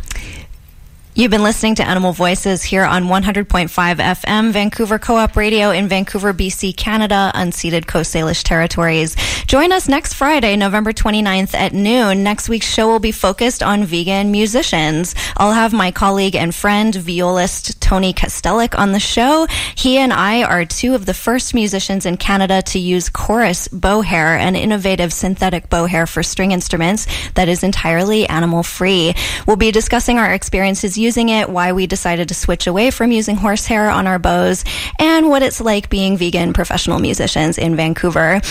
You've 1.19 1.33
been 1.33 1.43
listening 1.43 1.75
to 1.75 1.85
Animal 1.85 2.13
Voices 2.13 2.63
here 2.63 2.85
on 2.85 3.07
100.5 3.07 3.67
FM, 3.67 4.53
Vancouver 4.53 5.01
Co-op 5.01 5.35
Radio 5.35 5.73
in 5.73 5.89
Vancouver, 5.89 6.33
BC, 6.33 6.77
Canada, 6.77 7.33
unceded 7.35 7.89
Coast 7.89 8.15
Salish 8.15 8.45
territories. 8.45 9.17
Join 9.49 9.73
us 9.73 9.89
next 9.89 10.15
Friday, 10.15 10.55
November 10.55 10.93
29th 10.93 11.55
at 11.55 11.73
noon. 11.73 12.23
Next 12.23 12.49
week's 12.49 12.73
show 12.73 12.87
will 12.87 13.01
be 13.01 13.11
focused 13.11 13.65
on 13.65 13.83
vegan 13.83 14.31
musicians. 14.31 15.17
I'll 15.37 15.55
have 15.55 15.73
my 15.73 15.91
colleague 15.91 16.37
and 16.37 16.55
friend, 16.55 16.95
violist 16.95 17.83
Tony 17.83 18.13
Kostelic 18.13 18.79
on 18.79 18.93
the 18.93 19.01
show. 19.01 19.49
He 19.75 19.99
and 19.99 20.13
I 20.13 20.45
are 20.45 20.65
two 20.65 20.95
of 20.95 21.05
the 21.05 21.15
first 21.15 21.53
musicians 21.53 22.07
in 22.07 22.17
Canada 22.17 22.63
to 22.63 22.79
use 22.79 23.09
chorus 23.09 23.67
bow 23.67 24.03
hair, 24.03 24.39
an 24.39 24.55
innovative 24.55 25.13
synthetic 25.13 25.69
bow 25.69 25.87
hair 25.87 26.07
for 26.07 26.23
string 26.23 26.53
instruments 26.53 27.09
that 27.33 27.49
is 27.49 27.65
entirely 27.65 28.29
animal 28.29 28.63
free. 28.63 29.15
We'll 29.49 29.57
be 29.57 29.73
discussing 29.73 30.19
our 30.19 30.33
experiences 30.33 30.97
using 31.09 31.31
it, 31.31 31.49
why 31.49 31.73
we 31.73 31.87
decided 31.87 32.29
to 32.29 32.35
switch 32.35 32.67
away 32.67 32.91
from 32.91 33.11
using 33.11 33.35
horsehair 33.35 33.89
on 33.89 34.07
our 34.07 34.19
bows, 34.19 34.63
and 34.99 35.31
what 35.31 35.43
it's 35.43 35.59
like 35.59 35.89
being 35.89 36.19
vegan 36.19 36.53
professional 36.53 36.99
musicians 36.99 37.57
in 37.57 37.75
Vancouver. 37.77 38.43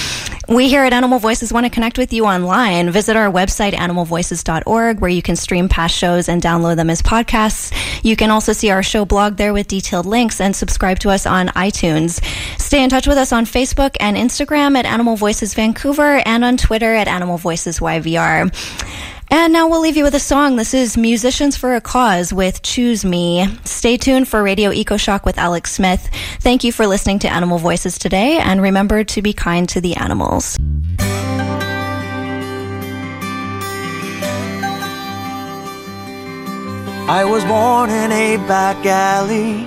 We 0.50 0.68
here 0.68 0.84
at 0.84 0.92
Animal 0.92 1.20
Voices 1.20 1.54
want 1.54 1.68
to 1.68 1.70
connect 1.70 2.00
with 2.00 2.12
you 2.12 2.26
online. 2.26 2.90
Visit 2.90 3.16
our 3.16 3.32
website, 3.32 3.74
animalvoices.org, 3.74 5.00
where 5.00 5.10
you 5.12 5.22
can 5.22 5.36
stream 5.36 5.70
past 5.70 5.96
shows 5.96 6.28
and 6.28 6.42
download 6.42 6.78
them 6.78 6.90
as 6.90 7.04
podcasts. 7.04 7.72
You 8.04 8.16
can 8.16 8.32
also 8.32 8.54
see 8.54 8.72
our 8.72 8.82
show 8.82 9.06
blog 9.06 9.38
there 9.38 9.54
with 9.54 9.68
detailed 9.68 10.08
links 10.08 10.42
and 10.42 10.56
subscribe 10.56 10.98
to 11.00 11.12
us 11.12 11.28
on 11.28 11.50
iTunes. 11.50 12.24
Stay 12.60 12.84
in 12.84 12.90
touch 12.90 13.06
with 13.06 13.20
us 13.20 13.32
on 13.32 13.46
Facebook 13.46 13.96
and 14.00 14.18
Instagram 14.18 14.76
at 14.76 14.88
Animal 14.88 15.16
Voices 15.16 15.54
Vancouver 15.54 16.24
and 16.26 16.44
on 16.44 16.58
Twitter 16.58 16.96
at 16.96 17.08
Animal 17.08 17.38
Voices 17.38 17.80
YVR. 17.80 18.52
And 19.30 19.52
now 19.52 19.68
we'll 19.68 19.82
leave 19.82 19.98
you 19.98 20.04
with 20.06 20.16
a 20.16 20.20
song. 20.20 20.56
This 20.56 20.74
is 20.74 20.96
Musicians 20.96 21.58
for 21.58 21.76
a 21.76 21.82
Cause 21.82 22.32
with 22.32 22.62
Choose 22.62 23.04
Me. 23.04 23.48
Stay 23.66 23.98
tuned 23.98 24.28
for 24.28 24.42
Radio 24.42 24.72
Eco 24.72 24.96
Shock 24.96 25.26
with 25.26 25.38
Alex 25.38 25.74
Smith. 25.74 26.10
Thank 26.40 26.64
you 26.64 26.72
for 26.72 26.88
listening 26.88 27.20
to 27.20 27.28
Animal 27.28 27.58
Voices 27.58 27.98
today, 27.98 28.38
and 28.38 28.62
remember 28.62 29.04
to 29.04 29.22
be 29.22 29.34
kind 29.34 29.68
to 29.70 29.82
the 29.82 29.96
animals. 29.98 30.58
I 37.10 37.26
was 37.26 37.44
born 37.46 37.90
in 37.90 38.12
a 38.12 38.38
back 38.48 38.86
alley 38.86 39.66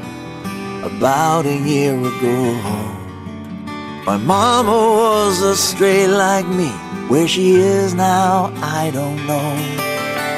about 0.83 1.45
a 1.45 1.57
year 1.57 1.95
ago. 1.95 2.55
My 4.07 4.17
mama 4.17 4.73
was 4.73 5.43
a 5.43 5.55
stray 5.55 6.07
like 6.07 6.47
me 6.49 6.73
where 7.11 7.27
she 7.27 7.57
is 7.57 7.93
now, 7.93 8.53
I 8.63 8.93
don't 8.93 9.27
know. 9.27 9.51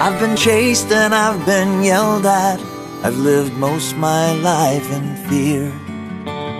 I've 0.01 0.19
been 0.19 0.35
chased 0.35 0.91
and 0.91 1.15
I've 1.15 1.45
been 1.45 1.83
yelled 1.83 2.25
at. 2.25 2.59
I've 3.05 3.19
lived 3.19 3.53
most 3.59 3.95
my 3.99 4.33
life 4.33 4.91
in 4.91 5.15
fear. 5.29 5.71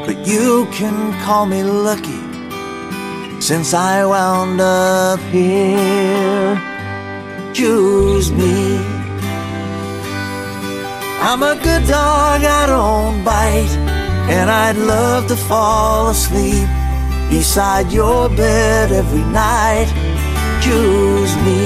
But 0.05 0.27
you 0.27 0.67
can 0.71 0.97
call 1.25 1.47
me 1.47 1.63
lucky 1.63 2.21
since 3.41 3.73
I 3.73 4.05
wound 4.05 4.61
up 4.61 5.21
here. 5.31 6.61
Choose 7.55 8.31
me. 8.33 8.77
I'm 11.25 11.43
a 11.43 11.55
good 11.55 11.89
dog, 11.89 12.45
I 12.45 12.67
don't 12.67 13.25
bite, 13.25 13.75
and 14.29 14.51
I'd 14.51 14.77
love 14.77 15.27
to 15.29 15.37
fall 15.37 16.11
asleep 16.11 16.69
beside 17.33 17.91
your 17.91 18.29
bed 18.29 18.93
every 18.93 19.25
night. 19.45 19.89
Choose 20.61 21.35
me. 21.47 21.65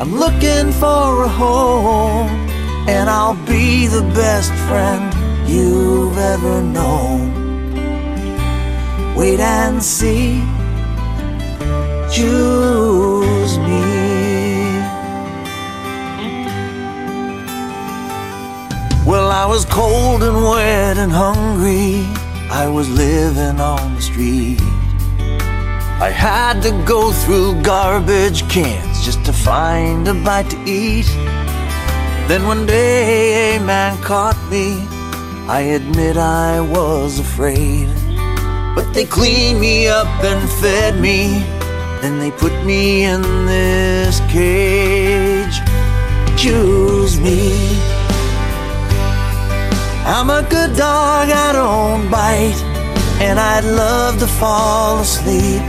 I'm 0.00 0.12
looking 0.24 0.72
for 0.72 1.24
a 1.24 1.28
home, 1.28 2.30
and 2.88 3.10
I'll 3.10 3.40
be 3.44 3.86
the 3.86 4.04
best 4.22 4.52
friend 4.66 5.06
you've 5.46 6.16
ever 6.16 6.62
known. 6.62 7.20
Wait 9.14 9.40
and 9.40 9.82
see. 9.82 10.40
Choose 12.16 13.54
me. 13.68 13.84
Well, 19.10 19.30
I 19.42 19.44
was 19.46 19.66
cold 19.66 20.22
and 20.22 20.38
wet 20.50 20.96
and 20.96 21.12
hungry. 21.12 22.15
I 22.50 22.68
was 22.68 22.88
living 22.88 23.60
on 23.60 23.94
the 23.96 24.00
street. 24.00 24.60
I 25.98 26.10
had 26.10 26.62
to 26.62 26.70
go 26.86 27.10
through 27.10 27.60
garbage 27.62 28.48
cans 28.48 29.04
just 29.04 29.24
to 29.24 29.32
find 29.32 30.06
a 30.06 30.14
bite 30.14 30.50
to 30.50 30.58
eat. 30.64 31.06
Then 32.28 32.46
one 32.46 32.64
day 32.64 33.56
a 33.56 33.60
man 33.60 34.00
caught 34.02 34.38
me. 34.48 34.78
I 35.48 35.60
admit 35.74 36.16
I 36.16 36.60
was 36.60 37.18
afraid. 37.18 37.88
But 38.76 38.92
they 38.92 39.06
cleaned 39.06 39.60
me 39.60 39.88
up 39.88 40.06
and 40.22 40.48
fed 40.60 41.00
me. 41.00 41.42
Then 42.00 42.20
they 42.20 42.30
put 42.30 42.52
me 42.64 43.04
in 43.04 43.22
this 43.46 44.20
cage. 44.30 45.56
Choose 46.38 47.18
me. 47.18 47.95
I'm 50.08 50.30
a 50.30 50.42
good 50.48 50.76
dog, 50.76 51.30
I 51.30 51.52
don't 51.52 52.08
bite, 52.08 52.62
and 53.20 53.40
I'd 53.40 53.64
love 53.64 54.20
to 54.20 54.28
fall 54.28 55.00
asleep 55.00 55.60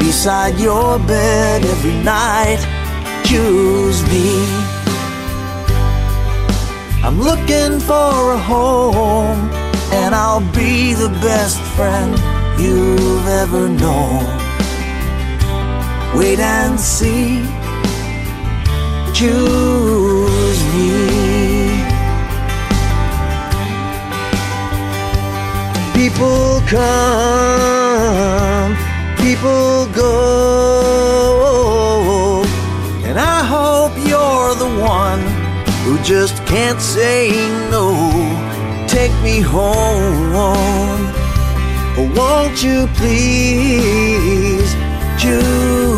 beside 0.00 0.58
your 0.58 0.98
bed 0.98 1.64
every 1.64 1.94
night. 2.02 2.58
Choose 3.24 4.02
me. 4.10 4.26
I'm 7.04 7.20
looking 7.20 7.78
for 7.78 8.32
a 8.32 8.38
home, 8.38 9.38
and 9.92 10.16
I'll 10.16 10.46
be 10.52 10.92
the 10.94 11.10
best 11.22 11.60
friend 11.76 12.10
you've 12.60 13.28
ever 13.28 13.68
known. 13.68 14.24
Wait 16.18 16.40
and 16.40 16.78
see. 16.80 17.44
Choose 19.14 20.60
me. 20.74 20.95
People 25.96 26.60
come, 26.68 27.96
people 29.16 29.86
go. 29.94 31.24
And 33.04 33.18
I 33.18 33.42
hope 33.42 33.92
you're 34.06 34.54
the 34.64 34.68
one 34.78 35.22
who 35.84 35.98
just 36.04 36.44
can't 36.44 36.82
say 36.82 37.30
no. 37.70 37.86
Take 38.86 39.14
me 39.22 39.40
home. 39.40 41.12
Won't 42.14 42.62
you 42.62 42.86
please 42.98 44.74
choose 45.18 45.95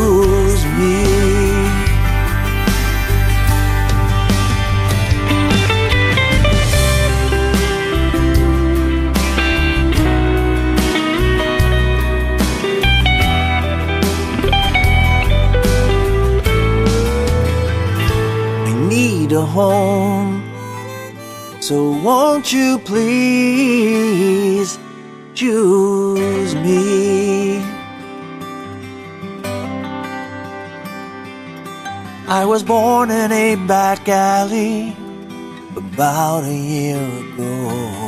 need 19.29 19.37
a 19.37 19.45
home. 19.45 20.43
So 21.61 21.91
won't 21.91 22.53
you 22.53 22.79
please 22.79 24.79
choose 25.35 26.55
me? 26.55 27.59
I 32.29 32.45
was 32.45 32.63
born 32.63 33.11
in 33.11 33.33
a 33.33 33.57
back 33.67 34.09
alley 34.09 34.97
about 35.77 36.45
a 36.45 36.55
year 36.55 36.99
ago. 36.99 38.08